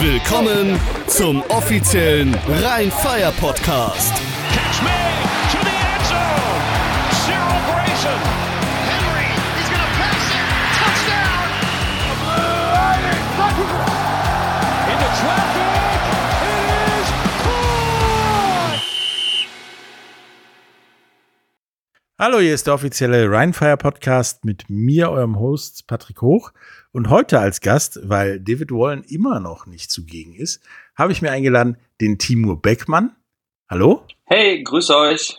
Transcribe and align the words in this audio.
Willkommen 0.00 0.78
zum 1.08 1.42
offiziellen 1.48 2.32
Rhein-Fire 2.62 3.32
Podcast. 3.40 4.12
Catch 4.52 4.80
me 4.82 4.90
to 5.50 5.58
the 5.58 5.74
end 5.74 6.04
zone. 6.06 6.62
Celebration. 7.26 8.18
Henry, 8.86 9.26
he's 9.56 9.68
gonna 9.68 9.90
pass 9.98 10.30
it. 10.30 10.46
Touchdown. 10.78 11.50
Blinded. 13.02 13.22
12. 15.20 15.37
Hallo, 22.20 22.40
hier 22.40 22.52
ist 22.52 22.66
der 22.66 22.74
offizielle 22.74 23.30
Rheinfire 23.30 23.76
Podcast 23.76 24.44
mit 24.44 24.68
mir, 24.68 25.08
eurem 25.08 25.38
Host 25.38 25.86
Patrick 25.86 26.20
Hoch. 26.20 26.50
Und 26.90 27.10
heute 27.10 27.38
als 27.38 27.60
Gast, 27.60 28.00
weil 28.02 28.40
David 28.40 28.72
Wallen 28.72 29.04
immer 29.04 29.38
noch 29.38 29.66
nicht 29.66 29.88
zugegen 29.92 30.34
ist, 30.34 30.60
habe 30.96 31.12
ich 31.12 31.22
mir 31.22 31.30
eingeladen 31.30 31.76
den 32.00 32.18
Timur 32.18 32.60
Beckmann. 32.60 33.14
Hallo. 33.70 34.04
Hey, 34.24 34.64
grüß 34.64 34.90
euch. 34.90 35.38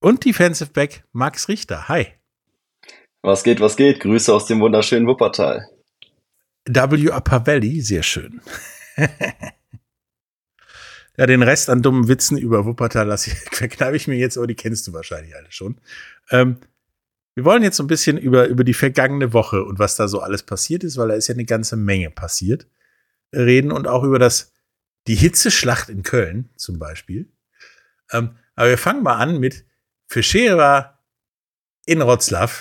Und 0.00 0.24
Defensive 0.24 0.70
Back 0.70 1.04
Max 1.12 1.46
Richter. 1.50 1.88
Hi. 1.90 2.06
Was 3.20 3.42
geht, 3.42 3.60
was 3.60 3.76
geht? 3.76 4.00
Grüße 4.00 4.32
aus 4.32 4.46
dem 4.46 4.60
wunderschönen 4.60 5.06
Wuppertal. 5.06 5.68
W. 6.66 7.10
Upper 7.10 7.46
Valley, 7.46 7.82
sehr 7.82 8.02
schön. 8.02 8.40
ja, 11.18 11.26
den 11.26 11.42
Rest 11.42 11.68
an 11.68 11.82
dummen 11.82 12.06
Witzen 12.06 12.38
über 12.38 12.64
Wuppertal 12.64 13.06
lasse 13.08 13.30
ich, 13.30 13.38
verkneife 13.56 13.96
ich 13.96 14.06
mir 14.06 14.16
jetzt, 14.16 14.38
aber 14.38 14.46
die 14.46 14.54
kennst 14.54 14.86
du 14.86 14.92
wahrscheinlich 14.92 15.34
alle 15.34 15.50
schon. 15.50 15.80
Ähm, 16.30 16.58
wir 17.34 17.44
wollen 17.44 17.62
jetzt 17.62 17.76
so 17.76 17.82
ein 17.82 17.88
bisschen 17.88 18.18
über, 18.18 18.46
über 18.46 18.64
die 18.64 18.74
vergangene 18.74 19.32
Woche 19.32 19.64
und 19.64 19.78
was 19.78 19.96
da 19.96 20.08
so 20.08 20.20
alles 20.20 20.44
passiert 20.44 20.84
ist, 20.84 20.96
weil 20.96 21.08
da 21.08 21.14
ist 21.14 21.28
ja 21.28 21.34
eine 21.34 21.44
ganze 21.44 21.76
Menge 21.76 22.10
passiert, 22.10 22.68
reden 23.34 23.72
und 23.72 23.88
auch 23.88 24.04
über 24.04 24.18
das, 24.18 24.52
die 25.08 25.16
Hitzeschlacht 25.16 25.88
in 25.88 26.04
Köln 26.04 26.50
zum 26.56 26.78
Beispiel. 26.78 27.28
Ähm, 28.12 28.36
aber 28.54 28.70
wir 28.70 28.78
fangen 28.78 29.02
mal 29.02 29.16
an 29.16 29.38
mit 29.38 29.64
Fischera 30.06 31.00
in 31.84 32.00
Wroclaw 32.00 32.52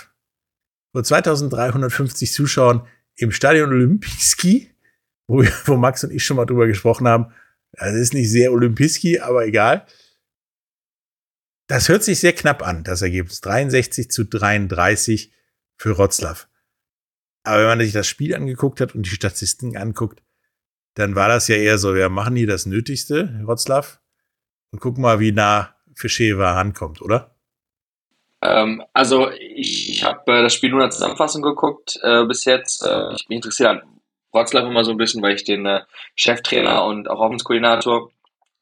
vor 0.92 1.04
2350 1.04 2.32
Zuschauern 2.32 2.88
im 3.16 3.32
Stadion 3.32 3.70
Olympijski, 3.70 4.72
wo, 5.28 5.44
wo 5.66 5.76
Max 5.76 6.04
und 6.04 6.12
ich 6.12 6.26
schon 6.26 6.38
mal 6.38 6.46
drüber 6.46 6.66
gesprochen 6.66 7.08
haben. 7.08 7.32
Das 7.74 7.94
ist 7.94 8.14
nicht 8.14 8.32
sehr 8.32 8.52
Olympijski, 8.52 9.20
aber 9.20 9.46
egal. 9.46 9.86
Das 11.68 11.90
hört 11.90 12.04
sich 12.04 12.20
sehr 12.20 12.34
knapp 12.34 12.66
an, 12.66 12.84
das 12.84 13.02
Ergebnis. 13.02 13.42
63 13.42 14.10
zu 14.10 14.24
33 14.24 15.34
für 15.78 15.98
Wroclaw. 15.98 16.46
Aber 17.44 17.60
wenn 17.60 17.68
man 17.68 17.80
sich 17.80 17.94
das 17.94 18.08
Spiel 18.08 18.36
angeguckt 18.36 18.82
hat 18.82 18.96
und 18.96 19.06
die 19.06 19.12
Statistiken 19.12 19.78
anguckt, 19.78 20.24
dann 20.96 21.16
war 21.16 21.28
das 21.28 21.48
ja 21.48 21.56
eher 21.56 21.78
so, 21.78 21.94
wir 21.94 22.10
machen 22.10 22.36
hier 22.36 22.48
das 22.48 22.66
Nötigste, 22.66 23.40
Wroclaw, 23.44 24.00
und 24.72 24.80
gucken 24.80 25.02
mal, 25.02 25.20
wie 25.20 25.32
nah 25.32 25.76
Fischeva 25.94 26.54
rankommt, 26.54 27.02
oder? 27.02 27.36
Ähm, 28.42 28.84
also 28.94 29.30
ich, 29.32 29.90
ich 29.90 30.04
habe 30.04 30.32
äh, 30.32 30.44
das 30.44 30.54
Spiel 30.54 30.70
nur 30.70 30.80
in 30.80 30.86
der 30.86 30.92
Zusammenfassung 30.92 31.42
geguckt 31.42 32.00
äh, 32.02 32.26
bis 32.26 32.46
jetzt. 32.46 32.86
Äh, 32.86 33.14
ich 33.16 33.28
mich 33.30 33.38
interessiert 33.38 33.70
an 33.70 33.97
Wroclaw 34.38 34.68
immer 34.68 34.84
so 34.84 34.92
ein 34.92 34.98
bisschen, 34.98 35.22
weil 35.22 35.36
ich 35.36 35.44
den 35.44 35.66
äh, 35.66 35.82
Cheftrainer 36.16 36.86
und 36.86 37.10
auch 37.10 37.20
Offenskoordinator 37.20 38.12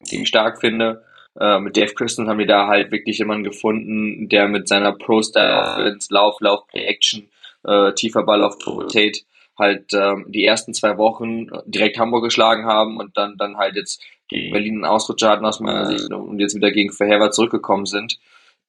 ziemlich 0.02 0.28
stark 0.28 0.60
finde. 0.60 1.04
Äh, 1.38 1.58
mit 1.60 1.76
Dave 1.76 1.94
Christen 1.94 2.28
haben 2.28 2.38
wir 2.38 2.46
da 2.46 2.66
halt 2.66 2.90
wirklich 2.90 3.18
jemanden 3.18 3.44
gefunden, 3.44 4.28
der 4.28 4.48
mit 4.48 4.68
seiner 4.68 4.92
Pro-Style-Offense, 4.92 6.08
Lauf, 6.12 6.40
Lauf, 6.40 6.66
Play-Action, 6.68 7.28
äh, 7.64 7.92
tiefer 7.92 8.22
Ball 8.22 8.42
auf 8.42 8.56
Rotate 8.66 9.20
halt 9.58 9.92
ähm, 9.94 10.26
die 10.28 10.44
ersten 10.44 10.74
zwei 10.74 10.98
Wochen 10.98 11.46
direkt 11.66 11.98
Hamburg 11.98 12.24
geschlagen 12.24 12.66
haben 12.66 12.98
und 12.98 13.16
dann, 13.16 13.36
dann 13.38 13.56
halt 13.56 13.76
jetzt 13.76 14.02
gegen 14.28 14.52
Berlin 14.52 14.74
einen 14.74 14.84
Ausrutscher 14.84 15.30
hatten 15.30 15.46
aus 15.46 15.60
meiner 15.60 15.86
Sicht 15.86 16.12
und 16.12 16.38
jetzt 16.38 16.54
wieder 16.54 16.70
gegen 16.70 16.92
Verhever 16.92 17.30
zurückgekommen 17.30 17.86
sind. 17.86 18.18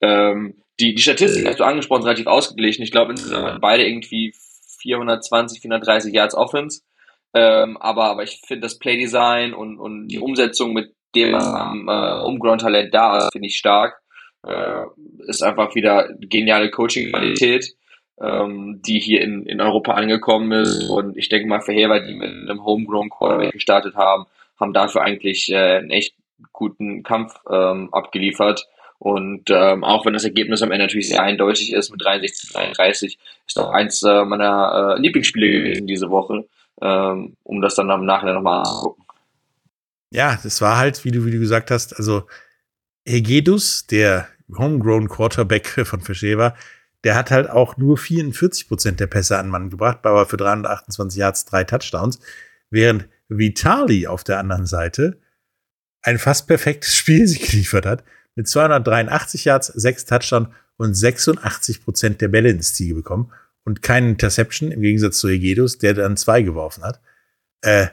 Ähm, 0.02 0.56
die, 0.80 0.94
die 0.94 1.02
Statistik 1.02 1.46
hast 1.48 1.60
du 1.60 1.64
angesprochen, 1.64 2.02
ist 2.02 2.06
relativ 2.06 2.28
ausgeglichen. 2.28 2.84
Ich 2.84 2.92
glaube, 2.92 3.12
insgesamt 3.12 3.60
beide 3.62 3.86
irgendwie 3.86 4.34
420, 4.80 5.62
430 5.62 6.14
Yards 6.14 6.36
Offense. 6.36 6.82
Ähm, 7.38 7.78
aber, 7.78 8.06
aber 8.06 8.24
ich 8.24 8.42
finde 8.46 8.62
das 8.62 8.80
Playdesign 8.80 9.54
und, 9.54 9.78
und 9.78 10.08
die 10.08 10.18
Umsetzung 10.18 10.74
mit 10.74 10.96
dem 11.14 11.36
ähm, 11.36 11.88
äh, 11.88 12.22
Umground-Talent 12.24 12.92
da 12.94 13.18
ist, 13.20 13.32
finde 13.32 13.48
ich 13.48 13.58
stark. 13.58 14.02
Äh, 14.44 14.86
ist 15.28 15.44
einfach 15.44 15.76
wieder 15.76 16.10
geniale 16.20 16.72
Coaching-Qualität, 16.72 17.76
ähm, 18.20 18.82
die 18.86 19.00
hier 19.00 19.22
in, 19.22 19.46
in 19.46 19.62
Europa 19.62 19.94
angekommen 19.94 20.52
ist. 20.52 20.90
Und 20.90 21.16
ich 21.16 21.30
denke 21.30 21.48
mal, 21.48 21.62
Verheber, 21.62 22.00
die 22.00 22.16
mit 22.16 22.30
einem 22.30 22.66
Homegrown-Quarterback 22.66 23.52
gestartet 23.52 23.96
haben, 23.96 24.26
haben 24.60 24.74
dafür 24.74 25.02
eigentlich 25.04 25.52
äh, 25.52 25.78
einen 25.78 25.92
echt 25.92 26.16
guten 26.54 27.04
Kampf 27.04 27.36
ähm, 27.52 27.94
abgeliefert. 27.94 28.68
Und 28.98 29.52
ähm, 29.52 29.84
auch 29.84 30.08
wenn 30.08 30.14
das 30.14 30.24
Ergebnis 30.24 30.64
am 30.64 30.72
Ende 30.72 30.86
natürlich 30.86 31.10
sehr 31.10 31.22
eindeutig 31.22 31.72
ist 31.72 31.92
mit 31.92 32.04
63 32.04 32.48
zu 32.48 32.54
33, 32.54 33.20
ist 33.46 33.60
auch 33.60 33.70
eins 33.70 34.02
äh, 34.02 34.26
meiner 34.26 34.96
äh, 34.98 35.02
Lieblingsspiele 35.02 35.52
gewesen 35.52 35.86
diese 35.86 36.10
Woche, 36.10 36.48
ähm, 36.82 37.36
um 37.44 37.62
das 37.62 37.76
dann 37.76 37.92
am 37.92 38.06
Nachhinein 38.06 38.36
nochmal 38.36 38.60
anzugucken. 38.60 39.04
Ja, 40.12 40.40
das 40.42 40.62
war 40.62 40.78
halt, 40.78 41.04
wie 41.04 41.12
du, 41.12 41.26
wie 41.26 41.32
du 41.32 41.40
gesagt 41.40 41.72
hast, 41.72 41.96
also 41.98 42.28
Hegedus, 43.06 43.88
der 43.88 44.28
Homegrown 44.58 45.10
Quarterback 45.10 45.68
von 45.86 46.02
Fischeva, 46.02 46.56
der 47.04 47.16
hat 47.16 47.32
halt 47.32 47.50
auch 47.50 47.78
nur 47.78 47.98
44 47.98 48.68
Prozent 48.68 49.00
der 49.00 49.08
Pässe 49.08 49.38
an 49.38 49.50
Mann 49.50 49.70
gebracht, 49.70 50.00
aber 50.04 50.26
für 50.26 50.38
328 50.38 51.20
Yards 51.20 51.46
drei 51.46 51.64
Touchdowns, 51.64 52.20
während 52.70 53.08
Vitali 53.30 54.08
auf 54.08 54.24
der 54.24 54.40
anderen 54.40 54.66
Seite 54.66 55.20
ein 56.02 56.20
fast 56.20 56.48
perfektes 56.48 56.96
Spiel 56.96 57.26
geliefert 57.26 57.86
hat, 57.86 58.04
mit 58.36 58.48
283 58.48 59.46
Yards, 59.46 59.68
sechs 59.68 60.06
Touchdowns 60.06 60.50
und 60.78 60.94
86 60.94 61.84
Prozent 61.84 62.22
der 62.22 62.28
Bälle 62.28 62.50
ins 62.50 62.74
Ziel 62.74 62.94
bekommen 62.94 63.32
und 63.68 63.82
keine 63.82 64.12
Interception, 64.12 64.72
im 64.72 64.82
Gegensatz 64.82 65.20
zu 65.20 65.28
Hegedus, 65.28 65.78
der 65.78 65.94
dann 65.94 66.16
zwei 66.16 66.42
geworfen 66.42 66.86
hat. 66.86 67.02
Äh, 67.60 67.88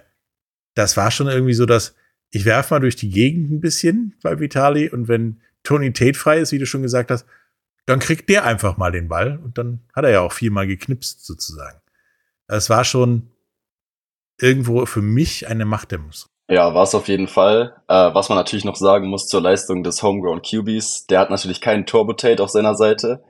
das 0.74 0.96
war 0.96 1.10
schon 1.10 1.26
irgendwie 1.26 1.52
so, 1.52 1.66
dass 1.66 1.96
ich 2.30 2.44
werfe 2.44 2.74
mal 2.74 2.80
durch 2.80 2.94
die 2.94 3.10
Gegend 3.10 3.50
ein 3.50 3.60
bisschen 3.60 4.14
bei 4.22 4.38
Vitali 4.38 4.88
und 4.88 5.08
wenn 5.08 5.40
Tony 5.64 5.92
Tate 5.92 6.16
frei 6.16 6.38
ist, 6.38 6.52
wie 6.52 6.60
du 6.60 6.66
schon 6.66 6.82
gesagt 6.82 7.10
hast, 7.10 7.26
dann 7.86 7.98
kriegt 7.98 8.28
der 8.28 8.44
einfach 8.44 8.76
mal 8.76 8.92
den 8.92 9.08
Ball 9.08 9.40
und 9.42 9.58
dann 9.58 9.80
hat 9.92 10.04
er 10.04 10.12
ja 10.12 10.20
auch 10.20 10.32
viermal 10.32 10.68
geknipst 10.68 11.26
sozusagen. 11.26 11.80
Das 12.46 12.70
war 12.70 12.84
schon 12.84 13.30
irgendwo 14.40 14.86
für 14.86 15.02
mich 15.02 15.48
eine 15.48 15.64
Machtdemonstration. 15.64 16.30
Ja, 16.48 16.72
war 16.72 16.84
es 16.84 16.94
auf 16.94 17.08
jeden 17.08 17.26
Fall. 17.26 17.82
Äh, 17.88 18.14
was 18.14 18.28
man 18.28 18.38
natürlich 18.38 18.64
noch 18.64 18.76
sagen 18.76 19.08
muss 19.08 19.26
zur 19.26 19.42
Leistung 19.42 19.82
des 19.82 20.04
Homegrown 20.04 20.40
QBs, 20.40 21.08
der 21.08 21.18
hat 21.18 21.30
natürlich 21.30 21.60
keinen 21.60 21.84
Turbo-Tate 21.84 22.40
auf 22.40 22.50
seiner 22.50 22.76
Seite. 22.76 23.24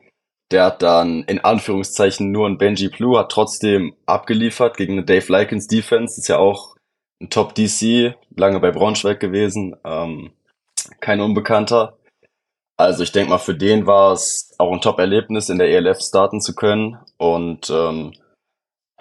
Der 0.53 0.65
hat 0.65 0.82
dann 0.82 1.25
in 1.25 1.41
Anführungszeichen 1.41 2.31
nur 2.31 2.47
einen 2.47 2.59
Benji 2.59 2.88
Blue, 2.88 3.19
hat 3.19 3.32
trotzdem 3.32 3.94
abgeliefert 4.06 4.77
gegen 4.77 4.94
eine 4.94 5.05
Dave 5.05 5.31
Likens 5.32 5.66
Defense. 5.66 6.21
Ist 6.21 6.28
ja 6.28 6.38
auch 6.38 6.77
ein 7.21 7.31
Top 7.31 7.55
DC, 7.55 8.15
lange 8.37 8.60
bei 8.60 8.71
Braunschweig 8.71 9.21
gewesen. 9.21 9.77
Ähm, 9.84 10.33
kein 11.00 11.21
Unbekannter. 11.21 11.97
Also 12.77 13.04
ich 13.04 13.12
denke 13.12 13.31
mal, 13.31 13.38
für 13.38 13.54
den 13.54 13.87
war 13.87 14.12
es 14.12 14.53
auch 14.59 14.72
ein 14.72 14.81
Top-Erlebnis, 14.81 15.49
in 15.49 15.59
der 15.59 15.69
ELF 15.69 16.00
starten 16.00 16.41
zu 16.41 16.54
können. 16.54 16.99
Und 17.16 17.71
ähm, 17.71 18.12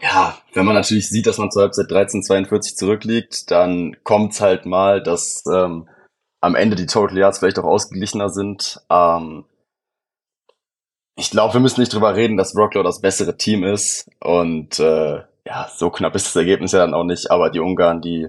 ja, 0.02 0.38
wenn 0.54 0.66
man 0.66 0.76
natürlich 0.76 1.10
sieht, 1.10 1.26
dass 1.28 1.38
man 1.38 1.52
zur 1.52 1.64
Halbzeit 1.64 1.88
13:42 1.88 2.76
zurückliegt, 2.76 3.50
dann 3.52 3.98
kommt's 4.04 4.42
halt 4.42 4.66
mal, 4.66 5.02
dass 5.02 5.44
ähm, 5.52 5.88
am 6.42 6.56
Ende 6.56 6.76
die 6.76 6.86
Total 6.86 7.18
Yards 7.18 7.40
vielleicht 7.40 7.58
auch 7.58 7.64
ausgeglichener 7.64 8.30
sind. 8.30 8.80
Ähm, 8.90 9.46
ich 11.16 11.30
glaube, 11.30 11.54
wir 11.54 11.62
müssen 11.62 11.80
nicht 11.80 11.94
drüber 11.94 12.16
reden, 12.16 12.38
dass 12.38 12.56
Rocklow 12.56 12.84
das 12.84 13.02
bessere 13.02 13.38
Team 13.38 13.64
ist. 13.64 14.10
Und 14.20 14.80
äh, 14.80 15.22
ja, 15.46 15.72
so 15.76 15.90
knapp 15.90 16.16
ist 16.16 16.28
das 16.28 16.36
Ergebnis 16.36 16.72
ja 16.72 16.80
dann 16.80 16.94
auch 16.94 17.04
nicht. 17.04 17.30
Aber 17.30 17.50
die 17.50 17.60
Ungarn, 17.60 18.02
die 18.02 18.28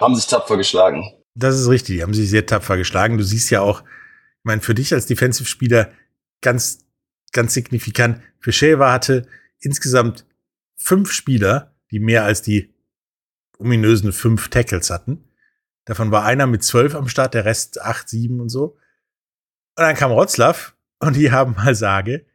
haben 0.00 0.14
sich 0.14 0.26
tapfer 0.26 0.56
geschlagen. 0.56 1.04
Das 1.34 1.58
ist 1.58 1.68
richtig, 1.68 1.96
die 1.96 2.02
haben 2.02 2.14
sich 2.14 2.30
sehr 2.30 2.46
tapfer 2.46 2.76
geschlagen. 2.76 3.18
Du 3.18 3.24
siehst 3.24 3.50
ja 3.50 3.60
auch, 3.60 3.82
ich 3.82 4.44
meine, 4.44 4.60
für 4.60 4.74
dich 4.74 4.92
als 4.92 5.06
Defensive-Spieler 5.06 5.90
ganz, 6.40 6.86
ganz 7.32 7.54
signifikant. 7.54 8.20
Fischeva 8.40 8.92
hatte 8.92 9.26
insgesamt 9.60 10.26
fünf 10.76 11.12
Spieler, 11.12 11.74
die 11.90 12.00
mehr 12.00 12.24
als 12.24 12.42
die 12.42 12.74
ominösen 13.58 14.12
fünf 14.12 14.48
Tackles 14.48 14.90
hatten. 14.90 15.28
Davon 15.84 16.10
war 16.10 16.24
einer 16.24 16.46
mit 16.46 16.62
zwölf 16.64 16.94
am 16.94 17.08
Start, 17.08 17.34
der 17.34 17.44
Rest 17.44 17.80
acht, 17.80 18.08
sieben 18.08 18.40
und 18.40 18.48
so. 18.48 18.76
Und 19.76 19.82
dann 19.84 19.96
kam 19.96 20.12
Rotzlaw 20.12 20.73
und 21.06 21.16
die 21.16 21.30
haben 21.30 21.54
mal 21.54 21.74
sage 21.74 22.26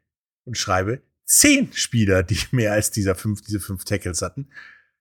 und 0.45 0.57
schreibe 0.57 1.01
zehn 1.25 1.71
Spieler, 1.73 2.23
die 2.23 2.39
mehr 2.51 2.73
als 2.73 2.91
dieser 2.91 3.15
fünf, 3.15 3.41
diese 3.41 3.59
fünf 3.59 3.85
Tackles 3.85 4.21
hatten. 4.21 4.49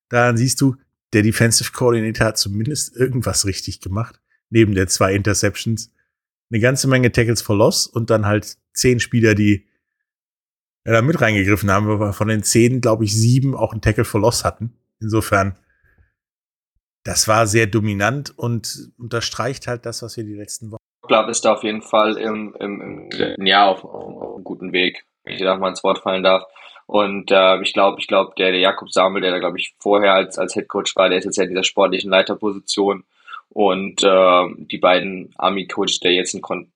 Daran 0.09 0.37
siehst 0.37 0.61
du, 0.61 0.77
der 1.13 1.23
Defensive 1.23 1.73
Coordinator 1.73 2.27
hat 2.27 2.39
zumindest 2.39 2.95
irgendwas 2.95 3.47
richtig 3.47 3.81
gemacht. 3.81 4.21
Neben 4.51 4.75
der 4.75 4.89
zwei 4.89 5.15
Interceptions. 5.15 5.93
Eine 6.51 6.61
ganze 6.61 6.89
Menge 6.89 7.13
Tackles 7.13 7.43
for 7.43 7.57
Loss 7.57 7.87
und 7.87 8.11
dann 8.11 8.27
halt 8.27 8.57
zehn 8.73 9.01
Spieler, 9.01 9.35
die 9.35 9.67
ja, 10.87 10.93
da 10.93 11.03
mit 11.03 11.21
reingegriffen 11.21 11.71
haben, 11.71 11.89
aber 11.91 12.13
von 12.13 12.29
den 12.29 12.43
zehn, 12.43 12.81
glaube 12.81 13.05
ich, 13.05 13.15
sieben 13.15 13.55
auch 13.55 13.73
einen 13.73 13.83
Tackle 13.83 14.05
for 14.05 14.21
Loss 14.21 14.45
hatten. 14.45 14.73
Insofern, 15.01 15.59
das 17.05 17.29
war 17.29 17.47
sehr 17.47 17.67
dominant 17.67 18.37
und 18.39 18.93
unterstreicht 18.97 19.67
halt 19.67 19.85
das, 19.85 20.03
was 20.03 20.17
wir 20.17 20.25
die 20.25 20.35
letzten 20.35 20.71
Wochen. 20.71 20.78
Ich 21.09 21.11
glaube, 21.11 21.31
ist 21.31 21.43
da 21.43 21.55
auf 21.55 21.65
jeden 21.65 21.81
Fall 21.81 22.19
im, 22.19 22.55
im, 22.61 23.09
im 23.11 23.47
Jahr 23.47 23.69
auf, 23.69 23.83
auf, 23.83 23.95
auf 23.95 24.35
einem 24.35 24.45
guten 24.45 24.75
Weg, 24.75 25.07
wenn 25.25 25.33
ich 25.33 25.41
da 25.41 25.57
mal 25.57 25.71
ins 25.71 25.83
Wort 25.83 26.01
fallen 26.01 26.23
darf. 26.23 26.45
Und 26.85 27.31
äh, 27.31 27.63
ich 27.63 27.73
glaube, 27.73 27.99
ich 27.99 28.07
glaube, 28.07 28.33
der, 28.37 28.51
der 28.51 28.61
Jakob 28.61 28.93
Samel, 28.93 29.23
der 29.23 29.31
da, 29.31 29.39
glaube 29.39 29.59
ich, 29.59 29.75
vorher 29.79 30.13
als, 30.13 30.37
als 30.37 30.53
Head 30.53 30.69
Coach 30.69 30.95
war, 30.97 31.09
der 31.09 31.17
ist 31.17 31.25
jetzt 31.25 31.39
ja 31.39 31.45
in 31.45 31.49
dieser 31.49 31.65
sportlichen 31.65 32.11
Leiterposition. 32.11 33.05
Und 33.49 34.05
äh, 34.05 34.45
die 34.59 34.77
beiden 34.77 35.33
Army-Coaches, 35.39 36.01
der 36.01 36.13
jetzt 36.13 36.35
in 36.35 36.43
Kon 36.43 36.71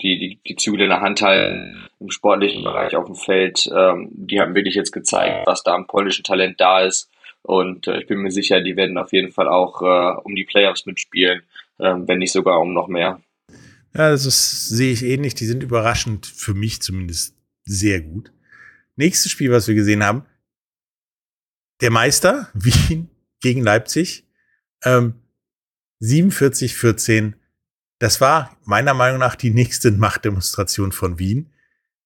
die, 0.00 0.16
die, 0.16 0.38
die 0.46 0.54
Zügel 0.54 0.82
in 0.82 0.90
der 0.90 1.00
Hand 1.00 1.20
halten 1.20 1.88
im 1.98 2.10
sportlichen 2.10 2.62
Bereich 2.62 2.94
auf 2.94 3.06
dem 3.06 3.16
Feld, 3.16 3.68
ähm, 3.76 4.10
die 4.12 4.40
haben 4.40 4.54
wirklich 4.54 4.76
jetzt 4.76 4.92
gezeigt, 4.92 5.44
was 5.46 5.64
da 5.64 5.74
am 5.74 5.88
polnischen 5.88 6.22
Talent 6.22 6.60
da 6.60 6.82
ist. 6.82 7.10
Und 7.42 7.88
äh, 7.88 7.98
ich 7.98 8.06
bin 8.06 8.18
mir 8.18 8.30
sicher, 8.30 8.60
die 8.60 8.76
werden 8.76 8.96
auf 8.96 9.12
jeden 9.12 9.32
Fall 9.32 9.48
auch 9.48 9.82
äh, 9.82 10.20
um 10.22 10.36
die 10.36 10.44
Playoffs 10.44 10.86
mitspielen, 10.86 11.42
äh, 11.78 11.94
wenn 11.96 12.20
nicht 12.20 12.32
sogar 12.32 12.60
um 12.60 12.72
noch 12.72 12.86
mehr. 12.86 13.20
Ja, 13.94 14.10
das 14.10 14.24
ist, 14.26 14.68
sehe 14.68 14.92
ich 14.92 15.04
ähnlich. 15.04 15.34
Die 15.34 15.46
sind 15.46 15.62
überraschend, 15.62 16.26
für 16.26 16.54
mich 16.54 16.80
zumindest, 16.82 17.36
sehr 17.64 18.00
gut. 18.00 18.32
Nächstes 18.96 19.30
Spiel, 19.30 19.50
was 19.50 19.68
wir 19.68 19.74
gesehen 19.74 20.02
haben, 20.02 20.24
der 21.80 21.90
Meister, 21.90 22.50
Wien 22.54 23.10
gegen 23.40 23.62
Leipzig. 23.62 24.26
Ähm, 24.84 25.14
47-14. 26.00 27.34
Das 27.98 28.20
war 28.20 28.56
meiner 28.64 28.94
Meinung 28.94 29.20
nach 29.20 29.36
die 29.36 29.50
nächste 29.50 29.92
Machtdemonstration 29.92 30.90
von 30.90 31.18
Wien 31.18 31.52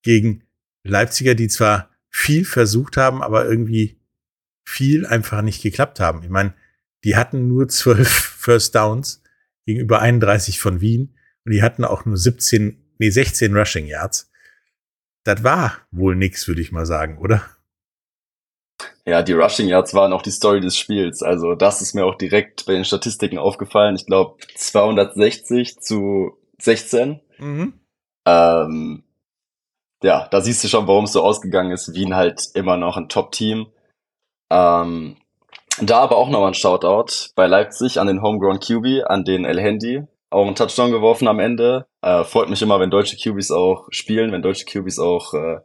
gegen 0.02 0.44
Leipziger, 0.84 1.34
die 1.34 1.48
zwar 1.48 1.90
viel 2.10 2.44
versucht 2.44 2.96
haben, 2.96 3.22
aber 3.22 3.46
irgendwie 3.46 3.98
viel 4.64 5.06
einfach 5.06 5.42
nicht 5.42 5.62
geklappt 5.62 6.00
haben. 6.00 6.22
Ich 6.22 6.28
meine, 6.28 6.54
die 7.04 7.16
hatten 7.16 7.48
nur 7.48 7.68
zwölf 7.68 8.08
First 8.38 8.74
Downs 8.74 9.22
gegenüber 9.64 10.00
31 10.00 10.60
von 10.60 10.80
Wien 10.80 11.15
und 11.46 11.52
die 11.52 11.62
hatten 11.62 11.84
auch 11.84 12.04
nur 12.04 12.16
17, 12.16 12.76
nee, 12.98 13.10
16 13.10 13.56
Rushing 13.56 13.86
Yards. 13.86 14.30
Das 15.24 15.44
war 15.44 15.78
wohl 15.92 16.16
nix, 16.16 16.46
würde 16.48 16.60
ich 16.60 16.72
mal 16.72 16.86
sagen, 16.86 17.18
oder? 17.18 17.42
Ja, 19.04 19.22
die 19.22 19.32
Rushing 19.32 19.68
Yards 19.68 19.94
waren 19.94 20.12
auch 20.12 20.22
die 20.22 20.32
Story 20.32 20.60
des 20.60 20.76
Spiels. 20.76 21.22
Also 21.22 21.54
das 21.54 21.80
ist 21.80 21.94
mir 21.94 22.04
auch 22.04 22.16
direkt 22.16 22.66
bei 22.66 22.72
den 22.72 22.84
Statistiken 22.84 23.38
aufgefallen. 23.38 23.94
Ich 23.94 24.06
glaube 24.06 24.36
260 24.56 25.78
zu 25.78 26.36
16. 26.60 27.20
Mhm. 27.38 27.74
Ähm, 28.26 29.04
ja, 30.02 30.26
da 30.28 30.40
siehst 30.40 30.64
du 30.64 30.68
schon, 30.68 30.88
warum 30.88 31.04
es 31.04 31.12
so 31.12 31.22
ausgegangen 31.22 31.70
ist. 31.70 31.94
Wien 31.94 32.16
halt 32.16 32.42
immer 32.54 32.76
noch 32.76 32.96
ein 32.96 33.08
Top-Team. 33.08 33.68
Ähm, 34.50 35.16
da 35.80 36.00
aber 36.00 36.16
auch 36.16 36.28
nochmal 36.28 36.48
ein 36.48 36.54
Shoutout 36.54 37.30
bei 37.36 37.46
Leipzig 37.46 38.00
an 38.00 38.08
den 38.08 38.22
Homegrown 38.22 38.58
QB, 38.58 39.06
an 39.06 39.24
den 39.24 39.44
El 39.44 39.60
Handy. 39.60 40.06
Auch 40.30 40.46
einen 40.46 40.56
Touchdown 40.56 40.90
geworfen 40.90 41.28
am 41.28 41.38
Ende. 41.38 41.86
Äh, 42.02 42.24
freut 42.24 42.50
mich 42.50 42.62
immer, 42.62 42.80
wenn 42.80 42.90
deutsche 42.90 43.16
QBs 43.16 43.50
auch 43.50 43.86
spielen, 43.90 44.32
wenn 44.32 44.42
deutsche 44.42 44.64
QBs 44.64 44.98
auch 44.98 45.34
äh, 45.34 45.58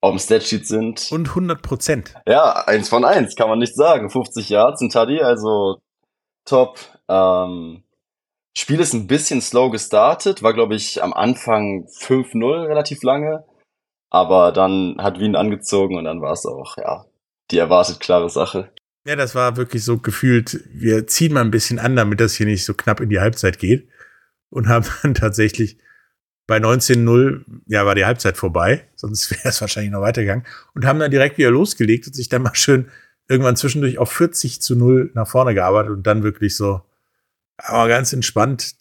auf 0.00 0.12
dem 0.12 0.18
Statsheet 0.18 0.66
sind. 0.66 1.10
Und 1.10 1.28
100 1.28 1.62
Prozent. 1.62 2.14
Ja, 2.26 2.64
eins 2.66 2.88
von 2.88 3.04
eins, 3.04 3.34
kann 3.34 3.48
man 3.48 3.58
nicht 3.58 3.74
sagen. 3.74 4.10
50 4.10 4.48
Yards 4.48 4.80
in 4.80 4.90
Taddy, 4.90 5.20
also 5.20 5.80
top. 6.44 6.78
Ähm, 7.08 7.82
Spiel 8.56 8.80
ist 8.80 8.94
ein 8.94 9.06
bisschen 9.06 9.42
slow 9.42 9.70
gestartet, 9.70 10.42
war 10.42 10.54
glaube 10.54 10.74
ich 10.74 11.02
am 11.02 11.12
Anfang 11.12 11.86
5-0 12.00 12.66
relativ 12.66 13.02
lange, 13.02 13.44
aber 14.08 14.50
dann 14.50 14.96
hat 14.98 15.20
Wien 15.20 15.36
angezogen 15.36 15.98
und 15.98 16.04
dann 16.04 16.22
war 16.22 16.32
es 16.32 16.46
auch, 16.46 16.78
ja, 16.78 17.04
die 17.50 17.58
erwartet 17.58 18.00
klare 18.00 18.30
Sache. 18.30 18.72
Ja, 19.06 19.14
das 19.14 19.34
war 19.34 19.58
wirklich 19.58 19.84
so 19.84 19.98
gefühlt, 19.98 20.64
wir 20.72 21.06
ziehen 21.06 21.34
mal 21.34 21.42
ein 21.42 21.50
bisschen 21.50 21.78
an, 21.78 21.96
damit 21.96 22.18
das 22.18 22.34
hier 22.34 22.46
nicht 22.46 22.64
so 22.64 22.72
knapp 22.72 23.00
in 23.00 23.10
die 23.10 23.20
Halbzeit 23.20 23.58
geht. 23.58 23.90
Und 24.50 24.68
haben 24.68 24.86
dann 25.02 25.14
tatsächlich 25.14 25.78
bei 26.46 26.58
19-0, 26.58 27.44
ja, 27.66 27.84
war 27.84 27.94
die 27.94 28.04
Halbzeit 28.04 28.36
vorbei, 28.36 28.88
sonst 28.94 29.30
wäre 29.32 29.48
es 29.48 29.60
wahrscheinlich 29.60 29.92
noch 29.92 30.00
weitergegangen. 30.00 30.46
Und 30.74 30.84
haben 30.84 30.98
dann 30.98 31.10
direkt 31.10 31.38
wieder 31.38 31.50
losgelegt 31.50 32.06
und 32.06 32.14
sich 32.14 32.28
dann 32.28 32.42
mal 32.42 32.54
schön 32.54 32.90
irgendwann 33.28 33.56
zwischendurch 33.56 33.98
auf 33.98 34.12
40 34.12 34.62
zu 34.62 34.76
0 34.76 35.10
nach 35.14 35.26
vorne 35.26 35.54
gearbeitet 35.54 35.90
und 35.90 36.06
dann 36.06 36.22
wirklich 36.22 36.56
so, 36.56 36.82
aber 37.58 37.88
ganz 37.88 38.12
entspannt. 38.12 38.74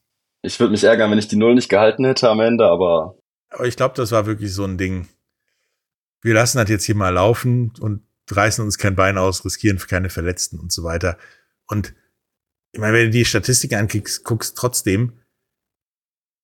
Ich 0.43 0.59
würde 0.59 0.71
mich 0.71 0.83
ärgern, 0.83 1.09
wenn 1.09 1.17
ich 1.17 1.27
die 1.27 1.37
Null 1.37 1.55
nicht 1.55 1.69
gehalten 1.69 2.05
hätte 2.05 2.29
am 2.29 2.39
Ende, 2.39 2.65
aber. 2.65 3.17
Aber 3.49 3.65
ich 3.65 3.75
glaube, 3.75 3.95
das 3.95 4.11
war 4.11 4.27
wirklich 4.27 4.53
so 4.53 4.63
ein 4.63 4.77
Ding. 4.77 5.07
Wir 6.21 6.33
lassen 6.33 6.59
das 6.59 6.69
jetzt 6.69 6.83
hier 6.83 6.95
mal 6.95 7.09
laufen 7.09 7.73
und 7.79 8.03
reißen 8.29 8.63
uns 8.63 8.77
kein 8.77 8.95
Bein 8.95 9.17
aus, 9.17 9.45
riskieren 9.45 9.79
für 9.79 9.87
keine 9.87 10.09
Verletzten 10.09 10.59
und 10.59 10.71
so 10.71 10.83
weiter. 10.83 11.17
Und 11.67 11.95
ich 12.71 12.79
meine, 12.79 12.97
wenn 12.97 13.05
du 13.05 13.11
die 13.11 13.25
Statistiken 13.25 13.75
anguckst, 13.75 14.23
guckst 14.23 14.57
trotzdem, 14.57 15.13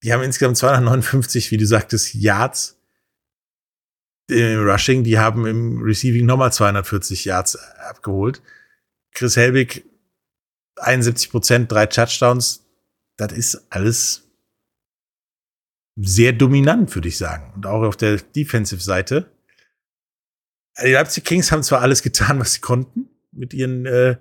die 0.04 0.14
haben 0.14 0.24
insgesamt 0.24 0.58
259, 0.58 1.52
wie 1.52 1.58
du 1.58 1.66
sagtest, 1.66 2.14
Yards 2.14 2.78
im 4.28 4.68
Rushing. 4.68 5.04
Die 5.04 5.20
haben 5.20 5.46
im 5.46 5.82
Receiving 5.82 6.26
nochmal 6.26 6.52
240 6.54 7.26
Yards 7.26 7.56
abgeholt. 7.56 8.42
Chris 9.14 9.36
Helbig 9.36 9.86
71 10.78 11.30
Prozent, 11.30 11.72
drei 11.72 11.86
Touchdowns. 11.86 12.66
Das 13.18 13.34
ist 13.34 13.68
alles 13.70 14.24
sehr 15.98 16.34
dominant, 16.34 16.96
würde 16.96 17.10
ich 17.10 17.18
sagen. 17.18 17.52
Und 17.56 17.66
auch 17.66 17.84
auf 17.84 17.98
der 17.98 18.18
Defensive-Seite 18.18 19.30
die 20.80 20.92
Leipzig 20.92 21.26
Kings 21.26 21.52
haben 21.52 21.64
zwar 21.64 21.82
alles 21.82 22.02
getan, 22.02 22.40
was 22.40 22.54
sie 22.54 22.62
konnten 22.62 23.10
mit 23.32 23.54
ihren 23.54 23.86
äh, 23.86 24.18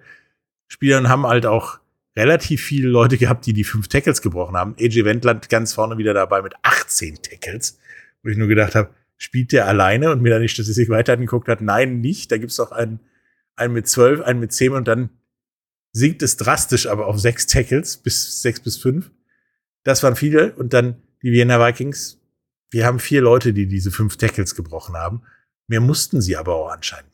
Spielern, 0.68 1.08
haben 1.08 1.26
halt 1.26 1.46
auch 1.46 1.79
relativ 2.20 2.62
viele 2.62 2.88
Leute 2.88 3.16
gehabt, 3.16 3.46
die 3.46 3.54
die 3.54 3.64
fünf 3.64 3.88
Tackles 3.88 4.20
gebrochen 4.20 4.56
haben. 4.56 4.74
AJ 4.78 5.04
Wendland 5.04 5.48
ganz 5.48 5.72
vorne 5.72 5.96
wieder 5.96 6.12
dabei 6.12 6.42
mit 6.42 6.52
18 6.62 7.22
Tackles, 7.22 7.78
wo 8.22 8.28
ich 8.28 8.36
nur 8.36 8.46
gedacht 8.46 8.74
habe, 8.74 8.90
spielt 9.16 9.52
der 9.52 9.66
alleine 9.66 10.10
und 10.10 10.20
mir 10.20 10.30
dann 10.30 10.42
die 10.42 10.48
Statistik 10.48 10.90
weiter 10.90 11.14
angeguckt 11.14 11.48
hat, 11.48 11.62
nein, 11.62 12.00
nicht. 12.00 12.30
Da 12.30 12.36
gibt's 12.36 12.60
auch 12.60 12.72
einen, 12.72 13.00
einen 13.56 13.72
mit 13.72 13.88
zwölf, 13.88 14.20
einen 14.20 14.38
mit 14.38 14.52
zehn 14.52 14.72
und 14.72 14.86
dann 14.86 15.08
sinkt 15.92 16.22
es 16.22 16.36
drastisch 16.36 16.86
aber 16.86 17.06
auf 17.06 17.18
sechs 17.18 17.46
Tackles 17.46 17.96
bis 17.96 18.42
sechs 18.42 18.60
bis 18.60 18.76
fünf. 18.76 19.10
Das 19.82 20.02
waren 20.02 20.14
viele 20.14 20.52
und 20.52 20.74
dann 20.74 21.02
die 21.22 21.32
Vienna 21.32 21.58
Vikings. 21.66 22.20
Wir 22.70 22.86
haben 22.86 22.98
vier 22.98 23.22
Leute, 23.22 23.52
die 23.52 23.66
diese 23.66 23.90
fünf 23.90 24.16
Tackles 24.16 24.54
gebrochen 24.54 24.94
haben. 24.94 25.22
Mehr 25.68 25.80
mussten 25.80 26.20
sie 26.20 26.36
aber 26.36 26.54
auch 26.54 26.70
anscheinend. 26.70 27.09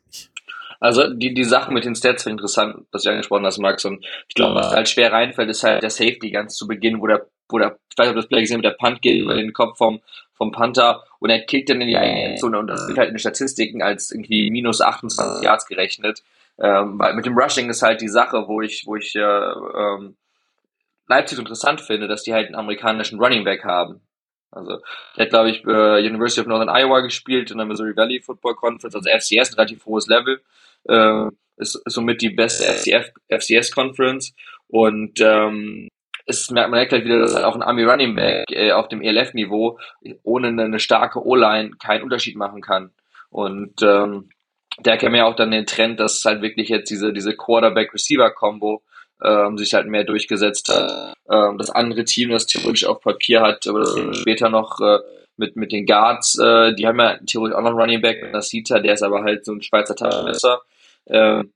Also 0.80 1.08
die, 1.08 1.34
die 1.34 1.44
Sache 1.44 1.72
mit 1.72 1.84
den 1.84 1.94
Stats 1.94 2.22
finde 2.22 2.34
interessant, 2.34 2.86
was 2.92 3.02
du 3.02 3.10
angesprochen 3.10 3.46
hast, 3.46 3.58
Max. 3.58 3.84
Und 3.84 4.04
ich 4.28 4.34
glaube, 4.34 4.56
was 4.56 4.72
halt 4.72 4.88
schwer 4.88 5.12
reinfällt, 5.12 5.48
ist 5.48 5.64
halt 5.64 5.82
der 5.82 5.90
Safety 5.90 6.30
ganz 6.30 6.56
zu 6.56 6.66
Beginn, 6.66 7.00
wo 7.00 7.06
der, 7.06 7.26
wo 7.48 7.58
der, 7.58 7.78
ich 7.90 7.98
weiß 7.98 8.08
nicht, 8.08 8.16
ob 8.16 8.22
das 8.22 8.28
Play 8.28 8.40
gesehen 8.40 8.58
mit 8.58 8.64
der 8.64 8.76
Punt 8.78 9.02
geht 9.02 9.22
über 9.22 9.34
den 9.34 9.52
Kopf 9.52 9.78
vom, 9.78 10.00
vom 10.34 10.52
Panther 10.52 11.02
und 11.18 11.30
er 11.30 11.40
kickt 11.40 11.70
dann 11.70 11.80
in 11.80 11.88
die 11.88 11.96
eigene 11.96 12.24
Endzone 12.24 12.58
und 12.58 12.66
das 12.66 12.86
wird 12.86 12.98
halt 12.98 13.08
in 13.08 13.14
den 13.14 13.20
Statistiken 13.20 13.82
als 13.82 14.10
irgendwie 14.10 14.50
minus 14.50 14.80
28 14.80 15.42
Yards 15.42 15.66
gerechnet. 15.66 16.22
Ähm, 16.58 16.98
weil 16.98 17.14
mit 17.14 17.26
dem 17.26 17.36
Rushing 17.36 17.68
ist 17.68 17.82
halt 17.82 18.00
die 18.00 18.08
Sache, 18.08 18.44
wo 18.46 18.62
ich, 18.62 18.84
wo 18.86 18.96
ich 18.96 19.14
äh, 19.14 19.20
ähm, 19.20 20.16
Leipzig 21.06 21.38
interessant 21.38 21.80
finde, 21.80 22.08
dass 22.08 22.22
die 22.22 22.32
halt 22.32 22.46
einen 22.46 22.56
amerikanischen 22.56 23.18
Running 23.18 23.44
Back 23.44 23.64
haben. 23.64 24.00
Also, 24.50 24.80
der 25.16 25.24
hat, 25.24 25.30
glaube 25.30 25.50
ich, 25.50 25.64
äh, 25.64 26.06
University 26.06 26.40
of 26.40 26.46
Northern 26.46 26.74
Iowa 26.74 27.00
gespielt 27.00 27.50
in 27.50 27.58
der 27.58 27.66
Missouri 27.66 27.94
Valley 27.94 28.20
Football 28.20 28.54
Conference, 28.54 28.94
also 28.94 29.08
FCS, 29.08 29.50
ein 29.50 29.54
relativ 29.56 29.84
hohes 29.84 30.06
Level. 30.06 30.40
Äh, 30.88 31.28
ist, 31.58 31.80
somit 31.86 32.20
die 32.20 32.30
beste 32.30 32.64
FCF, 32.64 33.12
FCS 33.28 33.70
Conference. 33.70 34.34
Und 34.68 35.20
ähm, 35.20 35.88
es 36.26 36.50
merkt 36.50 36.70
man 36.70 36.86
gleich 36.86 37.04
wieder, 37.04 37.20
dass 37.20 37.34
halt 37.34 37.44
auch 37.44 37.54
ein 37.54 37.62
Army 37.62 37.84
Running 37.84 38.14
Back 38.14 38.50
äh, 38.50 38.72
auf 38.72 38.88
dem 38.88 39.00
ELF-Niveau 39.00 39.78
ohne 40.22 40.48
eine, 40.48 40.64
eine 40.64 40.80
starke 40.80 41.24
O-Line 41.24 41.70
keinen 41.82 42.02
Unterschied 42.02 42.36
machen 42.36 42.60
kann. 42.60 42.90
Und 43.30 43.82
ähm, 43.82 44.30
da 44.78 44.96
kennen 44.96 45.12
wir 45.12 45.20
ja 45.20 45.26
auch 45.26 45.36
dann 45.36 45.50
den 45.50 45.66
Trend, 45.66 46.00
dass 46.00 46.24
halt 46.24 46.42
wirklich 46.42 46.68
jetzt 46.68 46.90
diese, 46.90 47.12
diese 47.12 47.34
Quarterback-Receiver-Kombo 47.34 48.82
ähm, 49.22 49.56
sich 49.56 49.72
halt 49.72 49.86
mehr 49.86 50.04
durchgesetzt 50.04 50.68
hat. 50.68 51.14
Ähm, 51.30 51.58
das 51.58 51.70
andere 51.70 52.04
Team, 52.04 52.30
das 52.30 52.46
theoretisch 52.46 52.84
auf 52.84 53.00
Papier 53.00 53.40
hat, 53.40 53.66
aber 53.66 53.80
das 53.80 54.18
später 54.18 54.50
noch 54.50 54.80
äh, 54.80 54.98
mit, 55.36 55.56
mit 55.56 55.72
den 55.72 55.86
Guards, 55.86 56.38
äh, 56.38 56.74
die 56.74 56.86
haben 56.86 56.98
ja 56.98 57.18
theoretisch 57.24 57.56
auch 57.56 57.62
noch 57.62 57.70
einen 57.70 57.78
Running 57.78 58.00
Back, 58.02 58.32
Nasita, 58.32 58.80
der 58.80 58.94
ist 58.94 59.02
aber 59.02 59.22
halt 59.22 59.44
so 59.44 59.52
ein 59.52 59.62
Schweizer 59.62 59.96
Taschenmesser. 59.96 60.60
Ähm, 61.08 61.52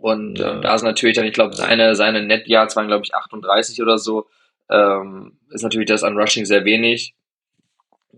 und 0.00 0.40
ähm, 0.40 0.62
da 0.62 0.74
ist 0.74 0.82
natürlich 0.82 1.16
dann, 1.16 1.26
ich 1.26 1.32
glaube, 1.32 1.56
seine, 1.56 1.94
seine 1.94 2.22
Net-Yards 2.22 2.76
waren, 2.76 2.88
glaube 2.88 3.04
ich, 3.04 3.14
38 3.14 3.82
oder 3.82 3.98
so. 3.98 4.26
Ähm, 4.70 5.38
ist 5.50 5.62
natürlich 5.62 5.88
das 5.88 6.04
an 6.04 6.18
Rushing 6.18 6.44
sehr 6.44 6.64
wenig. 6.64 7.14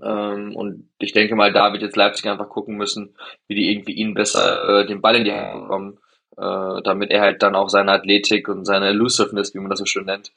Ähm, 0.02 0.54
und 0.56 0.88
ich 0.98 1.12
denke 1.12 1.36
mal, 1.36 1.52
da 1.52 1.72
wird 1.72 1.82
jetzt 1.82 1.96
Leipzig 1.96 2.26
einfach 2.26 2.48
gucken 2.48 2.76
müssen, 2.76 3.14
wie 3.46 3.54
die 3.54 3.70
irgendwie 3.70 3.92
ihn 3.92 4.14
besser 4.14 4.80
äh, 4.80 4.86
den 4.86 5.00
Ball 5.00 5.16
in 5.16 5.24
die 5.24 5.32
Hand 5.32 5.62
bekommen 5.62 5.98
äh, 6.40 6.82
damit 6.82 7.10
er 7.10 7.20
halt 7.20 7.42
dann 7.42 7.54
auch 7.54 7.68
seine 7.68 7.92
Athletik 7.92 8.48
und 8.48 8.64
seine 8.64 8.88
Elusiveness, 8.88 9.54
wie 9.54 9.58
man 9.58 9.70
das 9.70 9.78
so 9.78 9.84
schön 9.84 10.06
nennt, 10.06 10.32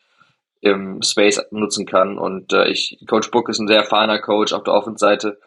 im 0.62 1.02
Space 1.02 1.42
nutzen 1.52 1.86
kann. 1.86 2.18
Und 2.18 2.52
äh, 2.54 2.68
ich, 2.68 2.98
Coach 3.08 3.32
Book 3.32 3.50
ist 3.50 3.60
ein 3.60 3.68
sehr 3.68 3.78
erfahrener 3.78 4.20
Coach 4.20 4.54
auf 4.54 4.64
der 4.64 4.74
Offenseite. 4.74 5.40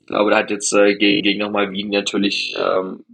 Ich 0.00 0.06
glaube, 0.06 0.30
der 0.30 0.38
hat 0.38 0.50
jetzt 0.50 0.72
äh, 0.72 0.94
gegen, 0.96 1.22
gegen 1.22 1.40
nochmal 1.40 1.72
Wien 1.72 1.90
natürlich 1.90 2.54
ähm, 2.58 3.04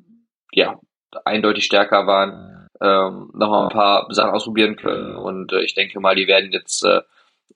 ja, 0.52 0.78
eindeutig 1.24 1.64
stärker 1.64 2.06
waren, 2.06 2.68
ähm, 2.80 3.30
nochmal 3.34 3.64
ein 3.64 3.70
paar 3.70 4.06
Sachen 4.10 4.30
ausprobieren 4.30 4.76
können. 4.76 5.16
Und 5.16 5.52
äh, 5.52 5.62
ich 5.62 5.74
denke 5.74 6.00
mal, 6.00 6.14
die 6.14 6.26
werden 6.26 6.52
jetzt 6.52 6.84
äh, 6.84 7.00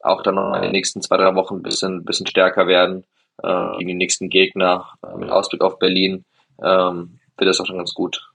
auch 0.01 0.23
dann 0.23 0.35
noch 0.35 0.55
in 0.55 0.63
den 0.63 0.73
nächsten 0.73 1.01
zwei, 1.03 1.17
drei 1.17 1.35
Wochen 1.35 1.57
ein 1.57 1.63
bisschen, 1.63 2.05
bisschen 2.05 2.27
stärker 2.27 2.67
werden 2.67 3.05
äh, 3.43 3.77
gegen 3.79 3.89
die 3.89 3.95
nächsten 3.95 4.29
Gegner. 4.29 4.89
Äh, 5.03 5.17
mit 5.17 5.31
Ausblick 5.31 5.63
auf 5.63 5.79
Berlin 5.79 6.25
ähm, 6.63 7.19
wird 7.37 7.49
das 7.49 7.61
auch 7.61 7.67
schon 7.67 7.79
ganz 7.79 7.95
gut. 7.95 8.31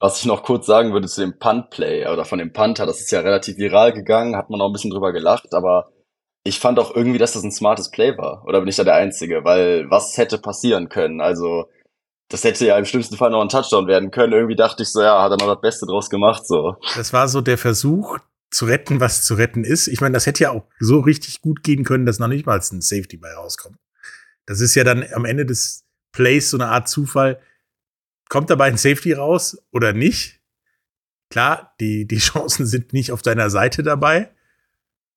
Was 0.00 0.20
ich 0.20 0.26
noch 0.26 0.42
kurz 0.42 0.66
sagen 0.66 0.92
würde 0.92 1.08
zu 1.08 1.20
dem 1.20 1.38
Punt-Play 1.38 2.08
oder 2.08 2.24
von 2.24 2.38
dem 2.38 2.52
Punter, 2.52 2.84
das 2.84 3.00
ist 3.00 3.10
ja 3.10 3.20
relativ 3.20 3.56
viral 3.56 3.92
gegangen, 3.92 4.36
hat 4.36 4.50
man 4.50 4.60
auch 4.60 4.66
ein 4.66 4.72
bisschen 4.72 4.90
drüber 4.90 5.12
gelacht, 5.12 5.54
aber 5.54 5.88
ich 6.42 6.60
fand 6.60 6.78
auch 6.78 6.94
irgendwie, 6.94 7.18
dass 7.18 7.32
das 7.32 7.42
ein 7.42 7.52
smartes 7.52 7.90
Play 7.90 8.18
war. 8.18 8.44
Oder 8.46 8.60
bin 8.60 8.68
ich 8.68 8.76
da 8.76 8.84
der 8.84 8.96
Einzige? 8.96 9.44
Weil 9.44 9.90
was 9.90 10.18
hätte 10.18 10.36
passieren 10.38 10.90
können? 10.90 11.22
Also, 11.22 11.68
das 12.28 12.44
hätte 12.44 12.66
ja 12.66 12.78
im 12.78 12.84
schlimmsten 12.84 13.16
Fall 13.16 13.30
noch 13.30 13.42
ein 13.42 13.48
Touchdown 13.48 13.86
werden 13.86 14.10
können. 14.10 14.32
Irgendwie 14.32 14.56
dachte 14.56 14.82
ich 14.82 14.90
so, 14.90 15.02
ja, 15.02 15.22
hat 15.22 15.30
er 15.30 15.36
noch 15.36 15.52
das 15.52 15.60
Beste 15.60 15.86
draus 15.86 16.10
gemacht, 16.10 16.46
so. 16.46 16.76
Das 16.96 17.12
war 17.12 17.28
so 17.28 17.40
der 17.40 17.58
Versuch, 17.58 18.18
zu 18.54 18.66
retten, 18.66 19.00
was 19.00 19.24
zu 19.24 19.34
retten 19.34 19.64
ist. 19.64 19.88
Ich 19.88 20.00
meine, 20.00 20.12
das 20.12 20.26
hätte 20.26 20.44
ja 20.44 20.50
auch 20.50 20.64
so 20.78 21.00
richtig 21.00 21.40
gut 21.42 21.62
gehen 21.62 21.84
können, 21.84 22.06
dass 22.06 22.18
noch 22.18 22.28
nicht 22.28 22.46
mal 22.46 22.58
ein 22.58 22.80
Safety 22.80 23.16
bei 23.16 23.32
rauskommt. 23.32 23.78
Das 24.46 24.60
ist 24.60 24.74
ja 24.74 24.84
dann 24.84 25.04
am 25.12 25.24
Ende 25.24 25.44
des 25.44 25.84
Plays 26.12 26.50
so 26.50 26.56
eine 26.56 26.68
Art 26.68 26.88
Zufall. 26.88 27.40
Kommt 28.28 28.50
dabei 28.50 28.66
ein 28.66 28.76
Safety 28.76 29.12
raus 29.12 29.58
oder 29.72 29.92
nicht? 29.92 30.40
Klar, 31.30 31.74
die, 31.80 32.06
die 32.06 32.18
Chancen 32.18 32.64
sind 32.64 32.92
nicht 32.92 33.10
auf 33.10 33.22
deiner 33.22 33.50
Seite 33.50 33.82
dabei. 33.82 34.30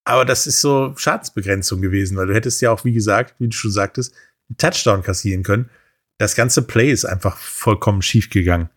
Aber 0.03 0.25
das 0.25 0.47
ist 0.47 0.61
so 0.61 0.93
Schadensbegrenzung 0.95 1.81
gewesen, 1.81 2.17
weil 2.17 2.27
du 2.27 2.33
hättest 2.33 2.61
ja 2.61 2.71
auch, 2.71 2.85
wie 2.85 2.93
gesagt, 2.93 3.35
wie 3.39 3.49
du 3.49 3.55
schon 3.55 3.71
sagtest, 3.71 4.15
einen 4.49 4.57
Touchdown 4.57 5.03
kassieren 5.03 5.43
können. 5.43 5.69
Das 6.17 6.35
ganze 6.35 6.61
Play 6.63 6.91
ist 6.91 7.05
einfach 7.05 7.37
vollkommen 7.37 8.01
schief 8.01 8.29
gegangen. 8.29 8.69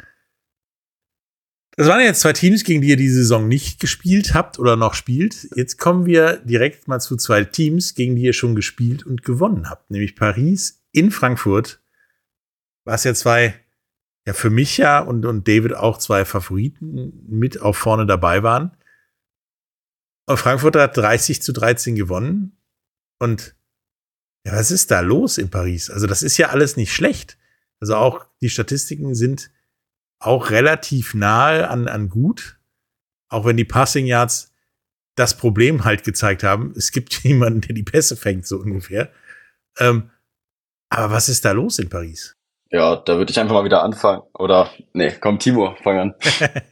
Das 1.76 1.88
waren 1.88 2.00
jetzt 2.00 2.20
zwei 2.20 2.34
Teams, 2.34 2.64
gegen 2.64 2.82
die 2.82 2.88
ihr 2.88 2.96
die 2.96 3.08
Saison 3.08 3.48
nicht 3.48 3.80
gespielt 3.80 4.34
habt 4.34 4.58
oder 4.58 4.76
noch 4.76 4.92
spielt. 4.92 5.48
Jetzt 5.56 5.78
kommen 5.78 6.04
wir 6.04 6.36
direkt 6.38 6.88
mal 6.88 7.00
zu 7.00 7.16
zwei 7.16 7.44
Teams, 7.44 7.94
gegen 7.94 8.16
die 8.16 8.22
ihr 8.22 8.32
schon 8.32 8.54
gespielt 8.54 9.06
und 9.06 9.22
gewonnen 9.22 9.70
habt, 9.70 9.90
nämlich 9.90 10.16
Paris 10.16 10.82
in 10.92 11.10
Frankfurt, 11.10 11.80
was 12.84 13.04
ja 13.04 13.14
zwei, 13.14 13.54
ja 14.26 14.34
für 14.34 14.50
mich 14.50 14.76
ja 14.76 14.98
und, 14.98 15.24
und 15.24 15.48
David 15.48 15.74
auch 15.74 15.96
zwei 15.98 16.24
Favoriten 16.24 17.24
mit 17.28 17.60
auf 17.60 17.78
vorne 17.78 18.04
dabei 18.04 18.42
waren. 18.42 18.76
Und 20.26 20.36
Frankfurt 20.36 20.76
hat 20.76 20.96
30 20.96 21.40
zu 21.40 21.52
13 21.52 21.94
gewonnen. 21.96 22.56
Und 23.18 23.54
ja, 24.44 24.52
was 24.52 24.70
ist 24.70 24.90
da 24.90 25.00
los 25.00 25.38
in 25.38 25.50
Paris? 25.50 25.90
Also, 25.90 26.06
das 26.06 26.22
ist 26.22 26.36
ja 26.38 26.48
alles 26.48 26.76
nicht 26.76 26.92
schlecht. 26.92 27.36
Also 27.80 27.96
auch 27.96 28.26
die 28.40 28.50
Statistiken 28.50 29.14
sind 29.14 29.50
auch 30.18 30.50
relativ 30.50 31.14
nahe 31.14 31.68
an, 31.68 31.88
an 31.88 32.10
gut. 32.10 32.58
Auch 33.28 33.46
wenn 33.46 33.56
die 33.56 33.64
Passing 33.64 34.06
Yards 34.06 34.52
das 35.16 35.36
Problem 35.36 35.84
halt 35.84 36.04
gezeigt 36.04 36.42
haben. 36.42 36.72
Es 36.76 36.92
gibt 36.92 37.12
jemanden, 37.24 37.62
der 37.62 37.74
die 37.74 37.82
Pässe 37.82 38.16
fängt, 38.16 38.46
so 38.46 38.58
ungefähr. 38.58 39.10
Ähm, 39.78 40.10
aber 40.90 41.12
was 41.12 41.28
ist 41.28 41.44
da 41.44 41.52
los 41.52 41.78
in 41.78 41.88
Paris? 41.88 42.36
Ja, 42.70 42.96
da 42.96 43.16
würde 43.16 43.30
ich 43.30 43.40
einfach 43.40 43.54
mal 43.54 43.64
wieder 43.64 43.82
anfangen. 43.82 44.22
Oder, 44.34 44.70
nee, 44.92 45.12
komm, 45.20 45.38
Timo, 45.38 45.74
fang 45.82 45.98
an. 45.98 46.14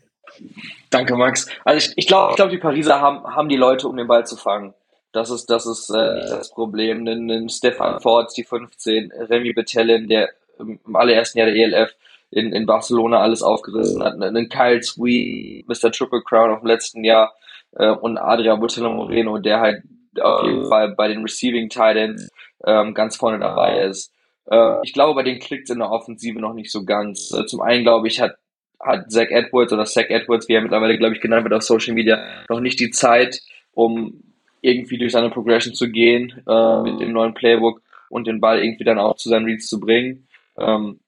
Danke, 0.90 1.16
Max. 1.16 1.48
Also 1.64 1.78
ich, 1.78 1.96
ich 1.96 2.06
glaube, 2.06 2.30
ich 2.30 2.36
glaub, 2.36 2.50
die 2.50 2.58
Pariser 2.58 3.00
haben, 3.00 3.24
haben 3.24 3.48
die 3.48 3.56
Leute, 3.56 3.88
um 3.88 3.96
den 3.96 4.06
Ball 4.06 4.26
zu 4.26 4.36
fangen. 4.36 4.74
Das 5.18 5.30
ist, 5.30 5.46
das 5.46 5.66
ist 5.66 5.90
äh, 5.90 6.14
nicht 6.14 6.30
das 6.30 6.50
Problem. 6.50 7.04
Ein 7.06 7.48
Stefan 7.48 8.00
Fords, 8.00 8.34
die 8.34 8.44
15, 8.44 9.10
Remy 9.12 9.52
Betellin, 9.52 10.06
der 10.06 10.30
im 10.60 10.78
allerersten 10.94 11.38
Jahr 11.38 11.50
der 11.50 11.56
ELF 11.56 11.90
in, 12.30 12.52
in 12.52 12.66
Barcelona 12.66 13.18
alles 13.18 13.42
aufgerissen 13.42 14.00
hat. 14.02 14.22
Einen 14.22 14.48
Kyle 14.48 14.80
Sweet, 14.80 15.66
Mr. 15.68 15.90
Triple 15.90 16.22
Crown 16.22 16.52
auf 16.52 16.60
dem 16.60 16.68
letzten 16.68 17.02
Jahr 17.02 17.34
äh, 17.72 17.90
und 17.90 18.16
Adrian 18.16 18.60
Botello 18.60 18.92
Moreno, 18.92 19.38
der 19.38 19.58
halt 19.58 19.82
auf 20.20 20.44
jeden 20.44 20.66
Fall 20.68 20.94
bei 20.94 21.08
den 21.08 21.22
Receiving 21.22 21.68
Titans 21.68 22.28
ähm, 22.64 22.94
ganz 22.94 23.16
vorne 23.16 23.40
dabei 23.40 23.80
ist. 23.86 24.12
Äh, 24.48 24.76
ich 24.84 24.92
glaube, 24.92 25.14
bei 25.16 25.24
den 25.24 25.40
klickt 25.40 25.68
in 25.68 25.78
der 25.78 25.90
Offensive 25.90 26.38
noch 26.38 26.54
nicht 26.54 26.70
so 26.70 26.84
ganz. 26.84 27.32
Äh, 27.32 27.44
zum 27.46 27.60
einen, 27.60 27.82
glaube 27.82 28.06
ich, 28.06 28.20
hat 28.20 28.36
hat 28.80 29.10
Zach 29.10 29.30
Edwards 29.30 29.72
oder 29.72 29.86
Zach 29.86 30.08
Edwards, 30.08 30.48
wie 30.48 30.52
er 30.52 30.60
mittlerweile, 30.60 30.96
glaube 30.96 31.16
ich, 31.16 31.20
genannt 31.20 31.42
wird 31.42 31.54
auf 31.54 31.64
Social 31.64 31.94
Media, 31.94 32.44
noch 32.48 32.60
nicht 32.60 32.78
die 32.78 32.90
Zeit, 32.90 33.40
um 33.72 34.22
irgendwie 34.60 34.98
durch 34.98 35.12
seine 35.12 35.30
Progression 35.30 35.74
zu 35.74 35.90
gehen 35.90 36.42
äh, 36.46 36.82
mit 36.82 37.00
dem 37.00 37.12
neuen 37.12 37.34
Playbook 37.34 37.82
und 38.08 38.26
den 38.26 38.40
Ball 38.40 38.62
irgendwie 38.62 38.84
dann 38.84 38.98
auch 38.98 39.16
zu 39.16 39.28
seinen 39.28 39.46
Reads 39.46 39.68
zu 39.68 39.80
bringen. 39.80 40.28
Ähm, 40.56 41.00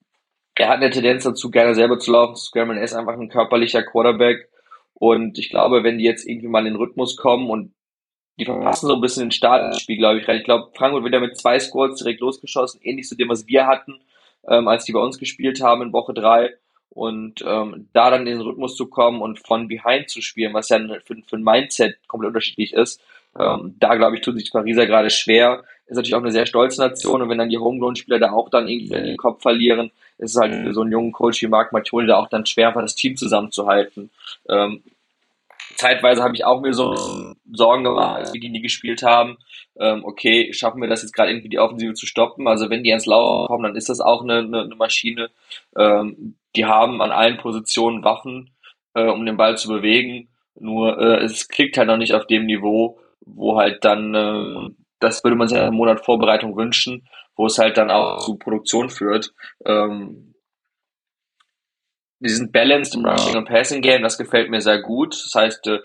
er 0.55 0.69
hat 0.69 0.77
eine 0.77 0.91
Tendenz 0.91 1.25
dazu, 1.25 1.51
gerne 1.51 1.75
selber 1.75 1.99
zu 1.99 2.13
laufen, 2.13 2.37
zu 2.37 2.47
scrammeln. 2.47 2.79
Er 2.79 2.85
ist 2.85 2.95
einfach 2.95 3.15
ein 3.15 3.29
körperlicher 3.29 3.83
Quarterback. 3.83 4.49
Und 4.95 5.39
ich 5.39 5.49
glaube, 5.49 5.83
wenn 5.83 5.99
die 5.99 6.05
jetzt 6.05 6.29
irgendwie 6.29 6.49
mal 6.49 6.67
in 6.67 6.75
den 6.75 6.77
Rhythmus 6.77 7.17
kommen 7.17 7.49
und 7.49 7.73
die 8.39 8.45
verpassen 8.45 8.87
so 8.87 8.95
ein 8.95 9.01
bisschen 9.01 9.27
den 9.27 9.33
Start 9.33 9.65
ins 9.65 9.83
Spiel, 9.83 9.99
glaube 9.99 10.19
ich. 10.19 10.29
Ich 10.29 10.45
glaube, 10.45 10.71
Frankfurt 10.75 11.05
wird 11.05 11.15
ja 11.15 11.21
mit 11.21 11.37
zwei 11.37 11.59
Scores 11.59 11.99
direkt 11.99 12.21
losgeschossen, 12.21 12.81
ähnlich 12.83 13.07
zu 13.07 13.15
dem, 13.15 13.29
was 13.29 13.47
wir 13.47 13.67
hatten, 13.67 14.01
ähm, 14.49 14.69
als 14.69 14.85
die 14.85 14.93
bei 14.93 15.01
uns 15.01 15.19
gespielt 15.19 15.63
haben 15.63 15.83
in 15.83 15.93
Woche 15.93 16.15
drei 16.15 16.55
und 16.91 17.45
ähm, 17.47 17.89
da 17.93 18.11
dann 18.11 18.27
in 18.27 18.39
den 18.39 18.41
Rhythmus 18.41 18.77
zu 18.77 18.89
kommen 18.89 19.21
und 19.21 19.39
von 19.39 19.69
behind 19.69 20.11
zu 20.11 20.23
spielen, 20.23 20.55
was 20.55 20.71
ja 20.71 20.79
für, 21.05 21.17
für 21.25 21.37
ein 21.37 21.45
Mindset 21.45 21.97
komplett 22.09 22.29
unterschiedlich 22.29 22.73
ist, 22.73 23.01
ähm, 23.39 23.77
da 23.79 23.95
glaube 23.95 24.17
ich, 24.17 24.23
tut 24.23 24.35
sich 24.35 24.45
die 24.45 24.51
Pariser 24.51 24.87
gerade 24.87 25.11
schwer. 25.11 25.63
Ist 25.87 25.97
natürlich 25.97 26.15
auch 26.15 26.23
eine 26.23 26.33
sehr 26.33 26.47
stolze 26.47 26.81
Nation 26.81 27.23
und 27.23 27.29
wenn 27.29 27.39
dann 27.39 27.49
die 27.49 27.59
Homegrown-Spieler 27.59 28.19
da 28.19 28.31
auch 28.31 28.49
dann 28.49 28.69
irgendwie 28.69 28.95
den 28.95 29.17
Kopf 29.17 29.43
verlieren, 29.43 29.91
ist 30.19 30.35
es 30.35 30.41
halt 30.41 30.55
für 30.55 30.73
so 30.73 30.83
einen 30.83 30.93
jungen 30.93 31.13
Coach 31.13 31.43
wie 31.43 31.49
Marc 31.49 31.73
Mathioli 31.73 32.07
da 32.07 32.17
auch 32.17 32.29
dann 32.29 32.47
schwer, 32.47 32.73
das 32.73 32.95
Team 32.95 33.17
zusammenzuhalten. 33.17 34.11
Ähm, 34.49 34.83
zeitweise 35.77 36.23
habe 36.23 36.35
ich 36.35 36.45
auch 36.45 36.61
mir 36.61 36.75
so 36.75 37.35
Sorgen 37.53 37.85
gemacht, 37.85 38.19
als 38.19 38.33
wir 38.33 38.41
die 38.41 38.51
nie 38.51 38.61
gespielt 38.61 39.03
haben. 39.03 39.39
Ähm, 39.79 40.05
okay, 40.05 40.53
schaffen 40.53 40.81
wir 40.81 40.89
das 40.89 41.03
jetzt 41.03 41.13
gerade 41.13 41.31
irgendwie 41.31 41.49
die 41.49 41.59
Offensive 41.59 41.95
zu 41.95 42.07
stoppen? 42.07 42.47
Also 42.47 42.71
wenn 42.71 42.85
die 42.85 42.91
ins 42.91 43.07
Laufen 43.07 43.47
kommen, 43.47 43.65
dann 43.65 43.77
ist 43.77 43.89
das 43.89 44.01
auch 44.01 44.23
eine, 44.23 44.39
eine, 44.39 44.63
eine 44.63 44.77
Maschine. 44.77 45.31
Ähm, 45.77 46.35
die 46.55 46.67
haben 46.67 47.01
an 47.01 47.11
allen 47.11 47.39
Positionen 47.39 48.05
Waffen, 48.05 48.51
äh, 48.95 49.07
um 49.07 49.25
den 49.25 49.37
Ball 49.37 49.57
zu 49.57 49.69
bewegen. 49.69 50.29
Nur 50.59 50.99
äh, 50.99 51.25
es 51.25 51.49
klickt 51.49 51.79
halt 51.79 51.89
noch 51.89 51.97
nicht 51.97 52.15
auf 52.15 52.27
dem 52.27 52.47
Niveau, 52.47 52.99
wo 53.25 53.59
halt 53.59 53.85
dann, 53.85 54.15
äh, 54.15 54.71
das 54.99 55.25
würde 55.25 55.37
man 55.37 55.49
sich 55.49 55.59
einen 55.59 55.77
Monat 55.77 56.05
Vorbereitung 56.05 56.57
wünschen, 56.57 57.09
wo 57.37 57.47
es 57.47 57.59
halt 57.59 57.77
dann 57.77 57.91
auch 57.91 58.19
zu 58.25 58.37
Produktion 58.37 58.91
führt. 58.91 59.33
Ähm, 59.65 60.35
die 62.21 62.29
sind 62.29 62.53
balanced 62.53 62.95
im 62.95 63.07
Rushing 63.07 63.37
und 63.37 63.47
Passing 63.47 63.81
Game, 63.81 64.03
das 64.03 64.19
gefällt 64.19 64.51
mir 64.51 64.61
sehr 64.61 64.83
gut. 64.83 65.15
Das 65.15 65.33
heißt, 65.35 65.67
äh, 65.69 65.79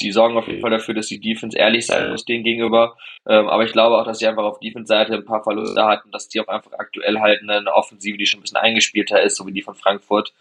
die 0.00 0.10
sorgen 0.10 0.36
auf 0.36 0.48
jeden 0.48 0.60
Fall 0.60 0.70
dafür, 0.70 0.94
dass 0.94 1.06
die 1.06 1.20
Defense 1.20 1.56
ehrlich 1.56 1.86
sein 1.86 2.10
muss 2.10 2.24
denen 2.24 2.44
gegenüber. 2.44 2.96
Ähm, 3.26 3.48
aber 3.48 3.64
ich 3.64 3.72
glaube 3.72 3.96
auch, 3.96 4.04
dass 4.04 4.18
sie 4.18 4.26
einfach 4.26 4.44
auf 4.44 4.58
Defense-Seite 4.58 5.14
ein 5.14 5.24
paar 5.24 5.42
Verluste 5.42 5.84
hatten, 5.84 6.10
dass 6.10 6.28
die 6.28 6.40
auch 6.40 6.48
einfach 6.48 6.72
aktuell 6.78 7.20
halt 7.20 7.42
eine 7.42 7.72
Offensive, 7.72 8.16
die 8.16 8.26
schon 8.26 8.40
ein 8.40 8.42
bisschen 8.42 8.56
eingespielter 8.56 9.22
ist, 9.22 9.36
so 9.36 9.46
wie 9.46 9.52
die 9.52 9.62
von 9.62 9.74
Frankfurt, 9.74 10.32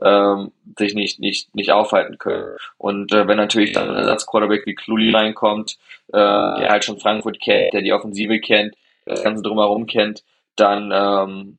ähm, 0.00 0.52
sich 0.78 0.94
nicht, 0.94 1.18
nicht, 1.18 1.54
nicht 1.54 1.72
aufhalten 1.72 2.18
können. 2.18 2.56
Und 2.78 3.12
äh, 3.12 3.26
wenn 3.26 3.36
natürlich 3.36 3.72
dann 3.72 3.90
ein 3.90 3.96
Ersatz-Quarterback 3.96 4.64
wie 4.66 4.74
Kluli 4.74 5.10
reinkommt, 5.10 5.76
äh, 6.08 6.16
der 6.16 6.68
halt 6.68 6.84
schon 6.84 7.00
Frankfurt 7.00 7.40
kennt, 7.40 7.74
der 7.74 7.82
die 7.82 7.92
Offensive 7.92 8.40
kennt, 8.40 8.74
das 9.04 9.22
Ganze 9.22 9.42
drumherum 9.42 9.86
kennt, 9.86 10.22
dann 10.56 10.92
ähm, 10.94 11.58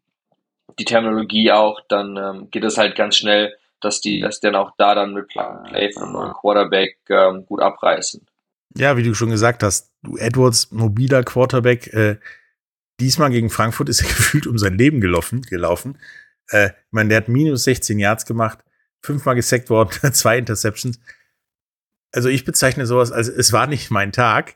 die 0.80 0.86
Terminologie 0.86 1.52
auch, 1.52 1.82
dann 1.88 2.18
ähm, 2.18 2.48
geht 2.52 2.64
es 2.64 2.78
halt 2.78 2.96
ganz 2.96 3.18
schnell, 3.18 3.56
dass 3.82 4.02
die 4.02 4.22
dass 4.22 4.40
dann 4.40 4.56
auch 4.56 4.72
da 4.78 4.96
dann 4.96 5.14
mit 5.14 5.28
Play 5.28 5.92
von 5.92 6.04
einem 6.04 6.14
neuen 6.14 6.34
Quarterback 6.34 6.98
ähm, 7.10 7.46
gut 7.46 7.62
abreißen. 7.62 8.26
Ja, 8.76 8.96
wie 8.96 9.04
du 9.04 9.14
schon 9.14 9.32
gesagt 9.32 9.64
hast, 9.64 9.92
du 10.04 10.18
Edwards, 10.18 10.72
mobiler 10.72 11.24
Quarterback, 11.24 11.88
äh, 11.94 12.18
diesmal 13.00 13.32
gegen 13.32 13.50
Frankfurt 13.50 13.90
ist 13.90 14.02
er 14.02 14.08
gefühlt 14.16 14.48
um 14.48 14.58
sein 14.58 14.78
Leben 14.78 15.02
gelaufen. 15.02 15.42
gelaufen. 15.42 15.98
Äh, 16.50 16.68
ich 16.68 16.92
meine, 16.92 17.10
der 17.10 17.18
hat 17.18 17.28
minus 17.28 17.66
16 17.66 18.00
Yards 18.00 18.26
gemacht, 18.26 18.60
fünfmal 19.02 19.36
gesackt 19.36 19.70
worden, 19.70 19.92
zwei 20.14 20.38
Interceptions. 20.38 21.00
Also 22.14 22.30
ich 22.30 22.46
bezeichne 22.46 22.86
sowas 22.86 23.12
als, 23.12 23.28
es 23.28 23.54
war 23.54 23.68
nicht 23.68 23.90
mein 23.90 24.12
Tag, 24.12 24.56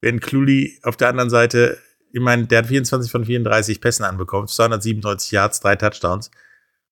wenn 0.00 0.20
Cluley 0.20 0.78
auf 0.82 0.96
der 0.96 1.08
anderen 1.08 1.30
Seite, 1.30 1.78
ich 2.12 2.20
meine, 2.20 2.46
der 2.46 2.58
hat 2.58 2.66
24 2.66 3.10
von 3.10 3.24
34 3.24 3.80
Pässen 3.80 4.04
anbekommen, 4.04 4.48
297 4.48 5.32
Yards, 5.32 5.60
drei 5.60 5.76
Touchdowns 5.76 6.30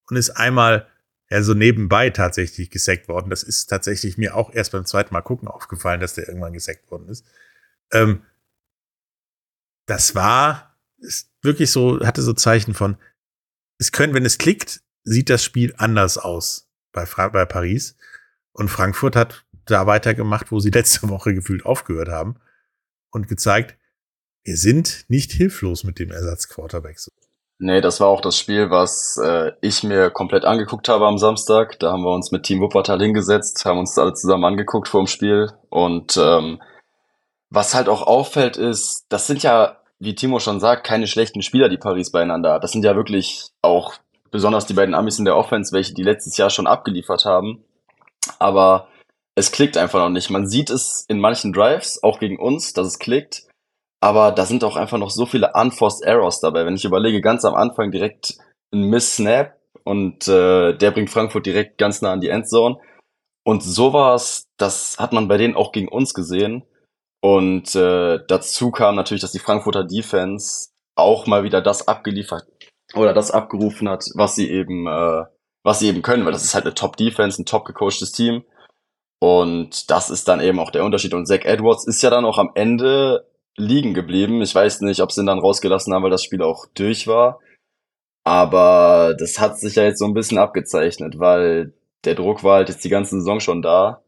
und 0.09 0.17
ist 0.17 0.31
einmal 0.31 0.87
ja 1.33 1.43
so 1.43 1.55
nebenbei 1.55 2.11
tatsächlich 2.11 2.71
gesackt 2.71 3.09
worden. 3.09 3.31
Das 3.31 3.43
ist 3.43 3.67
tatsächlich 3.67 4.19
mir 4.19 4.37
auch 4.37 4.53
erst 4.53 4.73
beim 4.73 4.85
zweiten 4.85 5.15
Mal 5.15 5.23
gucken 5.23 5.49
aufgefallen, 5.49 6.01
dass 6.01 6.15
der 6.15 6.29
irgendwann 6.29 6.53
gesackt 6.53 6.91
worden 6.91 7.09
ist. 7.09 7.25
Ähm, 7.91 8.23
das 9.87 10.15
war 10.15 10.73
ist 10.99 11.31
wirklich 11.43 11.71
so, 11.71 12.01
hatte 12.07 12.23
so 12.23 12.33
Zeichen 12.33 12.75
von, 12.75 12.97
es 13.79 13.93
können, 13.93 14.15
wenn 14.15 14.25
es 14.25 14.39
klickt, 14.39 14.83
sieht 15.05 15.31
das 15.31 15.45
Spiel 15.45 15.75
anders 15.77 16.19
aus 16.19 16.71
bei, 16.93 17.05
bei 17.05 17.45
Paris. 17.45 17.97
Und 18.53 18.69
Frankfurt 18.69 19.17
hat 19.17 19.45
da 19.65 19.87
weitergemacht, 19.87 20.53
wo 20.53 20.61
sie 20.61 20.71
letzte 20.75 21.09
Woche 21.09 21.35
gefühlt 21.35 21.65
aufgehört 21.65 22.09
haben 22.09 22.37
und 23.11 23.29
gezeigt, 23.29 23.77
wir 24.45 24.57
sind 24.57 25.05
nicht 25.09 25.33
hilflos 25.33 25.85
mit 25.85 25.99
dem 25.99 26.11
Ersatzquarterback. 26.11 26.99
Nee, 27.59 27.81
das 27.81 28.01
war 28.01 28.09
auch 28.09 28.21
das 28.21 28.37
Spiel, 28.37 28.71
was 28.71 29.17
äh, 29.23 29.53
ich 29.61 29.85
mir 29.85 30.11
komplett 30.11 30.45
angeguckt 30.45 30.89
habe 30.89 31.07
am 31.07 31.19
Samstag. 31.19 31.79
Da 31.79 31.93
haben 31.93 32.03
wir 32.03 32.13
uns 32.13 32.33
mit 32.33 32.43
Team 32.43 32.61
Wuppertal 32.61 33.01
hingesetzt, 33.01 33.65
haben 33.65 33.79
uns 33.79 33.97
alle 33.99 34.15
zusammen 34.15 34.45
angeguckt 34.45 34.89
vor 34.89 35.03
dem 35.03 35.07
Spiel. 35.07 35.53
Und 35.71 36.17
ähm, 36.17 36.61
was 37.51 37.75
halt 37.75 37.89
auch 37.89 38.03
auffällt, 38.03 38.57
ist, 38.57 39.07
das 39.11 39.27
sind 39.27 39.43
ja, 39.43 39.77
wie 40.01 40.15
Timo 40.15 40.41
schon 40.41 40.59
sagt, 40.59 40.85
keine 40.85 41.07
schlechten 41.07 41.43
Spieler, 41.43 41.69
die 41.69 41.77
Paris 41.77 42.11
beieinander 42.11 42.55
hat. 42.55 42.65
Das 42.65 42.73
sind 42.73 42.85
ja 42.85 42.97
wirklich 42.97 43.51
auch 43.63 43.95
besonders 44.33 44.67
die 44.67 44.75
beiden 44.75 44.95
Amis 44.95 45.19
in 45.19 45.25
der 45.25 45.37
Offense, 45.37 45.73
welche 45.73 45.95
die 45.95 46.03
letztes 46.03 46.37
Jahr 46.37 46.51
schon 46.51 46.67
abgeliefert 46.67 47.25
haben. 47.25 47.63
Aber 48.39 48.89
es 49.35 49.53
klickt 49.53 49.77
einfach 49.77 50.01
noch 50.01 50.09
nicht. 50.09 50.31
Man 50.31 50.49
sieht 50.49 50.71
es 50.71 51.05
in 51.09 51.21
manchen 51.21 51.53
Drives, 51.53 52.03
auch 52.03 52.19
gegen 52.19 52.39
uns, 52.39 52.73
dass 52.73 52.87
es 52.87 52.99
klickt. 52.99 53.45
Aber 54.03 54.33
da 54.33 54.47
sind 54.47 54.65
auch 54.65 54.75
einfach 54.75 54.99
noch 54.99 55.11
so 55.11 55.27
viele 55.27 55.53
unforced 55.55 56.03
Errors 56.03 56.41
dabei. 56.41 56.67
Wenn 56.67 56.75
ich 56.75 56.85
überlege, 56.85 57.21
ganz 57.21 57.45
am 57.45 57.55
Anfang 57.55 57.93
direkt 57.93 58.37
ein 58.73 58.91
Miss-Snap 58.91 59.57
und 59.85 60.27
äh, 60.27 60.77
der 60.77 60.91
bringt 60.91 61.09
Frankfurt 61.09 61.47
direkt 61.47 61.79
ganz 61.79 62.03
nah 62.03 62.13
an 62.13 62.21
die 62.21 62.29
Endzone. 62.29 62.79
Und 63.45 63.63
sowas, 63.63 64.49
das 64.57 64.99
hat 64.99 65.13
man 65.13 65.29
bei 65.29 65.37
denen 65.37 65.55
auch 65.55 65.71
gegen 65.71 65.87
uns 65.87 66.15
gesehen. 66.15 66.65
Und 67.21 67.77
äh, 67.77 68.19
dazu 68.27 68.73
kam 68.73 68.97
natürlich, 68.97 69.21
dass 69.21 69.31
die 69.31 69.39
Frankfurter 69.39 69.85
Defense 69.85 70.71
auch 70.97 71.29
mal 71.29 71.45
wieder 71.45 71.63
das 71.63 71.87
abgeliefert 71.87 72.45
oder 72.95 73.15
das 73.15 73.31
abgerufen 73.31 73.89
hat, 73.89 74.05
was 74.15 74.35
sie 74.35 74.51
eben, 74.51 74.89
äh, 74.89 75.25
was 75.63 75.79
sie 75.79 75.87
eben 75.87 76.03
können, 76.03 76.25
weil 76.25 76.33
das 76.33 76.43
ist 76.43 76.55
halt 76.55 76.65
eine 76.65 76.75
Top-Defense, 76.75 77.41
ein 77.41 77.47
top 77.47 77.67
gecoachtes 77.67 78.11
Team. 78.11 78.43
Und 79.21 79.93
das 79.93 80.11
ist 80.11 80.27
dann 80.27 80.41
eben 80.41 80.59
auch 80.59 80.73
der 80.73 80.85
Unterschied. 80.85 81.15
Und 81.15 81.27
Zach 81.27 81.45
Edwards 81.45 81.87
ist 81.87 82.03
ja 82.03 82.11
dann 82.11 82.25
auch 82.25 82.39
am 82.39 82.51
Ende 82.57 83.29
liegen 83.57 83.95
geblieben. 83.95 84.43
Ich 84.43 84.55
weiß 84.55 84.81
nicht, 84.83 85.01
ob 85.01 85.13
sie 85.13 85.23
ihn 85.23 85.27
dann 85.27 85.39
rausgelassen 85.39 85.93
haben, 85.93 86.03
weil 86.03 86.11
das 86.11 86.25
Spiel 86.25 86.43
auch 86.43 86.67
durch 86.75 87.07
war. 87.07 87.41
Aber 88.25 89.15
das 89.19 89.41
hat 89.41 89.59
sich 89.59 89.75
ja 89.77 89.85
jetzt 89.85 89.99
so 89.99 90.07
ein 90.07 90.15
bisschen 90.15 90.39
abgezeichnet, 90.39 91.19
weil 91.19 91.75
der 92.05 92.15
Druck 92.15 92.45
war 92.45 92.57
halt 92.57 92.69
jetzt 92.69 92.85
die 92.85 92.89
ganze 92.89 93.17
Saison 93.17 93.41
schon 93.41 93.63
da. 93.63 94.03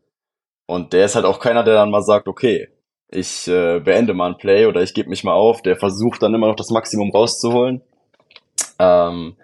Und 0.66 0.92
der 0.92 1.04
ist 1.06 1.14
halt 1.14 1.26
auch 1.26 1.40
keiner, 1.40 1.64
der 1.64 1.74
dann 1.74 1.90
mal 1.90 2.02
sagt, 2.02 2.28
okay, 2.28 2.68
ich 3.08 3.48
äh, 3.48 3.80
beende 3.80 4.14
mal 4.14 4.30
ein 4.30 4.38
Play 4.38 4.66
oder 4.66 4.82
ich 4.82 4.94
gebe 4.94 5.08
mich 5.08 5.24
mal 5.24 5.34
auf. 5.34 5.62
Der 5.62 5.76
versucht 5.76 6.22
dann 6.22 6.34
immer 6.34 6.48
noch 6.48 6.56
das 6.56 6.70
Maximum 6.70 7.10
rauszuholen. 7.10 7.82
Ähm, 8.78 9.36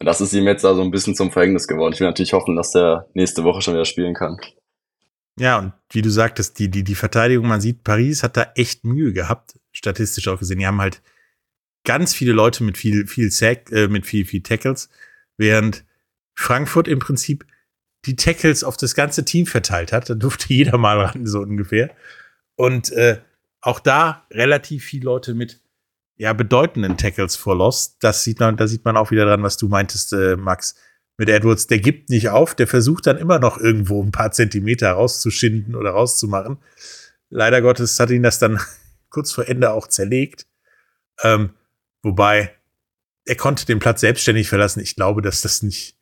das 0.00 0.20
ist 0.20 0.34
ihm 0.34 0.46
jetzt 0.46 0.64
da 0.64 0.74
so 0.74 0.82
ein 0.82 0.90
bisschen 0.90 1.14
zum 1.14 1.30
Verhängnis 1.30 1.66
geworden. 1.66 1.94
Ich 1.94 2.00
will 2.00 2.06
natürlich 2.06 2.32
hoffen, 2.32 2.56
dass 2.56 2.72
der 2.72 3.06
nächste 3.14 3.44
Woche 3.44 3.62
schon 3.62 3.74
wieder 3.74 3.84
spielen 3.84 4.14
kann. 4.14 4.38
Ja, 5.38 5.58
und 5.58 5.72
wie 5.90 6.02
du 6.02 6.10
sagtest, 6.10 6.58
die, 6.58 6.70
die, 6.70 6.82
die 6.82 6.94
Verteidigung, 6.94 7.46
man 7.46 7.60
sieht, 7.60 7.84
Paris 7.84 8.22
hat 8.22 8.36
da 8.36 8.52
echt 8.54 8.84
Mühe 8.84 9.12
gehabt, 9.12 9.58
statistisch 9.72 10.28
auch 10.28 10.38
gesehen. 10.38 10.58
Die 10.58 10.66
haben 10.66 10.80
halt 10.80 11.02
ganz 11.84 12.14
viele 12.14 12.32
Leute 12.32 12.64
mit 12.64 12.78
viel, 12.78 13.06
viel 13.06 13.30
Sack, 13.30 13.70
äh, 13.70 13.88
mit 13.88 14.06
viel, 14.06 14.24
viel 14.24 14.42
Tackles, 14.42 14.88
während 15.36 15.84
Frankfurt 16.34 16.88
im 16.88 16.98
Prinzip 16.98 17.46
die 18.06 18.16
Tackles 18.16 18.64
auf 18.64 18.76
das 18.76 18.94
ganze 18.94 19.24
Team 19.24 19.46
verteilt 19.46 19.92
hat. 19.92 20.08
Da 20.08 20.14
durfte 20.14 20.46
jeder 20.54 20.78
mal 20.78 21.00
ran, 21.00 21.26
so 21.26 21.40
ungefähr. 21.40 21.90
Und 22.54 22.90
äh, 22.92 23.20
auch 23.60 23.80
da 23.80 24.26
relativ 24.30 24.84
viele 24.84 25.04
Leute 25.04 25.34
mit 25.34 25.60
ja, 26.16 26.32
bedeutenden 26.32 26.96
Tackles 26.96 27.36
for 27.36 27.56
Loss. 27.56 27.98
Das 27.98 28.24
sieht 28.24 28.40
man, 28.40 28.56
da 28.56 28.66
sieht 28.66 28.84
man 28.84 28.96
auch 28.96 29.10
wieder 29.10 29.26
dran, 29.26 29.42
was 29.42 29.58
du 29.58 29.68
meintest, 29.68 30.12
äh, 30.14 30.36
Max 30.36 30.76
mit 31.18 31.28
Edwards, 31.28 31.66
der 31.66 31.78
gibt 31.78 32.10
nicht 32.10 32.28
auf, 32.28 32.54
der 32.54 32.66
versucht 32.66 33.06
dann 33.06 33.16
immer 33.16 33.38
noch 33.38 33.58
irgendwo 33.58 34.02
ein 34.02 34.12
paar 34.12 34.32
Zentimeter 34.32 34.92
rauszuschinden 34.92 35.74
oder 35.74 35.90
rauszumachen. 35.90 36.58
Leider 37.30 37.62
Gottes 37.62 37.98
hat 37.98 38.10
ihn 38.10 38.22
das 38.22 38.38
dann 38.38 38.60
kurz 39.10 39.32
vor 39.32 39.48
Ende 39.48 39.72
auch 39.72 39.86
zerlegt. 39.86 40.46
Ähm, 41.22 41.50
wobei 42.02 42.54
er 43.24 43.36
konnte 43.36 43.66
den 43.66 43.78
Platz 43.78 44.00
selbstständig 44.02 44.48
verlassen. 44.48 44.80
Ich 44.80 44.94
glaube, 44.94 45.22
dass 45.22 45.42
das 45.42 45.62
nicht 45.62 45.96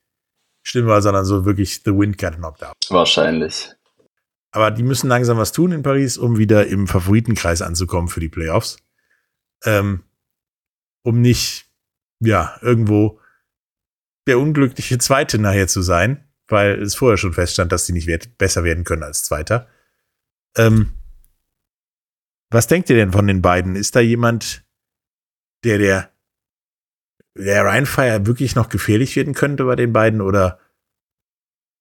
schlimm 0.62 0.87
war, 0.87 1.00
sondern 1.00 1.25
so 1.25 1.44
wirklich 1.44 1.83
the 1.85 1.92
wind 1.92 2.18
got 2.18 2.37
knocked 2.37 2.64
out. 2.64 2.75
Wahrscheinlich. 2.88 3.71
Aber 4.50 4.71
die 4.71 4.83
müssen 4.83 5.09
langsam 5.09 5.38
was 5.38 5.52
tun 5.52 5.73
in 5.73 5.83
Paris, 5.83 6.16
um 6.16 6.38
wieder 6.38 6.66
im 6.66 6.87
Favoritenkreis 6.87 7.62
anzukommen 7.62 8.09
für 8.09 8.21
die 8.21 8.28
Playoffs. 8.28 8.76
Ähm, 9.64 10.04
um 11.02 11.21
nicht, 11.21 11.67
ja, 12.21 12.56
irgendwo 12.62 13.21
der 14.26 14.39
unglückliche 14.39 14.99
Zweite 14.99 15.39
nachher 15.39 15.69
zu 15.69 15.82
sein, 15.82 16.25
weil 16.49 16.80
es 16.80 16.95
vorher 16.95 17.17
schon 17.17 17.32
feststand, 17.32 17.73
dass 17.73 17.87
sie 17.87 17.93
nicht 17.93 18.06
wert 18.06 18.39
besser 18.39 18.65
werden 18.65 18.84
können 18.84 19.02
als 19.02 19.25
Zweiter. 19.25 19.69
Ähm, 20.56 20.93
was 22.50 22.67
denkt 22.67 22.91
ihr 22.91 22.97
denn 22.97 23.13
von 23.13 23.26
den 23.26 23.43
beiden? 23.43 23.76
Ist 23.76 23.97
da 23.97 24.00
jemand, 24.00 24.65
der 25.65 25.78
der 25.78 26.10
der 27.37 27.65
Rheinfire 27.65 28.26
wirklich 28.26 28.54
noch 28.54 28.69
gefährlich 28.69 29.17
werden 29.17 29.34
könnte 29.34 29.65
bei 29.65 29.75
den 29.75 29.93
beiden 29.93 30.21
oder 30.21 30.60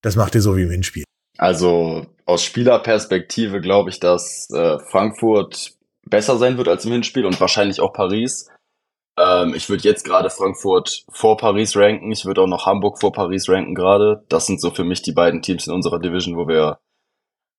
das 0.01 0.15
macht 0.15 0.33
ihr 0.35 0.41
so 0.41 0.57
wie 0.57 0.63
im 0.63 0.71
Hinspiel? 0.71 1.03
Also 1.37 2.07
aus 2.25 2.43
Spielerperspektive 2.43 3.61
glaube 3.61 3.89
ich, 3.89 3.99
dass 3.99 4.49
äh, 4.51 4.79
Frankfurt 4.79 5.77
besser 6.05 6.37
sein 6.37 6.57
wird 6.57 6.67
als 6.67 6.85
im 6.85 6.91
Hinspiel 6.91 7.25
und 7.25 7.39
wahrscheinlich 7.39 7.79
auch 7.79 7.93
Paris. 7.93 8.49
Ähm, 9.17 9.53
ich 9.53 9.69
würde 9.69 9.83
jetzt 9.83 10.03
gerade 10.03 10.29
Frankfurt 10.29 11.05
vor 11.09 11.37
Paris 11.37 11.75
ranken. 11.75 12.11
Ich 12.11 12.25
würde 12.25 12.41
auch 12.41 12.47
noch 12.47 12.65
Hamburg 12.65 12.99
vor 12.99 13.11
Paris 13.11 13.47
ranken 13.49 13.75
gerade. 13.75 14.23
Das 14.29 14.47
sind 14.47 14.59
so 14.59 14.71
für 14.71 14.83
mich 14.83 15.01
die 15.01 15.11
beiden 15.11 15.41
Teams 15.41 15.67
in 15.67 15.73
unserer 15.73 15.99
Division, 15.99 16.37
wo 16.37 16.47
wir 16.47 16.79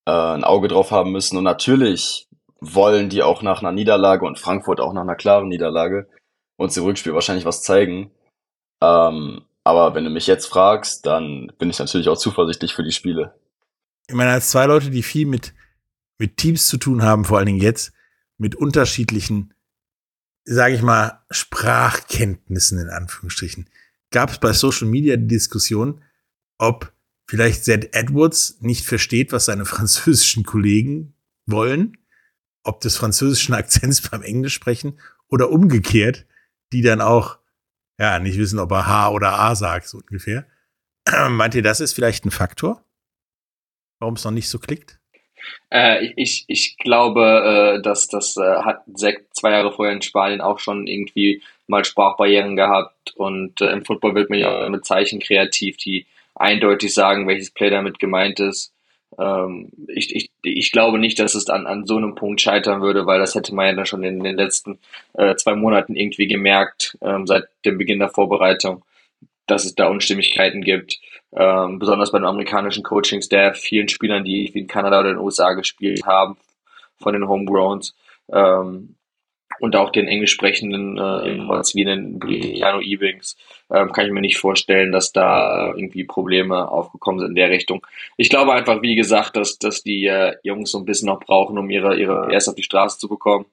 äh, 0.07 0.11
ein 0.11 0.45
Auge 0.45 0.69
drauf 0.69 0.90
haben 0.90 1.12
müssen. 1.12 1.37
Und 1.37 1.45
natürlich 1.45 2.29
wollen 2.61 3.09
die 3.09 3.23
auch 3.23 3.43
nach 3.43 3.61
einer 3.61 3.73
Niederlage 3.73 4.27
und 4.27 4.38
Frankfurt 4.38 4.81
auch 4.81 4.93
nach 4.93 5.03
einer 5.03 5.17
klaren 5.17 5.49
Niederlage 5.49 6.09
uns 6.57 6.77
im 6.77 6.85
Rückspiel 6.85 7.14
wahrscheinlich 7.14 7.45
was 7.45 7.62
zeigen. 7.62 8.11
Ähm, 8.83 9.43
aber 9.64 9.95
wenn 9.95 10.05
du 10.05 10.11
mich 10.11 10.27
jetzt 10.27 10.47
fragst, 10.47 11.07
dann 11.07 11.53
bin 11.59 11.71
ich 11.71 11.79
natürlich 11.79 12.09
auch 12.09 12.19
zuversichtlich 12.19 12.75
für 12.75 12.85
die 12.85 12.93
Spiele. 12.93 13.35
Ich 14.09 14.14
meine, 14.14 14.33
als 14.33 14.51
zwei 14.51 14.67
Leute, 14.67 14.90
die 14.90 15.03
viel 15.03 15.27
mit, 15.27 15.55
mit 16.19 16.37
Teams 16.37 16.67
zu 16.67 16.77
tun 16.77 17.03
haben, 17.03 17.25
vor 17.25 17.38
allen 17.38 17.47
Dingen 17.47 17.61
jetzt, 17.61 17.93
mit 18.37 18.55
unterschiedlichen 18.55 19.54
sage 20.44 20.74
ich 20.74 20.83
mal, 20.83 21.24
Sprachkenntnissen 21.30 22.78
in 22.78 22.90
Anführungsstrichen, 22.90 23.68
gab 24.11 24.30
es 24.30 24.38
bei 24.38 24.52
Social 24.52 24.87
Media 24.87 25.16
die 25.16 25.26
Diskussion, 25.26 26.02
ob 26.59 26.92
vielleicht 27.28 27.64
Zed 27.64 27.94
Edwards 27.94 28.59
nicht 28.61 28.85
versteht, 28.85 29.33
was 29.33 29.46
seine 29.46 29.64
französischen 29.64 30.44
Kollegen 30.44 31.14
wollen, 31.46 31.96
ob 32.62 32.80
des 32.80 32.96
französischen 32.96 33.54
Akzents 33.54 34.09
beim 34.09 34.22
Englisch 34.22 34.54
sprechen 34.54 34.98
oder 35.28 35.50
umgekehrt, 35.50 36.26
die 36.72 36.83
dann 36.83 37.00
auch 37.00 37.38
ja 37.98 38.18
nicht 38.18 38.38
wissen, 38.38 38.59
ob 38.59 38.70
er 38.72 38.87
H 38.87 39.11
oder 39.11 39.38
A 39.38 39.54
sagt, 39.54 39.88
so 39.88 39.98
ungefähr. 39.98 40.46
Meint 41.30 41.54
ihr, 41.54 41.62
das 41.62 41.80
ist 41.80 41.92
vielleicht 41.92 42.24
ein 42.24 42.30
Faktor, 42.30 42.85
warum 44.00 44.14
es 44.14 44.24
noch 44.24 44.30
nicht 44.30 44.48
so 44.48 44.59
klickt? 44.59 45.00
Äh, 45.70 46.12
ich, 46.16 46.44
ich 46.48 46.78
glaube, 46.78 47.76
äh, 47.78 47.83
dass 47.83 48.09
das 48.09 48.37
äh, 48.37 48.40
hat 48.62 48.83
Zack 48.94 49.24
zwei 49.33 49.50
Jahre 49.50 49.72
vorher 49.72 49.94
in 49.94 50.02
Spanien 50.02 50.40
auch 50.40 50.59
schon 50.59 50.87
irgendwie 50.87 51.42
mal 51.66 51.85
Sprachbarrieren 51.85 52.57
gehabt 52.57 53.14
und 53.16 53.61
äh, 53.61 53.70
im 53.70 53.85
Football 53.85 54.14
wird 54.14 54.30
man 54.30 54.38
ja 54.38 54.68
mit 54.68 54.85
Zeichen 54.85 55.20
kreativ, 55.20 55.76
die 55.78 56.07
eindeutig 56.35 56.92
sagen, 56.92 57.26
welches 57.26 57.50
Play 57.50 57.70
damit 57.70 57.98
gemeint 57.98 58.40
ist. 58.40 58.72
Ähm, 59.18 59.70
ich, 59.88 60.14
ich, 60.14 60.30
ich 60.42 60.72
glaube 60.72 60.98
nicht, 60.98 61.18
dass 61.18 61.35
es 61.35 61.48
an, 61.48 61.66
an 61.66 61.87
so 61.87 61.96
einem 61.96 62.14
Punkt 62.14 62.40
scheitern 62.40 62.83
würde, 62.83 63.07
weil 63.07 63.18
das 63.18 63.35
hätte 63.35 63.54
man 63.54 63.66
ja 63.66 63.72
dann 63.72 63.87
schon 63.87 64.02
in 64.04 64.22
den 64.22 64.37
letzten 64.37 64.78
äh, 65.14 65.35
zwei 65.37 65.54
Monaten 65.54 65.94
irgendwie 65.94 66.26
gemerkt, 66.26 66.98
ähm, 67.00 67.26
seit 67.26 67.44
dem 67.64 67.78
Beginn 67.78 68.00
der 68.00 68.09
Vorbereitung, 68.09 68.85
dass 69.46 69.64
es 69.64 69.74
da 69.74 69.88
Unstimmigkeiten 69.88 70.62
gibt 70.62 70.98
ähm, 71.37 71.79
besonders 71.79 72.12
bei 72.12 72.18
dem 72.18 72.27
amerikanischen 72.27 72.83
Coaching-Staff, 72.83 73.59
vielen 73.59 73.88
Spielern, 73.88 74.25
die 74.25 74.47
in 74.47 74.66
Kanada 74.66 75.01
oder 75.01 75.11
in 75.11 75.16
den 75.16 75.25
USA 75.25 75.53
gespielt 75.53 76.05
haben, 76.07 76.37
von 77.01 77.12
den 77.12 77.29
Homegrowns 77.29 77.94
ähm, 78.33 78.97
und 79.61 79.77
auch 79.77 79.90
den 79.90 80.09
englisch 80.09 80.33
sprechenden 80.33 80.99
äh, 80.99 81.38
wie 81.75 81.85
den 81.85 82.18
Briano 82.18 82.81
Ewings, 82.81 83.37
ähm, 83.70 83.92
kann 83.92 84.07
ich 84.07 84.12
mir 84.12 84.20
nicht 84.20 84.38
vorstellen, 84.38 84.92
dass 84.92 85.12
da 85.12 85.73
irgendwie 85.75 86.05
Probleme 86.05 86.68
aufgekommen 86.68 87.20
sind 87.20 87.31
in 87.31 87.35
der 87.37 87.51
Richtung. 87.51 87.87
Ich 88.16 88.31
glaube 88.31 88.53
einfach, 88.53 88.83
wie 88.83 88.97
gesagt, 88.97 89.37
dass, 89.37 89.59
dass 89.59 89.83
die 89.83 90.07
äh, 90.07 90.37
Jungs 90.42 90.70
so 90.70 90.79
ein 90.79 90.85
bisschen 90.85 91.07
noch 91.07 91.20
brauchen, 91.20 91.59
um 91.59 91.70
ihre, 91.70 91.97
ihre 91.97 92.33
erst 92.33 92.49
auf 92.49 92.55
die 92.55 92.62
Straße 92.62 92.99
zu 92.99 93.09
bekommen. 93.09 93.47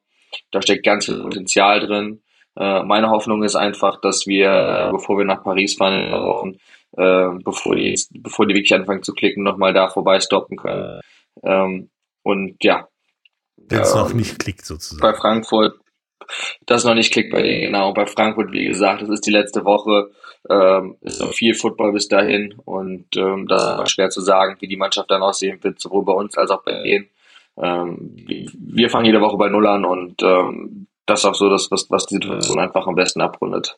Da 0.51 0.61
steckt 0.61 0.85
ganz 0.85 1.05
viel 1.05 1.21
Potenzial 1.21 1.79
drin. 1.81 2.21
Äh, 2.55 2.83
meine 2.83 3.09
Hoffnung 3.09 3.43
ist 3.43 3.55
einfach, 3.55 4.01
dass 4.01 4.27
wir, 4.27 4.49
äh, 4.49 4.91
bevor 4.91 5.17
wir 5.17 5.25
nach 5.25 5.43
Paris 5.43 5.75
fahren, 5.75 6.57
äh, 6.97 7.29
bevor, 7.43 7.75
die, 7.75 7.99
bevor 8.11 8.45
die 8.47 8.55
wirklich 8.55 8.73
anfangen 8.73 9.03
zu 9.03 9.13
klicken, 9.13 9.43
nochmal 9.43 9.73
da 9.73 9.89
vorbei 9.89 10.19
stoppen 10.19 10.57
können. 10.57 11.01
Ähm, 11.43 11.89
und 12.23 12.63
ja. 12.63 12.87
Wenn 13.57 13.81
es 13.81 13.93
ähm, 13.93 13.99
noch 13.99 14.13
nicht 14.13 14.39
klickt, 14.39 14.65
sozusagen. 14.65 15.01
Bei 15.01 15.13
Frankfurt, 15.13 15.79
das 16.65 16.83
noch 16.83 16.95
nicht 16.95 17.11
klickt 17.11 17.31
bei 17.31 17.41
denen, 17.41 17.71
genau. 17.71 17.93
Bei 17.93 18.05
Frankfurt, 18.05 18.51
wie 18.51 18.65
gesagt, 18.65 19.01
das 19.01 19.09
ist 19.09 19.25
die 19.25 19.31
letzte 19.31 19.65
Woche, 19.65 20.11
ähm, 20.49 20.97
ist 21.01 21.21
noch 21.21 21.33
viel 21.33 21.53
Football 21.53 21.93
bis 21.93 22.07
dahin 22.07 22.53
und 22.65 23.05
ähm, 23.15 23.47
da 23.47 23.83
ist 23.83 23.91
schwer 23.91 24.09
zu 24.09 24.21
sagen, 24.21 24.57
wie 24.59 24.67
die 24.67 24.77
Mannschaft 24.77 25.11
dann 25.11 25.21
aussehen 25.21 25.63
wird, 25.63 25.79
sowohl 25.79 26.03
bei 26.03 26.13
uns 26.13 26.37
als 26.37 26.51
auch 26.51 26.63
bei 26.63 26.81
denen. 26.81 27.09
Ähm, 27.57 28.15
wir 28.57 28.89
fangen 28.89 29.05
jede 29.05 29.21
Woche 29.21 29.37
bei 29.37 29.49
Null 29.49 29.67
an 29.67 29.85
und 29.85 30.21
ähm, 30.23 30.87
das 31.05 31.19
ist 31.19 31.25
auch 31.25 31.35
so 31.35 31.49
das, 31.49 31.69
was, 31.69 31.89
was 31.89 32.05
die 32.05 32.15
Situation 32.15 32.59
einfach 32.59 32.87
am 32.87 32.95
besten 32.95 33.21
abrundet. 33.21 33.77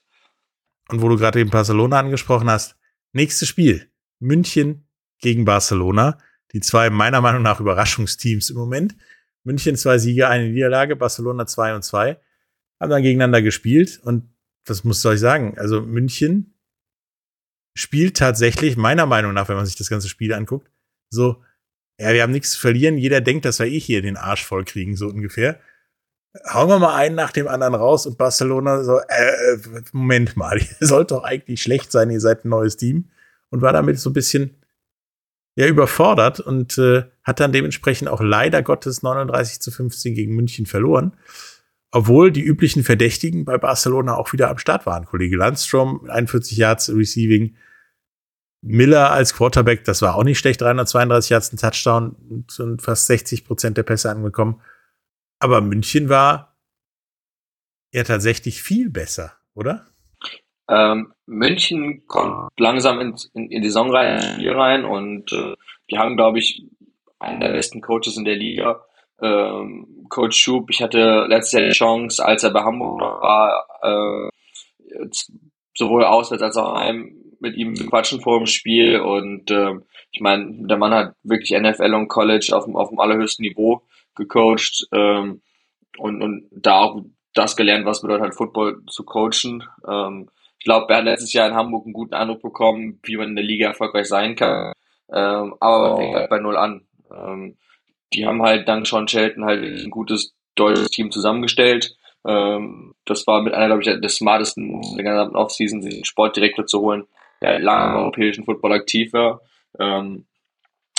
Und 0.90 1.02
wo 1.02 1.10
du 1.10 1.18
gerade 1.18 1.40
eben 1.40 1.50
Barcelona 1.50 2.00
angesprochen 2.00 2.50
hast, 2.50 2.78
nächstes 3.14 3.48
Spiel. 3.48 3.90
München 4.20 4.88
gegen 5.20 5.46
Barcelona. 5.46 6.20
Die 6.52 6.60
zwei 6.60 6.90
meiner 6.90 7.22
Meinung 7.22 7.42
nach 7.42 7.60
Überraschungsteams 7.60 8.50
im 8.50 8.58
Moment. 8.58 8.96
München 9.44 9.76
zwei 9.76 9.98
Siege, 9.98 10.28
eine 10.28 10.50
Niederlage, 10.50 10.96
Barcelona 10.96 11.46
zwei 11.46 11.74
und 11.76 11.84
zwei. 11.84 12.20
Haben 12.80 12.92
dann 12.92 13.04
gegeneinander 13.04 13.42
gespielt 13.42 14.00
und 14.04 14.30
was 14.66 14.84
muss 14.84 15.00
ich 15.00 15.06
euch 15.06 15.20
sagen? 15.20 15.58
Also 15.58 15.82
München 15.82 16.54
spielt 17.76 18.18
tatsächlich, 18.18 18.78
meiner 18.78 19.06
Meinung 19.06 19.34
nach, 19.34 19.50
wenn 19.50 19.56
man 19.56 19.66
sich 19.66 19.76
das 19.76 19.90
ganze 19.90 20.08
Spiel 20.08 20.34
anguckt, 20.34 20.72
so, 21.10 21.44
ja, 22.00 22.14
wir 22.14 22.24
haben 22.24 22.32
nichts 22.32 22.52
zu 22.52 22.60
verlieren, 22.60 22.98
jeder 22.98 23.22
denkt, 23.22 23.46
dass 23.46 23.60
wir 23.60 23.68
eh 23.68 23.80
hier 23.80 24.02
den 24.02 24.18
Arsch 24.18 24.46
voll 24.46 24.64
kriegen, 24.64 24.96
so 24.96 25.08
ungefähr. 25.08 25.60
Hauen 26.52 26.70
wir 26.70 26.80
mal 26.80 26.96
einen 26.96 27.16
nach 27.16 27.32
dem 27.32 27.48
anderen 27.48 27.76
raus 27.76 28.08
und 28.08 28.18
Barcelona 28.18 28.84
so, 28.84 29.00
äh, 29.00 29.58
Moment 29.92 30.36
mal, 30.36 30.58
ihr 30.80 30.88
sollt 30.88 31.12
doch 31.12 31.24
eigentlich 31.24 31.62
schlecht 31.62 31.92
sein, 31.92 32.10
ihr 32.10 32.22
seid 32.22 32.46
ein 32.46 32.50
neues 32.50 32.78
Team. 32.78 33.10
Und 33.50 33.62
war 33.62 33.72
damit 33.72 34.00
so 34.00 34.10
ein 34.10 34.14
bisschen, 34.14 34.56
ja, 35.56 35.68
überfordert 35.68 36.40
und 36.40 36.80
äh, 36.80 37.04
hat 37.24 37.40
dann 37.40 37.52
dementsprechend 37.52 38.10
auch 38.10 38.22
leider 38.22 38.64
Gottes 38.64 39.04
39 39.04 39.60
zu 39.62 39.70
15 39.70 40.16
gegen 40.16 40.36
München 40.36 40.66
verloren. 40.66 41.16
Obwohl 41.92 42.32
die 42.32 42.42
üblichen 42.42 42.84
Verdächtigen 42.84 43.46
bei 43.46 43.60
Barcelona 43.60 44.16
auch 44.16 44.34
wieder 44.34 44.50
am 44.50 44.58
Start 44.58 44.88
waren. 44.88 45.06
Kollege 45.06 45.38
Landstrom, 45.38 46.10
41 46.10 46.58
Yards 46.58 46.90
Receiving, 46.90 47.56
Miller 48.64 49.12
als 49.12 49.36
Quarterback, 49.36 49.84
das 49.84 50.02
war 50.02 50.16
auch 50.16 50.24
nicht 50.24 50.40
schlecht, 50.40 50.62
332 50.62 51.30
Yards, 51.30 51.54
ein 51.54 51.58
Touchdown 51.58 52.16
und 52.58 52.82
fast 52.82 53.06
60 53.08 53.46
Prozent 53.46 53.78
der 53.78 53.84
Pässe 53.84 54.10
angekommen. 54.10 54.62
Aber 55.44 55.60
München 55.60 56.08
war 56.08 56.56
ja 57.92 58.06
tatsächlich 58.06 58.64
viel 58.64 58.90
besser, 58.90 59.34
oder? 59.56 59.86
Ähm, 60.70 61.12
München 61.26 62.08
kommt 62.08 62.58
langsam 62.58 63.02
in, 63.02 63.14
in, 63.34 63.52
in 63.52 63.62
die 63.62 63.68
Saison 63.68 63.94
rein 63.94 64.86
und 64.86 65.34
äh, 65.34 65.56
die 65.92 65.98
haben, 65.98 66.16
glaube 66.16 66.40
ich, 66.40 66.64
einen 67.20 67.42
der 67.42 67.52
besten 67.52 67.82
Coaches 67.82 68.16
in 68.16 68.24
der 68.24 68.38
Liga. 68.38 68.86
Ähm, 69.22 70.06
Coach 70.08 70.40
Schub, 70.40 70.70
ich 70.70 70.82
hatte 70.82 71.26
letztes 71.28 71.60
Jahr 71.60 71.68
die 71.68 71.76
Chance, 71.76 72.24
als 72.24 72.44
er 72.44 72.52
bei 72.52 72.64
Hamburg 72.64 73.02
war, 73.02 73.68
äh, 73.82 75.08
sowohl 75.76 76.06
auswärts 76.06 76.42
als 76.42 76.56
auch 76.56 76.80
heim 76.80 77.18
mit 77.44 77.56
ihm 77.56 77.76
quatschen 77.76 78.22
vor 78.22 78.40
dem 78.40 78.48
Spiel. 78.48 79.00
Und 79.00 79.52
äh, 79.52 79.74
ich 80.12 80.22
meine, 80.22 80.68
der 80.68 80.78
Mann 80.78 80.94
hat 80.94 81.16
wirklich 81.24 81.52
NFL 81.52 81.94
und 81.94 82.08
College 82.08 82.52
auf 82.54 82.66
dem, 82.66 82.76
auf 82.76 82.90
dem 82.90 83.00
allerhöchsten 83.00 83.44
Niveau 83.44 83.84
gecoacht 84.16 84.88
ähm, 84.92 85.42
und, 85.98 86.22
und 86.22 86.48
da 86.52 86.80
auch 86.80 87.02
das 87.34 87.56
gelernt, 87.56 87.86
was 87.86 88.02
bedeutet 88.02 88.24
halt 88.24 88.36
Football 88.36 88.84
zu 88.90 89.04
coachen. 89.04 89.64
Ähm, 89.88 90.30
ich 90.58 90.66
glaube, 90.66 90.92
er 90.94 91.00
hat 91.00 91.06
letztes 91.06 91.34
Jahr 91.34 91.50
in 91.50 91.56
Hamburg 91.56 91.86
einen 91.86 91.94
guten 91.94 92.14
Eindruck 92.14 92.42
bekommen, 92.42 93.00
wie 93.04 93.18
man 93.18 93.30
in 93.30 93.36
der 93.36 93.44
Liga 93.44 93.68
erfolgreich 93.68 94.08
sein 94.08 94.36
kann. 94.36 94.72
Ähm, 95.12 95.56
aber 95.60 95.90
man 95.90 95.98
fängt 95.98 96.16
halt 96.16 96.30
bei 96.30 96.40
Null 96.40 96.58
an. 96.58 96.88
Ähm, 97.14 97.58
die 98.14 98.26
haben 98.26 98.42
halt 98.42 98.68
dank 98.68 98.88
Sean 98.88 99.08
Shelton 99.08 99.46
halt 99.46 99.64
ein 99.64 99.90
gutes 99.90 100.34
deutsches 100.56 100.90
Team 100.90 101.12
zusammengestellt. 101.12 101.98
Ähm, 102.26 102.94
das 103.06 103.28
war 103.28 103.42
mit 103.42 103.54
einer, 103.54 103.68
glaube 103.68 103.82
ich, 103.82 104.00
der 104.00 104.10
smartesten 104.10 104.82
der 104.96 105.04
gesamten 105.04 105.36
Offseason, 105.36 105.82
sich 105.82 105.96
einen 105.96 106.06
Sportdirektor 106.06 106.66
zu 106.66 106.80
holen, 106.80 107.06
der 107.44 107.60
lange 107.60 107.92
im 107.92 108.00
europäischen 108.00 108.46
Football 108.46 108.74
aktiv 108.74 109.14
war. 109.14 109.42
Ähm, 109.80 110.26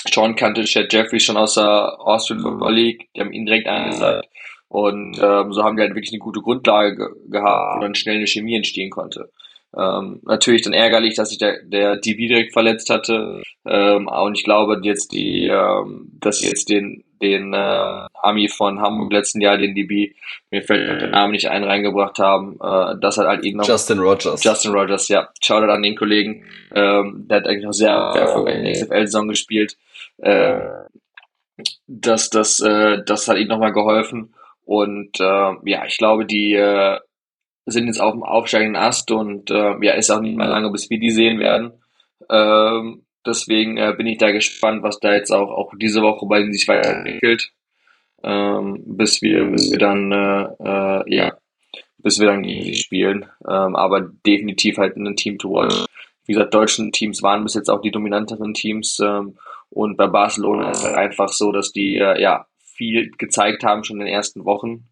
Sean 0.09 0.37
kannte 0.37 0.65
Chad 0.65 0.93
Jeffrey 0.93 1.19
schon 1.19 1.37
aus 1.37 1.55
der 1.55 1.99
Austrian 1.99 2.43
Football 2.43 2.75
League, 2.75 3.09
die 3.17 3.21
haben 3.21 3.33
ihn 3.33 3.47
direkt 3.47 3.67
eingesagt. 3.67 4.29
Und 4.69 5.19
ähm, 5.23 5.53
so 5.53 5.63
haben 5.63 5.77
die 5.77 5.83
halt 5.83 5.95
wirklich 5.95 6.13
eine 6.13 6.19
gute 6.19 6.41
Grundlage 6.41 6.97
ge 6.97 7.07
gehabt, 7.31 7.77
wo 7.77 7.81
dann 7.81 7.95
schnell 7.95 8.17
eine 8.17 8.27
Chemie 8.27 8.57
entstehen 8.57 8.91
konnte. 8.91 9.31
Ähm, 9.77 10.21
natürlich 10.25 10.63
dann 10.63 10.73
ärgerlich, 10.73 11.15
dass 11.15 11.31
sich 11.31 11.39
der, 11.39 11.63
der 11.65 11.97
DB 11.97 12.29
direkt 12.29 12.53
verletzt 12.53 12.91
hatte. 12.91 13.43
Ähm, 13.67 14.07
und 14.07 14.39
ich 14.39 14.45
glaube, 14.45 14.81
jetzt 14.83 15.13
die, 15.13 15.47
ähm, 15.47 16.11
dass 16.21 16.43
jetzt 16.43 16.69
den, 16.69 17.05
den 17.21 17.55
äh, 17.55 18.07
Ami 18.23 18.49
von 18.49 18.81
Hamburg 18.81 19.13
letzten 19.13 19.41
Jahr, 19.41 19.59
den 19.59 19.75
DB, 19.75 20.15
mir 20.51 20.63
fällt 20.63 21.01
der 21.01 21.09
Name 21.09 21.33
nicht 21.33 21.49
ein, 21.49 21.65
reingebracht 21.65 22.19
haben. 22.19 22.59
Äh, 22.63 22.97
das 23.01 23.19
hat 23.19 23.27
halt 23.27 23.45
eben 23.45 23.59
noch. 23.59 23.69
Justin 23.69 23.99
Rogers. 23.99 24.45
Justin 24.45 24.73
Rogers, 24.73 25.09
ja. 25.09 25.29
Shoutout 25.43 25.73
an 25.73 25.83
den 25.83 25.97
Kollegen. 25.97 26.45
Ähm, 26.75 27.27
der 27.29 27.39
hat 27.39 27.47
eigentlich 27.47 27.65
noch 27.65 27.73
sehr 27.73 27.91
erfolgreich 27.91 28.57
in 28.57 28.65
der 28.65 28.73
XFL-Saison 28.73 29.29
gespielt. 29.29 29.77
Äh, 30.19 30.61
das, 31.87 32.31
das, 32.31 32.61
äh, 32.61 33.03
das 33.05 33.29
hat 33.29 33.39
ihm 33.39 33.49
nochmal 33.49 33.73
geholfen. 33.73 34.35
Und 34.65 35.21
äh, 35.21 35.53
ja, 35.65 35.85
ich 35.87 35.99
glaube, 35.99 36.25
die 36.27 36.55
äh, 36.55 36.99
sind 37.67 37.87
jetzt 37.87 38.01
auf 38.01 38.13
dem 38.13 38.23
aufsteigenden 38.23 38.81
Ast 38.81 39.11
und 39.11 39.51
äh, 39.51 39.75
ja, 39.81 39.95
ist 39.95 40.11
auch 40.11 40.21
nicht 40.21 40.37
mehr 40.37 40.49
lange, 40.49 40.71
bis 40.71 40.91
wir 40.91 40.99
die 40.99 41.11
sehen 41.11 41.39
werden. 41.39 41.73
Ähm, 42.31 43.05
deswegen 43.27 43.77
äh, 43.77 43.95
bin 43.97 44.07
ich 44.07 44.19
da 44.19 44.31
gespannt, 44.31 44.83
was 44.83 45.01
da 45.01 45.15
jetzt 45.15 45.31
auch, 45.31 45.51
auch 45.51 45.73
diese 45.79 46.03
Woche 46.03 46.27
bei 46.27 46.41
denen 46.41 46.53
sich 46.53 46.69
weiterentwickelt. 46.69 47.51
Ähm, 48.23 48.83
bis 48.87 49.21
wir, 49.23 49.45
bis 49.47 49.71
wir 49.71 49.79
dann, 49.79 50.13
äh, 50.13 50.45
äh, 50.63 51.15
ja, 51.15 51.37
bis 51.99 52.21
wir 52.21 52.27
dann 52.27 52.43
gegen 52.43 52.65
die 52.65 52.75
spielen. 52.75 53.27
Ähm, 53.49 53.77
aber 53.77 54.01
definitiv 54.27 54.79
halt 54.79 54.97
ein 54.97 55.17
Team 55.17 55.39
to 55.39 55.51
watch. 55.51 55.85
Wie 56.27 56.33
gesagt, 56.33 56.55
deutschen 56.55 56.93
Teams 56.93 57.23
waren 57.23 57.43
bis 57.45 57.55
jetzt 57.55 57.69
auch 57.69 57.81
die 57.81 57.91
dominanteren 57.91 58.55
Teams. 58.55 58.99
Ähm, 59.01 59.37
und 59.71 59.97
bei 59.97 60.07
Barcelona 60.07 60.71
ist 60.71 60.79
es 60.79 60.85
halt 60.85 60.97
einfach 60.97 61.29
so, 61.29 61.53
dass 61.53 61.73
die 61.73 61.97
äh, 61.97 62.21
ja 62.21 62.47
viel 62.59 63.11
gezeigt 63.19 63.65
haben 63.65 63.85
schon 63.85 64.01
in 64.01 64.07
den 64.07 64.15
ersten 64.15 64.45
Wochen 64.45 64.89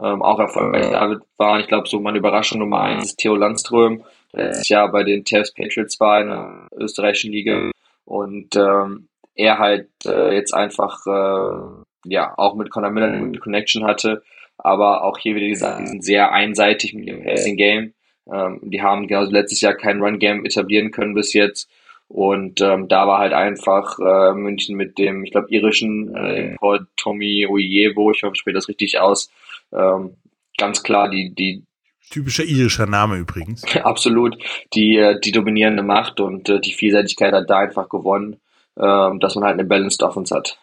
ähm, 0.00 0.22
auch 0.22 0.38
erfolgreich 0.38 0.90
damit 0.90 1.20
waren. 1.36 1.60
Ich 1.60 1.68
glaube, 1.68 1.88
so 1.88 2.00
meine 2.00 2.18
Überraschung 2.18 2.58
Nummer 2.58 2.80
eins 2.80 3.06
ist 3.06 3.18
Theo 3.18 3.34
Landström, 3.34 4.04
der 4.34 4.46
letztes 4.46 4.68
Jahr 4.68 4.90
bei 4.90 5.04
den 5.04 5.24
Test 5.24 5.56
Patriots 5.56 5.98
war 6.00 6.20
in 6.20 6.28
der 6.28 6.68
österreichischen 6.76 7.32
Liga. 7.32 7.70
Und 8.04 8.56
ähm, 8.56 9.08
er 9.34 9.58
halt 9.58 9.88
äh, 10.04 10.34
jetzt 10.34 10.54
einfach 10.54 11.06
äh, 11.06 11.84
ja 12.08 12.34
auch 12.36 12.54
mit 12.54 12.70
Conor 12.70 12.90
Miller 12.90 13.08
eine 13.08 13.26
gute 13.26 13.40
Connection 13.40 13.84
hatte, 13.84 14.22
aber 14.58 15.04
auch 15.04 15.18
hier 15.18 15.34
wieder 15.34 15.48
gesagt, 15.48 15.80
die 15.80 15.86
sind 15.86 16.04
sehr 16.04 16.32
einseitig 16.32 16.94
mit 16.94 17.06
ihrem 17.06 17.22
Passing 17.22 17.56
Game. 17.56 17.92
Ähm, 18.32 18.60
die 18.62 18.82
haben 18.82 19.06
genauso 19.06 19.30
letztes 19.30 19.60
Jahr 19.60 19.74
kein 19.74 20.00
Run 20.00 20.18
Game 20.18 20.44
etablieren 20.44 20.90
können 20.90 21.14
bis 21.14 21.32
jetzt. 21.32 21.70
Und 22.08 22.60
ähm, 22.60 22.86
da 22.88 23.06
war 23.08 23.18
halt 23.18 23.32
einfach 23.32 23.98
äh, 23.98 24.32
München 24.32 24.76
mit 24.76 24.96
dem, 24.96 25.24
ich 25.24 25.32
glaube, 25.32 25.48
irischen 25.50 26.14
äh, 26.14 26.56
Tommy 26.96 27.46
Oyevo, 27.48 28.12
ich 28.12 28.22
hoffe, 28.22 28.34
ich 28.34 28.40
spreche 28.40 28.54
das 28.54 28.68
richtig 28.68 29.00
aus, 29.00 29.30
ähm, 29.72 30.16
ganz 30.58 30.82
klar 30.82 31.08
die, 31.10 31.34
die 31.34 31.64
Typischer 32.10 32.44
irischer 32.44 32.86
Name 32.86 33.16
übrigens. 33.16 33.64
Absolut. 33.82 34.36
Die, 34.74 34.96
äh, 34.96 35.18
die 35.20 35.32
dominierende 35.32 35.82
Macht 35.82 36.20
und 36.20 36.48
äh, 36.48 36.60
die 36.60 36.72
Vielseitigkeit 36.72 37.32
hat 37.32 37.50
da 37.50 37.58
einfach 37.58 37.88
gewonnen, 37.88 38.36
ähm, 38.78 39.18
dass 39.18 39.34
man 39.34 39.44
halt 39.44 39.54
eine 39.54 39.64
Balanced 39.64 40.02
Offense 40.02 40.34
hat. 40.34 40.58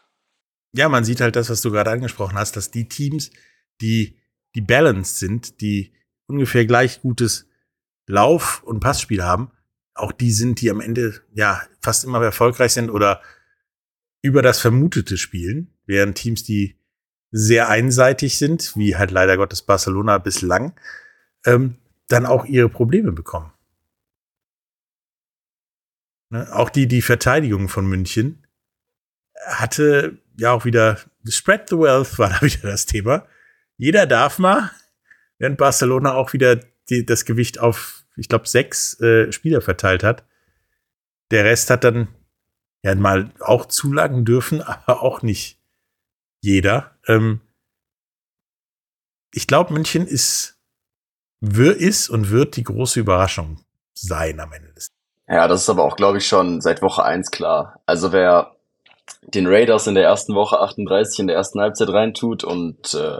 Ja, 0.73 0.89
man 0.89 1.03
sieht 1.03 1.21
halt 1.21 1.35
das, 1.35 1.49
was 1.49 1.61
du 1.61 1.71
gerade 1.71 1.91
angesprochen 1.91 2.37
hast, 2.37 2.55
dass 2.55 2.71
die 2.71 2.87
Teams, 2.87 3.29
die, 3.81 4.17
die 4.55 4.61
balanced 4.61 5.19
sind, 5.19 5.61
die 5.61 5.93
ungefähr 6.27 6.65
gleich 6.65 7.01
gutes 7.01 7.47
Lauf- 8.07 8.63
und 8.63 8.79
Passspiel 8.79 9.23
haben, 9.23 9.51
auch 9.93 10.11
die 10.11 10.31
sind, 10.31 10.61
die 10.61 10.71
am 10.71 10.81
Ende 10.81 11.21
ja 11.33 11.61
fast 11.81 12.03
immer 12.05 12.23
erfolgreich 12.23 12.73
sind 12.73 12.89
oder 12.89 13.21
über 14.21 14.41
das 14.41 14.59
Vermutete 14.59 15.17
spielen, 15.17 15.73
während 15.85 16.17
Teams, 16.17 16.43
die 16.43 16.77
sehr 17.35 17.67
einseitig 17.67 18.37
sind, 18.37 18.77
wie 18.77 18.95
halt 18.95 19.09
leider 19.09 19.37
Gottes 19.37 19.63
Barcelona 19.63 20.19
bislang, 20.19 20.73
ähm, 21.47 21.77
dann 22.07 22.27
auch 22.27 22.45
ihre 22.45 22.69
Probleme 22.69 23.11
bekommen. 23.11 23.51
Ne? 26.29 26.47
Auch 26.53 26.69
die, 26.69 26.87
die 26.87 27.01
Verteidigung 27.01 27.69
von 27.69 27.87
München 27.87 28.45
hatte 29.47 30.19
ja 30.37 30.51
auch 30.51 30.63
wieder 30.63 30.99
Spread 31.27 31.69
the 31.69 31.77
Wealth 31.77 32.19
war 32.19 32.29
da 32.29 32.41
wieder 32.43 32.69
das 32.69 32.85
Thema. 32.85 33.25
Jeder 33.77 34.05
darf 34.05 34.37
mal, 34.37 34.69
während 35.39 35.57
Barcelona 35.57 36.13
auch 36.13 36.33
wieder 36.33 36.59
die, 36.89 37.03
das 37.03 37.25
Gewicht 37.25 37.59
auf, 37.59 38.05
ich 38.15 38.29
glaube, 38.29 38.47
sechs 38.47 38.99
äh, 39.01 39.31
Spieler 39.31 39.61
verteilt 39.61 40.03
hat. 40.03 40.23
Der 41.31 41.45
Rest 41.45 41.71
hat 41.71 41.83
dann 41.83 42.09
ja 42.83 42.93
mal 42.93 43.31
auch 43.39 43.65
zulagen 43.65 44.23
dürfen, 44.23 44.61
aber 44.61 45.01
auch 45.01 45.23
nicht 45.23 45.62
jeder. 46.43 46.91
Ähm, 47.07 47.41
ich 49.33 49.47
glaube, 49.47 49.73
München 49.73 50.05
ist, 50.05 50.59
wir, 51.39 51.75
ist 51.75 52.09
und 52.09 52.29
wird 52.29 52.55
die 52.55 52.63
große 52.63 52.99
Überraschung 52.99 53.61
sein 53.93 54.39
am 54.39 54.51
Ende 54.51 54.73
des. 54.73 54.87
Ja, 55.27 55.47
das 55.47 55.61
ist 55.61 55.69
aber 55.69 55.83
auch, 55.83 55.95
glaube 55.95 56.17
ich, 56.17 56.27
schon 56.27 56.61
seit 56.61 56.81
Woche 56.81 57.03
eins 57.03 57.31
klar. 57.31 57.81
Also 57.85 58.11
wer 58.11 58.55
den 59.21 59.47
Raiders 59.47 59.87
in 59.87 59.95
der 59.95 60.03
ersten 60.03 60.35
Woche 60.35 60.59
38 60.59 61.19
in 61.19 61.27
der 61.27 61.37
ersten 61.37 61.59
Halbzeit 61.59 61.89
reintut 61.89 62.43
und 62.43 62.93
äh, 62.93 63.19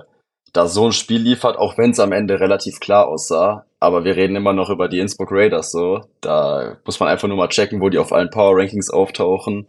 da 0.52 0.68
so 0.68 0.86
ein 0.86 0.92
Spiel 0.92 1.22
liefert, 1.22 1.58
auch 1.58 1.78
wenn 1.78 1.92
es 1.92 2.00
am 2.00 2.12
Ende 2.12 2.40
relativ 2.40 2.80
klar 2.80 3.08
aussah, 3.08 3.66
aber 3.80 4.04
wir 4.04 4.16
reden 4.16 4.36
immer 4.36 4.54
noch 4.54 4.70
über 4.70 4.88
die 4.88 5.00
Innsbruck 5.00 5.32
Raiders 5.32 5.72
so. 5.72 6.02
Da 6.22 6.78
muss 6.86 7.00
man 7.00 7.10
einfach 7.10 7.28
nur 7.28 7.38
mal 7.38 7.48
checken, 7.48 7.82
wo 7.82 7.90
die 7.90 7.98
auf 7.98 8.14
allen 8.14 8.30
Power 8.30 8.58
Rankings 8.58 8.90
auftauchen, 8.90 9.68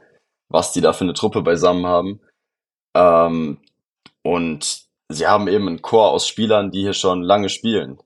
was 0.48 0.72
die 0.72 0.80
da 0.80 0.92
für 0.92 1.04
eine 1.04 1.14
Truppe 1.14 1.42
beisammen 1.42 1.86
haben. 1.86 2.20
Ähm, 2.94 3.58
und 4.22 4.84
sie 5.08 5.26
haben 5.26 5.48
eben 5.48 5.68
einen 5.68 5.82
Chor 5.82 6.10
aus 6.10 6.26
Spielern, 6.26 6.70
die 6.70 6.82
hier 6.82 6.94
schon 6.94 7.22
lange 7.22 7.48
spielen. 7.48 7.98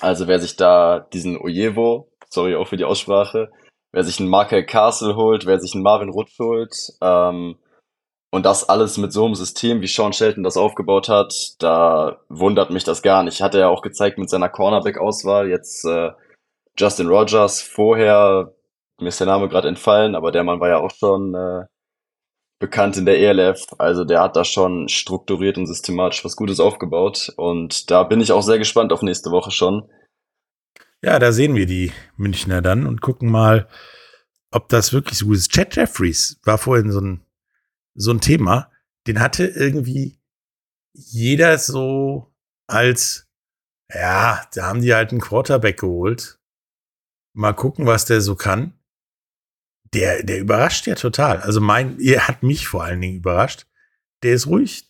Also 0.00 0.26
wer 0.26 0.40
sich 0.40 0.56
da 0.56 1.00
diesen 1.00 1.38
Ojevo, 1.38 2.08
sorry 2.28 2.56
auch 2.56 2.68
für 2.68 2.76
die 2.76 2.84
Aussprache, 2.84 3.50
wer 3.92 4.04
sich 4.04 4.18
einen 4.18 4.28
Markel 4.28 4.64
Castle 4.64 5.16
holt, 5.16 5.46
wer 5.46 5.60
sich 5.60 5.74
einen 5.74 5.82
Marvin 5.84 6.08
Rutsch 6.08 6.38
holt, 6.38 6.74
ähm, 7.00 7.56
und 8.34 8.46
das 8.46 8.66
alles 8.66 8.96
mit 8.96 9.12
so 9.12 9.26
einem 9.26 9.34
System, 9.34 9.82
wie 9.82 9.86
Sean 9.86 10.14
Shelton 10.14 10.42
das 10.42 10.56
aufgebaut 10.56 11.10
hat, 11.10 11.34
da 11.58 12.16
wundert 12.30 12.70
mich 12.70 12.82
das 12.82 13.02
gar 13.02 13.22
nicht. 13.22 13.42
Hat 13.42 13.54
er 13.54 13.60
ja 13.60 13.68
auch 13.68 13.82
gezeigt 13.82 14.16
mit 14.16 14.30
seiner 14.30 14.48
Cornerback-Auswahl. 14.48 15.50
Jetzt 15.50 15.84
äh, 15.84 16.12
Justin 16.78 17.08
Rogers 17.08 17.60
vorher, 17.60 18.54
mir 18.98 19.08
ist 19.08 19.20
der 19.20 19.26
Name 19.26 19.48
gerade 19.50 19.68
entfallen, 19.68 20.14
aber 20.14 20.32
der 20.32 20.44
Mann 20.44 20.60
war 20.60 20.70
ja 20.70 20.78
auch 20.78 20.90
schon 20.90 21.34
äh, 21.34 21.66
bekannt 22.62 22.96
in 22.96 23.04
der 23.04 23.18
ELF. 23.18 23.66
Also 23.76 24.04
der 24.04 24.20
hat 24.20 24.36
da 24.36 24.44
schon 24.44 24.88
strukturiert 24.88 25.58
und 25.58 25.66
systematisch 25.66 26.24
was 26.24 26.36
Gutes 26.36 26.60
aufgebaut. 26.60 27.30
Und 27.36 27.90
da 27.90 28.04
bin 28.04 28.20
ich 28.20 28.32
auch 28.32 28.42
sehr 28.42 28.58
gespannt 28.58 28.92
auf 28.92 29.02
nächste 29.02 29.30
Woche 29.30 29.50
schon. 29.50 29.90
Ja, 31.02 31.18
da 31.18 31.32
sehen 31.32 31.56
wir 31.56 31.66
die 31.66 31.92
Münchner 32.16 32.62
dann 32.62 32.86
und 32.86 33.02
gucken 33.02 33.30
mal, 33.30 33.68
ob 34.52 34.68
das 34.68 34.92
wirklich 34.92 35.18
so 35.18 35.32
ist. 35.32 35.50
Chad 35.50 35.74
Jeffries 35.76 36.40
war 36.44 36.56
vorhin 36.56 36.90
so 36.90 37.00
ein 37.00 37.26
so 37.94 38.10
ein 38.10 38.20
Thema, 38.20 38.70
den 39.06 39.20
hatte 39.20 39.44
irgendwie 39.44 40.18
jeder 40.94 41.58
so 41.58 42.32
als, 42.66 43.28
ja, 43.92 44.42
da 44.54 44.66
haben 44.66 44.82
die 44.82 44.94
halt 44.94 45.10
einen 45.10 45.20
Quarterback 45.20 45.80
geholt. 45.80 46.38
Mal 47.34 47.52
gucken, 47.52 47.86
was 47.86 48.04
der 48.04 48.20
so 48.20 48.34
kann. 48.34 48.78
Der, 49.94 50.22
der 50.22 50.38
überrascht 50.38 50.86
ja 50.86 50.94
total. 50.94 51.38
Also 51.38 51.60
mein, 51.60 51.98
er 52.00 52.28
hat 52.28 52.42
mich 52.42 52.66
vor 52.66 52.82
allen 52.82 53.00
Dingen 53.00 53.16
überrascht. 53.16 53.66
Der 54.22 54.32
ist 54.32 54.46
ruhig, 54.46 54.84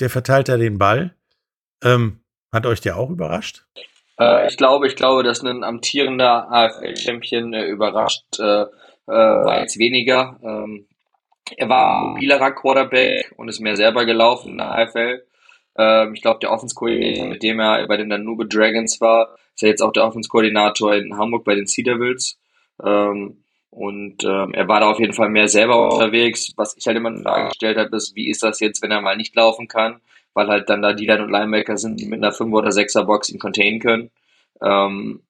der 0.00 0.10
verteilt 0.10 0.48
da 0.48 0.56
den 0.56 0.78
Ball. 0.78 1.14
Ähm, 1.82 2.20
hat 2.52 2.66
euch 2.66 2.80
der 2.80 2.96
auch 2.96 3.10
überrascht? 3.10 3.64
Äh, 4.18 4.46
ich 4.48 4.56
glaube, 4.56 4.86
ich 4.86 4.96
glaube, 4.96 5.22
dass 5.22 5.42
ein 5.42 5.64
amtierender 5.64 6.50
AFL-Champion 6.50 7.52
äh, 7.52 7.66
überrascht 7.66 8.38
äh, 8.38 8.62
äh, 8.62 8.66
war 9.06 9.60
jetzt 9.60 9.78
weniger. 9.78 10.38
Ähm, 10.42 10.86
er 11.56 11.68
war 11.68 12.04
mobilerer 12.04 12.52
Quarterback 12.52 13.32
und 13.36 13.48
ist 13.48 13.60
mehr 13.60 13.76
selber 13.76 14.04
gelaufen 14.04 14.52
in 14.52 14.58
der 14.58 14.72
AFL. 14.72 15.26
Ähm, 15.76 16.14
ich 16.14 16.22
glaube, 16.22 16.40
der 16.40 16.52
Offenskoordinator, 16.52 17.26
mit 17.26 17.42
dem 17.42 17.60
er 17.60 17.86
bei 17.86 17.96
den 17.96 18.08
Danube 18.08 18.46
Dragons 18.46 19.00
war, 19.00 19.36
ist 19.54 19.62
ja 19.62 19.68
jetzt 19.68 19.82
auch 19.82 19.92
der 19.92 20.04
Offenskoordinator 20.04 20.94
in 20.94 21.16
Hamburg 21.16 21.44
bei 21.44 21.54
den 21.54 21.66
Sea 21.66 21.84
Devils. 21.84 22.38
Ähm, 22.82 23.43
und 23.74 24.22
ähm, 24.22 24.54
er 24.54 24.68
war 24.68 24.78
da 24.78 24.88
auf 24.88 25.00
jeden 25.00 25.14
Fall 25.14 25.28
mehr 25.28 25.48
selber 25.48 25.92
unterwegs. 25.92 26.52
Was 26.56 26.76
ich 26.76 26.86
halt 26.86 26.96
immer 26.96 27.08
in 27.08 27.24
Frage 27.24 27.48
gestellt 27.48 27.76
habe, 27.76 27.96
ist, 27.96 28.14
wie 28.14 28.30
ist 28.30 28.44
das 28.44 28.60
jetzt, 28.60 28.82
wenn 28.82 28.92
er 28.92 29.00
mal 29.00 29.16
nicht 29.16 29.34
laufen 29.34 29.66
kann? 29.66 30.00
Weil 30.32 30.46
halt 30.46 30.68
dann 30.70 30.80
da 30.80 30.92
die 30.92 31.10
und 31.10 31.30
Linebacker 31.30 31.76
sind, 31.76 31.98
die 31.98 32.06
mit 32.06 32.22
einer 32.22 32.30
5 32.30 32.54
oder 32.54 32.68
6er 32.68 33.02
Box 33.02 33.30
ihn 33.30 33.40
containen 33.40 33.80
können. 33.80 34.10
Ähm, 34.62 35.22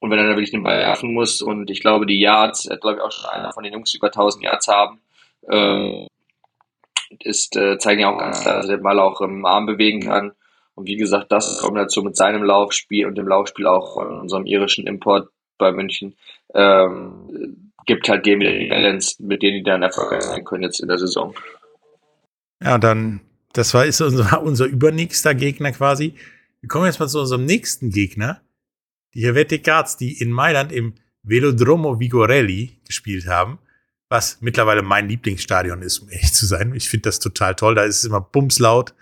und 0.00 0.10
wenn 0.10 0.18
er 0.18 0.24
dann 0.24 0.36
wirklich 0.36 0.52
den 0.52 0.62
Ball 0.62 0.78
werfen 0.78 1.12
muss 1.12 1.42
und 1.42 1.70
ich 1.70 1.80
glaube, 1.80 2.06
die 2.06 2.18
Yards, 2.18 2.64
er 2.64 2.78
glaube 2.78 2.96
ich 2.96 3.02
auch 3.02 3.12
schon 3.12 3.28
einer 3.28 3.52
von 3.52 3.62
den 3.62 3.74
Jungs 3.74 3.92
über 3.92 4.06
1000 4.06 4.44
Yards 4.44 4.68
haben, 4.68 5.00
äh, 5.46 6.06
ist, 7.20 7.56
äh, 7.56 7.76
zeigen 7.76 8.00
ja 8.00 8.10
auch 8.10 8.18
ganz 8.18 8.40
klar, 8.40 8.56
dass 8.56 8.70
er 8.70 8.78
den 8.78 8.82
Ball 8.82 8.98
auch 8.98 9.20
im 9.20 9.44
Arm 9.44 9.66
bewegen 9.66 10.00
kann. 10.00 10.32
Und 10.74 10.86
wie 10.88 10.96
gesagt, 10.96 11.30
das 11.30 11.60
kommt 11.60 11.76
dazu 11.76 12.02
mit 12.02 12.16
seinem 12.16 12.42
Laufspiel 12.42 13.06
und 13.06 13.18
dem 13.18 13.28
Laufspiel 13.28 13.66
auch 13.66 13.94
von 13.94 14.20
unserem 14.20 14.46
irischen 14.46 14.86
Import 14.86 15.28
bei 15.58 15.72
München, 15.72 16.14
ähm, 16.54 17.72
gibt 17.86 18.08
halt 18.08 18.26
dem 18.26 18.40
die 18.40 18.68
Balance, 18.68 19.22
mit 19.22 19.42
denen 19.42 19.58
die 19.58 19.62
dann 19.62 19.82
erfolgreich 19.82 20.22
sein 20.22 20.44
können 20.44 20.64
jetzt 20.64 20.80
in 20.80 20.88
der 20.88 20.98
Saison. 20.98 21.34
Ja, 22.62 22.78
dann, 22.78 23.20
das 23.52 23.74
war 23.74 23.84
ist 23.84 24.00
unser, 24.00 24.42
unser 24.42 24.66
übernächster 24.66 25.34
Gegner 25.34 25.72
quasi. 25.72 26.14
Wir 26.60 26.68
kommen 26.68 26.86
jetzt 26.86 26.98
mal 26.98 27.08
zu 27.08 27.20
unserem 27.20 27.44
nächsten 27.44 27.90
Gegner 27.90 28.40
die 29.14 29.24
Helvetic 29.24 29.64
Guards, 29.64 29.96
die 29.96 30.20
in 30.20 30.30
Mailand 30.30 30.72
im 30.72 30.94
Velodromo 31.22 32.00
Vigorelli 32.00 32.80
gespielt 32.86 33.26
haben, 33.26 33.58
was 34.08 34.38
mittlerweile 34.40 34.82
mein 34.82 35.08
Lieblingsstadion 35.08 35.82
ist, 35.82 36.00
um 36.00 36.10
ehrlich 36.10 36.32
zu 36.32 36.46
sein. 36.46 36.74
Ich 36.74 36.88
finde 36.88 37.08
das 37.08 37.18
total 37.20 37.54
toll. 37.54 37.74
Da 37.74 37.84
ist 37.84 37.98
es 37.98 38.04
immer 38.04 38.20
bumslaut. 38.20 38.94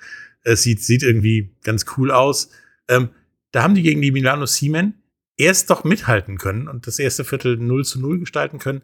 Es 0.43 0.63
sieht, 0.63 0.83
sieht 0.83 1.03
irgendwie 1.03 1.55
ganz 1.63 1.87
cool 1.97 2.11
aus. 2.11 2.51
Ähm, 2.89 3.11
da 3.53 3.63
haben 3.63 3.75
die 3.75 3.83
gegen 3.83 4.03
die 4.03 4.13
Milano 4.13 4.47
Siemen 4.47 5.02
erst 5.43 5.71
doch 5.71 5.85
mithalten 5.85 6.39
können 6.39 6.69
und 6.69 6.87
das 6.87 6.99
erste 6.99 7.25
Viertel 7.25 7.57
0 7.57 7.85
zu 7.85 8.01
0 8.01 8.21
gestalten 8.21 8.59
können, 8.59 8.83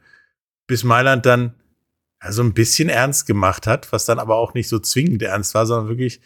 bis 0.67 0.83
Mailand 0.83 1.25
dann 1.25 1.55
ja, 2.23 2.33
so 2.33 2.43
ein 2.43 2.53
bisschen 2.53 2.89
ernst 2.89 3.27
gemacht 3.27 3.67
hat, 3.67 3.93
was 3.93 4.05
dann 4.05 4.19
aber 4.19 4.37
auch 4.37 4.55
nicht 4.55 4.69
so 4.69 4.79
zwingend 4.81 5.23
ernst 5.23 5.55
war, 5.55 5.67
sondern 5.67 5.89
wirklich 5.89 6.21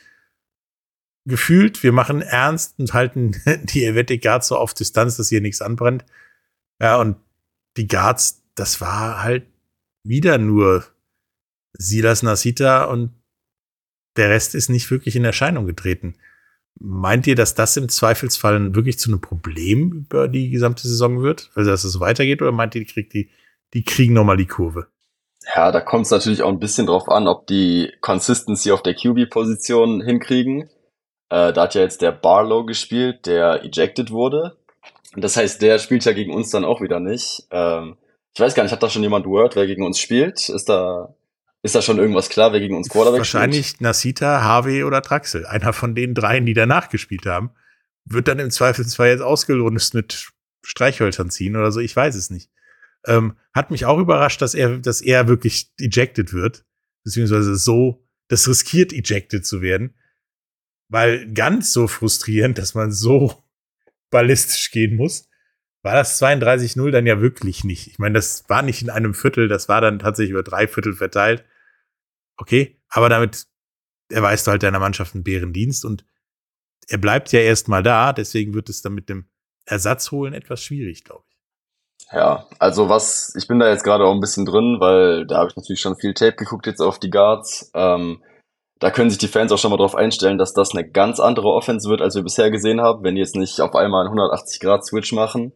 gefühlt, 1.27 1.83
wir 1.83 1.93
machen 1.93 2.23
ernst 2.23 2.79
und 2.79 2.95
halten 2.95 3.33
die 3.65 3.85
Helvetic 3.85 4.23
Guards 4.23 4.49
so 4.49 4.57
auf 4.57 4.75
Distanz, 4.75 5.17
dass 5.17 5.29
hier 5.29 5.43
nichts 5.43 5.61
anbrennt. 5.61 6.05
Ja, 6.81 6.97
und 6.97 7.17
die 7.77 7.87
Guards, 7.87 8.43
das 8.55 8.81
war 8.81 9.23
halt 9.23 9.47
wieder 10.03 10.39
nur 10.39 10.85
Silas 11.75 12.23
Nasita 12.23 12.85
und 12.85 13.13
der 14.17 14.31
Rest 14.31 14.55
ist 14.55 14.69
nicht 14.69 14.91
wirklich 14.91 15.15
in 15.17 15.25
Erscheinung 15.25 15.67
getreten. 15.67 16.17
Meint 16.81 17.27
ihr, 17.27 17.35
dass 17.35 17.55
das 17.55 17.77
im 17.77 17.89
Zweifelsfall 17.89 18.75
wirklich 18.75 18.99
zu 18.99 19.11
einem 19.11 19.21
Problem 19.21 19.93
über 19.93 20.29
die 20.29 20.51
gesamte 20.51 20.89
Saison 20.89 21.23
wird? 21.23 21.51
Also, 21.55 21.71
dass 21.71 21.85
es 21.85 22.01
weitergeht? 22.01 22.43
Oder 22.43 22.53
meint 22.53 22.75
ihr, 22.75 22.81
die, 22.81 22.93
kriegt 22.93 23.13
die, 23.13 23.31
die 23.75 23.85
kriegen 23.85 24.15
nochmal 24.15 24.37
die 24.37 24.47
Kurve? 24.47 24.89
Ja, 25.55 25.73
da 25.73 25.81
kommt 25.81 26.07
es 26.07 26.11
natürlich 26.11 26.43
auch 26.43 26.49
ein 26.49 26.61
bisschen 26.61 26.87
drauf 26.87 27.09
an, 27.09 27.29
ob 27.29 27.47
die 27.47 27.93
Consistency 28.01 28.71
auf 28.73 28.83
der 28.83 28.95
QB-Position 28.95 30.03
hinkriegen. 30.03 30.71
Äh, 31.31 31.53
da 31.53 31.63
hat 31.63 31.75
ja 31.75 31.83
jetzt 31.83 32.03
der 32.03 32.13
Barlow 32.13 32.65
gespielt, 32.65 33.27
der 33.27 33.65
ejected 33.65 34.11
wurde. 34.11 34.57
Das 35.17 35.37
heißt, 35.37 35.61
der 35.61 35.79
spielt 35.79 36.05
ja 36.05 36.13
gegen 36.13 36.33
uns 36.33 36.51
dann 36.51 36.65
auch 36.65 36.81
wieder 36.81 37.01
nicht. 37.01 37.47
Ähm, 37.51 37.97
ich 38.35 38.41
weiß 38.41 38.55
gar 38.55 38.63
nicht, 38.63 38.73
hat 38.73 38.83
da 38.83 38.89
schon 38.89 39.03
jemand 39.03 39.27
Word, 39.27 39.57
wer 39.57 39.67
gegen 39.67 39.85
uns 39.85 39.99
spielt? 39.99 40.49
Ist 40.49 40.69
da, 40.69 41.15
ist 41.63 41.75
da 41.75 41.83
schon 41.83 41.99
irgendwas 41.99 42.29
klar, 42.29 42.53
wer 42.53 42.61
gegen 42.61 42.77
uns 42.77 42.89
Quarterback 42.89 43.21
Wahrscheinlich 43.21 43.69
spielt? 43.69 43.81
Nasita, 43.83 44.43
Harvey 44.43 44.83
oder 44.83 45.01
Traxel. 45.01 45.47
Einer 45.47 45.73
von 45.73 45.95
den 45.95 46.15
dreien, 46.15 46.45
die 46.45 46.55
danach 46.55 46.89
gespielt 46.89 47.25
haben, 47.27 47.51
wird 48.05 48.27
dann 48.27 48.41
im 48.41 48.51
Zweifelsfall 48.51 49.11
jetzt 49.11 49.23
ausgelunzt 49.23 49.95
mit 49.95 50.33
Streichhölzern 50.65 51.31
ziehen 51.31 51.57
oder 51.57 51.71
so. 51.71 51.81
Ich 51.81 51.95
weiß 51.95 52.17
es 52.17 52.31
nicht. 52.31 52.51
Ähm, 53.07 53.37
hat 53.53 53.71
mich 53.71 53.85
auch 53.85 53.99
überrascht, 53.99 54.43
dass 54.43 54.55
er, 54.55 54.79
dass 54.79 55.01
er 55.01 55.29
wirklich 55.29 55.73
ejected 55.79 56.33
wird. 56.33 56.65
Beziehungsweise 57.05 57.57
so, 57.57 58.05
das 58.29 58.49
riskiert 58.49 58.93
ejected 58.93 59.47
zu 59.47 59.63
werden. 59.63 59.95
Weil 60.89 61.33
ganz 61.33 61.73
so 61.73 61.87
frustrierend, 61.87 62.59
dass 62.59 62.75
man 62.75 62.93
so 62.93 63.43
ballistisch 64.11 64.71
gehen 64.73 64.97
muss, 64.97 65.29
war 65.83 65.95
das 65.95 66.21
32-0 66.21 66.91
dann 66.91 67.07
ja 67.07 67.21
wirklich 67.21 67.65
nicht. 67.65 67.89
Ich 67.89 67.99
meine, 67.99 68.15
das 68.15 68.49
war 68.49 68.63
nicht 68.63 68.83
in 68.83 68.91
einem 68.91 69.15
Viertel, 69.15 69.49
das 69.49 69.69
war 69.69 69.81
dann 69.81 69.99
tatsächlich 69.99 70.33
über 70.33 70.43
drei 70.43 70.69
Viertel 70.69 70.95
verteilt. 70.95 71.45
Okay, 72.37 72.81
aber 72.89 73.09
damit 73.09 73.47
erweist 74.11 74.47
du 74.47 74.51
halt 74.51 74.63
deiner 74.63 74.81
Mannschaft 74.81 75.15
einen 75.15 75.25
Bärendienst 75.25 75.85
und 75.85 76.05
er 76.89 76.99
bleibt 76.99 77.33
ja 77.33 77.41
erstmal 77.41 77.83
da, 77.83 78.13
deswegen 78.13 78.55
wird 78.55 78.69
es 78.69 78.83
dann 78.83 78.95
mit 78.95 79.09
dem 79.09 79.29
Ersatz 79.65 80.11
holen 80.11 80.35
etwas 80.35 80.63
schwierig, 80.63 81.05
glaube 81.05 81.25
ich. 81.29 81.33
Ja, 82.13 82.47
also 82.59 82.89
was, 82.89 83.35
ich 83.37 83.49
bin 83.49 83.59
da 83.59 83.71
jetzt 83.71 83.85
gerade 83.85 84.05
auch 84.05 84.13
ein 84.13 84.21
bisschen 84.21 84.45
drin, 84.45 84.79
weil 84.81 85.27
da 85.27 85.39
habe 85.39 85.51
ich 85.51 85.57
natürlich 85.57 85.81
schon 85.81 85.97
viel 85.97 86.13
Tape 86.13 86.37
geguckt 86.37 86.67
jetzt 86.67 86.81
auf 86.81 86.99
die 86.99 87.11
Guards. 87.11 87.71
Ähm, 87.75 88.23
da 88.81 88.91
können 88.91 89.09
sich 89.09 89.19
die 89.19 89.29
Fans 89.29 89.53
auch 89.53 89.59
schon 89.59 89.71
mal 89.71 89.77
drauf 89.77 89.95
einstellen, 89.95 90.39
dass 90.39 90.53
das 90.53 90.73
eine 90.73 90.87
ganz 90.89 91.21
andere 91.21 91.49
Offense 91.49 91.89
wird, 91.89 92.03
als 92.03 92.15
wir 92.15 92.23
bisher 92.23 92.51
gesehen 92.51 92.81
haben, 92.81 93.05
wenn 93.05 93.15
die 93.15 93.21
jetzt 93.21 93.37
nicht 93.37 93.61
auf 93.61 93.75
einmal 93.75 94.07
einen 94.07 94.19
180-Grad-Switch 94.19 95.13
machen. 95.13 95.53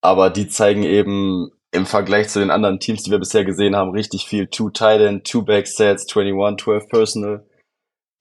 Aber 0.00 0.30
die 0.30 0.48
zeigen 0.48 0.84
eben 0.84 1.50
im 1.72 1.86
Vergleich 1.86 2.28
zu 2.28 2.40
den 2.40 2.50
anderen 2.50 2.80
Teams, 2.80 3.02
die 3.02 3.10
wir 3.10 3.18
bisher 3.18 3.44
gesehen 3.44 3.76
haben, 3.76 3.90
richtig 3.90 4.26
viel 4.26 4.48
Two 4.48 4.70
Tight 4.70 5.00
End, 5.00 5.24
Two 5.24 5.42
Back 5.42 5.66
Sets, 5.66 6.06
21, 6.14 6.64
12 6.64 6.88
Personal. 6.88 7.46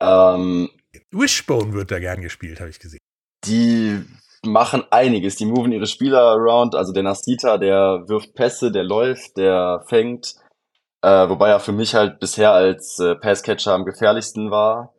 Ähm, 0.01 0.69
Wishbone 1.11 1.73
wird 1.73 1.91
da 1.91 1.99
gern 1.99 2.21
gespielt, 2.21 2.59
habe 2.59 2.69
ich 2.69 2.79
gesehen. 2.79 2.99
Die 3.45 4.03
machen 4.45 4.83
einiges. 4.91 5.35
Die 5.35 5.45
moven 5.45 5.71
ihre 5.71 5.87
Spieler 5.87 6.21
around. 6.21 6.75
Also 6.75 6.93
der 6.93 7.03
Nasita, 7.03 7.57
der 7.57 8.03
wirft 8.07 8.33
Pässe, 8.35 8.71
der 8.71 8.83
läuft, 8.83 9.37
der 9.37 9.83
fängt. 9.87 10.35
Äh, 11.01 11.29
wobei 11.29 11.49
er 11.49 11.59
für 11.59 11.71
mich 11.71 11.95
halt 11.95 12.19
bisher 12.19 12.51
als 12.51 12.99
äh, 12.99 13.15
Passcatcher 13.15 13.73
am 13.73 13.85
gefährlichsten 13.85 14.51
war. 14.51 14.93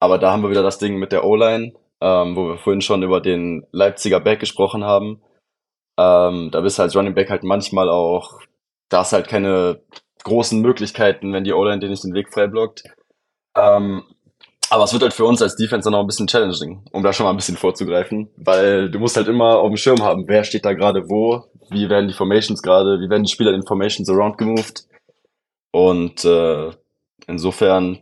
Aber 0.00 0.18
da 0.18 0.32
haben 0.32 0.42
wir 0.42 0.50
wieder 0.50 0.62
das 0.62 0.78
Ding 0.78 0.98
mit 0.98 1.12
der 1.12 1.24
O-Line, 1.24 1.72
ähm, 2.00 2.36
wo 2.36 2.48
wir 2.48 2.58
vorhin 2.58 2.80
schon 2.80 3.02
über 3.02 3.20
den 3.20 3.66
Leipziger 3.72 4.20
Back 4.20 4.40
gesprochen 4.40 4.84
haben. 4.84 5.22
Ähm, 5.98 6.50
da 6.50 6.60
bist 6.60 6.78
du 6.78 6.82
als 6.82 6.94
Running 6.94 7.14
Back 7.14 7.30
halt 7.30 7.44
manchmal 7.44 7.88
auch, 7.88 8.40
da 8.88 8.98
hast 9.00 9.12
halt 9.12 9.28
keine 9.28 9.80
großen 10.24 10.60
Möglichkeiten, 10.60 11.32
wenn 11.32 11.44
die 11.44 11.52
O-Line 11.52 11.78
dir 11.78 11.88
nicht 11.88 12.04
den 12.04 12.14
Weg 12.14 12.32
frei 12.32 12.46
blockt. 12.46 12.84
Ähm, 13.56 14.04
aber 14.68 14.84
es 14.84 14.92
wird 14.92 15.02
halt 15.02 15.14
für 15.14 15.24
uns 15.24 15.40
als 15.40 15.56
Defense 15.56 15.88
auch 15.88 16.00
ein 16.00 16.06
bisschen 16.06 16.26
challenging, 16.26 16.82
um 16.90 17.02
da 17.02 17.12
schon 17.12 17.24
mal 17.24 17.30
ein 17.30 17.36
bisschen 17.36 17.56
vorzugreifen, 17.56 18.28
weil 18.36 18.90
du 18.90 18.98
musst 18.98 19.16
halt 19.16 19.28
immer 19.28 19.58
auf 19.58 19.68
dem 19.68 19.76
Schirm 19.76 20.02
haben, 20.02 20.26
wer 20.26 20.42
steht 20.44 20.64
da 20.64 20.72
gerade 20.72 21.08
wo, 21.08 21.44
wie 21.70 21.88
werden 21.88 22.08
die 22.08 22.14
Formations 22.14 22.62
gerade, 22.62 22.98
wie 23.00 23.08
werden 23.08 23.22
die 23.22 23.30
Spieler 23.30 23.54
in 23.54 23.64
Formations 23.64 24.08
around 24.10 24.38
gemoved. 24.38 24.86
Und 25.70 26.24
äh, 26.24 26.70
insofern 27.26 28.00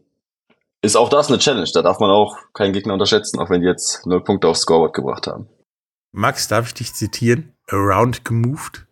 ist 0.81 0.97
auch 0.97 1.09
das 1.09 1.29
eine 1.29 1.39
Challenge. 1.39 1.69
Da 1.73 1.83
darf 1.83 1.99
man 1.99 2.11
auch 2.11 2.37
keinen 2.53 2.73
Gegner 2.73 2.95
unterschätzen, 2.95 3.41
auch 3.41 3.51
wenn 3.51 3.61
die 3.61 3.67
jetzt 3.67 4.07
null 4.07 4.23
Punkte 4.23 4.49
aufs 4.49 4.61
Scoreboard 4.61 4.95
gebracht 4.95 5.27
haben. 5.27 5.49
Max, 6.13 6.49
darf 6.49 6.69
ich 6.69 6.75
dich 6.75 6.95
zitieren? 6.95 7.54
Around 7.69 8.25
gemoved? 8.25 8.87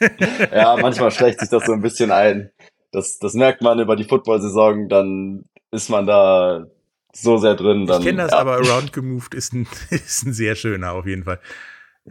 ja, 0.52 0.76
manchmal 0.80 1.10
schlägt 1.10 1.40
sich 1.40 1.48
das 1.48 1.64
so 1.66 1.72
ein 1.72 1.82
bisschen 1.82 2.10
ein. 2.10 2.50
Das, 2.92 3.18
das 3.18 3.34
merkt 3.34 3.62
man 3.62 3.78
über 3.78 3.96
die 3.96 4.04
Football-Saison, 4.04 4.88
dann 4.88 5.44
ist 5.70 5.90
man 5.90 6.06
da 6.06 6.66
so 7.12 7.38
sehr 7.38 7.54
drin. 7.54 7.86
Dann, 7.86 8.00
ich 8.00 8.06
kenne 8.06 8.22
das, 8.22 8.32
ja. 8.32 8.38
aber 8.38 8.54
Around 8.54 8.92
gemoved 8.92 9.34
ist 9.34 9.52
ein, 9.52 9.66
ist 9.90 10.24
ein 10.24 10.32
sehr 10.32 10.54
schöner 10.54 10.92
auf 10.92 11.06
jeden 11.06 11.24
Fall. 11.24 11.40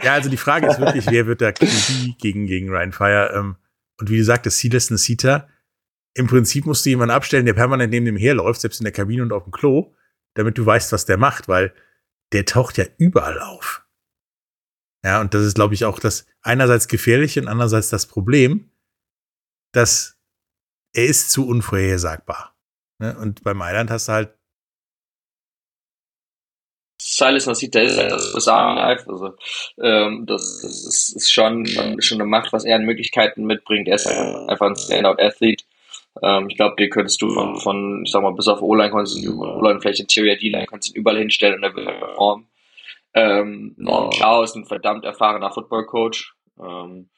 Ja, 0.01 0.13
also 0.13 0.29
die 0.29 0.37
Frage 0.37 0.67
ist 0.67 0.79
wirklich, 0.79 1.07
wer 1.09 1.25
wird 1.25 1.41
da 1.41 1.51
QB 1.51 2.19
gegen, 2.19 2.45
gegen 2.45 2.69
Ryan 2.69 2.91
Fire? 2.91 3.33
Ähm, 3.35 3.55
und 3.99 4.09
wie 4.09 4.17
du 4.17 4.23
sagtest, 4.23 4.59
Silas 4.59 4.89
Nasita, 4.89 5.47
im 6.13 6.27
Prinzip 6.27 6.65
musst 6.65 6.85
du 6.85 6.89
jemanden 6.89 7.13
abstellen, 7.13 7.45
der 7.45 7.53
permanent 7.53 7.91
neben 7.91 8.05
dem 8.05 8.17
herläuft, 8.17 8.61
selbst 8.61 8.79
in 8.79 8.85
der 8.85 8.93
Kabine 8.93 9.23
und 9.23 9.33
auf 9.33 9.43
dem 9.43 9.51
Klo, 9.51 9.93
damit 10.35 10.57
du 10.57 10.65
weißt, 10.65 10.91
was 10.91 11.05
der 11.05 11.17
macht, 11.17 11.47
weil 11.47 11.73
der 12.31 12.45
taucht 12.45 12.77
ja 12.77 12.85
überall 12.97 13.39
auf. 13.39 13.85
Ja, 15.03 15.21
und 15.21 15.33
das 15.33 15.43
ist, 15.43 15.55
glaube 15.55 15.73
ich, 15.73 15.85
auch 15.85 15.99
das 15.99 16.25
einerseits 16.41 16.87
gefährliche 16.87 17.41
und 17.41 17.47
andererseits 17.47 17.89
das 17.89 18.05
Problem, 18.05 18.71
dass 19.71 20.19
er 20.93 21.05
ist 21.05 21.31
zu 21.31 21.47
unvorhersagbar. 21.47 22.55
Ne? 22.99 23.17
Und 23.17 23.43
bei 23.43 23.53
Mailand 23.53 23.89
hast 23.91 24.07
du 24.07 24.13
halt 24.13 24.39
Silas 27.01 27.45
Nasita 27.45 27.79
ist 27.79 27.97
halt 27.97 28.11
das 28.11 28.31
Sagen 28.43 28.75
live. 28.75 29.07
Also, 29.07 29.33
ähm, 29.81 30.25
das, 30.25 30.59
das 30.61 30.85
ist, 30.85 31.15
ist 31.15 31.31
schon, 31.31 31.65
schon 32.01 32.19
eine 32.19 32.29
Macht, 32.29 32.51
was 32.51 32.65
er 32.65 32.75
an 32.75 32.83
Möglichkeiten 32.83 33.45
mitbringt. 33.45 33.87
Er 33.87 33.95
ist 33.95 34.05
halt 34.05 34.49
einfach 34.49 34.67
ein 34.67 34.75
Standout-Athlet. 34.75 35.65
Ähm, 36.21 36.47
ich 36.49 36.57
glaube, 36.57 36.75
den 36.77 36.89
könntest 36.89 37.21
du 37.21 37.29
von, 37.29 37.57
von, 37.61 38.03
ich 38.03 38.11
sag 38.11 38.21
mal, 38.21 38.33
bis 38.33 38.49
auf 38.49 38.61
O-Line 38.61 38.91
vielleicht 39.79 40.01
Interior 40.01 40.35
D-Line, 40.35 40.65
kannst 40.65 40.89
du 40.89 40.93
ihn 40.93 40.97
überall 40.97 41.17
hinstellen 41.17 41.55
und 41.55 41.63
er 41.63 41.75
will 41.75 41.85
performen. 41.85 42.48
Ähm, 43.13 43.73
Norm 43.77 44.09
Klaus, 44.11 44.55
ein 44.55 44.65
verdammt 44.65 45.05
erfahrener 45.05 45.51
Football-Coach, 45.51 46.35
ähm, 46.61 47.09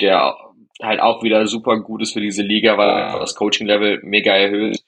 der 0.00 0.36
halt 0.82 1.00
auch 1.00 1.22
wieder 1.22 1.46
super 1.46 1.78
gut 1.80 2.02
ist 2.02 2.12
für 2.12 2.20
diese 2.20 2.42
Liga, 2.42 2.76
weil 2.78 2.88
er 2.88 3.06
einfach 3.06 3.20
das 3.20 3.34
Coaching-Level 3.34 4.00
mega 4.02 4.32
erhöht. 4.32 4.82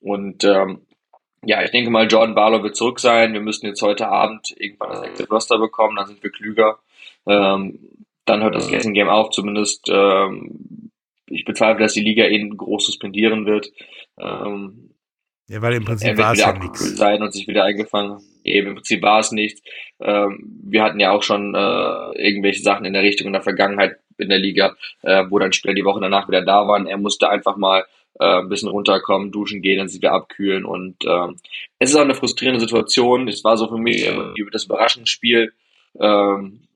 Und 0.00 0.44
ähm, 0.44 0.86
ja, 1.44 1.62
ich 1.62 1.70
denke 1.70 1.90
mal, 1.90 2.06
Jordan 2.06 2.34
Barlow 2.34 2.62
wird 2.62 2.76
zurück 2.76 3.00
sein. 3.00 3.32
Wir 3.32 3.40
müssen 3.40 3.66
jetzt 3.66 3.82
heute 3.82 4.08
Abend 4.08 4.54
irgendwann 4.56 4.90
das 4.90 5.02
Active 5.02 5.28
Roster 5.28 5.58
bekommen, 5.58 5.96
dann 5.96 6.06
sind 6.06 6.22
wir 6.22 6.30
klüger. 6.30 6.78
Ähm, 7.26 7.90
dann 8.24 8.42
hört 8.42 8.54
das 8.54 8.70
Guessing 8.70 8.94
Game 8.94 9.08
auf, 9.08 9.30
zumindest. 9.30 9.88
Ähm, 9.90 10.90
ich 11.26 11.44
bezweifle, 11.44 11.82
dass 11.82 11.94
die 11.94 12.00
Liga 12.00 12.26
ihn 12.26 12.56
groß 12.56 12.86
suspendieren 12.86 13.46
wird. 13.46 13.72
Ähm, 14.18 14.94
ja, 15.48 15.60
weil 15.60 15.74
im 15.74 15.84
Prinzip 15.84 16.16
war 16.18 16.32
es 16.32 16.40
ja 16.40 16.52
nichts. 16.52 16.96
sein 16.96 17.22
und 17.22 17.32
sich 17.32 17.48
wieder 17.48 17.64
eingefangen. 17.64 18.20
Eben, 18.44 18.68
im 18.68 18.74
Prinzip 18.76 19.02
war 19.02 19.20
es 19.20 19.32
nichts. 19.32 19.62
Ähm, 20.00 20.60
wir 20.64 20.82
hatten 20.82 21.00
ja 21.00 21.12
auch 21.12 21.22
schon 21.22 21.54
äh, 21.54 22.22
irgendwelche 22.22 22.62
Sachen 22.62 22.84
in 22.84 22.92
der 22.92 23.02
Richtung 23.02 23.28
in 23.28 23.32
der 23.32 23.42
Vergangenheit 23.42 23.96
in 24.18 24.28
der 24.28 24.38
Liga, 24.38 24.76
äh, 25.02 25.24
wo 25.28 25.38
dann 25.38 25.52
Spieler 25.52 25.74
die 25.74 25.84
Woche 25.84 26.00
danach 26.00 26.28
wieder 26.28 26.42
da 26.42 26.66
waren. 26.66 26.86
Er 26.86 26.98
musste 26.98 27.28
einfach 27.28 27.56
mal 27.56 27.84
äh, 28.20 28.40
ein 28.40 28.48
bisschen 28.48 28.68
runterkommen, 28.68 29.32
duschen 29.32 29.62
gehen, 29.62 29.78
dann 29.78 29.88
sich 29.88 30.00
wieder 30.00 30.12
abkühlen. 30.12 30.64
Und 30.64 30.96
ähm, 31.06 31.36
es 31.78 31.90
ist 31.90 31.96
auch 31.96 32.02
eine 32.02 32.14
frustrierende 32.14 32.60
Situation. 32.60 33.28
Es 33.28 33.44
war 33.44 33.56
so 33.56 33.68
für 33.68 33.78
mich 33.78 34.08
das 34.52 34.64
Überraschungsspiel 34.64 35.52
ähm, 35.98 36.68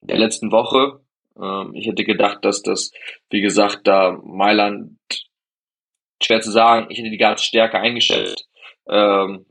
der 0.00 0.18
letzten 0.18 0.50
Woche. 0.50 1.00
Ähm, 1.40 1.72
ich 1.74 1.86
hätte 1.86 2.04
gedacht, 2.04 2.44
dass 2.44 2.62
das, 2.62 2.92
wie 3.30 3.40
gesagt, 3.40 3.86
da 3.86 4.18
Mailand 4.22 4.96
schwer 6.22 6.40
zu 6.40 6.50
sagen, 6.50 6.86
ich 6.90 6.98
hätte 6.98 7.10
die 7.10 7.18
ganz 7.18 7.42
stärker 7.42 7.80
eingeschätzt. 7.80 8.48
Ähm, 8.88 9.46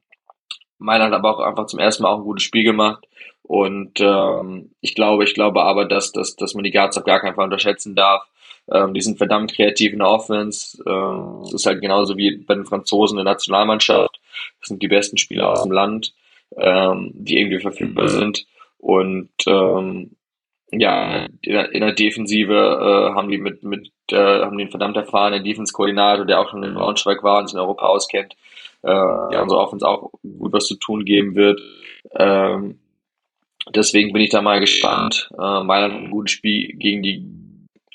Mailand 0.79 1.13
hat 1.13 1.19
aber 1.19 1.35
auch 1.35 1.39
einfach 1.39 1.65
zum 1.65 1.79
ersten 1.79 2.03
Mal 2.03 2.09
auch 2.09 2.19
ein 2.19 2.23
gutes 2.23 2.43
Spiel 2.43 2.63
gemacht. 2.63 3.05
Und 3.43 3.99
ähm, 4.01 4.71
ich 4.81 4.93
glaube, 4.93 5.23
ich 5.23 5.33
glaube 5.33 5.63
aber, 5.63 5.85
dass, 5.85 6.11
dass, 6.11 6.35
dass 6.35 6.53
man 6.53 6.63
die 6.63 6.71
Guards 6.71 6.97
auf 6.97 7.05
gar 7.05 7.19
keinen 7.19 7.35
Fall 7.35 7.45
unterschätzen 7.45 7.95
darf. 7.95 8.23
Ähm, 8.69 8.93
die 8.93 9.01
sind 9.01 9.17
verdammt 9.17 9.53
kreativ 9.53 9.93
in 9.93 9.99
der 9.99 10.09
Offense. 10.09 10.83
Ähm, 10.85 11.41
es 11.45 11.53
ist 11.53 11.65
halt 11.65 11.81
genauso 11.81 12.17
wie 12.17 12.37
bei 12.37 12.55
den 12.55 12.65
Franzosen 12.65 13.17
in 13.17 13.23
der 13.23 13.33
Nationalmannschaft. 13.33 14.19
Das 14.59 14.67
sind 14.67 14.81
die 14.83 14.89
besten 14.89 15.17
Spieler 15.17 15.49
aus 15.49 15.63
dem 15.63 15.71
Land, 15.71 16.13
ähm, 16.57 17.11
die 17.13 17.39
irgendwie 17.39 17.59
verfügbar 17.59 18.09
sind. 18.09 18.45
Und 18.77 19.31
ähm, 19.47 20.17
ja, 20.71 21.25
in 21.41 21.53
der, 21.53 21.71
in 21.71 21.79
der 21.79 21.93
Defensive 21.93 22.53
äh, 22.53 23.15
haben 23.15 23.29
die 23.29 23.37
mit, 23.37 23.63
mit 23.63 23.91
äh, 24.11 24.41
haben 24.41 24.59
einen 24.59 24.69
verdammt 24.69 24.97
erfahrenen 24.97 25.43
Defense-Koordinator, 25.43 26.25
der 26.25 26.39
auch 26.39 26.49
schon 26.49 26.63
in 26.63 26.73
Braunschweig 26.73 27.23
war 27.23 27.39
und 27.39 27.47
sich 27.47 27.55
in 27.55 27.61
Europa 27.61 27.85
auskennt, 27.85 28.35
äh, 28.83 29.31
der 29.31 29.43
unsere 29.43 29.59
Offense 29.59 29.87
auch 29.87 30.11
gut 30.21 30.53
was 30.53 30.67
zu 30.67 30.75
tun 30.75 31.05
geben 31.05 31.35
wird. 31.35 31.59
Ähm, 32.15 32.79
deswegen 33.73 34.13
bin 34.13 34.21
ich 34.21 34.29
da 34.29 34.41
mal 34.41 34.59
gespannt. 34.59 35.29
Äh, 35.33 35.63
Mailand 35.63 35.93
hat 35.93 36.01
ein 36.01 36.11
gutes 36.11 36.31
Spiel 36.31 36.73
gegen 36.77 37.03
die 37.03 37.25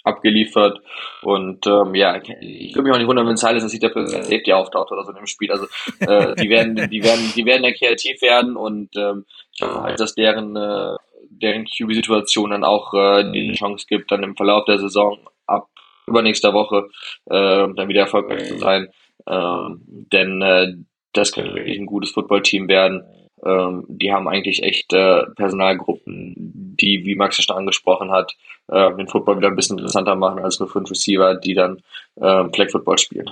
abgeliefert 0.05 0.81
und 1.23 1.65
ähm, 1.67 1.95
ja, 1.95 2.21
ich 2.41 2.75
würde 2.75 2.83
mich 2.83 2.93
auch 2.93 2.99
nicht 2.99 3.07
wundern, 3.07 3.29
wenn 3.29 3.37
Silas 3.37 3.63
das 3.63 3.71
sieht, 3.71 3.85
der 3.85 3.97
als 3.97 4.11
Safety 4.11 4.53
auftaucht 4.53 4.91
oder 4.91 5.05
so 5.05 5.11
in 5.11 5.17
dem 5.17 5.27
Spiel. 5.27 5.53
Also 5.53 5.67
äh, 6.01 6.35
die 6.35 6.51
werden, 6.51 6.91
die 6.91 7.05
werden, 7.05 7.33
die 7.37 7.47
werden 7.47 7.63
ja 7.63 7.73
kreativ 7.73 8.21
werden 8.21 8.57
und 8.57 8.91
ähm, 8.97 9.25
ich 9.55 9.63
hoffe 9.63 9.83
halt, 9.83 10.01
dass 10.01 10.17
deren 10.17 10.57
äh, 10.57 10.97
deren 11.43 11.65
QB-Situation 11.65 12.51
dann 12.51 12.65
auch 12.65 12.95
äh, 12.95 13.31
die 13.33 13.53
Chance 13.53 13.87
gibt, 13.89 14.11
dann 14.11 14.23
im 14.23 14.37
Verlauf 14.37 14.65
der 14.65 14.79
Saison 14.79 15.19
ab 15.47 15.69
übernächster 16.07 16.53
Woche 16.53 16.89
äh, 17.27 17.69
dann 17.75 17.89
wieder 17.89 18.03
erfolgreich 18.03 18.49
zu 18.49 18.59
sein. 18.59 18.89
Ähm, 19.27 19.83
denn 19.87 20.43
äh, 20.43 20.75
das 21.13 21.33
könnte 21.33 21.55
wirklich 21.55 21.79
ein 21.79 21.87
gutes 21.87 22.11
Footballteam 22.11 22.69
werden. 22.69 23.03
Ähm, 23.45 23.85
die 23.89 24.13
haben 24.13 24.29
eigentlich 24.29 24.63
echt 24.63 24.93
äh, 24.93 25.25
Personalgruppen, 25.37 26.35
die, 26.81 27.05
wie 27.05 27.17
Max 27.17 27.39
ja 27.39 27.43
schon 27.43 27.57
angesprochen 27.57 28.11
hat, 28.11 28.37
äh, 28.69 28.95
den 28.95 29.09
Football 29.09 29.39
wieder 29.39 29.49
ein 29.49 29.57
bisschen 29.57 29.79
interessanter 29.79 30.15
machen 30.15 30.41
als 30.41 30.61
nur 30.61 30.69
fünf 30.69 30.91
Receiver, 30.91 31.35
die 31.35 31.55
dann 31.55 31.83
äh, 32.17 32.45
Flag 32.53 32.71
Football 32.71 32.99
spielen. 32.99 33.31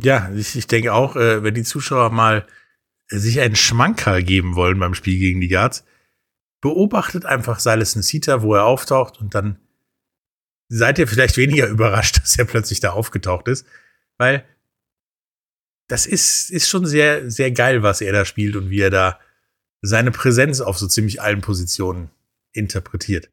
Ja, 0.00 0.30
ich, 0.34 0.56
ich 0.56 0.66
denke 0.66 0.94
auch, 0.94 1.16
äh, 1.16 1.42
wenn 1.42 1.54
die 1.54 1.64
Zuschauer 1.64 2.10
mal 2.10 2.46
sich 3.08 3.40
einen 3.40 3.56
Schmankerl 3.56 4.22
geben 4.22 4.56
wollen 4.56 4.78
beim 4.78 4.94
Spiel 4.94 5.18
gegen 5.18 5.40
die 5.40 5.48
Guards, 5.48 5.84
beobachtet 6.60 7.24
einfach 7.26 7.58
Silas 7.58 7.96
Nsita, 7.96 8.42
wo 8.42 8.54
er 8.54 8.64
auftaucht 8.64 9.20
und 9.20 9.34
dann 9.34 9.58
seid 10.68 10.98
ihr 10.98 11.08
vielleicht 11.08 11.36
weniger 11.36 11.66
überrascht, 11.68 12.18
dass 12.18 12.38
er 12.38 12.44
plötzlich 12.44 12.80
da 12.80 12.90
aufgetaucht 12.90 13.48
ist, 13.48 13.66
weil 14.18 14.44
das 15.88 16.06
ist, 16.06 16.50
ist 16.50 16.68
schon 16.68 16.86
sehr, 16.86 17.30
sehr 17.30 17.50
geil, 17.50 17.82
was 17.82 18.00
er 18.00 18.12
da 18.12 18.24
spielt 18.24 18.56
und 18.56 18.70
wie 18.70 18.80
er 18.80 18.90
da 18.90 19.18
seine 19.82 20.10
Präsenz 20.10 20.60
auf 20.60 20.78
so 20.78 20.86
ziemlich 20.86 21.22
allen 21.22 21.40
Positionen 21.40 22.10
interpretiert. 22.52 23.30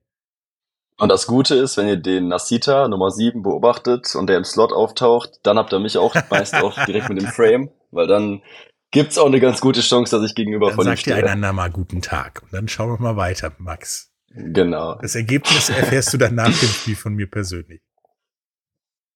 Und 0.98 1.10
das 1.10 1.26
Gute 1.26 1.56
ist, 1.56 1.78
wenn 1.78 1.88
ihr 1.88 1.98
den 1.98 2.28
Nasita 2.28 2.88
Nummer 2.88 3.10
7 3.10 3.42
beobachtet 3.42 4.16
und 4.16 4.28
der 4.28 4.38
im 4.38 4.44
Slot 4.44 4.72
auftaucht, 4.72 5.40
dann 5.44 5.58
habt 5.58 5.74
ihr 5.74 5.80
mich 5.80 5.98
auch 5.98 6.16
meist 6.30 6.54
auch 6.56 6.86
direkt 6.86 7.10
mit 7.10 7.20
dem 7.20 7.28
Frame, 7.28 7.70
weil 7.92 8.08
dann 8.08 8.44
gibt's 8.92 9.18
auch 9.18 9.26
eine 9.26 9.40
ganz 9.40 9.60
gute 9.60 9.82
Chance, 9.82 10.16
dass 10.16 10.30
ich 10.30 10.36
gegenüber 10.36 10.68
Dann 10.68 10.76
von 10.76 10.86
ihm 10.86 10.90
sagt 10.92 11.08
ihr 11.08 11.14
stehe. 11.16 11.26
einander 11.26 11.52
mal 11.54 11.72
guten 11.72 12.02
Tag 12.02 12.44
und 12.44 12.54
dann 12.54 12.68
schauen 12.68 12.92
wir 12.92 13.02
mal 13.02 13.18
weiter, 13.18 13.52
Max. 13.58 14.12
Genau. 14.30 14.96
Das 15.02 15.16
Ergebnis 15.16 15.70
erfährst 15.70 16.14
du 16.14 16.18
dann 16.18 16.36
nach 16.36 16.58
dem 16.58 16.70
Spiel 16.70 16.96
von 16.96 17.14
mir 17.16 17.30
persönlich. 17.30 17.82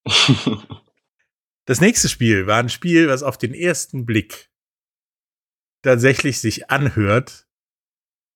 Das 1.68 1.82
nächste 1.82 2.08
Spiel 2.08 2.48
war 2.48 2.60
ein 2.60 2.70
Spiel, 2.70 3.10
was 3.10 3.24
auf 3.24 3.38
den 3.38 3.54
ersten 3.54 4.06
Blick 4.06 4.50
tatsächlich 5.84 6.40
sich 6.40 6.70
anhört, 6.72 7.46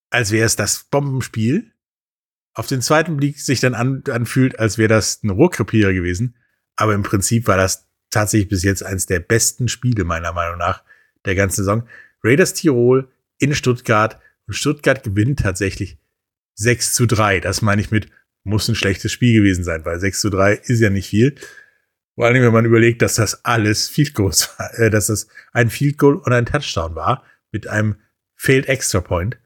als 0.10 0.32
wäre 0.32 0.46
es 0.46 0.58
das 0.58 0.84
Bombenspiel. 0.84 1.72
Auf 2.54 2.67
den 2.67 2.82
zweiten 2.82 3.15
Blick 3.15 3.39
sich 3.39 3.62
dann 3.62 3.74
an, 3.74 4.04
anfühlt, 4.12 4.60
als 4.60 4.78
wäre 4.78 4.89
das 4.89 5.24
ein 5.24 5.30
Rohrkrepierer 5.30 5.94
gewesen. 5.94 6.36
Aber 6.76 6.94
im 6.94 7.04
Prinzip 7.04 7.48
war 7.48 7.56
das 7.56 7.88
tatsächlich 8.10 8.50
bis 8.50 8.63
jetzt 8.63 8.84
eines 8.84 9.06
der 9.06 9.22
besten 9.22 9.70
Spiele 9.70 10.04
meiner 10.04 10.34
Meinung 10.34 10.58
nach 10.58 10.84
der 11.24 11.36
ganzen 11.36 11.63
Saison. 11.63 11.88
Raiders 12.26 12.54
Tirol 12.54 13.10
in 13.39 13.56
Stuttgart 13.56 14.20
und 14.46 14.56
Stuttgart 14.56 15.04
gewinnt 15.04 15.39
tatsächlich 15.39 15.98
6 16.56 16.94
zu 16.94 17.06
3. 17.06 17.39
Das 17.39 17.62
meine 17.62 17.82
ich 17.82 17.91
mit, 17.91 18.10
muss 18.44 18.67
ein 18.67 18.76
schlechtes 18.76 19.13
Spiel 19.13 19.34
gewesen 19.34 19.63
sein, 19.63 19.86
weil 19.86 20.02
6 20.02 20.19
zu 20.19 20.29
3 20.29 20.56
ist 20.56 20.82
ja 20.82 20.90
nicht 20.90 21.08
viel. 21.08 21.36
Vor 22.16 22.26
allem, 22.26 22.44
wenn 22.44 22.54
man 22.54 22.66
überlegt, 22.66 23.02
dass 23.02 23.16
das 23.16 23.46
alles 23.46 23.90
Field 23.90 24.14
Goals 24.14 24.54
war, 24.60 24.80
äh, 24.80 24.90
dass 24.90 25.08
das 25.08 25.28
ein 25.54 25.70
Field 25.70 25.98
Goal 25.98 26.16
und 26.16 26.34
ein 26.34 26.46
Touchdown 26.46 26.96
war 26.96 27.24
mit 27.52 27.68
einem 27.68 27.96
Failed 28.36 28.68
Extra 28.68 29.02
Point. 29.02 29.38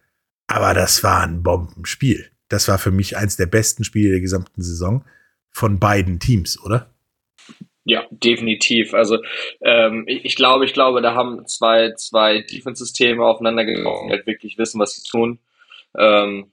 Aber 0.48 0.74
das 0.74 1.04
war 1.04 1.24
ein 1.24 1.44
Bombenspiel. 1.44 2.30
Das 2.50 2.68
war 2.68 2.78
für 2.78 2.92
mich 2.92 3.18
eins 3.18 3.38
der 3.38 3.48
besten 3.48 3.84
Spiele 3.84 4.12
der 4.12 4.22
gesamten 4.22 4.62
Saison 4.62 5.04
von 5.50 5.80
beiden 5.80 6.20
Teams, 6.20 6.62
oder? 6.62 6.94
Ja, 7.86 8.06
definitiv. 8.10 8.94
Also 8.94 9.20
ähm, 9.62 10.06
ich, 10.08 10.26
ich 10.26 10.36
glaube, 10.36 10.66
ich 10.66 10.74
glaube, 10.74 11.02
da 11.02 11.14
haben 11.14 11.46
zwei, 11.48 11.94
zwei 11.94 12.42
Defense-Systeme 12.42 13.24
aufeinander 13.24 13.64
getroffen, 13.64 14.08
die 14.08 14.14
halt 14.14 14.28
wirklich 14.28 14.58
wissen, 14.58 14.80
was 14.80 14.96
sie 14.96 15.10
tun. 15.10 15.40
Ähm, 15.98 16.52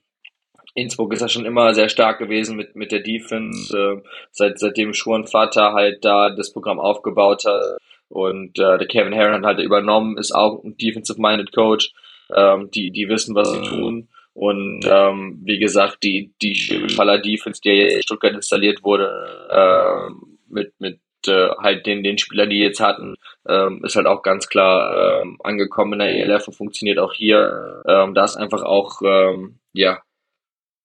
Innsbruck 0.75 1.13
ist 1.13 1.21
ja 1.21 1.29
schon 1.29 1.45
immer 1.45 1.73
sehr 1.73 1.89
stark 1.89 2.19
gewesen 2.19 2.55
mit, 2.55 2.75
mit 2.75 2.91
der 2.91 3.01
Defense, 3.01 3.77
äh, 3.77 4.01
seit, 4.31 4.59
seitdem 4.59 4.93
Schuhen 4.93 5.27
Vater 5.27 5.73
halt 5.73 6.03
da 6.03 6.29
das 6.29 6.51
Programm 6.51 6.79
aufgebaut 6.79 7.45
hat. 7.45 7.77
Und 8.09 8.59
äh, 8.59 8.77
der 8.77 8.87
Kevin 8.87 9.13
Herron 9.13 9.45
hat 9.45 9.57
halt 9.57 9.65
übernommen, 9.65 10.17
ist 10.17 10.33
auch 10.33 10.63
ein 10.63 10.77
defensive-minded 10.77 11.53
Coach. 11.53 11.93
Ähm, 12.33 12.69
die, 12.71 12.91
die 12.91 13.09
wissen, 13.09 13.35
was 13.35 13.51
sie 13.51 13.61
tun. 13.61 14.07
Und 14.33 14.85
ähm, 14.89 15.41
wie 15.43 15.59
gesagt, 15.59 16.03
die, 16.03 16.33
die 16.41 16.55
Faller 16.89 17.19
Defense, 17.19 17.61
die 17.61 17.69
jetzt 17.69 17.95
in 17.95 18.01
Stuttgart 18.03 18.33
installiert 18.33 18.83
wurde, 18.83 19.09
äh, 19.49 20.11
mit, 20.49 20.73
mit 20.79 20.99
äh, 21.27 21.49
halt 21.59 21.85
den, 21.85 22.03
den 22.03 22.17
Spieler, 22.17 22.47
die 22.47 22.59
jetzt 22.59 22.79
hatten, 22.79 23.15
ähm, 23.47 23.81
ist 23.83 23.95
halt 23.95 24.07
auch 24.07 24.23
ganz 24.23 24.47
klar 24.49 25.21
ähm, 25.21 25.37
angekommen 25.43 25.93
in 25.93 25.99
der 25.99 26.15
ELF 26.15 26.47
und 26.47 26.55
funktioniert 26.55 26.97
auch 26.97 27.13
hier. 27.13 27.83
Ähm, 27.87 28.13
da 28.15 28.25
ist 28.25 28.35
einfach 28.35 28.63
auch, 28.63 29.01
ähm, 29.03 29.59
ja, 29.73 30.01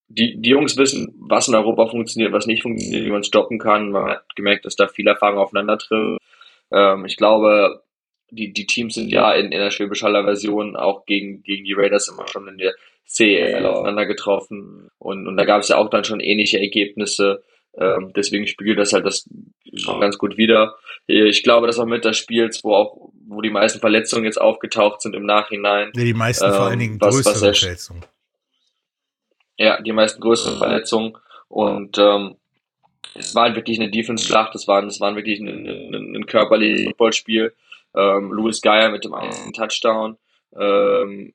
die, 0.09 0.41
die 0.41 0.51
Jungs 0.51 0.77
wissen, 0.77 1.15
was 1.21 1.49
in 1.49 1.55
Europa 1.55 1.87
funktioniert, 1.87 2.33
was 2.33 2.47
nicht 2.47 2.63
funktioniert, 2.63 3.05
wie 3.05 3.11
man 3.11 3.25
stoppen 3.25 3.59
kann. 3.59 3.91
Man 3.91 4.11
hat 4.11 4.35
gemerkt, 4.35 4.65
dass 4.65 4.77
da 4.77 4.89
viel 4.89 5.07
Erfahrung 5.07 5.39
aufeinander 5.39 5.79
trifft. 5.79 6.21
Ähm, 6.73 7.05
ich 7.05 7.17
glaube, 7.17 7.83
die, 8.31 8.53
die 8.53 8.67
Teams 8.67 8.95
sind 8.95 9.11
ja 9.11 9.33
in, 9.35 9.53
in 9.53 9.61
der 9.61 9.71
Schwäbisch 9.71 10.03
Haller 10.03 10.25
Version 10.25 10.77
auch 10.77 11.05
gegen, 11.07 11.43
gegen 11.43 11.65
die 11.65 11.75
Raiders 11.75 12.09
immer 12.09 12.27
schon 12.27 12.49
in 12.49 12.59
der 12.59 12.75
CEL 13.07 13.65
aufeinander 13.67 14.07
getroffen. 14.07 14.89
Und, 14.99 15.27
und 15.27 15.37
da 15.37 15.45
gab 15.45 15.63
es 15.63 15.69
ja 15.69 15.77
auch 15.77 15.91
dann 15.91 16.05
schon 16.05 16.21
ähnliche 16.21 16.59
Ergebnisse. 16.59 17.43
Ähm, 17.77 18.13
deswegen 18.17 18.47
spiegelt 18.47 18.79
das 18.79 18.93
halt 18.93 19.07
das 19.07 19.29
schon 19.75 20.01
ganz 20.01 20.19
gut 20.19 20.37
wieder. 20.37 20.77
Ich 21.07 21.43
glaube, 21.43 21.67
das 21.67 21.79
auch 21.79 21.87
mit 21.87 22.05
des 22.05 22.17
Spiels, 22.17 22.65
wo 22.65 22.75
auch, 22.75 23.11
wo 23.27 23.41
die 23.41 23.51
meisten 23.51 23.81
Verletzungen 23.81 24.25
jetzt 24.25 24.41
aufgetaucht 24.41 25.01
sind 25.01 25.15
im 25.15 25.25
Nachhinein. 25.25 25.93
Ja, 25.95 26.05
die 26.05 26.15
meisten 26.15 26.47
ähm, 26.47 26.53
vor 26.53 26.67
allen 26.67 26.79
Dingen 26.79 27.01
was, 27.01 27.15
größere 27.15 27.51
was 27.51 27.59
Verletzungen. 27.59 28.05
Ja, 29.59 29.81
die 29.81 29.93
meisten 29.93 30.21
größeren 30.21 30.59
Verletzungen. 30.59 31.17
Und 31.49 31.99
ähm, 31.99 32.37
es 33.15 33.35
war 33.35 33.45
halt 33.45 33.57
wirklich 33.57 33.81
eine 33.81 33.91
Defense-Schlacht, 33.91 34.55
es 34.55 34.69
war, 34.69 34.85
es 34.85 35.01
war 35.01 35.15
wirklich 35.17 35.41
ein, 35.41 35.49
ein, 35.49 36.17
ein 36.17 36.27
körperliches 36.27 36.85
Footballspiel. 36.85 37.55
Ähm, 37.95 38.33
Louis 38.33 38.61
Geyer 38.61 38.91
mit 38.91 39.05
dem 39.05 39.15
einen 39.15 39.53
Touchdown. 39.53 40.17
Ähm, 40.57 41.33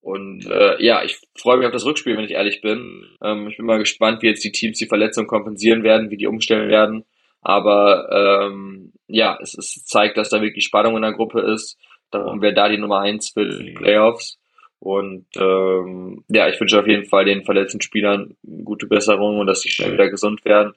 und 0.00 0.46
äh, 0.46 0.82
ja, 0.82 1.04
ich 1.04 1.20
freue 1.36 1.58
mich 1.58 1.66
auf 1.66 1.72
das 1.72 1.84
Rückspiel, 1.84 2.16
wenn 2.16 2.24
ich 2.24 2.32
ehrlich 2.32 2.60
bin. 2.60 3.06
Ähm, 3.22 3.46
ich 3.46 3.56
bin 3.56 3.66
mal 3.66 3.78
gespannt, 3.78 4.20
wie 4.22 4.26
jetzt 4.26 4.42
die 4.42 4.50
Teams 4.50 4.78
die 4.78 4.88
Verletzung 4.88 5.28
kompensieren 5.28 5.84
werden, 5.84 6.10
wie 6.10 6.16
die 6.16 6.26
umstellen 6.26 6.68
werden. 6.68 7.04
Aber 7.40 8.08
ähm, 8.50 8.92
ja, 9.06 9.38
es, 9.40 9.56
es 9.56 9.84
zeigt, 9.84 10.16
dass 10.16 10.30
da 10.30 10.42
wirklich 10.42 10.64
Spannung 10.64 10.96
in 10.96 11.02
der 11.02 11.12
Gruppe 11.12 11.40
ist. 11.40 11.78
Darum 12.10 12.42
wäre 12.42 12.54
da 12.54 12.68
die 12.68 12.78
Nummer 12.78 13.00
eins 13.00 13.30
für 13.30 13.46
die 13.46 13.72
Playoffs. 13.72 14.38
Und 14.82 15.26
ähm, 15.36 16.24
ja, 16.26 16.48
ich 16.48 16.60
wünsche 16.60 16.80
auf 16.80 16.88
jeden 16.88 17.06
Fall 17.06 17.24
den 17.24 17.44
verletzten 17.44 17.80
Spielern 17.80 18.34
gute 18.64 18.88
Besserung 18.88 19.38
und 19.38 19.46
dass 19.46 19.60
sie 19.60 19.68
schnell 19.68 19.92
wieder 19.92 20.10
gesund 20.10 20.44
werden. 20.44 20.72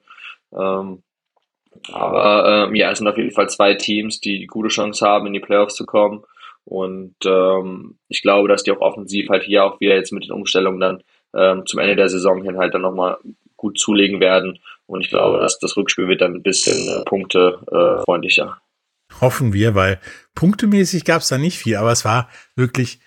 Ähm, 0.52 1.02
aber 1.90 2.68
ähm, 2.68 2.76
ja, 2.76 2.92
es 2.92 2.98
sind 2.98 3.08
auf 3.08 3.18
jeden 3.18 3.32
Fall 3.32 3.50
zwei 3.50 3.74
Teams, 3.74 4.20
die 4.20 4.46
gute 4.46 4.68
Chance 4.68 5.04
haben, 5.04 5.26
in 5.26 5.32
die 5.32 5.40
Playoffs 5.40 5.74
zu 5.74 5.86
kommen. 5.86 6.22
Und 6.64 7.16
ähm, 7.24 7.98
ich 8.06 8.22
glaube, 8.22 8.46
dass 8.46 8.62
die 8.62 8.70
auch 8.70 8.80
offensiv 8.80 9.28
halt 9.28 9.42
hier 9.42 9.64
auch 9.64 9.80
wieder 9.80 9.96
jetzt 9.96 10.12
mit 10.12 10.22
den 10.22 10.32
Umstellungen 10.32 10.78
dann 10.78 11.02
ähm, 11.34 11.66
zum 11.66 11.80
Ende 11.80 11.96
der 11.96 12.08
Saison 12.08 12.44
hin 12.44 12.58
halt 12.58 12.74
dann 12.74 12.82
nochmal 12.82 13.16
gut 13.56 13.76
zulegen 13.76 14.20
werden. 14.20 14.60
Und 14.86 15.00
ich 15.00 15.10
glaube, 15.10 15.40
dass 15.40 15.58
das 15.58 15.76
Rückspiel 15.76 16.06
wird 16.06 16.20
dann 16.20 16.34
ein 16.34 16.42
bisschen 16.44 16.78
äh, 16.88 17.02
Punkte 17.02 17.58
äh. 17.72 18.04
Hoffen 19.20 19.52
wir, 19.52 19.74
weil 19.74 19.98
punktemäßig 20.36 21.04
gab 21.04 21.22
es 21.22 21.28
da 21.28 21.38
nicht 21.38 21.58
viel, 21.58 21.74
aber 21.74 21.90
es 21.90 22.04
war 22.04 22.28
wirklich, 22.54 23.00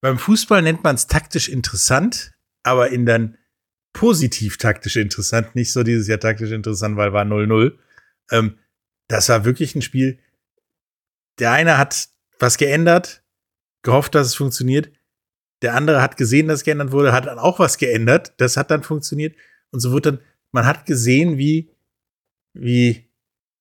beim 0.00 0.18
Fußball 0.18 0.62
nennt 0.62 0.84
man 0.84 0.94
es 0.94 1.06
taktisch 1.06 1.48
interessant, 1.48 2.32
aber 2.62 2.90
in 2.90 3.06
dann 3.06 3.36
positiv 3.92 4.58
taktisch 4.58 4.96
interessant, 4.96 5.54
nicht 5.54 5.72
so 5.72 5.82
dieses 5.82 6.06
Jahr 6.06 6.20
taktisch 6.20 6.52
interessant, 6.52 6.96
weil 6.96 7.12
war 7.12 7.24
0-0. 7.24 7.76
Ähm, 8.30 8.58
das 9.08 9.28
war 9.28 9.44
wirklich 9.44 9.74
ein 9.74 9.82
Spiel. 9.82 10.18
Der 11.38 11.52
eine 11.52 11.78
hat 11.78 12.08
was 12.38 12.58
geändert, 12.58 13.24
gehofft, 13.82 14.14
dass 14.14 14.26
es 14.28 14.34
funktioniert. 14.34 14.92
Der 15.62 15.74
andere 15.74 16.02
hat 16.02 16.16
gesehen, 16.16 16.46
dass 16.46 16.62
geändert 16.62 16.92
wurde, 16.92 17.12
hat 17.12 17.26
dann 17.26 17.38
auch 17.38 17.58
was 17.58 17.78
geändert. 17.78 18.34
Das 18.36 18.56
hat 18.56 18.70
dann 18.70 18.82
funktioniert. 18.82 19.34
Und 19.70 19.80
so 19.80 19.92
wird 19.92 20.06
dann, 20.06 20.20
man 20.52 20.66
hat 20.66 20.86
gesehen, 20.86 21.38
wie, 21.38 21.70
wie, 22.52 23.10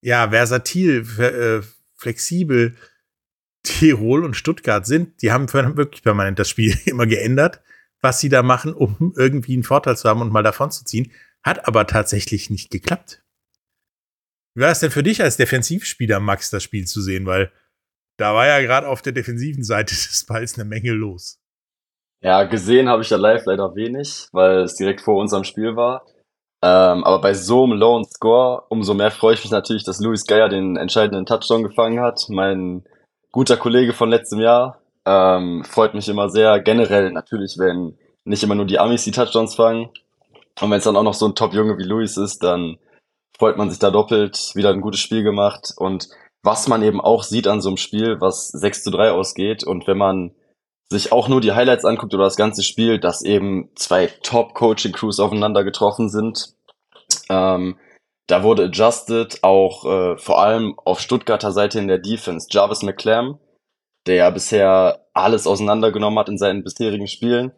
ja, 0.01 0.29
versatil, 0.29 1.05
äh, 1.19 1.61
flexibel 1.95 2.75
Tirol 3.67 4.23
und 4.23 4.35
Stuttgart 4.35 4.85
sind. 4.85 5.21
Die 5.21 5.31
haben 5.31 5.51
wirklich 5.51 6.03
permanent 6.03 6.39
das 6.39 6.49
Spiel 6.49 6.77
immer 6.85 7.05
geändert, 7.05 7.61
was 8.01 8.19
sie 8.19 8.29
da 8.29 8.43
machen, 8.43 8.73
um 8.73 9.13
irgendwie 9.15 9.53
einen 9.53 9.63
Vorteil 9.63 9.97
zu 9.97 10.09
haben 10.09 10.21
und 10.21 10.31
mal 10.31 10.43
davon 10.43 10.71
zu 10.71 10.85
ziehen. 10.85 11.11
Hat 11.43 11.67
aber 11.67 11.87
tatsächlich 11.87 12.49
nicht 12.49 12.71
geklappt. 12.71 13.23
Wie 14.55 14.61
war 14.61 14.71
es 14.71 14.79
denn 14.79 14.91
für 14.91 15.03
dich 15.03 15.21
als 15.21 15.37
Defensivspieler, 15.37 16.19
Max, 16.19 16.49
das 16.49 16.63
Spiel 16.63 16.85
zu 16.85 17.01
sehen? 17.01 17.25
Weil 17.25 17.51
da 18.17 18.33
war 18.33 18.47
ja 18.47 18.59
gerade 18.61 18.87
auf 18.87 19.01
der 19.01 19.13
defensiven 19.13 19.63
Seite 19.63 19.93
des 19.95 20.25
Balls 20.25 20.57
eine 20.57 20.65
Menge 20.67 20.91
los. 20.91 21.39
Ja, 22.23 22.43
gesehen 22.43 22.89
habe 22.89 23.03
ich 23.03 23.11
ja 23.11 23.17
live 23.17 23.45
leider 23.45 23.75
wenig, 23.75 24.27
weil 24.31 24.61
es 24.61 24.75
direkt 24.75 25.01
vor 25.01 25.17
unserem 25.17 25.43
Spiel 25.43 25.75
war. 25.75 26.07
Ähm, 26.63 27.03
aber 27.03 27.21
bei 27.21 27.35
so 27.35 27.65
einem 27.65 27.73
Low 27.73 28.03
Score, 28.03 28.63
umso 28.69 28.95
mehr 28.95 29.11
freue 29.11 29.35
ich 29.35 29.43
mich 29.43 29.51
natürlich, 29.51 29.83
dass 29.83 29.99
Luis 29.99 30.25
Geier 30.25 30.49
den 30.49 30.75
entscheidenden 30.75 31.27
Touchdown 31.27 31.61
gefangen 31.61 31.99
hat. 31.99 32.25
Mein 32.29 32.83
guter 33.31 33.57
Kollege 33.57 33.93
von 33.93 34.09
letztem 34.09 34.39
Jahr. 34.39 34.81
Ähm, 35.05 35.63
freut 35.63 35.93
mich 35.93 36.09
immer 36.09 36.29
sehr. 36.29 36.59
Generell 36.59 37.11
natürlich, 37.11 37.57
wenn 37.57 37.97
nicht 38.25 38.43
immer 38.43 38.55
nur 38.55 38.65
die 38.65 38.79
Amis 38.79 39.03
die 39.03 39.11
Touchdowns 39.11 39.55
fangen. 39.55 39.89
Und 40.59 40.71
wenn 40.71 40.79
es 40.79 40.83
dann 40.83 40.97
auch 40.97 41.03
noch 41.03 41.13
so 41.13 41.27
ein 41.27 41.35
Top-Junge 41.35 41.77
wie 41.77 41.83
Luis 41.83 42.17
ist, 42.17 42.43
dann 42.43 42.77
freut 43.37 43.57
man 43.57 43.69
sich 43.69 43.79
da 43.79 43.91
doppelt. 43.91 44.51
Wieder 44.55 44.71
ein 44.71 44.81
gutes 44.81 44.99
Spiel 44.99 45.23
gemacht. 45.23 45.73
Und 45.77 46.09
was 46.43 46.67
man 46.67 46.83
eben 46.83 46.99
auch 46.99 47.23
sieht 47.23 47.47
an 47.47 47.61
so 47.61 47.69
einem 47.69 47.77
Spiel, 47.77 48.19
was 48.19 48.49
6 48.49 48.83
zu 48.83 48.91
3 48.91 49.11
ausgeht 49.11 49.63
und 49.63 49.87
wenn 49.87 49.97
man 49.97 50.31
sich 50.89 51.11
auch 51.11 51.27
nur 51.27 51.41
die 51.41 51.51
Highlights 51.51 51.85
anguckt 51.85 52.13
oder 52.13 52.23
das 52.23 52.37
ganze 52.37 52.63
Spiel, 52.63 52.99
dass 52.99 53.21
eben 53.21 53.69
zwei 53.75 54.07
Top-Coaching-Crews 54.23 55.19
aufeinander 55.19 55.63
getroffen 55.63 56.09
sind. 56.09 56.53
Ähm, 57.29 57.77
da 58.27 58.43
wurde 58.43 58.65
adjusted, 58.65 59.43
auch 59.43 59.85
äh, 59.85 60.17
vor 60.17 60.41
allem 60.41 60.75
auf 60.83 60.99
Stuttgarter 60.99 61.51
Seite 61.51 61.79
in 61.79 61.87
der 61.87 61.97
Defense. 61.97 62.47
Jarvis 62.51 62.83
McClam, 62.83 63.39
der 64.05 64.15
ja 64.15 64.29
bisher 64.29 65.05
alles 65.13 65.47
auseinandergenommen 65.47 66.19
hat 66.19 66.29
in 66.29 66.37
seinen 66.37 66.63
bisherigen 66.63 67.07
Spielen. 67.07 67.51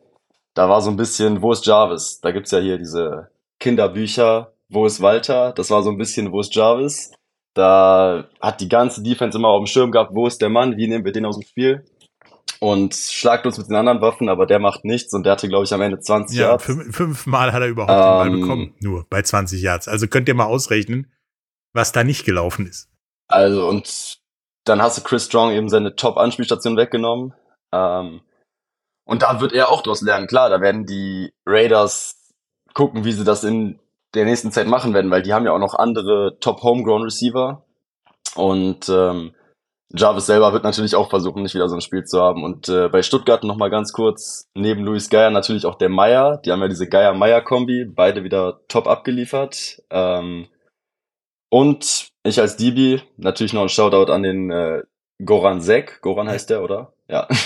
Da 0.53 0.69
war 0.69 0.81
so 0.81 0.89
ein 0.89 0.97
bisschen, 0.97 1.41
wo 1.41 1.51
ist 1.51 1.65
Jarvis? 1.65 2.21
Da 2.21 2.31
gibt's 2.31 2.51
ja 2.51 2.59
hier 2.59 2.77
diese 2.77 3.29
Kinderbücher, 3.59 4.53
wo 4.69 4.85
ist 4.85 5.01
Walter? 5.01 5.53
Das 5.53 5.71
war 5.71 5.83
so 5.83 5.89
ein 5.89 5.97
bisschen, 5.97 6.31
wo 6.31 6.39
ist 6.39 6.53
Jarvis? 6.55 7.11
Da 7.55 8.25
hat 8.39 8.61
die 8.61 8.69
ganze 8.69 9.01
Defense 9.01 9.37
immer 9.37 9.49
auf 9.49 9.63
dem 9.63 9.67
Schirm 9.67 9.91
gehabt, 9.91 10.13
wo 10.13 10.27
ist 10.27 10.41
der 10.41 10.49
Mann, 10.49 10.77
wie 10.77 10.87
nehmen 10.87 11.03
wir 11.03 11.11
den 11.11 11.25
aus 11.25 11.37
dem 11.37 11.47
Spiel? 11.47 11.83
Und 12.61 12.93
schlagt 12.93 13.45
uns 13.45 13.57
mit 13.57 13.69
den 13.69 13.75
anderen 13.75 14.01
Waffen, 14.01 14.27
aber 14.27 14.45
der 14.45 14.59
macht 14.59 14.83
nichts 14.83 15.13
und 15.13 15.23
der 15.23 15.31
hatte, 15.33 15.47
glaube 15.47 15.63
ich, 15.63 15.73
am 15.73 15.81
Ende 15.81 15.99
20 15.99 16.37
ja, 16.37 16.49
Yards. 16.49 16.65
Fünf, 16.65 16.95
fünfmal 16.95 17.53
hat 17.53 17.61
er 17.61 17.69
überhaupt 17.69 17.91
ähm, 17.91 17.97
den 17.97 18.03
Ball 18.03 18.27
ähm, 18.27 18.41
bekommen, 18.41 18.73
nur 18.81 19.05
bei 19.09 19.21
20 19.21 19.61
Yards. 19.61 19.87
Also 19.87 20.07
könnt 20.07 20.27
ihr 20.27 20.35
mal 20.35 20.45
ausrechnen, 20.45 21.09
was 21.73 21.93
da 21.93 22.03
nicht 22.03 22.25
gelaufen 22.25 22.67
ist. 22.67 22.89
Also, 23.29 23.67
und 23.67 24.19
dann 24.65 24.81
hast 24.81 24.97
du 24.97 25.03
Chris 25.03 25.25
Strong 25.25 25.51
eben 25.51 25.69
seine 25.69 25.95
Top-Anspielstation 25.95 26.75
weggenommen. 26.75 27.33
Ähm, 27.71 28.21
und 29.05 29.21
da 29.21 29.39
wird 29.39 29.53
er 29.53 29.69
auch 29.69 29.81
daraus 29.81 30.01
lernen. 30.01 30.27
Klar, 30.27 30.49
da 30.49 30.59
werden 30.59 30.85
die 30.85 31.31
Raiders 31.45 32.33
gucken, 32.73 33.05
wie 33.05 33.13
sie 33.13 33.23
das 33.23 33.43
in 33.43 33.79
der 34.13 34.25
nächsten 34.25 34.51
Zeit 34.51 34.67
machen 34.67 34.93
werden, 34.93 35.11
weil 35.11 35.21
die 35.21 35.33
haben 35.33 35.45
ja 35.45 35.53
auch 35.53 35.59
noch 35.59 35.75
andere 35.75 36.37
Top 36.39 36.61
Homegrown 36.61 37.03
Receiver. 37.03 37.63
Und 38.35 38.89
ähm, 38.89 39.33
Jarvis 39.91 40.27
selber 40.27 40.53
wird 40.53 40.63
natürlich 40.63 40.95
auch 40.95 41.09
versuchen, 41.09 41.41
nicht 41.41 41.55
wieder 41.55 41.67
so 41.67 41.75
ein 41.75 41.81
Spiel 41.81 42.03
zu 42.03 42.21
haben. 42.21 42.43
Und 42.43 42.69
äh, 42.69 42.89
bei 42.89 43.01
Stuttgart 43.01 43.43
noch 43.43 43.57
mal 43.57 43.69
ganz 43.69 43.91
kurz, 43.91 44.47
neben 44.53 44.83
Luis 44.83 45.09
Geier 45.09 45.31
natürlich 45.31 45.65
auch 45.65 45.75
der 45.75 45.89
Meier. 45.89 46.37
Die 46.37 46.51
haben 46.51 46.61
ja 46.61 46.67
diese 46.67 46.87
Geier-Meier-Kombi, 46.87 47.85
beide 47.85 48.23
wieder 48.23 48.61
top 48.67 48.87
abgeliefert. 48.87 49.81
Ähm, 49.89 50.47
und 51.49 52.09
ich 52.23 52.39
als 52.39 52.57
DB, 52.57 53.01
natürlich 53.17 53.53
noch 53.53 53.63
ein 53.63 53.69
Shoutout 53.69 54.11
an 54.11 54.21
den 54.21 54.51
äh, 54.51 54.83
Goran 55.25 55.61
Sek. 55.61 56.01
Goran 56.01 56.29
heißt 56.29 56.51
der, 56.51 56.63
oder? 56.63 56.93
Ja 57.07 57.27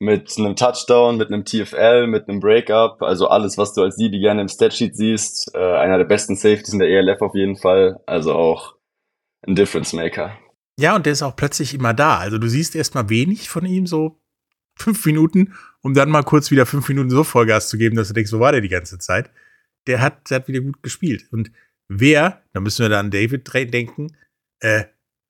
mit 0.00 0.34
einem 0.38 0.56
Touchdown, 0.56 1.18
mit 1.18 1.28
einem 1.28 1.44
TFL, 1.44 2.06
mit 2.06 2.28
einem 2.28 2.40
Breakup, 2.40 3.02
also 3.02 3.28
alles, 3.28 3.58
was 3.58 3.74
du 3.74 3.82
als 3.82 3.96
die 3.96 4.10
gerne 4.10 4.40
im 4.40 4.48
Statsheet 4.48 4.96
siehst. 4.96 5.54
Äh, 5.54 5.58
einer 5.58 5.98
der 5.98 6.06
besten 6.06 6.36
Safeties 6.36 6.72
in 6.72 6.78
der 6.78 6.88
ELF 6.88 7.20
auf 7.20 7.34
jeden 7.34 7.56
Fall, 7.56 8.00
also 8.06 8.34
auch 8.34 8.74
ein 9.46 9.54
Difference 9.54 9.92
Maker. 9.92 10.32
Ja, 10.80 10.96
und 10.96 11.04
der 11.04 11.12
ist 11.12 11.20
auch 11.20 11.36
plötzlich 11.36 11.74
immer 11.74 11.92
da. 11.92 12.16
Also 12.16 12.38
du 12.38 12.48
siehst 12.48 12.74
erstmal 12.74 13.10
wenig 13.10 13.50
von 13.50 13.66
ihm, 13.66 13.86
so 13.86 14.18
fünf 14.78 15.04
Minuten, 15.04 15.52
um 15.82 15.92
dann 15.92 16.08
mal 16.08 16.22
kurz 16.22 16.50
wieder 16.50 16.64
fünf 16.64 16.88
Minuten 16.88 17.10
so 17.10 17.22
Vollgas 17.22 17.68
zu 17.68 17.76
geben, 17.76 17.96
dass 17.96 18.08
du 18.08 18.14
denkst, 18.14 18.32
wo 18.32 18.40
war 18.40 18.52
der 18.52 18.62
die 18.62 18.70
ganze 18.70 18.98
Zeit? 18.98 19.30
Der 19.86 20.00
hat, 20.00 20.30
der 20.30 20.36
hat 20.36 20.48
wieder 20.48 20.60
gut 20.60 20.82
gespielt. 20.82 21.26
Und 21.32 21.52
wer, 21.88 22.42
da 22.54 22.60
müssen 22.60 22.82
wir 22.82 22.88
da 22.88 22.98
an 22.98 23.10
David 23.10 23.46
denken, 23.74 24.16
äh, 24.60 24.84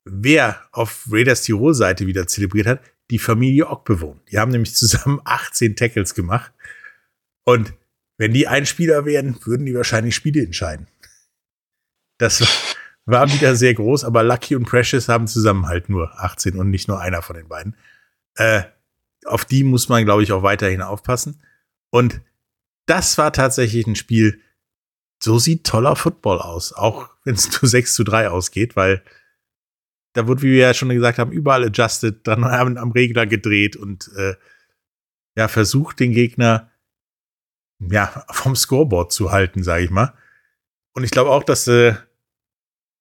wer 0.05 0.63
auf 0.71 1.09
Raiders 1.11 1.43
Tirol 1.43 1.75
Seite 1.75 2.07
wieder 2.07 2.29
zelebriert 2.29 2.69
hat, 2.69 2.81
die 3.11 3.19
Familie 3.19 3.67
Ock 3.67 3.85
bewohnt. 3.85 4.21
Die 4.31 4.39
haben 4.39 4.53
nämlich 4.53 4.77
zusammen 4.77 5.21
18 5.25 5.75
Tackles 5.75 6.15
gemacht. 6.15 6.53
Und 7.43 7.75
wenn 8.19 8.33
die 8.33 8.47
Einspieler 8.47 9.05
wären, 9.05 9.37
würden 9.45 9.67
die 9.67 9.75
wahrscheinlich 9.75 10.15
Spiele 10.15 10.45
entscheiden. 10.45 10.87
Das 12.19 12.41
war 12.41 12.70
wieder 13.07 13.57
sehr 13.57 13.75
groß, 13.75 14.05
aber 14.05 14.23
Lucky 14.23 14.55
und 14.55 14.67
Precious 14.67 15.09
haben 15.09 15.27
zusammen 15.27 15.67
halt 15.67 15.89
nur 15.89 16.13
18 16.21 16.57
und 16.57 16.71
nicht 16.71 16.89
nur 16.89 17.01
einer 17.01 17.23
von 17.23 17.37
den 17.37 17.49
beiden. 17.49 17.77
Äh, 18.35 18.63
auf 19.25 19.45
die 19.45 19.65
muss 19.65 19.89
man, 19.89 20.05
glaube 20.05 20.23
ich, 20.23 20.33
auch 20.33 20.43
weiterhin 20.43 20.83
aufpassen. 20.83 21.43
Und 21.91 22.21
das 22.87 23.19
war 23.19 23.33
tatsächlich 23.33 23.87
ein 23.87 23.97
Spiel, 23.97 24.41
so 25.23 25.39
sieht 25.39 25.67
toller 25.67 25.97
Football 25.97 26.39
aus, 26.39 26.73
auch 26.73 27.11
wenn 27.25 27.35
es 27.35 27.51
nur 27.61 27.69
6 27.69 27.95
zu 27.95 28.05
3 28.05 28.31
ausgeht, 28.31 28.77
weil 28.77 29.03
da 30.13 30.27
wurde, 30.27 30.43
wie 30.43 30.53
wir 30.53 30.59
ja 30.59 30.75
schon 30.75 30.89
gesagt 30.89 31.19
haben, 31.19 31.33
überall 31.33 31.65
adjusted, 31.65 32.27
dann 32.27 32.45
haben 32.51 32.79
am 32.79 32.93
Regler 32.93 33.27
gedreht 33.27 33.77
und 33.77 34.11
äh, 34.17 34.35
ja, 35.37 35.49
versucht, 35.49 36.01
den 36.01 36.13
Gegner 36.13 36.71
ja, 37.79 38.25
vom 38.31 38.57
Scoreboard 38.57 39.13
zu 39.13 39.31
halten, 39.31 39.63
sage 39.63 39.85
ich 39.85 39.91
mal. 39.91 40.13
Und 40.93 41.05
ich 41.05 41.11
glaube 41.11 41.31
auch, 41.31 41.45
dass 41.45 41.67
äh, 41.67 41.95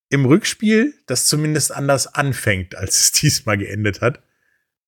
im 0.10 0.26
Rückspiel 0.26 0.94
das 1.06 1.28
zumindest 1.28 1.72
anders 1.74 2.08
anfängt, 2.14 2.76
als 2.76 3.00
es 3.00 3.12
diesmal 3.22 3.58
geendet 3.58 4.02
hat. 4.02 4.22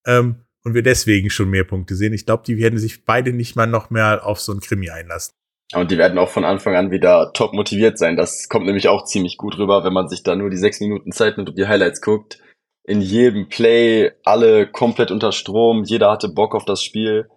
Ähm, 0.05 0.43
und 0.63 0.76
wir 0.76 0.84
deswegen 0.84 1.30
schon 1.30 1.49
mehr 1.49 1.63
Punkte 1.63 1.95
sehen. 1.95 2.13
Ich 2.13 2.26
glaube, 2.26 2.43
die 2.45 2.57
werden 2.57 2.78
sich 2.78 3.05
beide 3.05 3.34
nicht 3.34 3.55
mal 3.55 3.65
noch 3.65 3.89
mehr 3.89 4.26
auf 4.26 4.39
so 4.39 4.51
ein 4.51 4.59
Krimi 4.59 4.89
einlassen. 4.91 5.34
Und 5.74 5.89
die 5.89 5.97
werden 5.97 6.17
auch 6.17 6.30
von 6.30 6.43
Anfang 6.43 6.76
an 6.76 6.91
wieder 6.91 7.32
top 7.34 7.53
motiviert 7.53 7.97
sein. 7.97 8.17
Das 8.17 8.49
kommt 8.49 8.65
nämlich 8.65 8.89
auch 8.89 9.05
ziemlich 9.05 9.38
gut 9.38 9.57
rüber, 9.57 9.84
wenn 9.84 9.93
man 9.93 10.09
sich 10.09 10.22
da 10.22 10.36
nur 10.36 10.49
die 10.49 10.57
sechs 10.57 10.80
Minuten 10.82 11.11
Zeit 11.11 11.38
nimmt 11.38 11.49
und 11.49 11.57
die 11.57 11.67
Highlights 11.67 12.01
guckt. 12.01 12.39
In 12.84 12.99
jedem 13.01 13.47
Play 13.47 14.11
alle 14.24 14.67
komplett 14.67 15.11
unter 15.11 15.32
Strom, 15.32 15.84
jeder 15.84 16.11
hatte 16.11 16.30
Bock 16.30 16.55
auf 16.55 16.65
das 16.65 16.84
Spiel. 16.84 17.30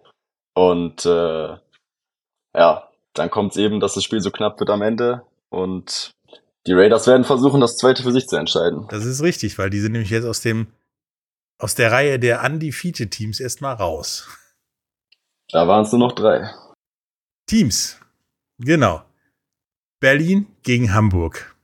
Und 0.53 1.05
äh, 1.05 1.55
ja, 2.53 2.89
dann 3.13 3.29
kommt 3.29 3.51
es 3.51 3.57
eben, 3.57 3.79
dass 3.79 3.93
das 3.93 4.03
Spiel 4.03 4.21
so 4.21 4.31
knapp 4.31 4.59
wird 4.59 4.69
am 4.69 4.81
Ende. 4.81 5.21
Und 5.49 6.14
die 6.67 6.73
Raiders 6.73 7.07
werden 7.07 7.23
versuchen, 7.23 7.61
das 7.61 7.77
zweite 7.77 8.03
für 8.03 8.11
sich 8.11 8.27
zu 8.27 8.35
entscheiden. 8.35 8.87
Das 8.89 9.05
ist 9.05 9.21
richtig, 9.21 9.57
weil 9.57 9.69
die 9.69 9.79
sind 9.79 9.91
nämlich 9.91 10.09
jetzt 10.09 10.25
aus 10.25 10.41
dem 10.41 10.67
aus 11.57 11.75
der 11.75 11.91
Reihe 11.91 12.19
der 12.19 12.43
undefeated 12.43 13.11
Teams 13.11 13.39
erstmal 13.39 13.75
raus. 13.75 14.27
Da 15.49 15.67
waren 15.67 15.85
es 15.85 15.91
nur 15.91 15.99
noch 15.99 16.11
drei. 16.11 16.49
Teams. 17.47 17.99
Genau. 18.57 19.03
Berlin 19.99 20.47
gegen 20.63 20.93
Hamburg. 20.93 21.55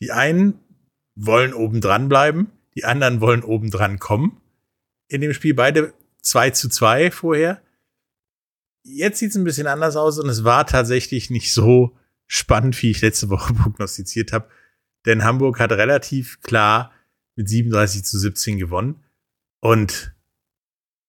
Die 0.00 0.12
einen 0.12 0.60
wollen 1.16 1.52
oben 1.52 1.80
dran 1.80 2.08
bleiben, 2.08 2.52
die 2.76 2.84
anderen 2.84 3.20
wollen 3.20 3.42
oben 3.42 3.70
dran 3.70 3.98
kommen. 3.98 4.40
In 5.08 5.20
dem 5.20 5.32
Spiel 5.32 5.54
beide 5.54 5.94
2 6.22 6.50
zu 6.50 6.68
2 6.68 7.10
vorher. 7.10 7.60
Jetzt 8.84 9.18
sieht 9.18 9.30
es 9.30 9.36
ein 9.36 9.44
bisschen 9.44 9.66
anders 9.66 9.96
aus 9.96 10.18
und 10.18 10.28
es 10.28 10.44
war 10.44 10.66
tatsächlich 10.66 11.30
nicht 11.30 11.52
so 11.52 11.96
spannend, 12.28 12.80
wie 12.82 12.90
ich 12.90 13.00
letzte 13.00 13.28
Woche 13.30 13.52
prognostiziert 13.54 14.32
habe. 14.32 14.48
Denn 15.06 15.24
Hamburg 15.24 15.58
hat 15.58 15.72
relativ 15.72 16.40
klar 16.42 16.92
mit 17.34 17.48
37 17.48 18.04
zu 18.04 18.18
17 18.18 18.58
gewonnen. 18.58 19.04
Und 19.60 20.14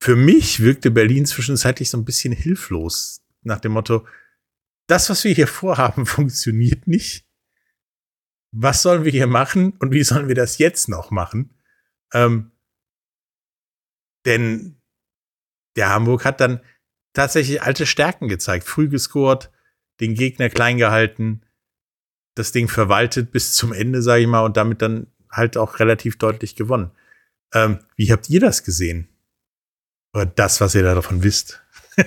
für 0.01 0.15
mich 0.15 0.61
wirkte 0.61 0.89
Berlin 0.89 1.25
zwischenzeitlich 1.25 1.89
so 1.89 1.97
ein 1.97 2.05
bisschen 2.05 2.33
hilflos. 2.33 3.21
Nach 3.41 3.59
dem 3.59 3.73
Motto, 3.73 4.07
das, 4.87 5.09
was 5.09 5.23
wir 5.23 5.33
hier 5.33 5.47
vorhaben, 5.47 6.05
funktioniert 6.07 6.87
nicht. 6.87 7.27
Was 8.51 8.81
sollen 8.81 9.03
wir 9.03 9.11
hier 9.11 9.27
machen 9.27 9.73
und 9.73 9.91
wie 9.91 10.03
sollen 10.03 10.27
wir 10.27 10.35
das 10.35 10.57
jetzt 10.57 10.89
noch 10.89 11.11
machen? 11.11 11.53
Ähm, 12.13 12.51
denn 14.25 14.81
der 15.75 15.89
Hamburg 15.89 16.25
hat 16.25 16.41
dann 16.41 16.61
tatsächlich 17.13 17.61
alte 17.61 17.85
Stärken 17.85 18.27
gezeigt, 18.27 18.65
früh 18.65 18.89
gescored, 18.89 19.51
den 19.99 20.15
Gegner 20.15 20.49
klein 20.49 20.77
gehalten, 20.77 21.41
das 22.35 22.51
Ding 22.51 22.67
verwaltet 22.67 23.31
bis 23.31 23.53
zum 23.53 23.73
Ende, 23.73 24.01
sage 24.01 24.21
ich 24.21 24.27
mal, 24.27 24.45
und 24.45 24.57
damit 24.57 24.81
dann 24.81 25.07
halt 25.31 25.57
auch 25.57 25.79
relativ 25.79 26.17
deutlich 26.17 26.55
gewonnen. 26.55 26.91
Ähm, 27.53 27.79
wie 27.95 28.11
habt 28.11 28.29
ihr 28.29 28.39
das 28.39 28.63
gesehen? 28.63 29.09
Oder 30.13 30.25
das, 30.25 30.61
was 30.61 30.75
ihr 30.75 30.83
da 30.83 30.95
davon 30.95 31.23
wisst? 31.23 31.61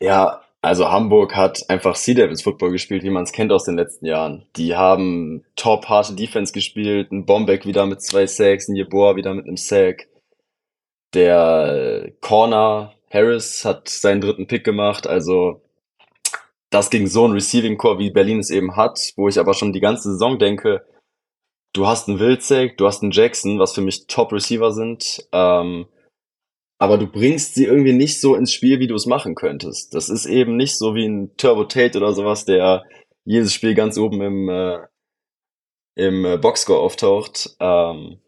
ja, 0.00 0.42
also 0.62 0.90
Hamburg 0.90 1.34
hat 1.36 1.68
einfach 1.68 1.96
Sea 1.96 2.14
Devils 2.14 2.42
Football 2.42 2.72
gespielt, 2.72 3.02
wie 3.02 3.10
man 3.10 3.24
es 3.24 3.32
kennt 3.32 3.50
aus 3.50 3.64
den 3.64 3.76
letzten 3.76 4.06
Jahren. 4.06 4.46
Die 4.56 4.76
haben 4.76 5.44
top 5.56 5.86
harte 5.86 6.14
Defense 6.14 6.52
gespielt, 6.52 7.10
ein 7.12 7.24
Bombeck 7.24 7.66
wieder 7.66 7.86
mit 7.86 8.02
zwei 8.02 8.26
Sacks, 8.26 8.68
ein 8.68 8.76
Jeboa 8.76 9.16
wieder 9.16 9.34
mit 9.34 9.46
einem 9.46 9.56
Sack. 9.56 10.08
Der 11.14 12.12
Corner 12.20 12.94
Harris 13.10 13.64
hat 13.64 13.88
seinen 13.88 14.20
dritten 14.20 14.46
Pick 14.46 14.64
gemacht, 14.64 15.06
also 15.06 15.62
das 16.70 16.90
gegen 16.90 17.08
so 17.08 17.26
ein 17.26 17.32
Receiving 17.32 17.76
Core, 17.76 17.98
wie 17.98 18.10
Berlin 18.10 18.38
es 18.38 18.50
eben 18.50 18.76
hat, 18.76 18.98
wo 19.16 19.28
ich 19.28 19.38
aber 19.38 19.54
schon 19.54 19.72
die 19.72 19.80
ganze 19.80 20.12
Saison 20.12 20.38
denke, 20.38 20.86
du 21.72 21.86
hast 21.86 22.08
einen 22.08 22.18
Wilczek, 22.18 22.78
du 22.78 22.86
hast 22.86 23.02
einen 23.02 23.12
Jackson, 23.12 23.58
was 23.58 23.74
für 23.74 23.80
mich 23.80 24.06
Top 24.06 24.32
Receiver 24.32 24.72
sind, 24.72 25.26
ähm, 25.32 25.86
aber 26.78 26.96
du 26.96 27.06
bringst 27.06 27.54
sie 27.54 27.66
irgendwie 27.66 27.92
nicht 27.92 28.20
so 28.20 28.34
ins 28.34 28.52
Spiel, 28.52 28.80
wie 28.80 28.86
du 28.86 28.94
es 28.94 29.06
machen 29.06 29.34
könntest. 29.34 29.94
Das 29.94 30.08
ist 30.08 30.26
eben 30.26 30.56
nicht 30.56 30.78
so 30.78 30.94
wie 30.94 31.06
ein 31.06 31.36
Turbo 31.36 31.64
Tate 31.64 31.98
oder 31.98 32.14
sowas, 32.14 32.46
der 32.46 32.84
jedes 33.24 33.52
Spiel 33.52 33.74
ganz 33.74 33.98
oben 33.98 34.22
im, 34.22 34.48
äh, 34.48 34.78
im 35.96 36.24
äh, 36.24 36.38
Boxscore 36.38 36.80
auftaucht. 36.80 37.54
Ähm, 37.60 38.20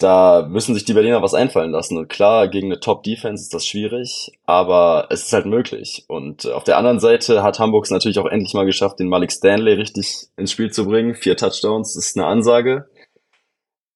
da 0.00 0.46
müssen 0.48 0.74
sich 0.74 0.86
die 0.86 0.94
Berliner 0.94 1.22
was 1.22 1.34
einfallen 1.34 1.70
lassen. 1.70 1.98
Und 1.98 2.08
klar, 2.08 2.48
gegen 2.48 2.68
eine 2.68 2.80
Top-Defense 2.80 3.42
ist 3.42 3.52
das 3.52 3.66
schwierig, 3.66 4.32
aber 4.46 5.06
es 5.10 5.24
ist 5.24 5.32
halt 5.32 5.44
möglich. 5.44 6.04
Und 6.08 6.46
auf 6.46 6.64
der 6.64 6.78
anderen 6.78 7.00
Seite 7.00 7.42
hat 7.42 7.58
Hamburg 7.58 7.84
es 7.84 7.90
natürlich 7.90 8.18
auch 8.18 8.26
endlich 8.26 8.54
mal 8.54 8.64
geschafft, 8.64 8.98
den 8.98 9.08
Malik 9.08 9.30
Stanley 9.30 9.74
richtig 9.74 10.28
ins 10.36 10.52
Spiel 10.52 10.70
zu 10.72 10.86
bringen. 10.86 11.14
Vier 11.14 11.36
Touchdowns 11.36 11.96
ist 11.96 12.16
eine 12.16 12.26
Ansage. 12.26 12.88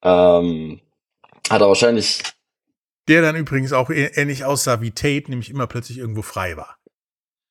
Ähm, 0.02 0.80
hat 1.48 1.62
er 1.62 1.68
wahrscheinlich. 1.68 2.22
Der 3.09 3.22
dann 3.22 3.36
übrigens 3.36 3.72
auch 3.72 3.88
ähnlich 3.90 4.44
aussah 4.44 4.82
wie 4.82 4.90
Tate, 4.90 5.30
nämlich 5.30 5.50
immer 5.50 5.66
plötzlich 5.66 5.98
irgendwo 5.98 6.22
frei 6.22 6.59
war. 6.59 6.76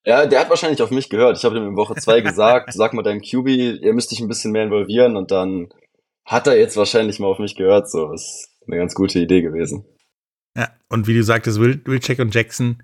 Ja, 0.06 0.28
der 0.28 0.41
hat 0.41 0.49
wahrscheinlich 0.49 0.82
auf 0.84 0.91
mich 0.91 1.10
gehört. 1.10 1.38
Ich 1.38 1.45
habe 1.45 1.58
ihm 1.58 1.68
in 1.68 1.76
Woche 1.76 1.95
zwei 1.95 2.22
gesagt, 2.22 2.72
sag 2.72 2.93
mal 2.93 3.01
deinem 3.01 3.22
QB, 3.22 3.47
ihr 3.82 3.93
müsst 3.93 4.12
dich 4.12 4.20
ein 4.20 4.28
bisschen 4.28 4.51
mehr 4.51 4.64
involvieren 4.64 5.18
und 5.18 5.32
dann 5.32 5.70
hat 6.26 6.48
er 6.48 6.58
jetzt 6.58 6.78
wahrscheinlich 6.78 7.20
mal 7.20 7.28
auf 7.28 7.40
mich 7.40 7.56
gehört. 7.56 7.90
So, 7.90 8.12
ist 8.12 8.50
eine 8.68 8.78
ganz 8.78 8.96
gute 8.96 9.20
Idee 9.20 9.42
gewesen. 9.42 9.86
Ja, 10.56 10.70
und 10.90 11.08
wie 11.08 11.14
du 11.14 11.24
sagtest, 11.24 11.60
Will, 11.60 11.82
Wilczek 11.86 12.20
und 12.20 12.34
Jackson, 12.34 12.84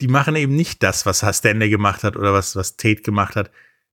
die 0.00 0.08
machen 0.08 0.34
eben 0.36 0.56
nicht 0.56 0.82
das, 0.82 1.06
was 1.06 1.24
Stanley 1.36 1.70
gemacht 1.70 2.02
hat 2.02 2.16
oder 2.16 2.32
was, 2.32 2.56
was 2.56 2.76
Tate 2.76 3.02
gemacht 3.02 3.36
hat, 3.36 3.50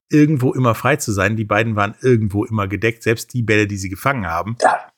irgendwo 0.09 0.53
immer 0.53 0.75
frei 0.75 0.95
zu 0.95 1.11
sein. 1.11 1.35
Die 1.35 1.45
beiden 1.45 1.75
waren 1.75 1.95
irgendwo 2.01 2.43
immer 2.45 2.67
gedeckt. 2.67 3.03
Selbst 3.03 3.33
die 3.33 3.43
Bälle, 3.43 3.67
die 3.67 3.77
sie 3.77 3.89
gefangen 3.89 4.27
haben, 4.27 4.57
ja. 4.61 4.91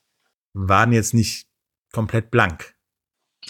waren 0.53 0.93
jetzt 0.93 1.13
nicht 1.13 1.47
komplett 1.91 2.31
blank. 2.31 2.73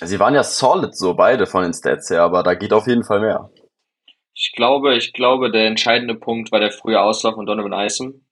Sie 0.02 0.20
waren 0.20 0.34
ja 0.34 0.44
solid 0.44 0.96
so 0.98 1.14
beide 1.14 1.46
von 1.46 1.64
den 1.64 1.74
Stats 1.74 2.10
her, 2.10 2.24
aber 2.24 2.42
da 2.42 2.56
geht 2.56 2.74
auf 2.74 2.88
jeden 2.88 3.04
Fall 3.04 3.22
mehr. 3.22 3.52
Ich 4.34 4.54
glaube, 4.56 4.96
ich 4.96 5.14
glaube, 5.14 5.52
der 5.52 5.68
entscheidende 5.68 6.16
Punkt 6.16 6.52
war 6.52 6.60
der 6.60 6.72
frühe 6.72 7.00
Auslauf 7.00 7.36
von 7.36 7.46
Donovan 7.46 7.86
Isom 7.86 8.23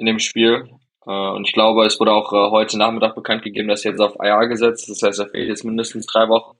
in 0.00 0.06
dem 0.06 0.18
Spiel. 0.18 0.68
Äh, 1.06 1.10
und 1.10 1.46
ich 1.46 1.52
glaube, 1.52 1.86
es 1.86 2.00
wurde 2.00 2.12
auch 2.12 2.32
äh, 2.32 2.50
heute 2.50 2.78
Nachmittag 2.78 3.14
bekannt 3.14 3.42
gegeben, 3.42 3.68
dass 3.68 3.84
er 3.84 3.92
jetzt 3.92 4.00
auf 4.00 4.16
IR 4.20 4.48
gesetzt. 4.48 4.88
Das 4.88 5.02
heißt, 5.02 5.20
er 5.20 5.28
fehlt 5.28 5.48
jetzt 5.48 5.64
mindestens 5.64 6.06
drei 6.06 6.28
Wochen. 6.28 6.56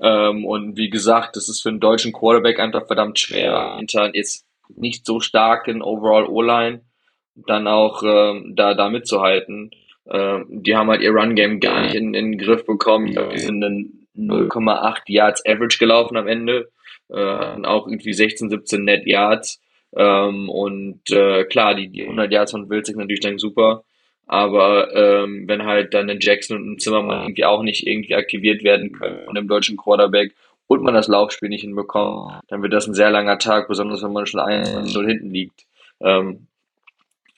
Ähm, 0.00 0.44
und 0.44 0.76
wie 0.76 0.90
gesagt, 0.90 1.36
das 1.36 1.48
ist 1.48 1.62
für 1.62 1.70
einen 1.70 1.80
deutschen 1.80 2.12
Quarterback 2.12 2.60
einfach 2.60 2.86
verdammt 2.86 3.18
schwer. 3.18 3.76
Hinter 3.78 4.14
jetzt 4.14 4.46
nicht 4.76 5.06
so 5.06 5.20
starken 5.20 5.82
Overall 5.82 6.26
O-Line 6.26 6.82
dann 7.46 7.66
auch 7.66 8.02
ähm, 8.02 8.54
da, 8.56 8.74
da 8.74 8.88
mitzuhalten. 8.88 9.70
Ähm, 10.10 10.46
die 10.48 10.76
haben 10.76 10.88
halt 10.88 11.02
ihr 11.02 11.12
Run-Game 11.12 11.60
gar 11.60 11.82
nicht 11.82 11.94
in, 11.94 12.14
in 12.14 12.32
den 12.32 12.38
Griff 12.38 12.64
bekommen. 12.64 13.08
Ich 13.08 13.14
glaube, 13.14 13.34
die 13.34 13.40
sind 13.40 13.62
in 13.62 14.06
0,8 14.16 15.02
Yards 15.06 15.44
Average 15.46 15.78
gelaufen 15.78 16.16
am 16.16 16.26
Ende. 16.26 16.70
Äh, 17.10 17.14
auch 17.14 17.86
irgendwie 17.86 18.12
16, 18.12 18.50
17 18.50 18.84
Net 18.84 19.06
Yards. 19.06 19.60
Ähm, 19.96 20.48
und 20.48 21.10
äh, 21.10 21.44
klar, 21.44 21.74
die, 21.74 21.88
die 21.88 22.02
100 22.02 22.30
Yards 22.30 22.52
von 22.52 22.68
Wilczek 22.68 22.96
natürlich 22.96 23.20
dann 23.20 23.38
super. 23.38 23.84
Aber 24.26 24.94
ähm, 24.94 25.48
wenn 25.48 25.64
halt 25.64 25.94
dann 25.94 26.10
ein 26.10 26.18
Jackson 26.20 26.58
und 26.58 26.72
ein 26.72 26.78
Zimmermann 26.78 27.22
irgendwie 27.22 27.46
auch 27.46 27.62
nicht 27.62 27.86
irgendwie 27.86 28.14
aktiviert 28.14 28.62
werden 28.62 28.92
können 28.92 29.24
von 29.24 29.34
dem 29.34 29.48
deutschen 29.48 29.78
Quarterback 29.78 30.34
und 30.66 30.82
man 30.82 30.92
das 30.92 31.08
Laufspiel 31.08 31.48
nicht 31.48 31.62
hinbekommt, 31.62 32.34
dann 32.48 32.62
wird 32.62 32.74
das 32.74 32.86
ein 32.86 32.94
sehr 32.94 33.10
langer 33.10 33.38
Tag, 33.38 33.68
besonders 33.68 34.02
wenn 34.02 34.12
man 34.12 34.26
schon 34.26 34.40
1-0 34.40 35.06
hinten 35.06 35.30
liegt. 35.30 35.64
Ähm, 36.02 36.46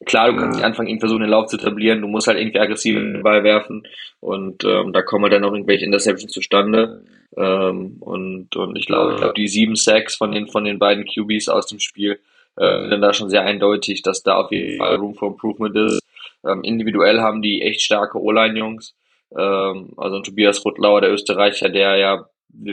klar, 0.05 0.33
du 0.33 0.39
kannst 0.39 0.57
nicht 0.57 0.65
anfangen, 0.65 0.89
ihn 0.89 0.99
versuchen, 0.99 1.21
den 1.21 1.31
Lauf 1.31 1.47
zu 1.47 1.59
etablieren, 1.59 2.01
du 2.01 2.09
musst 2.09 2.27
halt 2.27 2.39
irgendwie 2.39 2.59
aggressiv 2.59 2.97
den 2.97 3.23
Ball 3.23 3.45
werfen 3.45 3.87
und 4.19 4.65
ähm, 4.65 4.93
da 4.93 5.03
kommen 5.03 5.25
halt 5.25 5.35
dann 5.35 5.45
auch 5.45 5.53
irgendwelche 5.53 5.85
Interceptions 5.85 6.33
zustande. 6.33 7.05
Ähm, 7.37 7.99
und, 8.01 8.57
und 8.57 8.77
ich 8.77 8.87
glaube, 8.87 9.13
ich 9.13 9.19
glaube, 9.19 9.35
die 9.35 9.47
sieben 9.47 9.77
Sacks 9.77 10.17
von 10.17 10.33
den, 10.33 10.49
von 10.49 10.65
den 10.65 10.81
beiden 10.81 11.07
QBs 11.07 11.49
aus 11.49 11.69
dem 11.69 11.79
Spiel 11.79 12.19
äh, 12.57 12.89
dann 12.89 13.01
da 13.01 13.13
schon 13.13 13.31
sehr 13.31 13.43
eindeutig, 13.43 14.03
dass 14.03 14.23
da 14.23 14.37
auf 14.37 14.51
jeden 14.51 14.79
Fall 14.79 14.97
Room 14.97 15.15
for 15.15 15.29
Improvement 15.29 15.77
ist. 15.77 16.03
Ähm, 16.45 16.63
individuell 16.63 17.21
haben 17.21 17.43
die 17.43 17.63
echt 17.63 17.83
starke 17.83 18.21
O-Line-Jungs. 18.21 18.95
Ähm, 19.37 19.93
also 19.97 20.21
Tobias 20.21 20.65
Ruttlauer, 20.65 21.01
der 21.01 21.13
Österreicher, 21.13 21.69
der 21.69 21.97
ja, 21.97 22.27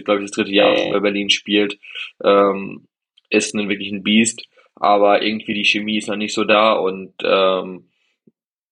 glaube 0.04 0.20
ich, 0.20 0.26
das 0.26 0.32
dritte 0.32 0.52
Jahr 0.52 0.76
bei 0.92 1.00
Berlin 1.00 1.30
spielt, 1.30 1.78
ähm, 2.24 2.88
ist 3.30 3.54
ein 3.54 3.70
wirklich 3.70 3.92
ein 3.92 4.04
Biest. 4.04 4.44
Aber 4.76 5.24
irgendwie 5.24 5.54
die 5.54 5.66
Chemie 5.66 5.98
ist 5.98 6.08
noch 6.08 6.16
nicht 6.16 6.34
so 6.34 6.44
da 6.44 6.74
und 6.74 7.14
ähm, 7.24 7.86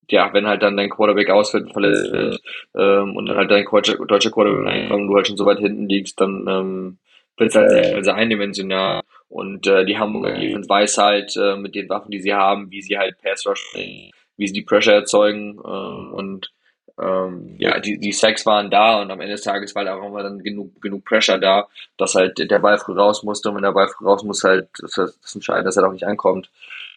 ja, 0.10 0.32
wenn 0.34 0.48
halt 0.48 0.62
dann 0.62 0.78
dein 0.78 0.90
Quarterback 0.90 1.30
ausfällt 1.30 1.66
und 1.66 1.74
verletzt 1.74 2.12
wird 2.12 2.40
ähm, 2.76 3.16
und 3.16 3.26
dann 3.26 3.38
halt 3.38 3.50
dein 3.50 3.66
deutscher, 3.66 3.96
deutscher 4.06 4.32
Quarterback 4.32 4.68
reinkommt 4.68 5.02
und 5.02 5.08
du 5.08 5.16
halt 5.16 5.28
schon 5.28 5.38
so 5.38 5.46
weit 5.46 5.60
hinten 5.60 5.90
liegst, 5.90 6.20
dann 6.22 6.46
ähm, 6.48 6.98
wird 7.38 7.50
es 7.50 7.56
halt 7.56 7.72
sehr, 7.72 8.04
sehr 8.04 8.16
eindimensional. 8.16 9.02
Und 9.30 9.68
äh, 9.68 9.86
die 9.86 9.98
Hamburger 9.98 10.38
Defense 10.40 10.70
weiß 10.70 10.98
halt 10.98 11.36
äh, 11.36 11.56
mit 11.56 11.76
den 11.76 11.90
Waffen, 11.90 12.12
die 12.12 12.22
sie 12.22 12.34
haben, 12.34 12.72
wie 12.72 12.82
sie 12.82 12.98
halt 12.98 13.18
Pass 13.22 13.46
Rush 13.46 13.72
bringen, 13.74 14.12
wie 14.38 14.48
sie 14.48 14.54
die 14.54 14.62
Pressure 14.62 14.94
erzeugen. 14.94 15.58
Äh, 15.58 16.16
und 16.16 16.52
ähm, 16.98 17.56
ja, 17.58 17.80
die, 17.80 18.00
die 18.00 18.14
Sacks 18.14 18.46
waren 18.46 18.70
da 18.72 19.02
und 19.02 19.12
am 19.12 19.20
Ende 19.20 19.34
des 19.34 19.42
Tages 19.42 19.76
war 19.76 19.86
halt 19.86 19.94
auch 19.94 20.08
immer 20.08 20.24
dann 20.24 20.40
genug, 20.40 20.82
genug 20.82 21.04
Pressure 21.04 21.38
da, 21.38 21.68
dass 21.98 22.16
halt 22.16 22.38
der 22.38 22.60
Ball 22.60 22.78
früh 22.78 22.94
raus 22.94 23.24
musste 23.24 23.50
und 23.50 23.56
wenn 23.56 23.64
der 23.64 23.74
Ball 23.74 23.90
früh 23.90 24.06
raus 24.06 24.24
muss, 24.24 24.44
halt 24.44 24.70
das, 24.80 24.94
das 24.94 25.36
entscheidend, 25.36 25.68
dass 25.68 25.76
er 25.76 25.88
auch 25.88 25.92
nicht 25.92 26.08
ankommt. 26.08 26.50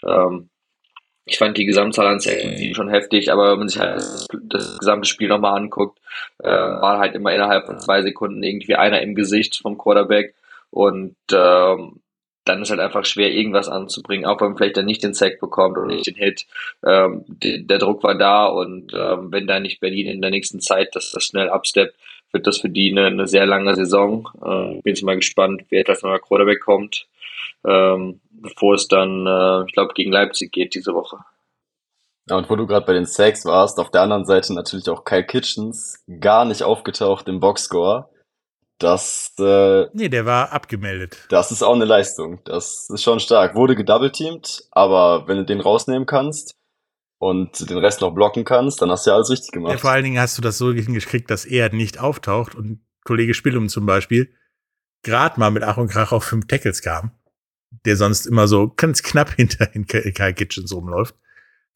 Ähm, 0.07 0.51
ich 1.24 1.37
fand 1.37 1.59
die 1.59 1.66
Gesamtzahl 1.66 2.07
an 2.07 2.20
Sacks 2.20 2.43
schon 2.74 2.89
heftig, 2.89 3.31
aber 3.33 3.53
wenn 3.53 3.59
man 3.59 3.68
sich 3.68 3.81
halt 3.81 3.97
das, 3.97 4.26
das 4.45 4.79
gesamte 4.79 5.09
Spiel 5.09 5.29
nochmal 5.29 5.57
anguckt, 5.57 5.99
äh, 6.39 6.49
war 6.49 6.99
halt 6.99 7.14
immer 7.14 7.35
innerhalb 7.35 7.66
von 7.66 7.81
zwei 7.81 8.03
Sekunden 8.03 8.43
irgendwie 8.43 8.76
einer 8.76 9.03
im 9.03 9.14
Gesicht 9.14 9.59
vom 9.61 9.76
Quarterback 9.76 10.35
und 10.70 11.16
ähm, 11.33 12.01
dann 12.49 12.62
ist 12.62 12.70
halt 12.70 12.80
einfach 12.80 13.05
schwer, 13.05 13.30
irgendwas 13.30 13.68
anzubringen, 13.68 14.24
auch 14.24 14.40
wenn 14.40 14.49
man 14.49 14.57
vielleicht 14.57 14.76
dann 14.76 14.86
nicht 14.86 15.03
den 15.03 15.14
Sack 15.14 15.40
bekommt 15.40 15.76
oder 15.76 15.86
nicht 15.86 16.07
den 16.07 16.14
Hit. 16.14 16.46
Ähm, 16.84 17.24
de, 17.28 17.62
der 17.62 17.78
Druck 17.78 18.03
war 18.03 18.16
da 18.16 18.46
und 18.46 18.92
ähm, 18.94 19.30
wenn 19.30 19.46
da 19.46 19.61
nicht 19.61 19.80
Berlin 19.80 20.09
in 20.09 20.20
der 20.20 20.30
nächsten 20.30 20.61
Zeit 20.61 20.94
das, 20.94 21.12
das 21.12 21.24
schnell 21.24 21.49
absteppt, 21.51 21.94
wird 22.32 22.46
das 22.46 22.59
für 22.59 22.68
die 22.68 22.90
eine, 22.90 23.07
eine 23.07 23.26
sehr 23.26 23.46
lange 23.46 23.74
Saison. 23.74 24.28
Äh, 24.42 24.80
bin 24.82 24.94
jetzt 24.94 25.03
mal 25.03 25.16
gespannt, 25.16 25.62
wer 25.70 25.80
etwas 25.80 26.03
neuer 26.03 26.18
Quarterback 26.18 26.61
kommt, 26.61 27.07
ähm, 27.66 28.20
bevor 28.30 28.74
es 28.74 28.88
dann, 28.88 29.26
äh, 29.26 29.64
ich 29.66 29.72
glaube, 29.72 29.94
gegen 29.94 30.12
Leipzig 30.12 30.53
geht 30.53 30.74
diese 30.74 30.94
Woche. 30.94 31.18
Ja, 32.28 32.36
und 32.36 32.51
wo 32.51 32.57
du 32.57 32.66
gerade 32.66 32.84
bei 32.84 32.92
den 32.92 33.07
Sacks 33.07 33.46
warst, 33.46 33.78
auf 33.78 33.90
der 33.90 34.03
anderen 34.03 34.26
Seite 34.26 34.53
natürlich 34.55 34.88
auch 34.90 35.05
Kyle 35.05 35.24
Kitchens, 35.24 36.05
gar 36.20 36.44
nicht 36.44 36.62
aufgetaucht 36.62 37.26
im 37.28 37.40
Boxscore. 37.40 38.11
Das, 38.79 39.33
äh, 39.41 39.87
Nee, 39.93 40.09
der 40.09 40.24
war 40.24 40.53
abgemeldet. 40.53 41.26
das 41.31 41.51
ist 41.51 41.62
auch 41.62 41.74
eine 41.74 41.85
Leistung. 41.85 42.41
Das 42.45 42.89
ist 42.91 43.03
schon 43.03 43.18
stark. 43.20 43.55
Wurde 43.57 43.74
gedoubleteamt, 43.74 44.64
aber 44.70 45.26
wenn 45.26 45.37
du 45.39 45.45
den 45.45 45.61
rausnehmen 45.61 46.07
kannst 46.07 46.55
und 47.18 47.68
den 47.68 47.79
Rest 47.79 48.01
noch 48.01 48.12
blocken 48.14 48.45
kannst, 48.45 48.81
dann 48.81 48.91
hast 48.91 49.05
du 49.07 49.11
ja 49.11 49.16
alles 49.16 49.31
richtig 49.31 49.49
Ja, 49.53 49.59
gemacht. 49.61 49.81
vor 49.81 49.91
allen 49.91 50.05
Dingen 50.05 50.20
hast 50.20 50.39
du 50.39 50.43
das 50.43 50.59
so 50.59 50.72
hingekriegt, 50.72 51.29
dass 51.31 51.45
er 51.45 51.72
nicht 51.74 51.99
auftaucht 51.99 52.55
und 52.55 52.81
Kollege 53.05 53.35
Spillum 53.35 53.68
zum 53.68 53.85
Beispiel 53.87 54.33
gerade 55.03 55.41
mal 55.41 55.51
mit 55.51 55.62
Ach 55.64 55.76
und 55.76 55.89
Krach 55.89 56.12
auf 56.12 56.24
fünf 56.24 56.47
Tackles 56.47 56.83
kam, 56.83 57.11
der 57.85 57.97
sonst 57.97 58.26
immer 58.26 58.47
so 58.47 58.72
ganz 58.76 59.03
knapp 59.03 59.31
hinter 59.37 59.74
in 59.74 59.87
Kyle 59.87 60.35
Kitchens 60.35 60.72
rumläuft. 60.72 61.16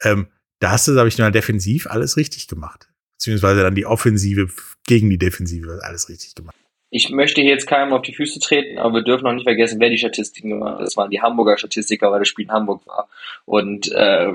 Ähm, 0.02 0.28
da 0.60 0.70
hast 0.70 0.86
du, 0.86 0.92
glaube 0.92 1.08
ich, 1.08 1.18
mal 1.18 1.32
defensiv 1.32 1.88
alles 1.88 2.16
richtig 2.16 2.46
gemacht. 2.46 2.88
Beziehungsweise 3.18 3.62
dann 3.62 3.74
die 3.74 3.86
Offensive 3.86 4.48
gegen 4.86 5.10
die 5.10 5.18
Defensive 5.18 5.80
alles 5.82 6.08
richtig 6.08 6.34
gemacht. 6.36 6.54
Ich 6.94 7.08
möchte 7.08 7.40
hier 7.40 7.48
jetzt 7.48 7.66
keinem 7.66 7.94
auf 7.94 8.02
die 8.02 8.12
Füße 8.12 8.38
treten, 8.38 8.78
aber 8.78 8.96
wir 8.96 9.02
dürfen 9.02 9.26
auch 9.26 9.32
nicht 9.32 9.44
vergessen, 9.44 9.80
wer 9.80 9.88
die 9.88 9.96
Statistiken 9.96 10.50
gemacht 10.50 10.74
hat. 10.74 10.82
Das 10.82 10.94
waren 10.94 11.10
die 11.10 11.22
Hamburger 11.22 11.56
Statistiker, 11.56 12.12
weil 12.12 12.18
das 12.18 12.28
Spiel 12.28 12.44
in 12.44 12.52
Hamburg 12.52 12.86
war. 12.86 13.08
Und 13.46 13.90
äh, 13.92 14.30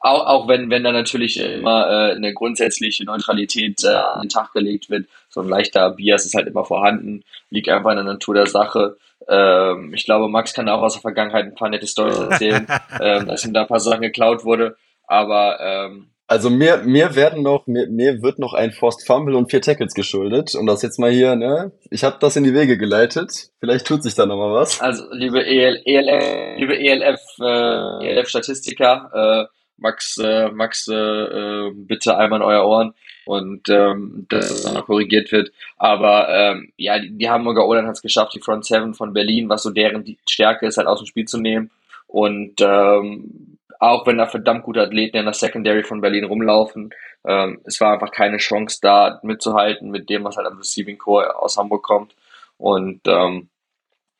auch, 0.00 0.26
auch 0.26 0.48
wenn, 0.48 0.70
wenn 0.70 0.82
da 0.82 0.92
natürlich 0.92 1.38
immer 1.38 1.86
äh, 1.90 2.14
eine 2.16 2.32
grundsätzliche 2.32 3.04
Neutralität 3.04 3.84
äh, 3.84 3.88
an 3.88 4.22
den 4.22 4.28
Tag 4.30 4.54
gelegt 4.54 4.88
wird, 4.88 5.08
so 5.28 5.42
ein 5.42 5.48
leichter 5.50 5.90
Bias 5.90 6.24
ist 6.24 6.34
halt 6.34 6.46
immer 6.46 6.64
vorhanden, 6.64 7.22
liegt 7.50 7.68
einfach 7.68 7.90
in 7.90 7.96
der 7.96 8.04
Natur 8.04 8.34
der 8.34 8.46
Sache. 8.46 8.96
Ähm, 9.28 9.92
ich 9.92 10.06
glaube, 10.06 10.28
Max 10.28 10.54
kann 10.54 10.70
auch 10.70 10.80
aus 10.80 10.94
der 10.94 11.02
Vergangenheit 11.02 11.44
ein 11.44 11.54
paar 11.54 11.68
nette 11.68 11.86
Storys 11.86 12.16
erzählen, 12.16 12.66
ähm, 13.00 13.26
dass 13.26 13.44
ihm 13.44 13.52
da 13.52 13.60
ein 13.60 13.68
paar 13.68 13.78
Sachen 13.78 14.00
geklaut 14.00 14.46
wurde. 14.46 14.78
Aber 15.06 15.60
ähm, 15.60 16.08
Also 16.30 16.48
mir, 16.48 16.76
mir 16.84 17.16
werden 17.16 17.42
noch, 17.42 17.66
mir, 17.66 17.88
mir 17.88 18.22
wird 18.22 18.38
noch 18.38 18.54
ein 18.54 18.70
Forced 18.70 19.04
Fumble 19.04 19.34
und 19.34 19.50
vier 19.50 19.60
Tackles 19.60 19.94
geschuldet. 19.94 20.54
Und 20.54 20.66
das 20.66 20.80
jetzt 20.80 21.00
mal 21.00 21.10
hier, 21.10 21.34
ne? 21.34 21.72
Ich 21.90 22.04
habe 22.04 22.18
das 22.20 22.36
in 22.36 22.44
die 22.44 22.54
Wege 22.54 22.78
geleitet. 22.78 23.50
Vielleicht 23.58 23.84
tut 23.84 24.04
sich 24.04 24.14
da 24.14 24.26
noch 24.26 24.36
mal 24.36 24.52
was. 24.52 24.80
Also, 24.80 25.06
liebe 25.10 25.44
EL, 25.44 25.82
ELF, 25.84 26.56
liebe 26.56 26.78
ELF, 26.78 27.20
äh, 27.40 28.06
ELF 28.06 28.28
Statistiker, 28.28 29.10
äh, 29.12 29.52
Max, 29.76 30.18
äh, 30.18 30.50
Max, 30.52 30.86
äh, 30.86 30.94
äh, 30.94 31.72
bitte 31.74 32.16
einmal 32.16 32.38
in 32.38 32.46
euer 32.46 32.64
Ohren 32.64 32.94
und 33.24 33.68
ähm, 33.68 34.26
dass 34.28 34.50
das 34.50 34.62
dann 34.62 34.74
noch 34.74 34.86
korrigiert 34.86 35.32
wird. 35.32 35.50
Aber 35.78 36.28
ähm, 36.28 36.72
ja, 36.76 37.00
die, 37.00 37.10
die 37.10 37.28
Hamburger 37.28 37.66
Oland 37.66 37.88
hat 37.88 37.96
es 37.96 38.02
geschafft, 38.02 38.34
die 38.36 38.40
Front 38.40 38.66
Seven 38.66 38.94
von 38.94 39.12
Berlin, 39.12 39.48
was 39.48 39.64
so 39.64 39.70
deren 39.70 40.04
Stärke 40.28 40.68
ist, 40.68 40.76
halt 40.76 40.86
aus 40.86 41.00
dem 41.00 41.06
Spiel 41.06 41.24
zu 41.24 41.40
nehmen. 41.40 41.72
Und 42.06 42.60
ähm, 42.60 43.49
auch 43.80 44.06
wenn 44.06 44.18
da 44.18 44.26
verdammt 44.26 44.62
gute 44.62 44.82
Athleten 44.82 45.16
in 45.16 45.24
der 45.24 45.32
Secondary 45.32 45.82
von 45.82 46.02
Berlin 46.02 46.24
rumlaufen, 46.24 46.90
ähm, 47.26 47.60
es 47.64 47.80
war 47.80 47.94
einfach 47.94 48.12
keine 48.12 48.36
Chance 48.36 48.78
da 48.82 49.18
mitzuhalten 49.22 49.90
mit 49.90 50.10
dem, 50.10 50.22
was 50.22 50.36
halt 50.36 50.46
am 50.46 50.58
Receiving 50.58 50.98
Core 50.98 51.36
aus 51.36 51.56
Hamburg 51.56 51.82
kommt. 51.82 52.14
Und 52.58 53.00
ähm, 53.06 53.48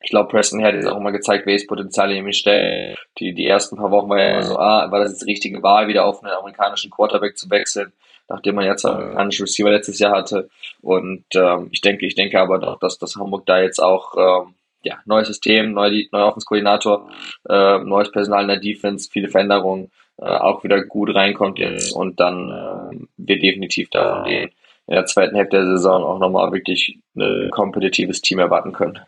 ich 0.01 0.09
glaube, 0.09 0.29
Preston 0.29 0.63
hat 0.63 0.73
jetzt 0.73 0.87
auch 0.87 0.97
immer 0.97 1.11
gezeigt, 1.11 1.45
welches 1.45 1.67
Potenzial 1.67 2.11
in 2.11 2.25
ihm 2.25 2.31
steckt. 2.33 2.97
Die, 3.19 3.35
die 3.35 3.45
ersten 3.45 3.77
paar 3.77 3.91
Wochen 3.91 4.09
war 4.09 4.19
ja 4.19 4.41
so, 4.41 4.57
ah, 4.57 4.91
war 4.91 4.99
das 4.99 5.11
jetzt 5.11 5.21
die 5.21 5.31
richtige 5.31 5.61
Wahl, 5.61 5.87
wieder 5.87 6.05
auf 6.05 6.23
einen 6.23 6.33
amerikanischen 6.33 6.89
Quarterback 6.89 7.37
zu 7.37 7.47
wechseln, 7.51 7.93
nachdem 8.27 8.55
man 8.55 8.65
jetzt 8.65 8.83
einen 8.83 8.95
amerikanischen 8.95 9.43
Receiver 9.43 9.69
letztes 9.69 9.99
Jahr 9.99 10.17
hatte. 10.17 10.49
Und 10.81 11.25
ähm, 11.35 11.69
ich 11.71 11.81
denke, 11.81 12.07
ich 12.07 12.15
denke 12.15 12.39
aber 12.39 12.57
doch, 12.57 12.79
dass, 12.79 12.97
dass 12.97 13.15
Hamburg 13.15 13.45
da 13.45 13.61
jetzt 13.61 13.79
auch 13.79 14.15
ähm, 14.17 14.55
ja, 14.83 14.99
neues 15.05 15.27
System, 15.27 15.73
neuer 15.73 15.91
neuer 16.11 16.27
Offenskoordinator, 16.27 17.09
äh, 17.49 17.79
neues 17.79 18.11
Personal 18.11 18.43
in 18.43 18.47
der 18.47 18.59
Defense, 18.59 19.09
viele 19.11 19.29
Veränderungen, 19.29 19.91
äh, 20.17 20.25
auch 20.25 20.63
wieder 20.63 20.83
gut 20.83 21.13
reinkommt 21.15 21.59
jetzt 21.59 21.91
und 21.91 22.19
dann 22.19 22.49
äh, 22.49 23.05
wir 23.17 23.39
definitiv 23.39 23.89
da 23.89 24.25
in 24.25 24.49
der 24.87 25.05
zweiten 25.05 25.35
Hälfte 25.35 25.57
der 25.57 25.65
Saison 25.65 26.03
auch 26.03 26.19
nochmal 26.19 26.51
wirklich 26.51 26.99
ein 27.15 27.49
kompetitives 27.51 28.21
Team 28.21 28.39
erwarten 28.39 28.73
können. 28.73 28.99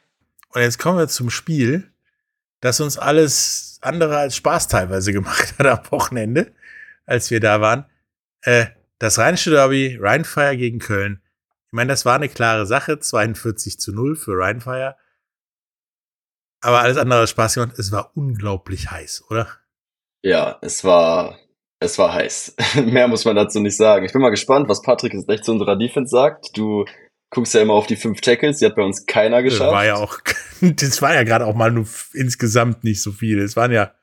Und 0.53 0.61
jetzt 0.61 0.80
kommen 0.80 0.97
wir 0.97 1.07
zum 1.07 1.30
Spiel, 1.30 1.91
das 2.61 2.80
uns 2.80 2.97
alles 2.97 3.80
andere 3.82 4.17
als 4.17 4.36
Spaß 4.38 4.67
teilweise 4.67 5.11
gemacht 5.13 5.55
hat 5.59 5.65
am 5.65 5.91
Wochenende, 5.91 6.53
als 7.05 7.32
wir 7.32 7.39
da 7.39 7.59
waren. 7.59 7.86
Äh, 8.41 8.67
das 8.99 9.19
Rheinische 9.19 9.49
Derby, 9.49 9.97
Rheinfire 9.99 10.55
gegen 10.55 10.80
Köln. 10.80 11.21
Ich 11.67 11.74
meine, 11.74 11.89
das 11.89 12.05
war 12.05 12.15
eine 12.15 12.30
klare 12.30 12.65
Sache, 12.65 12.99
42 12.99 13.80
zu 13.80 13.93
0 13.93 14.15
für 14.15 14.38
Rheinfire. 14.38 14.95
Aber 16.64 16.80
alles 16.80 16.97
andere 16.97 17.20
als 17.20 17.30
Spaß 17.32 17.55
gemacht. 17.55 17.78
Es 17.78 17.91
war 17.91 18.11
unglaublich 18.16 18.89
heiß, 18.89 19.26
oder? 19.30 19.47
Ja, 20.24 20.57
es 20.61 20.84
war, 20.84 21.38
es 21.80 21.97
war 21.97 22.14
heiß. 22.14 22.55
Mehr 22.86 23.07
muss 23.07 23.26
man 23.26 23.36
dazu 23.36 23.59
nicht 23.59 23.76
sagen. 23.78 24.05
Ich 24.05 24.14
bin 24.14 24.22
mal 24.22 24.30
gespannt, 24.30 24.70
was 24.70 24.82
Patrick 24.82 25.14
jetzt 25.14 25.30
echt 25.30 25.43
zu 25.45 25.51
unserer 25.51 25.78
Defense 25.78 26.09
sagt. 26.09 26.57
Du 26.57 26.86
guckst 27.30 27.53
ja 27.53 27.61
immer 27.61 27.74
auf 27.74 27.88
die 27.88 27.95
fünf 27.97 28.22
Tackles, 28.22 28.59
die 28.59 28.66
hat 28.66 28.76
bei 28.76 28.84
uns 28.84 29.05
keiner 29.05 29.41
Das 29.43 29.51
geschafft. 29.53 29.72
war 29.74 29.86
ja 29.86 29.95
auch, 29.95 30.20
das 30.61 31.01
war 31.01 31.14
ja 31.14 31.24
gerade 31.24 31.45
auch 31.45 31.55
mal 31.55 31.72
nur 31.72 31.86
insgesamt 32.14 32.84
nicht 32.84 33.01
so 33.01 33.11
viel. 33.11 33.39
Es 33.39 33.55
waren 33.57 33.72
ja 33.72 33.93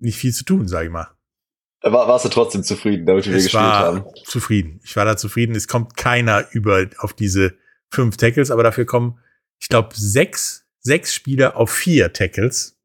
nicht 0.00 0.18
viel 0.18 0.32
zu 0.32 0.44
tun, 0.44 0.66
sag 0.66 0.84
ich 0.84 0.90
mal. 0.90 1.08
War, 1.82 2.08
warst 2.08 2.24
du 2.24 2.30
trotzdem 2.30 2.64
zufrieden, 2.64 3.04
damit 3.06 3.26
wir 3.26 3.36
Ich 3.36 3.44
gespielt 3.44 3.62
war 3.62 3.78
haben? 3.78 4.04
zufrieden. 4.24 4.80
Ich 4.84 4.96
war 4.96 5.04
da 5.04 5.16
zufrieden. 5.16 5.54
Es 5.54 5.68
kommt 5.68 5.96
keiner 5.96 6.46
über 6.52 6.86
auf 6.98 7.12
diese 7.12 7.54
fünf 7.92 8.16
Tackles, 8.16 8.50
aber 8.50 8.62
dafür 8.64 8.86
kommen, 8.86 9.20
ich 9.60 9.68
glaube, 9.68 9.90
sechs, 9.94 10.63
sechs 10.84 11.12
Spieler 11.12 11.56
auf 11.56 11.70
vier 11.70 12.12
Tackles. 12.12 12.78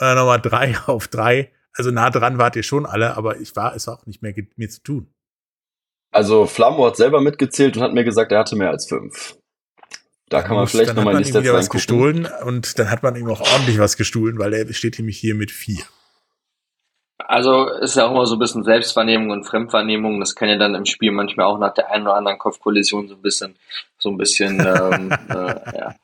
Und 0.00 0.06
dann 0.06 0.16
nochmal 0.16 0.40
drei 0.40 0.76
auf 0.86 1.06
drei. 1.06 1.52
Also 1.72 1.92
nah 1.92 2.10
dran 2.10 2.38
wart 2.38 2.56
ihr 2.56 2.64
schon 2.64 2.84
alle, 2.84 3.16
aber 3.16 3.38
ich 3.38 3.54
war, 3.54 3.76
es 3.76 3.86
auch 3.86 4.04
nicht 4.06 4.22
mehr 4.22 4.34
mir 4.56 4.68
zu 4.68 4.82
tun. 4.82 5.14
Also 6.12 6.46
Flammo 6.46 6.86
hat 6.86 6.96
selber 6.96 7.20
mitgezählt 7.20 7.76
und 7.76 7.84
hat 7.84 7.92
mir 7.92 8.02
gesagt, 8.02 8.32
er 8.32 8.40
hatte 8.40 8.56
mehr 8.56 8.70
als 8.70 8.88
fünf. 8.88 9.36
Da 10.28 10.42
kann 10.42 10.52
man 10.52 10.60
Muss- 10.62 10.72
vielleicht 10.72 10.94
nochmal 10.94 11.14
in 11.14 11.18
hat 11.18 11.26
die 11.26 11.30
Stats 11.30 11.44
wieder 11.44 11.54
was 11.54 11.70
gestohlen 11.70 12.28
und 12.44 12.78
dann 12.78 12.90
hat 12.90 13.02
man 13.02 13.14
ihm 13.16 13.28
auch 13.28 13.40
ordentlich 13.40 13.78
was 13.78 13.96
gestohlen, 13.96 14.38
weil 14.38 14.52
er 14.54 14.72
steht 14.72 14.98
nämlich 14.98 15.18
hier 15.18 15.34
mit 15.34 15.50
vier. 15.50 15.84
Also 17.18 17.68
ist 17.68 17.96
ja 17.96 18.06
auch 18.06 18.12
immer 18.12 18.26
so 18.26 18.36
ein 18.36 18.38
bisschen 18.38 18.64
Selbstvernehmung 18.64 19.30
und 19.30 19.44
Fremdwahrnehmung. 19.44 20.18
Das 20.18 20.34
kann 20.34 20.48
ja 20.48 20.56
dann 20.56 20.74
im 20.74 20.86
Spiel 20.86 21.12
manchmal 21.12 21.46
auch 21.46 21.58
nach 21.58 21.74
der 21.74 21.90
einen 21.90 22.04
oder 22.04 22.16
anderen 22.16 22.38
Kopfkollision 22.38 23.08
so 23.08 23.14
ein 23.14 23.22
bisschen, 23.22 23.56
so 23.98 24.08
ein 24.08 24.16
bisschen 24.16 24.58
ähm, 24.60 25.12
äh, 25.28 25.76
ja, 25.78 25.94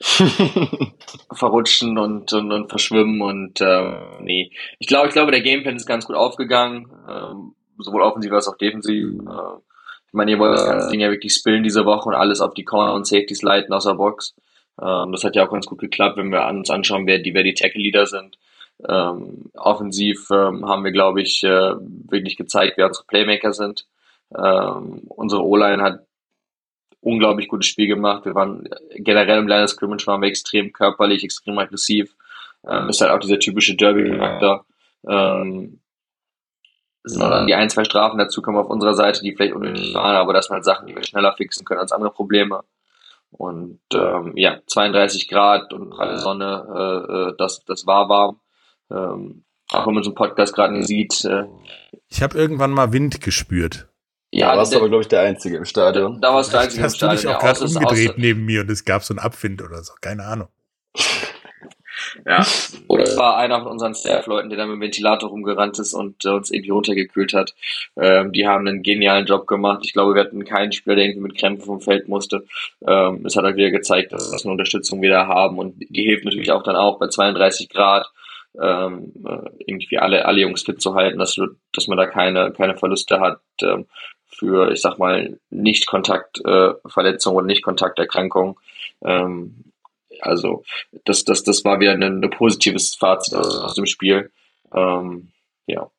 verrutschen 1.32 1.98
und, 1.98 2.32
und, 2.32 2.52
und 2.52 2.68
verschwimmen 2.68 3.20
und 3.20 3.60
ähm, 3.60 3.96
nee. 4.20 4.52
Ich 4.78 4.86
glaube, 4.86 5.08
ich 5.08 5.12
glaube, 5.12 5.32
der 5.32 5.40
Gameplan 5.40 5.76
ist 5.76 5.86
ganz 5.86 6.06
gut 6.06 6.16
aufgegangen, 6.16 6.88
ähm, 7.08 7.54
sowohl 7.78 8.02
offensiv 8.02 8.32
als 8.32 8.48
auch 8.48 8.56
defensiv. 8.56 9.06
Äh, 9.06 9.58
ich 10.06 10.14
meine, 10.14 10.30
ihr 10.30 10.38
wollt 10.38 10.54
das 10.54 10.66
ganze 10.66 10.90
Ding 10.90 11.00
ja 11.00 11.10
wirklich 11.10 11.34
spillen 11.34 11.62
diese 11.62 11.84
Woche 11.84 12.08
und 12.08 12.14
alles 12.14 12.40
auf 12.40 12.54
die 12.54 12.64
Corner 12.64 12.94
und 12.94 13.06
Safeties 13.06 13.42
leiten 13.42 13.74
aus 13.74 13.84
der 13.84 13.94
Box. 13.94 14.34
Ähm, 14.80 15.12
das 15.12 15.24
hat 15.24 15.34
ja 15.34 15.44
auch 15.46 15.50
ganz 15.50 15.66
gut 15.66 15.78
geklappt, 15.78 16.16
wenn 16.16 16.30
wir 16.30 16.46
uns 16.46 16.70
anschauen, 16.70 17.06
wer 17.06 17.18
die, 17.18 17.34
wer 17.34 17.42
die 17.42 17.54
Tackle-Leader 17.54 18.06
sind. 18.06 18.38
Ähm, 18.88 19.50
offensiv 19.54 20.28
ähm, 20.30 20.66
haben 20.66 20.84
wir, 20.84 20.92
glaube 20.92 21.20
ich, 21.20 21.42
äh, 21.42 21.74
wirklich 22.08 22.36
gezeigt, 22.36 22.74
wer 22.76 22.86
unsere 22.86 23.06
Playmaker 23.06 23.52
sind. 23.52 23.86
Ähm, 24.36 25.02
unsere 25.08 25.44
O-Line 25.44 25.82
hat 25.82 26.07
unglaublich 27.00 27.48
gutes 27.48 27.68
Spiel 27.68 27.86
gemacht. 27.86 28.24
Wir 28.24 28.34
waren 28.34 28.68
generell 28.96 29.38
im 29.38 29.48
Line 29.48 29.64
of 29.64 29.70
Scrimmage 29.70 30.06
waren 30.06 30.20
wir 30.20 30.28
extrem 30.28 30.72
körperlich, 30.72 31.24
extrem 31.24 31.58
aggressiv. 31.58 32.14
Ähm, 32.66 32.88
ist 32.88 33.00
halt 33.00 33.10
auch 33.12 33.20
dieser 33.20 33.38
typische 33.38 33.76
Derby-Charakter. 33.76 34.64
Ähm, 35.08 35.80
dann 37.04 37.46
die 37.46 37.54
ein, 37.54 37.70
zwei 37.70 37.84
Strafen 37.84 38.18
dazu 38.18 38.42
kommen 38.42 38.58
auf 38.58 38.68
unserer 38.68 38.94
Seite, 38.94 39.22
die 39.22 39.34
vielleicht 39.34 39.54
unnötig 39.54 39.94
waren, 39.94 40.16
aber 40.16 40.32
das 40.32 40.46
sind 40.46 40.54
halt 40.54 40.64
Sachen, 40.64 40.86
die 40.86 40.94
wir 40.94 41.04
schneller 41.04 41.32
fixen 41.34 41.64
können 41.64 41.80
als 41.80 41.92
andere 41.92 42.10
Probleme. 42.10 42.64
Und 43.30 43.80
ähm, 43.94 44.32
ja, 44.36 44.58
32 44.66 45.28
Grad 45.28 45.72
und 45.72 45.90
pralle 45.90 46.18
Sonne, 46.18 46.66
äh, 46.74 47.12
äh, 47.30 47.34
das, 47.38 47.64
das 47.64 47.86
war 47.86 48.08
warm. 48.08 48.40
Ähm, 48.90 49.44
auch 49.70 49.86
wenn 49.86 49.94
man 49.94 50.02
so 50.02 50.10
einen 50.10 50.16
Podcast 50.16 50.54
gerade 50.54 50.72
nicht 50.74 50.86
sieht. 50.86 51.24
Äh, 51.24 51.44
Ich 52.08 52.22
habe 52.22 52.38
irgendwann 52.38 52.70
mal 52.70 52.92
Wind 52.92 53.20
gespürt. 53.20 53.88
Ja, 54.30 54.56
warst 54.56 54.72
der- 54.72 54.80
aber, 54.80 54.88
glaube 54.88 55.02
ich, 55.02 55.08
der 55.08 55.20
Einzige 55.22 55.56
im 55.56 55.64
Stadion. 55.64 56.20
Da 56.20 56.34
warst 56.34 56.52
du 56.52 56.58
einzig 56.58 56.78
im 56.78 56.84
Hast 56.84 57.00
du 57.00 57.08
dich 57.08 57.20
Stadion. 57.20 57.36
auch 57.36 57.42
ja, 57.42 57.52
gerade 57.52 57.64
umgedreht 57.64 58.10
außer- 58.10 58.14
neben 58.18 58.44
mir 58.44 58.60
und 58.60 58.70
es 58.70 58.84
gab 58.84 59.02
so 59.02 59.12
einen 59.14 59.20
Abwind 59.20 59.62
oder 59.62 59.82
so. 59.82 59.94
Keine 60.00 60.24
Ahnung. 60.24 60.48
Ja. 62.24 62.46
Oder 62.86 63.02
es 63.02 63.16
war 63.16 63.36
einer 63.38 63.60
von 63.60 63.72
unseren 63.72 63.92
Staff-Leuten, 63.94 64.48
der 64.50 64.58
da 64.58 64.66
mit 64.66 64.76
dem 64.76 64.80
Ventilator 64.80 65.30
rumgerannt 65.30 65.78
ist 65.80 65.94
und 65.94 66.24
äh, 66.24 66.28
uns 66.28 66.50
irgendwie 66.50 66.70
runtergekühlt 66.70 67.34
hat. 67.34 67.54
Ähm, 67.96 68.32
die 68.32 68.46
haben 68.46 68.66
einen 68.68 68.82
genialen 68.84 69.26
Job 69.26 69.48
gemacht. 69.48 69.80
Ich 69.84 69.92
glaube, 69.94 70.14
wir 70.14 70.22
hatten 70.22 70.44
keinen 70.44 70.70
Spieler, 70.72 70.94
der 70.94 71.06
irgendwie 71.06 71.22
mit 71.22 71.36
Krämpfen 71.38 71.66
vom 71.66 71.80
Feld 71.80 72.08
musste. 72.08 72.44
Ähm, 72.86 73.26
es 73.26 73.34
hat 73.36 73.44
halt 73.44 73.56
wieder 73.56 73.70
gezeigt, 73.72 74.12
dass 74.12 74.30
wir 74.30 74.38
eine 74.42 74.52
Unterstützung 74.52 75.02
wieder 75.02 75.26
haben 75.26 75.58
und 75.58 75.74
die 75.88 76.04
hilft 76.04 76.24
natürlich 76.24 76.52
auch 76.52 76.62
dann 76.62 76.76
auch 76.76 76.98
bei 77.00 77.08
32 77.08 77.68
Grad 77.68 78.06
ähm, 78.60 79.12
äh, 79.26 79.50
irgendwie 79.66 79.98
alle, 79.98 80.24
alle 80.24 80.40
Jungs 80.40 80.62
fit 80.62 80.80
zu 80.80 80.94
halten, 80.94 81.18
dass, 81.18 81.34
du- 81.34 81.48
dass 81.72 81.88
man 81.88 81.98
da 81.98 82.06
keine, 82.06 82.52
keine 82.52 82.76
Verluste 82.76 83.18
hat 83.20 83.40
ähm, 83.62 83.86
für, 84.38 84.70
ich 84.72 84.80
sag 84.80 84.98
mal, 84.98 85.38
Nicht-Kontakt-Verletzungen 85.50 87.34
äh, 87.34 87.38
oder 87.38 87.46
Nicht-Kontakterkrankungen. 87.46 88.54
Ähm, 89.04 89.64
also 90.20 90.64
das, 91.04 91.24
das, 91.24 91.44
das 91.44 91.64
war 91.64 91.80
wieder 91.80 91.92
ein, 91.92 92.02
ein 92.02 92.30
positives 92.30 92.94
Fazit 92.94 93.34
aus, 93.34 93.58
aus 93.58 93.74
dem 93.74 93.86
Spiel. 93.86 94.30
Ähm, 94.74 95.28
ja. 95.66 95.90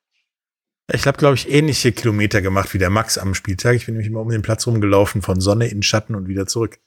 Ich 0.92 1.06
habe, 1.06 1.18
glaube 1.18 1.36
ich, 1.36 1.52
ähnliche 1.52 1.92
Kilometer 1.92 2.42
gemacht 2.42 2.74
wie 2.74 2.80
der 2.80 2.90
Max 2.90 3.18
am 3.18 3.36
Spieltag. 3.36 3.76
Ich 3.76 3.86
bin 3.86 3.96
nämlich 3.96 4.10
immer 4.10 4.22
um 4.22 4.30
den 4.30 4.42
Platz 4.42 4.66
rumgelaufen, 4.66 5.22
von 5.22 5.40
Sonne 5.40 5.68
in 5.68 5.84
Schatten 5.84 6.16
und 6.16 6.28
wieder 6.28 6.48
zurück. 6.48 6.80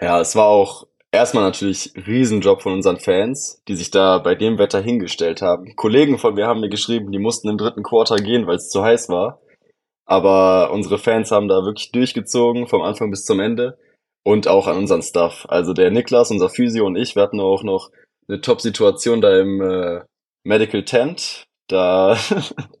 Ja, 0.00 0.20
es 0.20 0.36
war 0.36 0.46
auch 0.46 0.86
erstmal 1.10 1.44
natürlich 1.44 1.96
ein 1.96 2.02
Riesenjob 2.02 2.62
von 2.62 2.74
unseren 2.74 2.98
Fans, 2.98 3.62
die 3.66 3.74
sich 3.74 3.90
da 3.90 4.18
bei 4.18 4.34
dem 4.34 4.58
Wetter 4.58 4.80
hingestellt 4.80 5.42
haben. 5.42 5.74
Kollegen 5.74 6.18
von 6.18 6.34
mir 6.34 6.46
haben 6.46 6.60
mir 6.60 6.68
geschrieben, 6.68 7.10
die 7.10 7.18
mussten 7.18 7.48
im 7.48 7.58
dritten 7.58 7.82
Quarter 7.82 8.16
gehen, 8.16 8.46
weil 8.46 8.56
es 8.56 8.68
zu 8.68 8.82
heiß 8.82 9.08
war. 9.08 9.40
Aber 10.06 10.70
unsere 10.72 10.98
Fans 10.98 11.30
haben 11.30 11.48
da 11.48 11.64
wirklich 11.64 11.92
durchgezogen, 11.92 12.68
vom 12.68 12.82
Anfang 12.82 13.10
bis 13.10 13.24
zum 13.24 13.40
Ende. 13.40 13.78
Und 14.22 14.48
auch 14.48 14.66
an 14.66 14.78
unseren 14.78 15.02
Staff. 15.02 15.46
Also 15.48 15.72
der 15.72 15.90
Niklas, 15.90 16.30
unser 16.30 16.48
Physio 16.48 16.86
und 16.86 16.96
ich, 16.96 17.14
wir 17.14 17.22
hatten 17.22 17.40
auch 17.40 17.62
noch 17.62 17.90
eine 18.28 18.40
Top-Situation 18.40 19.20
da 19.20 19.38
im 19.38 19.60
äh, 19.60 20.00
Medical 20.44 20.84
Tent. 20.84 21.44
Da 21.68 22.16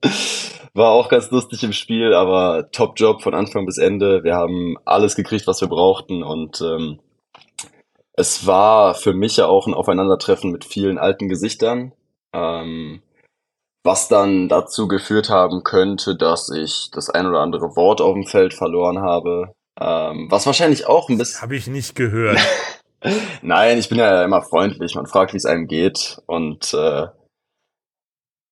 war 0.74 0.90
auch 0.90 1.08
ganz 1.08 1.30
lustig 1.30 1.62
im 1.62 1.72
Spiel, 1.72 2.14
aber 2.14 2.70
Top-Job 2.72 3.22
von 3.22 3.34
Anfang 3.34 3.66
bis 3.66 3.78
Ende. 3.78 4.24
Wir 4.24 4.34
haben 4.34 4.76
alles 4.84 5.14
gekriegt, 5.14 5.46
was 5.46 5.60
wir 5.60 5.68
brauchten 5.68 6.22
und 6.22 6.60
ähm, 6.60 7.00
es 8.16 8.46
war 8.46 8.94
für 8.94 9.12
mich 9.12 9.36
ja 9.36 9.46
auch 9.46 9.66
ein 9.66 9.74
Aufeinandertreffen 9.74 10.50
mit 10.50 10.64
vielen 10.64 10.98
alten 10.98 11.28
Gesichtern, 11.28 11.92
ähm, 12.32 13.02
was 13.86 14.08
dann 14.08 14.48
dazu 14.48 14.88
geführt 14.88 15.30
haben 15.30 15.62
könnte, 15.64 16.16
dass 16.16 16.50
ich 16.50 16.90
das 16.92 17.08
ein 17.08 17.26
oder 17.26 17.40
andere 17.40 17.76
Wort 17.76 18.00
auf 18.00 18.14
dem 18.14 18.26
Feld 18.26 18.52
verloren 18.52 19.00
habe, 19.00 19.54
ähm, 19.80 20.26
was 20.30 20.46
wahrscheinlich 20.46 20.86
auch 20.86 21.08
ein 21.08 21.18
bisschen... 21.18 21.40
Habe 21.40 21.56
ich 21.56 21.66
nicht 21.66 21.94
gehört. 21.94 22.38
Nein, 23.42 23.78
ich 23.78 23.88
bin 23.88 23.98
ja 23.98 24.24
immer 24.24 24.42
freundlich, 24.42 24.94
man 24.94 25.06
fragt, 25.06 25.32
wie 25.32 25.38
es 25.38 25.46
einem 25.46 25.66
geht 25.66 26.20
und 26.26 26.74
äh, 26.74 27.06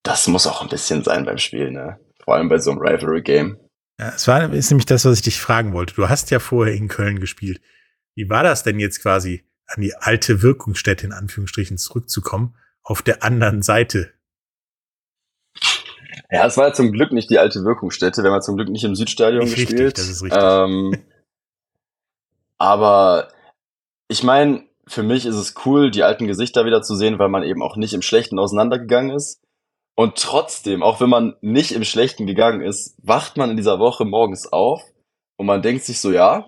das 0.03 0.29
muss 0.29 0.47
auch 0.47 0.63
ein 0.63 0.69
bisschen 0.69 1.03
sein 1.03 1.25
beim 1.25 1.39
Spiel, 1.39 1.71
ne? 1.71 1.99
Vor 2.23 2.35
allem 2.35 2.49
bei 2.49 2.59
so 2.59 2.71
einem 2.71 2.81
Rivalry-Game. 2.81 3.59
Ja, 3.99 4.13
es 4.15 4.29
war 4.29 4.53
ist 4.53 4.71
nämlich 4.71 4.87
das, 4.87 5.05
was 5.05 5.19
ich 5.19 5.23
dich 5.23 5.41
fragen 5.41 5.73
wollte. 5.73 5.95
Du 5.95 6.09
hast 6.09 6.31
ja 6.31 6.39
vorher 6.39 6.75
in 6.75 6.89
Köln 6.89 7.21
gespielt. 7.21 7.61
Wie 8.15 8.29
war 8.29 8.43
das 8.43 8.63
denn 8.63 8.79
jetzt 8.79 9.03
quasi, 9.03 9.45
an 9.67 9.83
die 9.83 9.95
alte 9.95 10.43
Wirkungsstätte 10.43 11.07
in 11.07 11.13
Anführungsstrichen 11.13 11.79
zurückzukommen, 11.79 12.57
auf 12.83 13.03
der 13.03 13.23
anderen 13.23 13.63
Seite? 13.63 14.14
Ja, 16.35 16.47
es 16.47 16.57
war 16.57 16.67
ja 16.67 16.73
zum 16.73 16.91
Glück 16.91 17.13
nicht 17.13 17.31
die 17.31 17.39
alte 17.39 17.65
Wirkungsstätte. 17.65 18.23
Wir 18.23 18.31
haben 18.31 18.39
ja 18.39 18.41
zum 18.41 18.57
Glück 18.57 18.69
nicht 18.69 18.83
im 18.83 18.97
Südstadion 18.97 19.45
Nicht 19.45 19.53
richtig, 19.53 19.69
gespielt. 19.69 19.99
das 19.99 20.09
ist 20.09 20.23
richtig. 20.25 20.43
Ähm, 20.43 21.05
aber 22.59 23.29
ich 24.09 24.25
meine, 24.25 24.65
für 24.89 25.05
mich 25.05 25.27
ist 25.27 25.37
es 25.37 25.55
cool, 25.65 25.93
die 25.93 26.03
alten 26.03 26.27
Gesichter 26.27 26.65
wieder 26.65 26.83
zu 26.83 26.97
sehen, 26.97 27.21
weil 27.21 27.29
man 27.29 27.45
eben 27.45 27.63
auch 27.63 27.77
nicht 27.77 27.95
im 27.95 28.03
Schlechten 28.03 28.41
auseinandergegangen 28.41 29.15
ist. 29.15 29.43
Und 29.95 30.17
trotzdem, 30.17 30.83
auch 30.83 31.01
wenn 31.01 31.09
man 31.09 31.37
nicht 31.41 31.71
im 31.71 31.85
Schlechten 31.85 32.27
gegangen 32.27 32.63
ist, 32.63 32.97
wacht 33.01 33.37
man 33.37 33.51
in 33.51 33.57
dieser 33.57 33.79
Woche 33.79 34.05
morgens 34.05 34.53
auf 34.53 34.83
und 35.37 35.47
man 35.47 35.63
denkt 35.63 35.85
sich 35.85 36.01
so, 36.01 36.11
ja, 36.11 36.47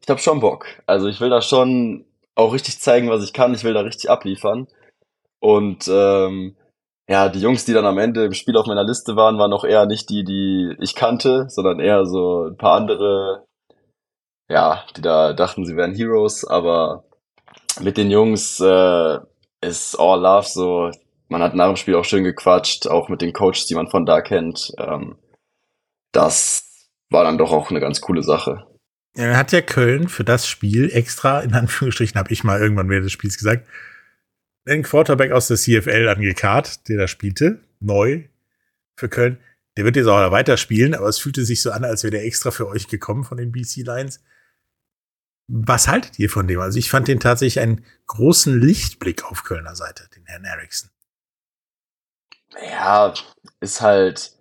ich 0.00 0.08
hab 0.08 0.20
schon 0.20 0.38
Bock. 0.38 0.66
Also 0.86 1.08
ich 1.08 1.20
will 1.20 1.30
da 1.30 1.42
schon 1.42 2.04
auch 2.36 2.52
richtig 2.52 2.78
zeigen, 2.78 3.10
was 3.10 3.24
ich 3.24 3.32
kann. 3.32 3.52
Ich 3.52 3.64
will 3.64 3.74
da 3.74 3.80
richtig 3.80 4.10
abliefern. 4.10 4.68
Und 5.40 5.88
ähm, 5.92 6.54
ja, 7.08 7.28
die 7.28 7.40
Jungs, 7.40 7.64
die 7.64 7.72
dann 7.72 7.86
am 7.86 7.98
Ende 7.98 8.24
im 8.24 8.32
Spiel 8.32 8.56
auf 8.56 8.66
meiner 8.66 8.84
Liste 8.84 9.14
waren, 9.14 9.38
waren 9.38 9.52
auch 9.52 9.64
eher 9.64 9.86
nicht 9.86 10.10
die, 10.10 10.24
die 10.24 10.76
ich 10.80 10.94
kannte, 10.94 11.46
sondern 11.48 11.78
eher 11.78 12.04
so 12.04 12.48
ein 12.48 12.56
paar 12.56 12.76
andere, 12.76 13.44
ja, 14.48 14.84
die 14.96 15.02
da 15.02 15.32
dachten, 15.32 15.64
sie 15.64 15.76
wären 15.76 15.94
Heroes, 15.94 16.44
aber 16.44 17.04
mit 17.80 17.96
den 17.96 18.10
Jungs 18.10 18.58
äh, 18.60 19.18
ist 19.60 19.96
all 19.98 20.20
love 20.20 20.46
so. 20.48 20.90
Man 21.28 21.42
hat 21.42 21.54
nach 21.54 21.66
dem 21.66 21.76
Spiel 21.76 21.94
auch 21.94 22.04
schön 22.04 22.24
gequatscht, 22.24 22.86
auch 22.86 23.08
mit 23.08 23.20
den 23.20 23.32
Coaches, 23.32 23.66
die 23.66 23.74
man 23.74 23.88
von 23.88 24.06
da 24.06 24.20
kennt. 24.20 24.72
Ähm, 24.78 25.16
das 26.12 26.88
war 27.10 27.24
dann 27.24 27.38
doch 27.38 27.52
auch 27.52 27.70
eine 27.70 27.80
ganz 27.80 28.00
coole 28.00 28.22
Sache. 28.22 28.66
Ja, 29.16 29.36
hat 29.36 29.52
ja 29.52 29.60
Köln 29.60 30.08
für 30.08 30.24
das 30.24 30.46
Spiel 30.46 30.90
extra, 30.92 31.40
in 31.40 31.54
Anführungsstrichen, 31.54 32.18
habe 32.18 32.32
ich 32.32 32.44
mal 32.44 32.60
irgendwann 32.60 32.90
während 32.90 33.06
des 33.06 33.12
Spiels 33.12 33.38
gesagt, 33.38 33.66
einen 34.66 34.82
Quarterback 34.82 35.32
aus 35.32 35.48
der 35.48 35.56
CFL 35.56 36.08
angekarrt, 36.08 36.88
der 36.88 36.98
da 36.98 37.08
spielte, 37.08 37.60
neu 37.80 38.24
für 38.96 39.08
Köln. 39.08 39.38
Der 39.76 39.84
wird 39.84 39.96
jetzt 39.96 40.06
auch 40.06 40.30
weiter 40.30 40.56
spielen, 40.56 40.94
aber 40.94 41.08
es 41.08 41.18
fühlte 41.18 41.44
sich 41.44 41.62
so 41.62 41.70
an, 41.70 41.84
als 41.84 42.02
wäre 42.02 42.12
der 42.12 42.24
extra 42.24 42.50
für 42.50 42.66
euch 42.66 42.88
gekommen 42.88 43.24
von 43.24 43.36
den 43.36 43.52
BC 43.52 43.84
Lions. 43.84 44.20
Was 45.48 45.86
haltet 45.86 46.18
ihr 46.18 46.30
von 46.30 46.48
dem? 46.48 46.60
Also 46.60 46.78
ich 46.78 46.90
fand 46.90 47.08
den 47.08 47.20
tatsächlich 47.20 47.60
einen 47.60 47.84
großen 48.06 48.58
Lichtblick 48.58 49.24
auf 49.30 49.44
Kölner 49.44 49.76
Seite, 49.76 50.08
den 50.16 50.24
Herrn 50.26 50.44
Eriksson. 50.44 50.90
Ja, 52.70 53.12
ist 53.60 53.80
halt, 53.82 54.32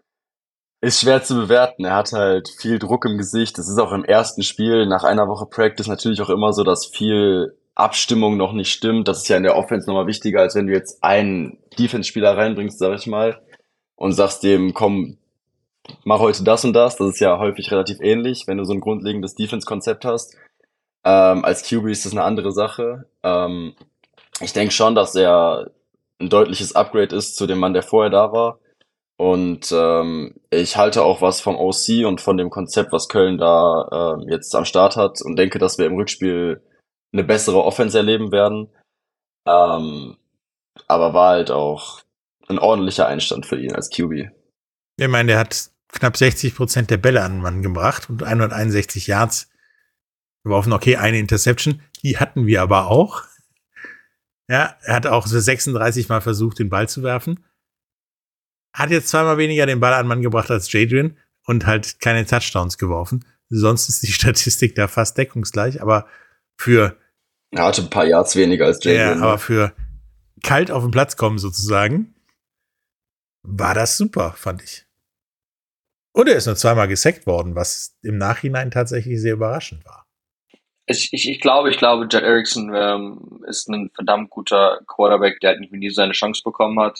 ist 0.82 1.02
schwer 1.02 1.22
zu 1.22 1.36
bewerten. 1.36 1.86
Er 1.86 1.96
hat 1.96 2.14
halt 2.14 2.50
viel 2.58 2.80
Druck 2.80 3.06
im 3.06 3.18
Gesicht. 3.18 3.60
Es 3.60 3.68
ist 3.68 3.78
auch 3.78 3.92
im 3.92 4.06
ersten 4.06 4.42
Spiel 4.42 4.88
nach 4.88 5.04
einer 5.04 5.28
Woche 5.28 5.46
Practice 5.46 5.88
natürlich 5.88 6.22
auch 6.22 6.30
immer 6.30 6.54
so, 6.54 6.64
dass 6.64 6.88
viel 6.88 7.56
Abstimmung 7.76 8.38
noch 8.38 8.54
nicht 8.54 8.72
stimmt. 8.72 9.08
Das 9.08 9.20
ist 9.20 9.28
ja 9.28 9.38
in 9.38 9.44
der 9.44 9.58
Offense 9.58 9.88
nochmal 9.88 10.08
wichtiger, 10.08 10.40
als 10.42 10.56
wenn 10.56 10.68
du 10.68 10.74
jetzt 10.74 11.04
einen 11.04 11.60
Defense-Spieler 11.78 12.38
reinbringst, 12.38 12.80
sag 12.80 12.98
ich 12.98 13.06
mal, 13.06 13.42
und 13.96 14.14
sagst 14.14 14.44
dem, 14.44 14.74
komm, 14.74 15.18
mach 16.04 16.20
heute 16.20 16.44
das 16.44 16.64
und 16.64 16.74
das. 16.74 16.96
Das 16.96 17.10
ist 17.10 17.20
ja 17.20 17.38
häufig 17.38 17.72
relativ 17.72 18.00
ähnlich, 18.02 18.46
wenn 18.48 18.58
du 18.58 18.64
so 18.64 18.74
ein 18.74 18.80
grundlegendes 18.80 19.36
Defense-Konzept 19.36 20.06
hast. 20.06 20.36
Ähm, 21.04 21.46
als 21.46 21.64
QB 21.70 21.88
ist 21.88 22.06
das 22.06 22.14
eine 22.14 22.24
andere 22.24 22.52
Sache. 22.52 23.06
Ähm, 23.24 23.74
ich 24.42 24.54
denke 24.54 24.74
schon, 24.74 24.96
dass 24.96 25.14
er 25.16 25.72
ein 26.20 26.30
deutliches 26.30 26.76
Upgrade 26.76 27.16
ist 27.16 27.36
zu 27.36 27.46
dem 27.46 27.60
Mann, 27.60 27.74
der 27.74 27.84
vorher 27.84 28.10
da 28.10 28.32
war. 28.32 28.60
Und 29.18 29.72
ähm, 29.72 30.36
ich 30.50 30.76
halte 30.76 31.04
auch 31.04 31.22
was 31.22 31.40
vom 31.40 31.56
OC 31.56 32.06
und 32.06 32.20
von 32.20 32.38
dem 32.38 32.50
Konzept, 32.50 32.92
was 32.92 33.08
Köln 33.08 33.38
da 33.38 34.16
ähm, 34.20 34.28
jetzt 34.30 34.54
am 34.56 34.66
Start 34.66 34.98
hat 34.98 35.22
und 35.22 35.38
denke, 35.38 35.58
dass 35.60 35.78
wir 35.78 35.86
im 35.86 35.96
Rückspiel 35.96 36.62
eine 37.16 37.24
bessere 37.24 37.63
Offense 37.63 37.97
erleben 37.97 38.32
werden. 38.32 38.68
Ähm, 39.47 40.18
aber 40.88 41.13
war 41.13 41.32
halt 41.32 41.51
auch 41.51 42.01
ein 42.47 42.59
ordentlicher 42.59 43.07
Einstand 43.07 43.45
für 43.45 43.59
ihn 43.59 43.74
als 43.74 43.89
QB. 43.89 44.30
Ich 44.97 45.07
meine, 45.07 45.28
der 45.28 45.39
hat 45.39 45.72
knapp 45.91 46.18
60 46.18 46.55
Prozent 46.55 46.89
der 46.89 46.97
Bälle 46.97 47.24
an 47.24 47.34
den 47.34 47.41
Mann 47.41 47.61
gebracht 47.61 48.09
und 48.09 48.22
161 48.22 49.07
Yards 49.07 49.49
geworfen. 50.43 50.74
Okay, 50.74 50.97
eine 50.97 51.18
Interception, 51.18 51.82
die 52.03 52.18
hatten 52.18 52.45
wir 52.45 52.61
aber 52.61 52.88
auch. 52.88 53.24
Ja, 54.47 54.76
er 54.82 54.95
hat 54.95 55.07
auch 55.07 55.26
so 55.26 55.39
36 55.39 56.09
Mal 56.09 56.22
versucht, 56.22 56.59
den 56.59 56.70
Ball 56.70 56.88
zu 56.88 57.01
werfen. 57.01 57.43
Hat 58.74 58.91
jetzt 58.91 59.07
zweimal 59.07 59.38
weniger 59.38 59.66
den 59.66 59.80
Ball 59.80 59.93
an 59.93 60.03
den 60.03 60.09
Mann 60.09 60.22
gebracht 60.22 60.51
als 60.51 60.72
Jadrian 60.72 61.18
und 61.45 61.66
halt 61.66 61.99
keine 61.99 62.26
Touchdowns 62.26 62.78
geworfen. 62.78 63.26
Sonst 63.49 63.89
ist 63.89 64.03
die 64.03 64.11
Statistik 64.11 64.76
da 64.76 64.88
fast 64.88 65.18
deckungsgleich, 65.18 65.82
aber 65.82 66.07
für, 66.57 66.97
Er 67.56 67.64
hatte 67.64 67.84
ein 67.84 67.89
paar 67.89 68.06
Yards 68.06 68.36
weniger 68.36 68.66
als 68.66 68.84
ja, 68.84 68.91
Jalen. 68.91 69.24
aber 69.24 69.38
für 69.38 69.74
kalt 70.43 70.72
auf 70.72 70.84
den 70.84 70.91
Platz 70.91 71.16
kommen 71.16 71.38
sozusagen, 71.38 72.14
war 73.43 73.74
das 73.74 73.97
super, 73.97 74.34
fand 74.38 74.62
ich. 74.62 74.86
Und 76.12 76.28
er 76.28 76.36
ist 76.36 76.47
nur 76.47 76.56
zweimal 76.56 76.88
gesackt 76.88 77.26
worden, 77.28 77.56
was 77.56 77.97
im 78.01 78.18
Nachhinein 78.18 78.72
tatsächlich 78.72 79.22
sehr 79.22 79.34
überraschend 79.34 79.86
war. 79.86 80.06
Ich, 80.86 81.12
ich, 81.14 81.30
ich 81.30 81.39
glaube, 81.39 81.70
ich 81.70 81.78
glaube, 81.78 82.08
Jet 82.12 82.24
Erickson 82.24 82.72
ähm, 82.76 83.43
ist 83.47 83.70
ein 83.70 83.89
verdammt 83.95 84.30
guter 84.30 84.82
Quarterback, 84.88 85.39
der 85.39 85.51
halt 85.51 85.60
irgendwie 85.62 85.80
nie 85.80 85.89
seine 85.89 86.14
Chance 86.14 86.41
bekommen 86.43 86.80
hat. 86.80 86.99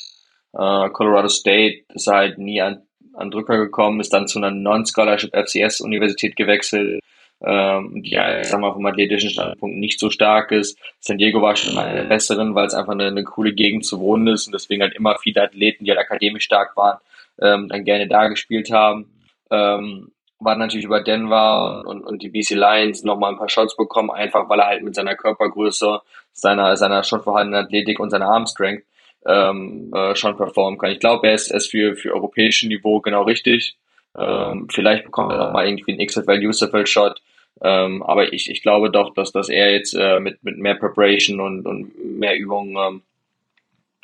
Äh, 0.54 0.90
Colorado 0.90 1.28
State 1.28 1.84
ist 1.94 2.08
halt 2.08 2.38
nie 2.38 2.62
an, 2.62 2.82
an 3.14 3.30
Drücker 3.30 3.58
gekommen, 3.58 4.00
ist 4.00 4.14
dann 4.14 4.28
zu 4.28 4.40
einer 4.40 4.52
Non-Scholarship 4.52 5.36
FCS-Universität 5.36 6.36
gewechselt. 6.36 7.02
Ähm, 7.42 8.02
die, 8.02 8.12
ja, 8.12 8.40
ich 8.40 8.48
sag 8.48 8.60
mal, 8.60 8.74
vom 8.74 8.86
athletischen 8.86 9.30
Standpunkt 9.30 9.78
nicht 9.78 10.00
so 10.00 10.10
stark 10.10 10.52
ist. 10.52 10.80
San 11.00 11.18
Diego 11.18 11.42
war 11.42 11.56
schon 11.56 11.78
einer 11.78 11.94
der 11.94 12.10
besseren, 12.10 12.56
weil 12.56 12.68
es 12.68 12.74
einfach 12.74 12.94
eine, 12.94 13.08
eine 13.08 13.24
coole 13.24 13.54
Gegend 13.54 13.86
zu 13.86 14.00
wohnen 14.00 14.28
ist 14.28 14.48
und 14.48 14.54
deswegen 14.54 14.82
halt 14.82 14.96
immer 14.96 15.18
viele 15.18 15.44
Athleten, 15.44 15.86
die 15.86 15.92
halt 15.92 16.00
akademisch 16.00 16.44
stark 16.44 16.76
waren, 16.78 17.00
ähm, 17.42 17.68
dann 17.70 17.84
gerne 17.84 18.08
da 18.08 18.28
gespielt 18.28 18.72
haben. 18.72 19.12
Ähm, 19.52 20.12
war 20.40 20.56
natürlich 20.56 20.86
über 20.86 21.02
Denver 21.02 21.84
und, 21.86 22.04
und 22.04 22.22
die 22.22 22.30
BC 22.30 22.52
Lions 22.52 23.04
nochmal 23.04 23.32
ein 23.32 23.38
paar 23.38 23.50
Shots 23.50 23.76
bekommen, 23.76 24.12
einfach 24.12 24.50
weil 24.50 24.60
er 24.60 24.68
halt 24.68 24.84
mit 24.84 24.96
seiner 24.96 25.16
Körpergröße, 25.16 26.02
seiner, 26.34 26.76
seiner 26.78 27.04
schon 27.04 27.22
vorhandenen 27.22 27.66
Athletik 27.66 28.00
und 28.00 28.10
seiner 28.10 28.28
Armstrength 28.28 28.86
ähm, 29.26 29.92
äh, 29.94 30.16
schon 30.16 30.38
performen 30.38 30.78
kann. 30.78 30.92
Ich 30.92 31.00
glaube, 31.00 31.28
er 31.28 31.34
ist, 31.34 31.52
er 31.52 31.58
ist 31.58 31.72
für, 31.72 31.96
für 31.96 32.14
europäisches 32.14 32.70
Niveau 32.70 33.00
genau 33.00 33.24
richtig. 33.24 33.78
Ähm, 34.18 34.68
vielleicht 34.70 35.06
bekommt 35.06 35.32
er 35.32 35.38
noch 35.38 35.52
mal 35.52 35.68
irgendwie 35.68 35.94
einen 35.94 36.06
XFL-USFL-Shot. 36.06 37.22
Ähm, 37.62 38.04
aber 38.04 38.34
ich, 38.34 38.50
ich 38.50 38.62
glaube 38.62 38.92
doch, 38.92 39.14
dass, 39.14 39.32
dass 39.32 39.50
er 39.50 39.72
jetzt 39.72 39.94
äh, 39.94 40.20
mit, 40.20 40.44
mit 40.44 40.58
mehr 40.58 40.76
Preparation 40.76 41.40
und, 41.40 41.66
und 41.66 42.20
mehr 42.20 42.38
Übungen 42.38 42.76
ähm, 42.78 43.02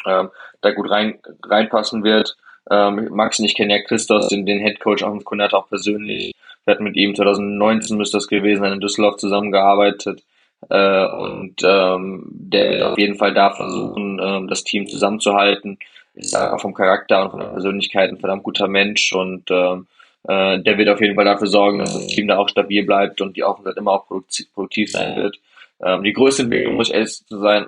ähm, 0.06 0.30
da 0.62 0.72
gut 0.72 0.90
rein, 0.90 1.20
reinpassen 1.44 2.04
wird. 2.04 2.38
Ähm, 2.70 3.10
Max 3.12 3.40
und 3.40 3.46
ich 3.46 3.56
kenne 3.56 3.76
ja 3.76 3.84
Christos, 3.84 4.30
den, 4.30 4.46
den 4.46 4.60
Head 4.60 4.80
Coach 4.80 5.04
auf 5.04 5.12
dem 5.12 5.24
Kunert 5.24 5.54
auch 5.54 5.68
persönlich. 5.68 6.34
Wir 6.64 6.74
hatten 6.74 6.84
mit 6.84 6.96
ihm 6.96 7.16
2019 7.16 7.98
müsste 7.98 8.18
das 8.18 8.28
gewesen 8.28 8.62
sein, 8.62 8.74
in 8.74 8.80
Düsseldorf 8.80 9.18
zusammengearbeitet. 9.18 10.24
Äh, 10.70 11.06
und 11.08 11.56
ähm, 11.64 12.24
der 12.30 12.72
wird 12.72 12.84
auf 12.84 12.98
jeden 12.98 13.16
Fall 13.16 13.34
da 13.34 13.52
versuchen, 13.52 14.20
ähm, 14.24 14.48
das 14.48 14.64
Team 14.64 14.88
zusammenzuhalten. 14.88 15.80
Ist 16.14 16.36
einfach 16.36 16.60
vom 16.60 16.74
Charakter 16.74 17.24
und 17.24 17.32
von 17.32 17.40
der 17.40 17.48
Persönlichkeit 17.48 18.10
ein 18.10 18.20
verdammt 18.20 18.44
guter 18.44 18.68
Mensch 18.68 19.14
und 19.14 19.50
ähm, 19.50 19.88
äh, 20.28 20.60
der 20.60 20.78
wird 20.78 20.90
auf 20.90 21.02
jeden 21.02 21.16
Fall 21.16 21.26
dafür 21.26 21.48
sorgen, 21.48 21.80
dass 21.80 21.94
das 21.94 22.08
Team 22.08 22.28
da 22.28 22.38
auch 22.38 22.50
stabil 22.50 22.86
bleibt 22.86 23.22
und 23.22 23.36
die 23.36 23.44
Offensive 23.44 23.78
immer 23.78 23.92
auch 23.92 24.08
produktiv 24.08 24.92
sein 24.92 25.16
wird. 25.16 25.40
Ähm, 25.84 26.04
die 26.04 26.14
größte 26.14 26.44
Entwicklung, 26.44 26.76
muss 26.76 26.90
ich 26.90 26.94
ehrlich 26.94 27.26
zu 27.26 27.40
sein, 27.40 27.68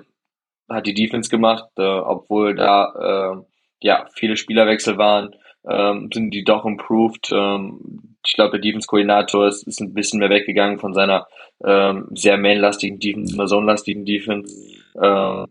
hat 0.68 0.86
die 0.86 0.94
Defense 0.94 1.30
gemacht, 1.30 1.68
äh, 1.76 1.82
obwohl 1.82 2.54
da 2.54 3.36
äh, 3.36 3.44
ja 3.80 4.06
viele 4.14 4.36
Spielerwechsel 4.36 4.98
waren, 4.98 5.34
ähm, 5.68 6.08
sind 6.12 6.30
die 6.30 6.44
doch 6.44 6.64
improved. 6.64 7.30
Ähm, 7.32 8.16
ich 8.26 8.34
glaube, 8.34 8.52
der 8.52 8.60
Defense-Koordinator 8.60 9.48
ist, 9.48 9.66
ist 9.66 9.80
ein 9.80 9.94
bisschen 9.94 10.20
mehr 10.20 10.30
weggegangen 10.30 10.78
von 10.78 10.94
seiner 10.94 11.26
ähm, 11.64 12.08
sehr 12.14 12.36
man-lastigen 12.36 12.98
Defense, 12.98 13.34
einer 13.34 13.46
zone-lastigen 13.46 14.04
Defense, 14.04 14.54
äh, 14.94 15.46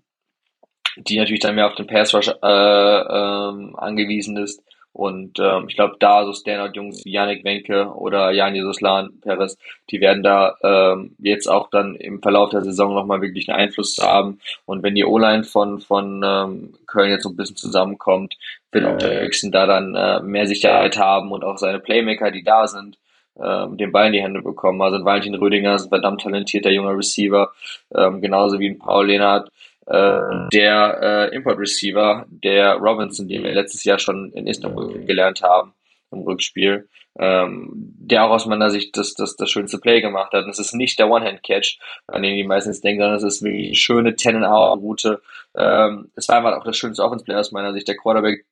die 0.97 1.17
natürlich 1.17 1.41
dann 1.41 1.55
mehr 1.55 1.67
auf 1.67 1.75
den 1.75 1.87
Pass-Rush 1.87 2.29
äh, 2.29 2.31
ähm, 2.41 3.75
angewiesen 3.75 4.37
ist. 4.37 4.63
Und 4.93 5.39
ähm, 5.39 5.65
ich 5.67 5.75
glaube, 5.75 5.95
da 5.99 6.23
so 6.23 6.33
Standard-Jungs 6.33 7.03
wie 7.03 7.11
Yannick 7.11 7.43
Wenke 7.43 7.87
oder 7.95 8.31
Jan 8.31 8.53
Jesus 8.53 8.79
Lan 8.79 9.19
Perez, 9.21 9.57
die 9.89 9.99
werden 9.99 10.21
da 10.21 10.55
ähm, 10.61 11.15
jetzt 11.17 11.47
auch 11.47 11.71
dann 11.71 11.95
im 11.95 12.21
Verlauf 12.21 12.51
der 12.51 12.61
Saison 12.61 12.93
nochmal 12.93 13.21
wirklich 13.21 13.49
einen 13.49 13.59
Einfluss 13.59 13.97
haben. 13.97 14.39
Und 14.65 14.83
wenn 14.83 14.93
die 14.93 15.03
O-Line 15.03 15.45
von, 15.45 15.79
von 15.79 16.21
ähm, 16.23 16.73
Köln 16.85 17.09
jetzt 17.09 17.23
so 17.23 17.29
ein 17.29 17.35
bisschen 17.35 17.57
zusammenkommt, 17.57 18.35
wird 18.71 18.85
auch 18.85 18.97
der 18.97 19.21
Höchsten 19.21 19.51
da 19.51 19.65
dann 19.65 19.95
äh, 19.95 20.21
mehr 20.21 20.45
Sicherheit 20.45 20.97
haben 20.97 21.31
und 21.31 21.43
auch 21.43 21.57
seine 21.57 21.79
Playmaker, 21.79 22.29
die 22.29 22.43
da 22.43 22.67
sind, 22.67 22.97
ähm, 23.41 23.77
den 23.77 23.91
Ball 23.91 24.07
in 24.07 24.13
die 24.13 24.21
Hände 24.21 24.43
bekommen. 24.43 24.81
Also 24.83 24.97
ein 24.97 25.05
Valentin 25.05 25.33
Rödinger 25.33 25.73
ist 25.73 25.85
ein 25.85 25.89
verdammt 25.89 26.21
talentierter 26.21 26.69
junger 26.69 26.95
Receiver, 26.95 27.51
ähm, 27.95 28.21
genauso 28.21 28.59
wie 28.59 28.69
ein 28.69 28.77
Paul 28.77 29.07
Lehnhardt 29.07 29.49
äh, 29.85 30.49
der 30.51 31.29
äh, 31.31 31.35
Import 31.35 31.59
Receiver, 31.59 32.25
der 32.29 32.75
Robinson, 32.75 33.27
den 33.27 33.43
wir 33.43 33.53
letztes 33.53 33.83
Jahr 33.83 33.99
schon 33.99 34.31
in 34.33 34.47
Istanbul 34.47 35.05
gelernt 35.05 35.41
haben 35.41 35.73
im 36.11 36.21
Rückspiel, 36.21 36.87
ähm, 37.19 37.71
der 37.73 38.25
auch 38.25 38.31
aus 38.31 38.45
meiner 38.45 38.69
Sicht 38.69 38.95
das, 38.97 39.13
das, 39.13 39.35
das 39.35 39.49
schönste 39.49 39.79
Play 39.79 40.01
gemacht 40.01 40.31
hat. 40.33 40.45
Und 40.45 40.51
es 40.51 40.59
ist 40.59 40.73
nicht 40.73 40.99
der 40.99 41.09
One-Hand-Catch, 41.09 41.79
an 42.07 42.23
den 42.23 42.35
die 42.35 42.43
meistens 42.43 42.81
denken, 42.81 43.01
sondern 43.01 43.17
es 43.17 43.23
ist 43.23 43.43
wirklich 43.43 43.67
eine 43.67 43.75
schöne 43.75 44.15
Ten-and-Out-Route. 44.15 45.21
Ähm, 45.55 46.11
es 46.15 46.29
war 46.29 46.37
einfach 46.37 46.57
auch 46.57 46.63
das 46.63 46.77
schönste 46.77 47.03
Offense-Play 47.03 47.35
aus 47.35 47.51
meiner 47.51 47.73
Sicht. 47.73 47.87
Der 47.87 47.97
Quarterback 47.97 48.45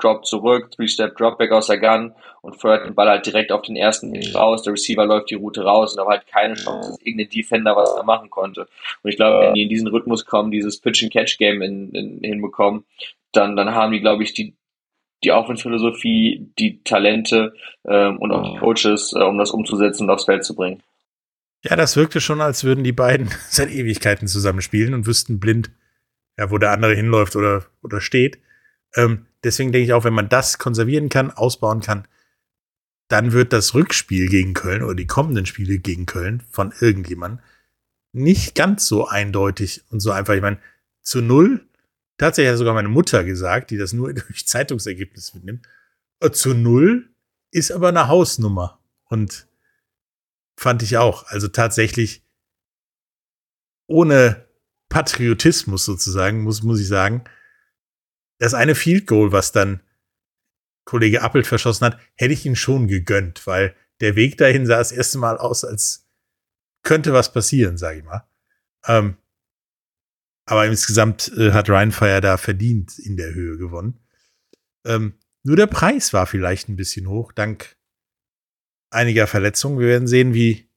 Drop 0.00 0.26
zurück, 0.26 0.70
Three-Step 0.72 1.16
Dropback 1.16 1.52
aus 1.52 1.68
der 1.68 1.78
Gun 1.78 2.12
und 2.42 2.60
feuert 2.60 2.86
den 2.86 2.94
Ball 2.94 3.08
halt 3.08 3.26
direkt 3.26 3.52
auf 3.52 3.62
den 3.62 3.76
ersten 3.76 4.16
raus. 4.34 4.62
Der 4.62 4.72
Receiver 4.72 5.04
läuft 5.04 5.30
die 5.30 5.34
Route 5.34 5.62
raus 5.62 5.92
und 5.92 5.98
da 5.98 6.04
war 6.04 6.18
halt 6.18 6.26
keine 6.26 6.54
Chance, 6.54 6.90
dass 6.90 7.00
irgendein 7.02 7.28
Defender 7.28 7.76
was 7.76 7.94
da 7.94 8.02
machen 8.02 8.30
konnte. 8.30 8.68
Und 9.02 9.10
ich 9.10 9.16
glaube, 9.16 9.46
wenn 9.46 9.54
die 9.54 9.62
in 9.62 9.68
diesen 9.68 9.88
Rhythmus 9.88 10.24
kommen, 10.24 10.50
dieses 10.50 10.80
Pitch-and-Catch-Game 10.80 11.62
in, 11.62 11.90
in, 11.92 12.20
hinbekommen, 12.22 12.84
dann, 13.32 13.56
dann 13.56 13.74
haben 13.74 13.92
die, 13.92 14.00
glaube 14.00 14.22
ich, 14.22 14.32
die, 14.32 14.54
die 15.22 15.32
Offensphilosophie, 15.32 16.50
die 16.58 16.82
Talente 16.82 17.54
ähm, 17.86 18.18
und 18.18 18.32
auch 18.32 18.52
die 18.52 18.58
Coaches, 18.58 19.12
äh, 19.12 19.22
um 19.22 19.38
das 19.38 19.50
umzusetzen 19.50 20.04
und 20.04 20.10
aufs 20.10 20.24
Feld 20.24 20.44
zu 20.44 20.54
bringen. 20.54 20.82
Ja, 21.62 21.76
das 21.76 21.96
wirkte 21.96 22.20
schon, 22.20 22.40
als 22.40 22.64
würden 22.64 22.84
die 22.84 22.92
beiden 22.92 23.30
seit 23.48 23.70
Ewigkeiten 23.70 24.28
zusammenspielen 24.28 24.94
und 24.94 25.06
wüssten 25.06 25.40
blind, 25.40 25.70
ja, 26.38 26.50
wo 26.50 26.58
der 26.58 26.72
andere 26.72 26.94
hinläuft 26.94 27.36
oder, 27.36 27.66
oder 27.82 28.00
steht. 28.00 28.38
Ähm, 28.96 29.26
deswegen 29.44 29.72
denke 29.72 29.84
ich 29.84 29.92
auch, 29.92 30.04
wenn 30.04 30.14
man 30.14 30.28
das 30.28 30.58
konservieren 30.58 31.08
kann, 31.08 31.30
ausbauen 31.30 31.80
kann, 31.80 32.06
dann 33.08 33.32
wird 33.32 33.52
das 33.52 33.74
Rückspiel 33.74 34.28
gegen 34.28 34.54
Köln 34.54 34.82
oder 34.82 34.94
die 34.94 35.06
kommenden 35.06 35.46
Spiele 35.46 35.78
gegen 35.78 36.06
Köln 36.06 36.42
von 36.50 36.72
irgendjemandem 36.80 37.44
nicht 38.12 38.54
ganz 38.54 38.86
so 38.86 39.06
eindeutig 39.06 39.84
und 39.90 40.00
so 40.00 40.10
einfach. 40.10 40.34
Ich 40.34 40.42
meine, 40.42 40.58
zu 41.02 41.20
null, 41.20 41.66
tatsächlich 42.18 42.50
hat 42.50 42.58
sogar 42.58 42.74
meine 42.74 42.88
Mutter 42.88 43.24
gesagt, 43.24 43.70
die 43.70 43.76
das 43.76 43.92
nur 43.92 44.12
durch 44.14 44.46
Zeitungsergebnisse 44.46 45.36
mitnimmt, 45.36 45.66
äh, 46.20 46.30
zu 46.30 46.54
null 46.54 47.08
ist 47.50 47.72
aber 47.72 47.88
eine 47.88 48.08
Hausnummer. 48.08 48.80
Und 49.04 49.48
fand 50.56 50.82
ich 50.82 50.98
auch. 50.98 51.26
Also 51.26 51.48
tatsächlich 51.48 52.22
ohne 53.86 54.46
Patriotismus 54.88 55.84
sozusagen, 55.84 56.42
muss, 56.42 56.62
muss 56.62 56.80
ich 56.80 56.86
sagen, 56.86 57.24
das 58.40 58.54
eine 58.54 58.74
Field 58.74 59.06
Goal, 59.06 59.32
was 59.32 59.52
dann 59.52 59.80
Kollege 60.84 61.22
Appelt 61.22 61.46
verschossen 61.46 61.86
hat, 61.86 62.00
hätte 62.16 62.32
ich 62.32 62.44
ihn 62.44 62.56
schon 62.56 62.88
gegönnt, 62.88 63.46
weil 63.46 63.76
der 64.00 64.16
Weg 64.16 64.38
dahin 64.38 64.66
sah 64.66 64.78
das 64.78 64.92
erste 64.92 65.18
Mal 65.18 65.36
aus, 65.38 65.62
als 65.64 66.08
könnte 66.82 67.12
was 67.12 67.32
passieren, 67.32 67.76
sage 67.76 67.98
ich 67.98 68.04
mal. 68.04 68.26
Ähm, 68.86 69.16
aber 70.46 70.66
insgesamt 70.66 71.30
äh, 71.36 71.52
hat 71.52 71.68
Ryan 71.68 71.92
Fire 71.92 72.20
da 72.20 72.38
verdient 72.38 72.98
in 72.98 73.16
der 73.16 73.34
Höhe 73.34 73.58
gewonnen. 73.58 74.00
Ähm, 74.86 75.18
nur 75.42 75.56
der 75.56 75.66
Preis 75.66 76.12
war 76.12 76.26
vielleicht 76.26 76.68
ein 76.68 76.76
bisschen 76.76 77.08
hoch, 77.08 77.32
dank 77.32 77.76
einiger 78.90 79.26
Verletzungen. 79.26 79.78
Wir 79.78 79.88
werden 79.88 80.08
sehen, 80.08 80.32
wie 80.32 80.68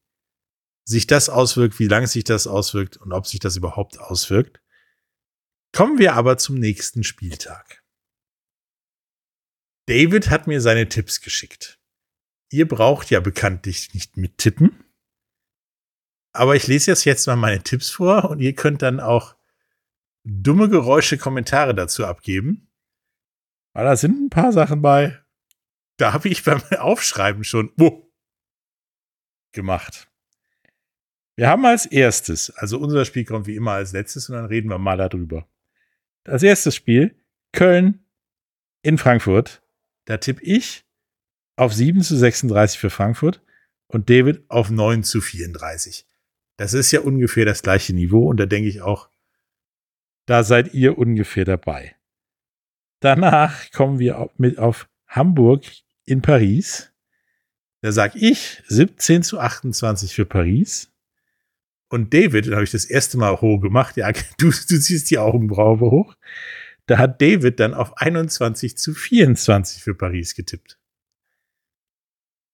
sich 0.84 1.06
das 1.06 1.30
auswirkt, 1.30 1.78
wie 1.78 1.88
lange 1.88 2.06
sich 2.06 2.24
das 2.24 2.46
auswirkt 2.46 2.98
und 2.98 3.12
ob 3.12 3.26
sich 3.26 3.40
das 3.40 3.56
überhaupt 3.56 3.98
auswirkt. 3.98 4.60
Kommen 5.74 5.98
wir 5.98 6.14
aber 6.14 6.38
zum 6.38 6.54
nächsten 6.54 7.02
Spieltag. 7.02 7.82
David 9.86 10.30
hat 10.30 10.46
mir 10.46 10.60
seine 10.60 10.88
Tipps 10.88 11.20
geschickt. 11.20 11.80
Ihr 12.52 12.68
braucht 12.68 13.10
ja 13.10 13.18
bekanntlich 13.18 13.92
nicht 13.92 14.16
mittippen. 14.16 14.84
Aber 16.32 16.54
ich 16.54 16.68
lese 16.68 16.92
jetzt 16.92 17.04
jetzt 17.04 17.26
mal 17.26 17.34
meine 17.34 17.60
Tipps 17.60 17.90
vor 17.90 18.30
und 18.30 18.38
ihr 18.38 18.54
könnt 18.54 18.82
dann 18.82 19.00
auch 19.00 19.34
dumme 20.22 20.68
Geräusche, 20.68 21.18
Kommentare 21.18 21.74
dazu 21.74 22.06
abgeben. 22.06 22.70
Weil 23.72 23.84
da 23.84 23.96
sind 23.96 24.26
ein 24.26 24.30
paar 24.30 24.52
Sachen 24.52 24.80
bei. 24.80 25.20
Da 25.96 26.12
habe 26.12 26.28
ich 26.28 26.44
beim 26.44 26.62
Aufschreiben 26.78 27.42
schon 27.42 27.72
oh, 27.80 28.08
gemacht. 29.52 30.08
Wir 31.34 31.48
haben 31.48 31.66
als 31.66 31.84
erstes, 31.84 32.50
also 32.50 32.78
unser 32.78 33.04
Spiel 33.04 33.24
kommt 33.24 33.48
wie 33.48 33.56
immer 33.56 33.72
als 33.72 33.90
letztes 33.90 34.28
und 34.28 34.36
dann 34.36 34.46
reden 34.46 34.70
wir 34.70 34.78
mal 34.78 34.96
darüber. 34.96 35.48
Das 36.24 36.42
erste 36.42 36.72
Spiel, 36.72 37.14
Köln 37.52 38.04
in 38.82 38.98
Frankfurt. 38.98 39.62
Da 40.06 40.16
tippe 40.16 40.42
ich 40.42 40.84
auf 41.56 41.72
7 41.72 42.02
zu 42.02 42.16
36 42.16 42.78
für 42.78 42.90
Frankfurt 42.90 43.42
und 43.86 44.10
David 44.10 44.44
auf 44.48 44.70
9 44.70 45.02
zu 45.02 45.20
34. 45.20 46.06
Das 46.56 46.74
ist 46.74 46.92
ja 46.92 47.00
ungefähr 47.00 47.44
das 47.44 47.62
gleiche 47.62 47.94
Niveau 47.94 48.28
und 48.28 48.38
da 48.38 48.46
denke 48.46 48.68
ich 48.68 48.82
auch, 48.82 49.08
da 50.26 50.42
seid 50.42 50.72
ihr 50.74 50.98
ungefähr 50.98 51.44
dabei. 51.44 51.94
Danach 53.00 53.70
kommen 53.70 53.98
wir 53.98 54.30
mit 54.36 54.58
auf 54.58 54.88
Hamburg 55.06 55.64
in 56.04 56.22
Paris. 56.22 56.92
Da 57.82 57.92
sage 57.92 58.18
ich 58.18 58.62
17 58.66 59.22
zu 59.22 59.38
28 59.38 60.14
für 60.14 60.24
Paris. 60.24 60.90
Und 61.88 62.12
David, 62.12 62.48
da 62.48 62.52
habe 62.52 62.64
ich 62.64 62.70
das 62.70 62.84
erste 62.84 63.18
Mal 63.18 63.40
hoch 63.40 63.60
gemacht, 63.60 63.96
ja, 63.96 64.10
du, 64.38 64.46
du 64.46 64.50
ziehst 64.50 65.10
die 65.10 65.18
Augenbraue 65.18 65.80
hoch. 65.80 66.14
Da 66.86 66.98
hat 66.98 67.20
David 67.22 67.60
dann 67.60 67.72
auf 67.72 67.96
21 67.96 68.76
zu 68.76 68.92
24 68.92 69.82
für 69.82 69.94
Paris 69.94 70.34
getippt. 70.34 70.78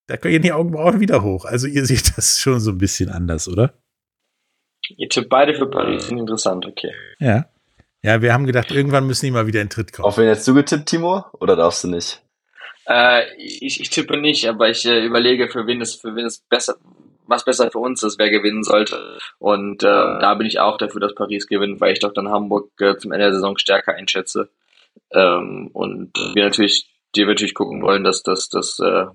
Da 0.07 0.15
gehen 0.15 0.41
die 0.41 0.51
Augenbrauen 0.51 0.99
wieder 0.99 1.21
hoch. 1.21 1.45
Also 1.45 1.67
ihr 1.67 1.85
seht 1.85 2.17
das 2.17 2.39
schon 2.39 2.59
so 2.59 2.71
ein 2.71 2.77
bisschen 2.77 3.09
anders, 3.09 3.47
oder? 3.47 3.73
Ihr 4.97 5.09
tippt 5.09 5.29
beide 5.29 5.53
für 5.53 5.69
Paris, 5.69 6.09
interessant, 6.09 6.65
okay. 6.65 6.91
Ja. 7.19 7.49
Ja, 8.03 8.21
wir 8.21 8.33
haben 8.33 8.47
gedacht, 8.47 8.71
irgendwann 8.71 9.05
müssen 9.05 9.25
die 9.25 9.31
mal 9.31 9.45
wieder 9.47 9.61
in 9.61 9.69
Tritt 9.69 9.93
kommen. 9.93 10.05
Auf 10.05 10.17
wen 10.17 10.27
hättest 10.27 10.47
du 10.47 10.55
getippt, 10.55 10.87
Timur? 10.87 11.29
Oder 11.39 11.55
darfst 11.55 11.83
du 11.83 11.87
nicht? 11.87 12.21
Äh, 12.87 13.35
ich, 13.37 13.79
ich 13.79 13.89
tippe 13.89 14.17
nicht, 14.17 14.47
aber 14.47 14.69
ich 14.69 14.85
äh, 14.85 15.05
überlege, 15.05 15.49
für 15.49 15.67
wen 15.67 15.81
es, 15.81 15.95
für 15.95 16.15
wen 16.15 16.25
es 16.25 16.39
besser, 16.39 16.77
was 17.31 17.45
besser 17.45 17.71
für 17.71 17.79
uns 17.79 18.03
ist, 18.03 18.19
wer 18.19 18.29
gewinnen 18.29 18.63
sollte. 18.63 19.17
Und 19.39 19.83
äh, 19.83 19.87
da 19.87 20.35
bin 20.35 20.45
ich 20.45 20.59
auch 20.59 20.77
dafür, 20.77 21.01
dass 21.01 21.15
Paris 21.15 21.47
gewinnt, 21.47 21.81
weil 21.81 21.93
ich 21.93 21.99
doch 21.99 22.13
dann 22.13 22.29
Hamburg 22.29 22.69
äh, 22.79 22.97
zum 22.97 23.11
Ende 23.11 23.25
der 23.25 23.33
Saison 23.33 23.57
stärker 23.57 23.95
einschätze. 23.95 24.49
Ähm, 25.11 25.69
und 25.73 26.11
wir 26.33 26.43
natürlich, 26.43 26.89
die 27.15 27.21
wir 27.21 27.27
natürlich 27.27 27.55
gucken 27.55 27.81
wollen, 27.81 28.03
dass, 28.03 28.23
dass, 28.23 28.49
dass, 28.49 28.79
äh, 28.79 29.05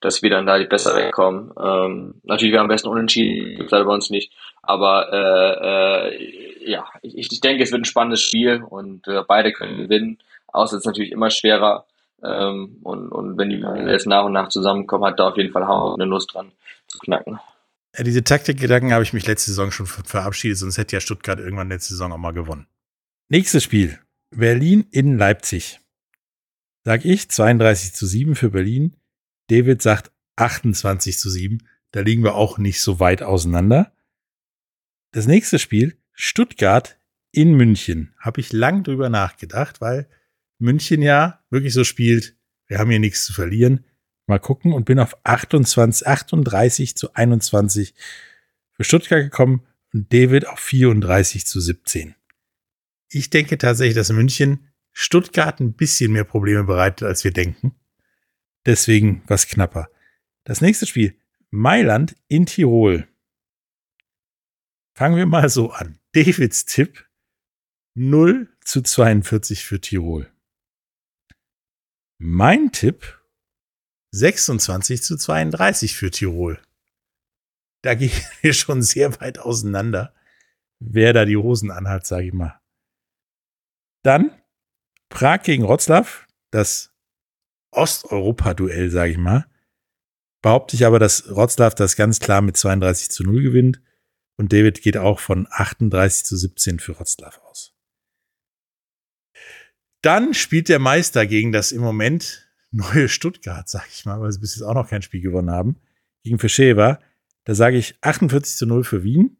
dass 0.00 0.22
wir 0.22 0.30
dann 0.30 0.46
da 0.46 0.62
besser 0.64 0.94
wegkommen. 0.96 1.52
Ähm, 1.60 2.14
natürlich 2.22 2.52
wäre 2.52 2.62
am 2.62 2.68
besten 2.68 2.88
unentschieden, 2.88 3.56
gibt's 3.56 3.72
leider 3.72 3.84
bei 3.84 3.94
uns 3.94 4.10
nicht. 4.10 4.32
Aber 4.62 5.12
äh, 5.12 6.08
äh, 6.10 6.70
ja, 6.70 6.84
ich, 7.02 7.32
ich 7.32 7.40
denke, 7.40 7.62
es 7.62 7.72
wird 7.72 7.82
ein 7.82 7.86
spannendes 7.86 8.20
Spiel 8.20 8.62
und 8.62 9.08
äh, 9.08 9.22
beide 9.26 9.52
können 9.52 9.78
gewinnen. 9.78 10.18
Außer 10.48 10.76
es 10.76 10.82
ist 10.82 10.86
natürlich 10.86 11.12
immer 11.12 11.30
schwerer. 11.30 11.86
Ähm, 12.22 12.78
und, 12.82 13.10
und 13.10 13.38
wenn 13.38 13.50
die 13.50 13.64
jetzt 13.90 14.06
nach 14.06 14.24
und 14.24 14.32
nach 14.32 14.48
zusammenkommen, 14.48 15.04
hat 15.04 15.18
da 15.18 15.28
auf 15.28 15.36
jeden 15.36 15.52
Fall 15.52 15.66
Hamburg 15.66 16.00
eine 16.00 16.10
Lust 16.10 16.34
dran 16.34 16.52
zu 16.88 16.98
knacken. 16.98 17.38
Ja, 17.96 18.04
diese 18.04 18.24
Taktikgedanken 18.24 18.92
habe 18.92 19.02
ich 19.02 19.12
mich 19.12 19.26
letzte 19.26 19.50
Saison 19.50 19.70
schon 19.70 19.86
verabschiedet, 19.86 20.58
sonst 20.58 20.78
hätte 20.78 20.96
ja 20.96 21.00
Stuttgart 21.00 21.38
irgendwann 21.38 21.68
letzte 21.68 21.94
Saison 21.94 22.12
auch 22.12 22.18
mal 22.18 22.32
gewonnen. 22.32 22.66
Nächstes 23.28 23.64
Spiel. 23.64 23.98
Berlin 24.30 24.86
in 24.90 25.16
Leipzig. 25.16 25.80
Sag 26.84 27.04
ich 27.04 27.30
32 27.30 27.94
zu 27.94 28.06
7 28.06 28.34
für 28.34 28.50
Berlin. 28.50 28.96
David 29.48 29.82
sagt 29.82 30.12
28 30.36 31.18
zu 31.18 31.30
7. 31.30 31.66
Da 31.90 32.00
liegen 32.00 32.22
wir 32.22 32.34
auch 32.34 32.58
nicht 32.58 32.80
so 32.80 33.00
weit 33.00 33.22
auseinander. 33.22 33.92
Das 35.12 35.26
nächste 35.26 35.58
Spiel, 35.58 35.98
Stuttgart 36.12 36.98
in 37.32 37.54
München. 37.54 38.14
Habe 38.18 38.40
ich 38.40 38.52
lang 38.52 38.82
drüber 38.82 39.08
nachgedacht, 39.08 39.80
weil 39.80 40.08
München 40.58 41.02
ja 41.02 41.42
wirklich 41.50 41.72
so 41.72 41.84
spielt, 41.84 42.36
wir 42.66 42.78
haben 42.78 42.90
hier 42.90 43.00
nichts 43.00 43.24
zu 43.24 43.32
verlieren. 43.32 43.84
Mal 44.28 44.38
gucken 44.38 44.74
und 44.74 44.84
bin 44.84 44.98
auf 44.98 45.16
28, 45.24 46.06
38 46.06 46.96
zu 46.96 47.14
21 47.14 47.94
für 48.72 48.84
Stuttgart 48.84 49.22
gekommen 49.22 49.66
und 49.94 50.12
David 50.12 50.46
auf 50.46 50.60
34 50.60 51.46
zu 51.46 51.60
17. 51.60 52.14
Ich 53.10 53.30
denke 53.30 53.56
tatsächlich, 53.56 53.94
dass 53.94 54.12
München 54.12 54.68
Stuttgart 54.92 55.60
ein 55.60 55.72
bisschen 55.72 56.12
mehr 56.12 56.24
Probleme 56.24 56.64
bereitet, 56.64 57.08
als 57.08 57.24
wir 57.24 57.32
denken. 57.32 57.74
Deswegen 58.66 59.22
was 59.26 59.46
knapper. 59.46 59.88
Das 60.44 60.60
nächste 60.60 60.84
Spiel, 60.84 61.16
Mailand 61.50 62.14
in 62.28 62.44
Tirol. 62.44 63.08
Fangen 64.92 65.16
wir 65.16 65.24
mal 65.24 65.48
so 65.48 65.70
an. 65.70 65.98
Davids 66.12 66.66
Tipp 66.66 67.08
0 67.94 68.46
zu 68.60 68.82
42 68.82 69.64
für 69.64 69.80
Tirol. 69.80 70.30
Mein 72.18 72.72
Tipp 72.72 73.17
26 74.12 75.02
zu 75.02 75.16
32 75.16 75.96
für 75.96 76.10
Tirol. 76.10 76.60
Da 77.82 77.94
gehen 77.94 78.12
wir 78.42 78.52
schon 78.54 78.82
sehr 78.82 79.20
weit 79.20 79.38
auseinander, 79.38 80.14
wer 80.78 81.12
da 81.12 81.24
die 81.24 81.36
Hosen 81.36 81.70
anhat, 81.70 82.06
sage 82.06 82.26
ich 82.26 82.32
mal. 82.32 82.60
Dann 84.02 84.30
Prag 85.08 85.42
gegen 85.42 85.64
Wroclaw, 85.64 86.06
das 86.50 86.92
Osteuropa-Duell, 87.70 88.90
sage 88.90 89.12
ich 89.12 89.18
mal. 89.18 89.46
Behaupte 90.42 90.76
ich 90.76 90.86
aber, 90.86 90.98
dass 90.98 91.28
Wroclaw 91.28 91.74
das 91.74 91.96
ganz 91.96 92.20
klar 92.20 92.40
mit 92.42 92.56
32 92.56 93.10
zu 93.10 93.24
0 93.24 93.42
gewinnt. 93.42 93.82
Und 94.36 94.52
David 94.52 94.82
geht 94.82 94.96
auch 94.96 95.18
von 95.18 95.48
38 95.50 96.24
zu 96.24 96.36
17 96.36 96.78
für 96.78 96.96
Wroclaw 96.98 97.36
aus. 97.42 97.74
Dann 100.00 100.32
spielt 100.32 100.68
der 100.68 100.78
Meister 100.78 101.26
gegen 101.26 101.50
das 101.50 101.72
im 101.72 101.82
Moment 101.82 102.47
neue 102.70 103.08
Stuttgart, 103.08 103.68
sag 103.68 103.86
ich 103.90 104.04
mal, 104.04 104.20
weil 104.20 104.32
sie 104.32 104.40
bis 104.40 104.54
jetzt 104.56 104.62
auch 104.62 104.74
noch 104.74 104.88
kein 104.88 105.02
Spiel 105.02 105.20
gewonnen 105.20 105.50
haben, 105.50 105.76
gegen 106.22 106.38
Fischeva. 106.38 107.00
Da 107.44 107.54
sage 107.54 107.76
ich 107.76 107.96
48 108.02 108.56
zu 108.56 108.66
0 108.66 108.84
für 108.84 109.02
Wien. 109.02 109.38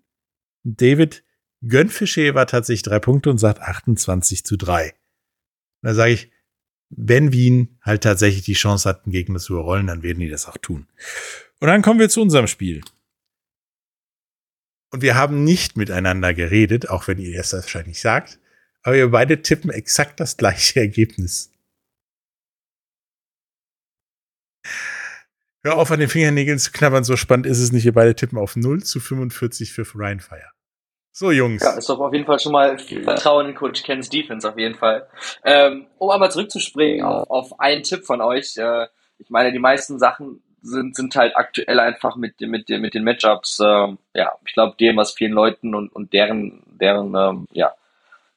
David 0.64 1.24
gönnt 1.66 1.93
Fischeva 1.93 2.45
tatsächlich 2.45 2.83
drei 2.83 2.99
Punkte 2.99 3.31
und 3.31 3.39
sagt 3.39 3.61
28 3.61 4.45
zu 4.45 4.57
3. 4.57 4.95
Da 5.83 5.95
sage 5.95 6.12
ich, 6.12 6.31
wenn 6.91 7.33
Wien 7.33 7.79
halt 7.83 8.03
tatsächlich 8.03 8.45
die 8.45 8.55
Chance 8.55 8.89
hat, 8.89 9.05
einen 9.05 9.12
Gegner 9.12 9.39
zu 9.39 9.55
überrollen, 9.55 9.87
dann 9.87 10.03
werden 10.03 10.20
die 10.20 10.31
das 10.31 10.47
auch 10.47 10.57
tun. 10.57 10.87
Und 11.61 11.68
dann 11.68 11.83
kommen 11.83 12.01
wir 12.01 12.09
zu 12.09 12.22
unserem 12.22 12.47
Spiel. 12.47 12.81
Und 14.91 15.03
wir 15.03 15.14
haben 15.14 15.45
nicht 15.45 15.76
miteinander 15.76 16.33
geredet, 16.33 16.89
auch 16.89 17.09
wenn 17.09 17.18
ihr 17.18 17.37
das 17.37 17.53
wahrscheinlich 17.53 18.01
sagt. 18.01 18.39
Aber 18.83 18.97
wir 18.97 19.11
beide 19.11 19.43
tippen 19.43 19.70
exakt 19.70 20.18
das 20.18 20.39
gleiche 20.39 20.81
Ergebnis. 20.81 21.53
Hör 25.62 25.77
auf, 25.77 25.91
an 25.91 26.01
den 26.01 26.09
Fingernägeln 26.09 26.59
zu 26.59 26.71
knabbern, 26.71 27.05
so 27.05 27.16
spannend 27.16 27.47
ist 27.47 27.59
es 27.59 27.73
nicht. 27.73 27.85
Wir 27.85 27.93
beide 27.93 28.14
tippen 28.14 28.39
auf 28.39 28.57
0 28.57 28.83
zu 28.85 29.01
45 29.01 29.73
für 29.73 29.85
Ryan 29.95 30.21
Fire. 30.21 30.51
So, 31.12 31.33
Jungs. 31.33 31.62
Ja, 31.64 31.77
ist 31.77 31.89
doch 31.89 31.99
auf 31.99 32.12
jeden 32.12 32.27
Fall 32.27 32.39
schon 32.39 32.53
mal 32.53 32.79
Vertrauen 32.79 33.49
in 33.49 33.55
Coach 33.57 33.83
Kens 33.83 34.09
Defense, 34.09 34.49
auf 34.49 34.57
jeden 34.57 34.77
Fall. 34.77 35.09
Ähm, 35.45 35.87
um 35.99 36.11
aber 36.11 36.31
zurückzuspringen 36.31 37.05
auf, 37.05 37.29
auf 37.29 37.61
einen 37.61 37.83
Tipp 37.83 38.05
von 38.05 38.21
euch. 38.21 38.57
Äh, 38.57 38.87
ich 39.19 39.29
meine, 39.29 39.51
die 39.51 39.59
meisten 39.59 39.99
Sachen 39.99 40.43
sind, 40.62 40.95
sind 40.95 41.16
halt 41.16 41.37
aktuell 41.37 41.81
einfach 41.81 42.14
mit, 42.14 42.41
mit, 42.41 42.69
mit 42.69 42.95
den 42.95 43.03
Matchups, 43.03 43.59
ähm, 43.61 43.99
ja, 44.14 44.33
ich 44.47 44.55
glaube, 44.55 44.77
dem, 44.79 44.97
was 44.97 45.12
vielen 45.12 45.33
Leuten 45.33 45.75
und, 45.75 45.89
und 45.93 46.12
deren, 46.12 46.62
deren, 46.81 47.14
ähm, 47.16 47.47
ja, 47.51 47.73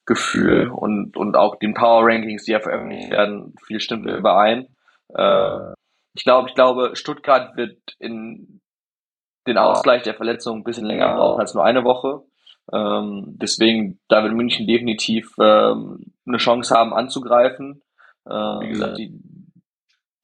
Gefühl 0.06 0.70
und, 0.70 1.16
und 1.16 1.36
auch 1.36 1.58
den 1.58 1.74
Power 1.74 2.08
Rankings, 2.08 2.46
die 2.46 2.52
ja 2.52 2.60
veröffentlicht 2.60 3.12
werden, 3.12 3.56
viel 3.66 3.80
stimmt 3.80 4.08
überein. 4.08 4.68
Äh, 5.14 5.74
ich 6.14 6.24
glaube, 6.24 6.50
ich 6.50 6.56
glaube, 6.56 6.96
Stuttgart 6.96 7.56
wird 7.56 7.78
in 8.00 8.62
den 9.48 9.58
Ausgleich 9.58 10.04
der 10.04 10.14
Verletzung 10.14 10.60
ein 10.60 10.64
bisschen 10.64 10.86
länger 10.86 11.16
brauchen 11.16 11.40
als 11.40 11.54
nur 11.54 11.64
eine 11.64 11.84
Woche. 11.84 12.24
Ähm, 12.72 13.38
deswegen, 13.42 14.00
da 14.08 14.24
wird 14.24 14.34
München 14.34 14.68
definitiv 14.68 15.34
ähm, 15.40 16.14
eine 16.26 16.38
Chance 16.38 16.76
haben 16.76 16.94
anzugreifen. 16.94 17.82
Äh, 18.26 18.32
wie 18.32 18.70
gesagt, 18.70 18.98
die, 18.98 19.20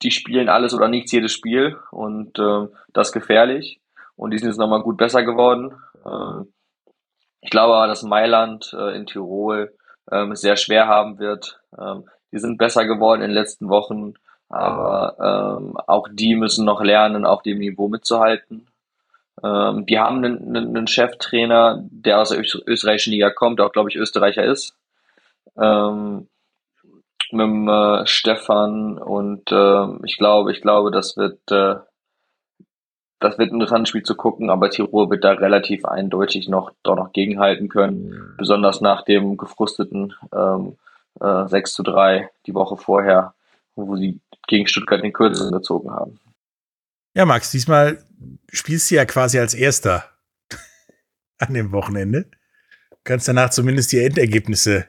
die 0.02 0.10
spielen 0.10 0.48
alles 0.48 0.72
oder 0.74 0.88
nichts 0.88 1.10
jedes 1.12 1.32
Spiel 1.32 1.76
und 1.90 2.38
äh, 2.38 2.68
das 2.92 3.08
ist 3.08 3.14
gefährlich. 3.14 3.80
Und 4.14 4.32
die 4.32 4.38
sind 4.38 4.48
jetzt 4.48 4.58
nochmal 4.58 4.82
gut 4.82 4.96
besser 4.96 5.24
geworden. 5.24 5.74
Äh, 6.04 6.44
ich 7.40 7.50
glaube 7.50 7.74
aber, 7.74 7.86
dass 7.86 8.02
Mailand 8.02 8.74
äh, 8.78 8.96
in 8.96 9.06
Tirol 9.06 9.76
ähm, 10.10 10.34
sehr 10.34 10.56
schwer 10.56 10.86
haben 10.86 11.18
wird. 11.18 11.60
Ähm, 11.78 12.08
die 12.32 12.38
sind 12.38 12.58
besser 12.58 12.84
geworden 12.84 13.22
in 13.22 13.28
den 13.28 13.34
letzten 13.34 13.68
Wochen, 13.68 14.14
aber 14.48 15.58
ähm, 15.60 15.76
auch 15.86 16.08
die 16.10 16.34
müssen 16.34 16.64
noch 16.64 16.82
lernen, 16.82 17.26
auf 17.26 17.42
dem 17.42 17.58
Niveau 17.58 17.88
mitzuhalten. 17.88 18.66
Ähm, 19.42 19.86
die 19.86 19.98
haben 19.98 20.24
einen, 20.24 20.56
einen 20.56 20.86
Cheftrainer, 20.86 21.84
der 21.90 22.20
aus 22.20 22.30
der 22.30 22.40
österreichischen 22.66 23.12
Liga 23.12 23.30
kommt, 23.30 23.58
der 23.58 23.66
auch, 23.66 23.72
glaube 23.72 23.90
ich, 23.90 23.96
Österreicher 23.96 24.44
ist. 24.44 24.74
Ähm, 25.56 26.28
mit 27.30 27.42
dem, 27.42 27.68
äh, 27.68 28.06
Stefan 28.06 28.98
und 28.98 29.52
äh, 29.52 29.86
ich 30.04 30.16
glaube, 30.16 30.52
ich 30.52 30.62
glaube, 30.62 30.90
das 30.90 31.16
wird 31.16 31.38
äh, 31.50 31.76
das 33.20 33.36
wird 33.36 33.50
ein 33.50 33.54
interessantes 33.54 33.88
Spiel 33.88 34.04
zu 34.04 34.14
gucken, 34.14 34.48
aber 34.48 34.70
Tirol 34.70 35.10
wird 35.10 35.24
da 35.24 35.32
relativ 35.32 35.84
eindeutig 35.84 36.48
noch 36.48 36.70
doch 36.82 36.96
noch 36.96 37.12
gegenhalten 37.12 37.68
können, 37.68 38.34
besonders 38.38 38.80
nach 38.80 39.02
dem 39.02 39.36
gefrusteten 39.36 40.14
ähm, 40.32 40.76
äh, 41.20 41.48
6 41.48 41.74
zu 41.74 41.82
3 41.82 42.30
die 42.46 42.54
Woche 42.54 42.76
vorher, 42.76 43.34
wo 43.86 43.96
sie 43.96 44.20
gegen 44.46 44.66
Stuttgart 44.66 45.02
den 45.02 45.12
Kürzel 45.12 45.50
gezogen 45.50 45.90
haben. 45.90 46.18
Ja, 47.14 47.24
Max, 47.24 47.50
diesmal 47.50 48.04
spielst 48.50 48.90
du 48.90 48.96
ja 48.96 49.04
quasi 49.04 49.38
als 49.38 49.54
Erster 49.54 50.04
an 51.38 51.54
dem 51.54 51.72
Wochenende. 51.72 52.24
Du 52.90 52.96
kannst 53.04 53.28
danach 53.28 53.50
zumindest 53.50 53.92
die 53.92 53.98
Endergebnisse 53.98 54.86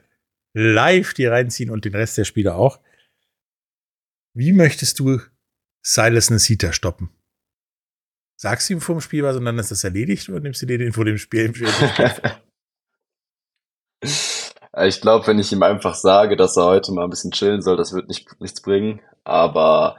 live 0.52 1.14
dir 1.14 1.32
reinziehen 1.32 1.70
und 1.70 1.84
den 1.84 1.94
Rest 1.94 2.18
der 2.18 2.24
Spiele 2.24 2.54
auch. 2.54 2.80
Wie 4.34 4.52
möchtest 4.52 4.98
du 4.98 5.20
Silas 5.82 6.30
Nesita 6.30 6.72
stoppen? 6.72 7.10
Sagst 8.36 8.68
du 8.68 8.74
ihm 8.74 8.80
vor 8.80 8.96
dem 8.96 9.00
Spiel 9.00 9.22
was 9.22 9.36
und 9.36 9.44
dann 9.44 9.58
ist 9.58 9.70
das 9.70 9.84
erledigt 9.84 10.28
oder 10.28 10.40
nimmst 10.40 10.62
du 10.62 10.66
dir 10.66 10.78
den 10.78 10.92
vor 10.92 11.04
dem 11.04 11.18
Spiel? 11.18 11.52
ich 14.78 15.00
glaube, 15.00 15.26
wenn 15.26 15.38
ich 15.38 15.52
ihm 15.52 15.62
einfach 15.62 15.94
sage, 15.94 16.36
dass 16.36 16.56
er 16.56 16.66
heute 16.66 16.92
mal 16.92 17.04
ein 17.04 17.10
bisschen 17.10 17.32
chillen 17.32 17.62
soll, 17.62 17.76
das 17.76 17.92
wird 17.92 18.08
nicht, 18.08 18.40
nichts 18.40 18.62
bringen. 18.62 19.00
Aber 19.24 19.96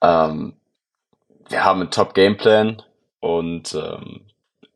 ähm, 0.00 0.54
wir 1.48 1.64
haben 1.64 1.80
einen 1.80 1.90
Top-Gameplan 1.90 2.82
und 3.20 3.74
ähm, 3.74 4.22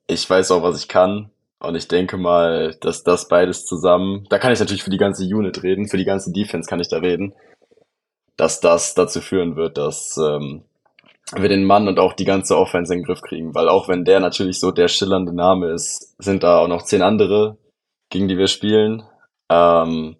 ich 0.06 0.28
weiß 0.28 0.50
auch, 0.50 0.62
was 0.62 0.80
ich 0.80 0.88
kann. 0.88 1.30
Und 1.58 1.74
ich 1.74 1.88
denke 1.88 2.16
mal, 2.18 2.76
dass 2.80 3.02
das 3.02 3.28
beides 3.28 3.64
zusammen, 3.64 4.26
da 4.28 4.38
kann 4.38 4.52
ich 4.52 4.60
natürlich 4.60 4.82
für 4.82 4.90
die 4.90 4.98
ganze 4.98 5.24
Unit 5.24 5.62
reden, 5.62 5.88
für 5.88 5.96
die 5.96 6.04
ganze 6.04 6.30
Defense 6.30 6.68
kann 6.68 6.80
ich 6.80 6.88
da 6.88 6.98
reden, 6.98 7.34
dass 8.36 8.60
das 8.60 8.94
dazu 8.94 9.20
führen 9.20 9.56
wird, 9.56 9.78
dass 9.78 10.18
ähm, 10.18 10.64
wir 11.34 11.48
den 11.48 11.64
Mann 11.64 11.88
und 11.88 11.98
auch 11.98 12.12
die 12.12 12.26
ganze 12.26 12.56
Offense 12.56 12.92
in 12.92 13.00
den 13.00 13.06
Griff 13.06 13.22
kriegen. 13.22 13.54
Weil 13.54 13.68
auch 13.68 13.88
wenn 13.88 14.04
der 14.04 14.20
natürlich 14.20 14.60
so 14.60 14.70
der 14.70 14.88
schillernde 14.88 15.34
Name 15.34 15.72
ist, 15.72 16.14
sind 16.22 16.42
da 16.42 16.58
auch 16.58 16.68
noch 16.68 16.82
zehn 16.82 17.02
andere, 17.02 17.56
gegen 18.10 18.28
die 18.28 18.38
wir 18.38 18.48
spielen. 18.48 19.02
Ähm, 19.50 20.16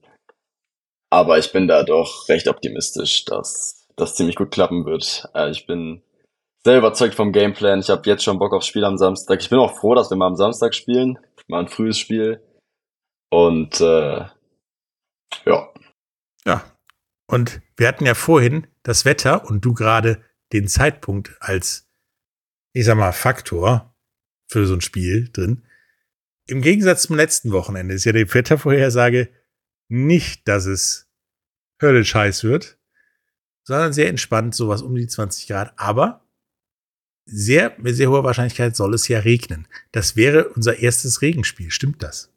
aber 1.11 1.39
ich 1.39 1.53
bin 1.53 1.69
da 1.69 1.83
doch 1.83 2.29
recht 2.29 2.49
optimistisch, 2.49 3.25
dass 3.25 3.87
das 3.97 4.15
ziemlich 4.15 4.37
gut 4.37 4.51
klappen 4.51 4.85
wird. 4.85 5.29
Äh, 5.35 5.51
ich 5.51 5.67
bin 5.67 6.03
sehr 6.65 6.79
überzeugt 6.79 7.15
vom 7.15 7.33
Gameplan. 7.33 7.81
Ich 7.81 7.91
habe 7.91 8.09
jetzt 8.09 8.25
schon 8.25 8.39
Bock 8.39 8.53
aufs 8.53 8.67
Spiel 8.67 8.85
am 8.85 8.99
Samstag. 8.99 9.41
Ich 9.41 9.51
bin 9.51 9.59
auch 9.59 9.79
froh, 9.79 9.95
dass 9.95 10.11
wir 10.11 10.17
mal 10.17 10.27
am 10.27 10.37
Samstag 10.37 10.75
spielen. 10.75 11.19
Mal 11.49 11.61
ein 11.61 11.69
frühes 11.69 11.99
Spiel. 11.99 12.43
Und 13.31 13.81
äh, 13.81 14.27
ja. 15.45 15.73
Ja. 16.45 16.65
Und 17.29 17.61
wir 17.77 17.89
hatten 17.89 18.07
ja 18.07 18.15
vorhin 18.15 18.67
das 18.83 19.05
Wetter 19.05 19.45
und 19.47 19.65
du 19.65 19.75
gerade 19.75 20.23
den 20.53 20.69
Zeitpunkt 20.69 21.37
als, 21.41 21.89
ich 22.73 22.85
sag 22.85 22.97
mal, 22.97 23.13
Faktor 23.13 23.95
für 24.49 24.67
so 24.67 24.75
ein 24.75 24.81
Spiel 24.81 25.29
drin. 25.33 25.67
Im 26.49 26.63
Gegensatz 26.63 27.03
zum 27.03 27.17
letzten 27.17 27.53
Wochenende 27.53 27.95
ist 27.95 28.05
ja 28.05 28.13
die 28.13 28.33
Wettervorhersage 28.33 29.29
nicht, 29.89 30.47
dass 30.47 30.67
es 30.67 31.09
höllisch 31.83 32.15
heiß 32.15 32.45
wird, 32.45 32.79
sondern 33.65 33.93
sehr 33.93 34.09
entspannt, 34.09 34.55
sowas 34.55 34.83
um 34.83 34.95
die 34.95 35.09
20 35.09 35.49
Grad. 35.49 35.73
Aber 35.77 36.25
sehr, 37.25 37.75
mit 37.79 37.97
sehr 37.97 38.11
hoher 38.11 38.23
Wahrscheinlichkeit 38.23 38.77
soll 38.77 38.95
es 38.95 39.09
ja 39.09 39.19
regnen. 39.19 39.67
Das 39.91 40.15
wäre 40.15 40.49
unser 40.51 40.79
erstes 40.79 41.21
Regenspiel. 41.23 41.71
Stimmt 41.71 42.03
das? 42.03 42.33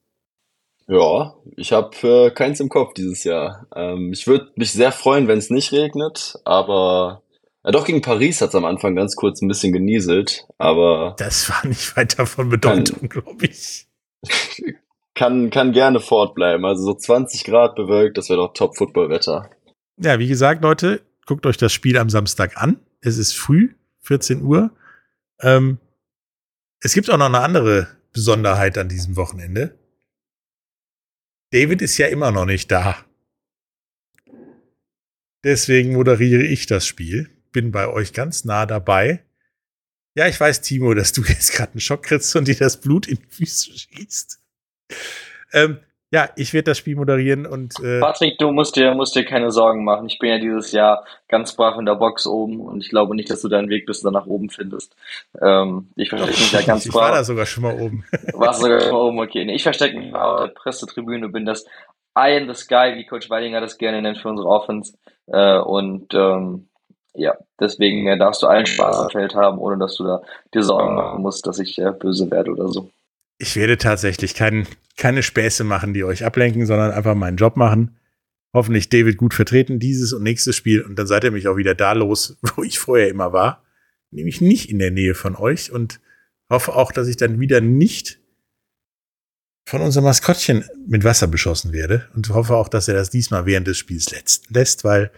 Ja, 0.88 1.36
ich 1.56 1.72
habe 1.72 1.96
äh, 2.08 2.32
keins 2.32 2.60
im 2.60 2.70
Kopf 2.70 2.96
dieses 2.96 3.24
Jahr. 3.24 3.68
Ähm, 3.76 4.12
ich 4.12 4.26
würde 4.26 4.52
mich 4.56 4.72
sehr 4.72 4.92
freuen, 4.92 5.28
wenn 5.28 5.38
es 5.38 5.52
nicht 5.52 5.72
regnet, 5.72 6.40
aber 6.46 7.22
ja, 7.64 7.70
doch 7.70 7.86
gegen 7.86 8.02
Paris 8.02 8.42
hat 8.42 8.50
es 8.50 8.56
am 8.56 8.66
Anfang 8.66 8.96
ganz 8.96 9.16
kurz 9.16 9.44
ein 9.44 9.48
bisschen 9.48 9.72
genieselt, 9.72 10.48
aber 10.58 11.16
Das 11.20 11.48
war 11.48 11.64
nicht 11.68 11.96
weiter 11.96 12.26
von 12.26 12.50
Bedeutung, 12.50 13.08
glaube 13.08 13.46
ich. 13.46 13.89
Kann, 15.14 15.50
kann 15.50 15.72
gerne 15.72 16.00
fortbleiben. 16.00 16.66
Also 16.66 16.84
so 16.84 16.94
20 16.94 17.44
Grad 17.44 17.76
bewölkt, 17.76 18.18
das 18.18 18.30
wäre 18.30 18.40
doch 18.40 18.54
Top-Football-Wetter. 18.54 19.50
Ja, 19.98 20.20
wie 20.20 20.28
gesagt, 20.28 20.64
Leute, 20.64 21.02
guckt 21.26 21.46
euch 21.46 21.58
das 21.58 21.74
Spiel 21.74 21.98
am 21.98 22.10
Samstag 22.10 22.56
an. 22.56 22.80
Es 23.02 23.18
ist 23.18 23.34
früh, 23.34 23.74
14 24.02 24.42
Uhr. 24.42 24.72
Ähm, 25.42 25.78
es 26.82 26.94
gibt 26.94 27.10
auch 27.10 27.18
noch 27.18 27.26
eine 27.26 27.42
andere 27.42 27.88
Besonderheit 28.14 28.78
an 28.78 28.90
diesem 28.90 29.16
Wochenende. 29.18 29.78
David 31.52 31.82
ist 31.82 31.98
ja 31.98 32.08
immer 32.08 32.32
noch 32.32 32.46
nicht 32.46 32.72
da. 32.72 32.96
Deswegen 35.44 35.94
moderiere 35.94 36.44
ich 36.44 36.66
das 36.66 36.86
Spiel. 36.86 37.30
Bin 37.52 37.72
bei 37.72 37.88
euch 37.88 38.14
ganz 38.14 38.46
nah 38.46 38.66
dabei. 38.66 39.24
Ja, 40.16 40.28
ich 40.28 40.40
weiß, 40.40 40.62
Timo, 40.62 40.94
dass 40.94 41.14
du 41.14 41.22
jetzt 41.28 41.54
gerade 41.54 41.74
einen 41.74 41.82
Schock 41.82 42.04
kriegst 42.04 42.36
und 42.36 42.48
dir 42.48 42.56
das 42.56 42.80
Blut 42.80 43.08
in 43.08 43.18
die 43.18 43.28
Füße 43.30 43.72
schießt. 43.78 44.40
Ähm, 45.54 45.80
ja, 46.12 46.30
ich 46.36 46.56
werde 46.56 46.72
das 46.72 46.80
Spiel 46.80 46.96
moderieren 46.96 47.46
und 47.46 47.80
äh, 47.84 48.00
Patrick, 48.00 48.40
du 48.40 48.52
musst 48.52 48.76
dir, 48.76 48.96
musst 48.96 49.16
dir 49.16 49.26
keine 49.26 49.52
Sorgen 49.52 49.84
machen. 49.84 50.08
Ich 50.08 50.18
bin 50.18 50.32
ja 50.32 50.40
dieses 50.40 50.72
Jahr 50.72 51.06
ganz 51.28 51.56
brav 51.56 51.78
in 51.78 51.86
der 51.86 51.96
Box 51.96 52.26
oben 52.26 52.60
und 52.62 52.84
ich 52.84 52.90
glaube 52.90 53.16
nicht, 53.16 53.30
dass 53.30 53.42
du 53.42 53.48
deinen 53.48 53.70
Weg 53.70 53.86
bis 53.86 54.02
dann 54.02 54.14
nach 54.14 54.26
oben 54.26 54.50
findest. 54.50 54.96
Ähm, 55.40 55.90
ich 55.96 56.10
verstecke 56.10 56.40
mich 56.40 56.52
ja 56.52 56.62
ganz 56.62 56.86
ich 56.88 56.94
war 56.96 57.10
da 57.10 57.18
brav. 57.18 57.26
sogar 57.26 57.46
schon 57.46 57.62
mal 57.62 57.80
oben. 57.80 58.06
Warst 58.34 58.62
sogar 58.62 58.80
schon 58.80 58.92
mal 58.92 59.02
oben, 59.02 59.20
okay. 59.20 59.46
Nee, 59.46 59.54
ich 59.54 59.62
verstecke 59.62 60.00
mich 60.00 60.12
auf 60.16 60.42
der 60.42 60.48
Pressetribüne, 60.48 61.30
bin 61.30 61.46
das 61.46 61.66
Eye 62.16 62.38
in 62.38 62.48
the 62.48 62.60
Sky, 62.60 62.94
wie 62.96 63.06
Coach 63.06 63.30
Weidinger 63.30 63.62
das 63.62 63.78
gerne 63.78 64.02
nennt 64.02 64.18
für 64.18 64.30
unsere 64.30 64.48
Offense. 64.48 64.98
Äh, 65.28 65.60
und 65.60 66.12
ähm, 66.16 66.69
ja, 67.14 67.38
deswegen 67.60 68.08
äh, 68.08 68.18
darfst 68.18 68.42
du 68.44 68.48
allen 68.48 68.66
Spaß 68.66 68.98
am 68.98 69.10
Feld 69.10 69.36
haben, 69.36 69.58
ohne 69.58 69.78
dass 69.78 69.96
du 69.96 70.04
da 70.04 70.22
dir 70.54 70.64
Sorgen 70.64 70.96
machen 70.96 71.22
musst, 71.22 71.46
dass 71.48 71.60
ich 71.60 71.78
äh, 71.78 71.92
böse 71.92 72.30
werde 72.32 72.52
oder 72.52 72.68
so. 72.70 72.92
Ich 73.38 73.56
werde 73.56 73.78
tatsächlich 73.78 74.36
kein, 74.36 74.68
keine 74.98 75.24
Späße 75.24 75.64
machen, 75.64 75.94
die 75.94 76.04
euch 76.04 76.26
ablenken, 76.26 76.66
sondern 76.66 76.92
einfach 76.92 77.16
meinen 77.16 77.38
Job 77.38 77.56
machen. 77.56 77.98
Hoffentlich 78.54 78.90
David 78.90 79.18
gut 79.18 79.34
vertreten, 79.34 79.80
dieses 79.80 80.12
und 80.14 80.24
nächstes 80.24 80.56
Spiel. 80.56 80.82
Und 80.82 80.98
dann 80.98 81.08
seid 81.08 81.24
ihr 81.24 81.32
mich 81.32 81.48
auch 81.48 81.56
wieder 81.56 81.76
da 81.76 81.94
los, 81.94 82.38
wo 82.56 82.64
ich 82.64 82.80
vorher 82.80 83.10
immer 83.10 83.32
war. 83.34 83.64
Nämlich 84.12 84.42
nicht 84.42 84.70
in 84.70 84.80
der 84.80 84.92
Nähe 84.92 85.16
von 85.16 85.36
euch. 85.36 85.72
Und 85.72 86.00
hoffe 86.50 86.76
auch, 86.76 86.92
dass 86.92 87.08
ich 87.08 87.18
dann 87.18 87.40
wieder 87.40 87.62
nicht 87.62 88.20
von 89.66 89.82
unserem 89.82 90.06
Maskottchen 90.06 90.66
mit 90.88 91.04
Wasser 91.04 91.28
beschossen 91.28 91.72
werde. 91.74 92.08
Und 92.16 92.30
hoffe 92.30 92.56
auch, 92.56 92.68
dass 92.68 92.88
er 92.88 92.96
das 92.96 93.10
diesmal 93.10 93.46
während 93.46 93.68
des 93.68 93.78
Spiels 93.78 94.08
lässt, 94.50 94.84
weil 94.84 95.12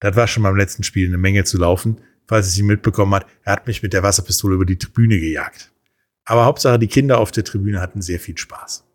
das 0.00 0.16
war 0.16 0.26
schon 0.26 0.42
beim 0.42 0.56
letzten 0.56 0.82
Spiel 0.82 1.08
eine 1.08 1.18
Menge 1.18 1.44
zu 1.44 1.58
laufen. 1.58 2.00
Falls 2.26 2.46
es 2.46 2.58
ihn 2.58 2.66
mitbekommen 2.66 3.14
hat, 3.14 3.26
er 3.42 3.52
hat 3.52 3.66
mich 3.66 3.82
mit 3.82 3.92
der 3.92 4.02
Wasserpistole 4.02 4.54
über 4.54 4.64
die 4.64 4.78
Tribüne 4.78 5.18
gejagt. 5.18 5.72
Aber 6.24 6.46
Hauptsache, 6.46 6.78
die 6.78 6.88
Kinder 6.88 7.18
auf 7.18 7.30
der 7.30 7.44
Tribüne 7.44 7.80
hatten 7.80 8.00
sehr 8.00 8.18
viel 8.18 8.36
Spaß. 8.36 8.86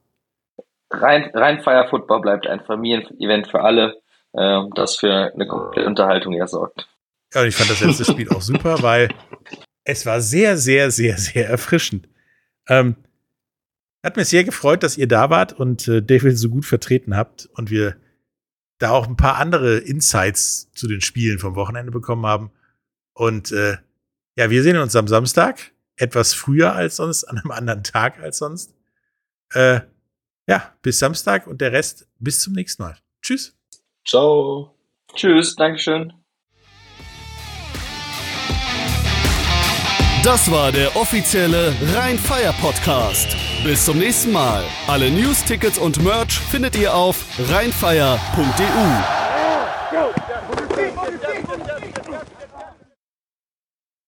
Rein, 0.91 1.29
rein 1.33 1.61
Fire 1.61 1.87
Football 1.87 2.21
bleibt 2.21 2.47
ein 2.47 2.61
Familienevent 2.61 3.47
für 3.47 3.61
alle, 3.61 4.01
äh, 4.33 4.61
das 4.75 4.95
für 4.95 5.31
eine 5.33 5.47
komplette 5.47 5.87
Unterhaltung 5.87 6.33
ja 6.33 6.47
sorgt. 6.47 6.89
Ja, 7.33 7.41
und 7.41 7.47
ich 7.47 7.55
fand 7.55 7.69
das 7.69 7.81
letzte 7.81 8.05
Spiel 8.05 8.29
auch 8.29 8.41
super, 8.41 8.77
weil 8.81 9.09
es 9.83 10.05
war 10.07 10.21
sehr, 10.21 10.57
sehr, 10.57 10.89
sehr, 10.89 11.17
sehr 11.17 11.47
erfrischend. 11.47 12.09
Ähm, 12.67 12.95
hat 14.03 14.17
mich 14.17 14.29
sehr 14.29 14.43
gefreut, 14.43 14.81
dass 14.81 14.97
ihr 14.97 15.07
da 15.07 15.29
wart 15.29 15.53
und 15.53 15.87
äh, 15.87 16.01
David 16.01 16.37
so 16.37 16.49
gut 16.49 16.65
vertreten 16.65 17.15
habt 17.15 17.49
und 17.53 17.69
wir 17.69 17.97
da 18.79 18.91
auch 18.91 19.07
ein 19.07 19.17
paar 19.17 19.35
andere 19.35 19.77
Insights 19.77 20.71
zu 20.73 20.87
den 20.87 21.01
Spielen 21.01 21.37
vom 21.37 21.55
Wochenende 21.55 21.91
bekommen 21.91 22.25
haben. 22.25 22.51
Und 23.13 23.51
äh, 23.51 23.77
ja, 24.35 24.49
wir 24.49 24.63
sehen 24.63 24.77
uns 24.77 24.95
am 24.95 25.07
Samstag, 25.07 25.73
etwas 25.97 26.33
früher 26.33 26.73
als 26.73 26.95
sonst, 26.95 27.25
an 27.25 27.37
einem 27.37 27.51
anderen 27.51 27.83
Tag 27.83 28.19
als 28.19 28.37
sonst. 28.37 28.73
Äh, 29.53 29.81
ja, 30.47 30.73
bis 30.81 30.99
Samstag 30.99 31.45
und 31.45 31.61
der 31.61 31.73
Rest 31.73 32.07
bis 32.17 32.41
zum 32.41 32.53
nächsten 32.53 32.83
Mal. 32.83 32.97
Tschüss. 33.21 33.55
Ciao. 34.07 34.75
Tschüss, 35.13 35.55
Dankeschön. 35.55 36.18
Das 40.23 40.51
war 40.51 40.71
der 40.73 40.95
offizielle 40.97 41.73
Rhein-Fire 41.93 42.53
Podcast. 42.59 43.37
Bis 43.63 43.85
zum 43.85 43.99
nächsten 43.99 44.33
Mal. 44.33 44.63
Alle 44.87 45.09
News, 45.09 45.45
Tickets 45.45 45.77
und 45.77 46.03
Merch 46.03 46.39
findet 46.39 46.75
ihr 46.75 46.93
auf 46.93 47.23
rheinfire.de. 47.49 48.17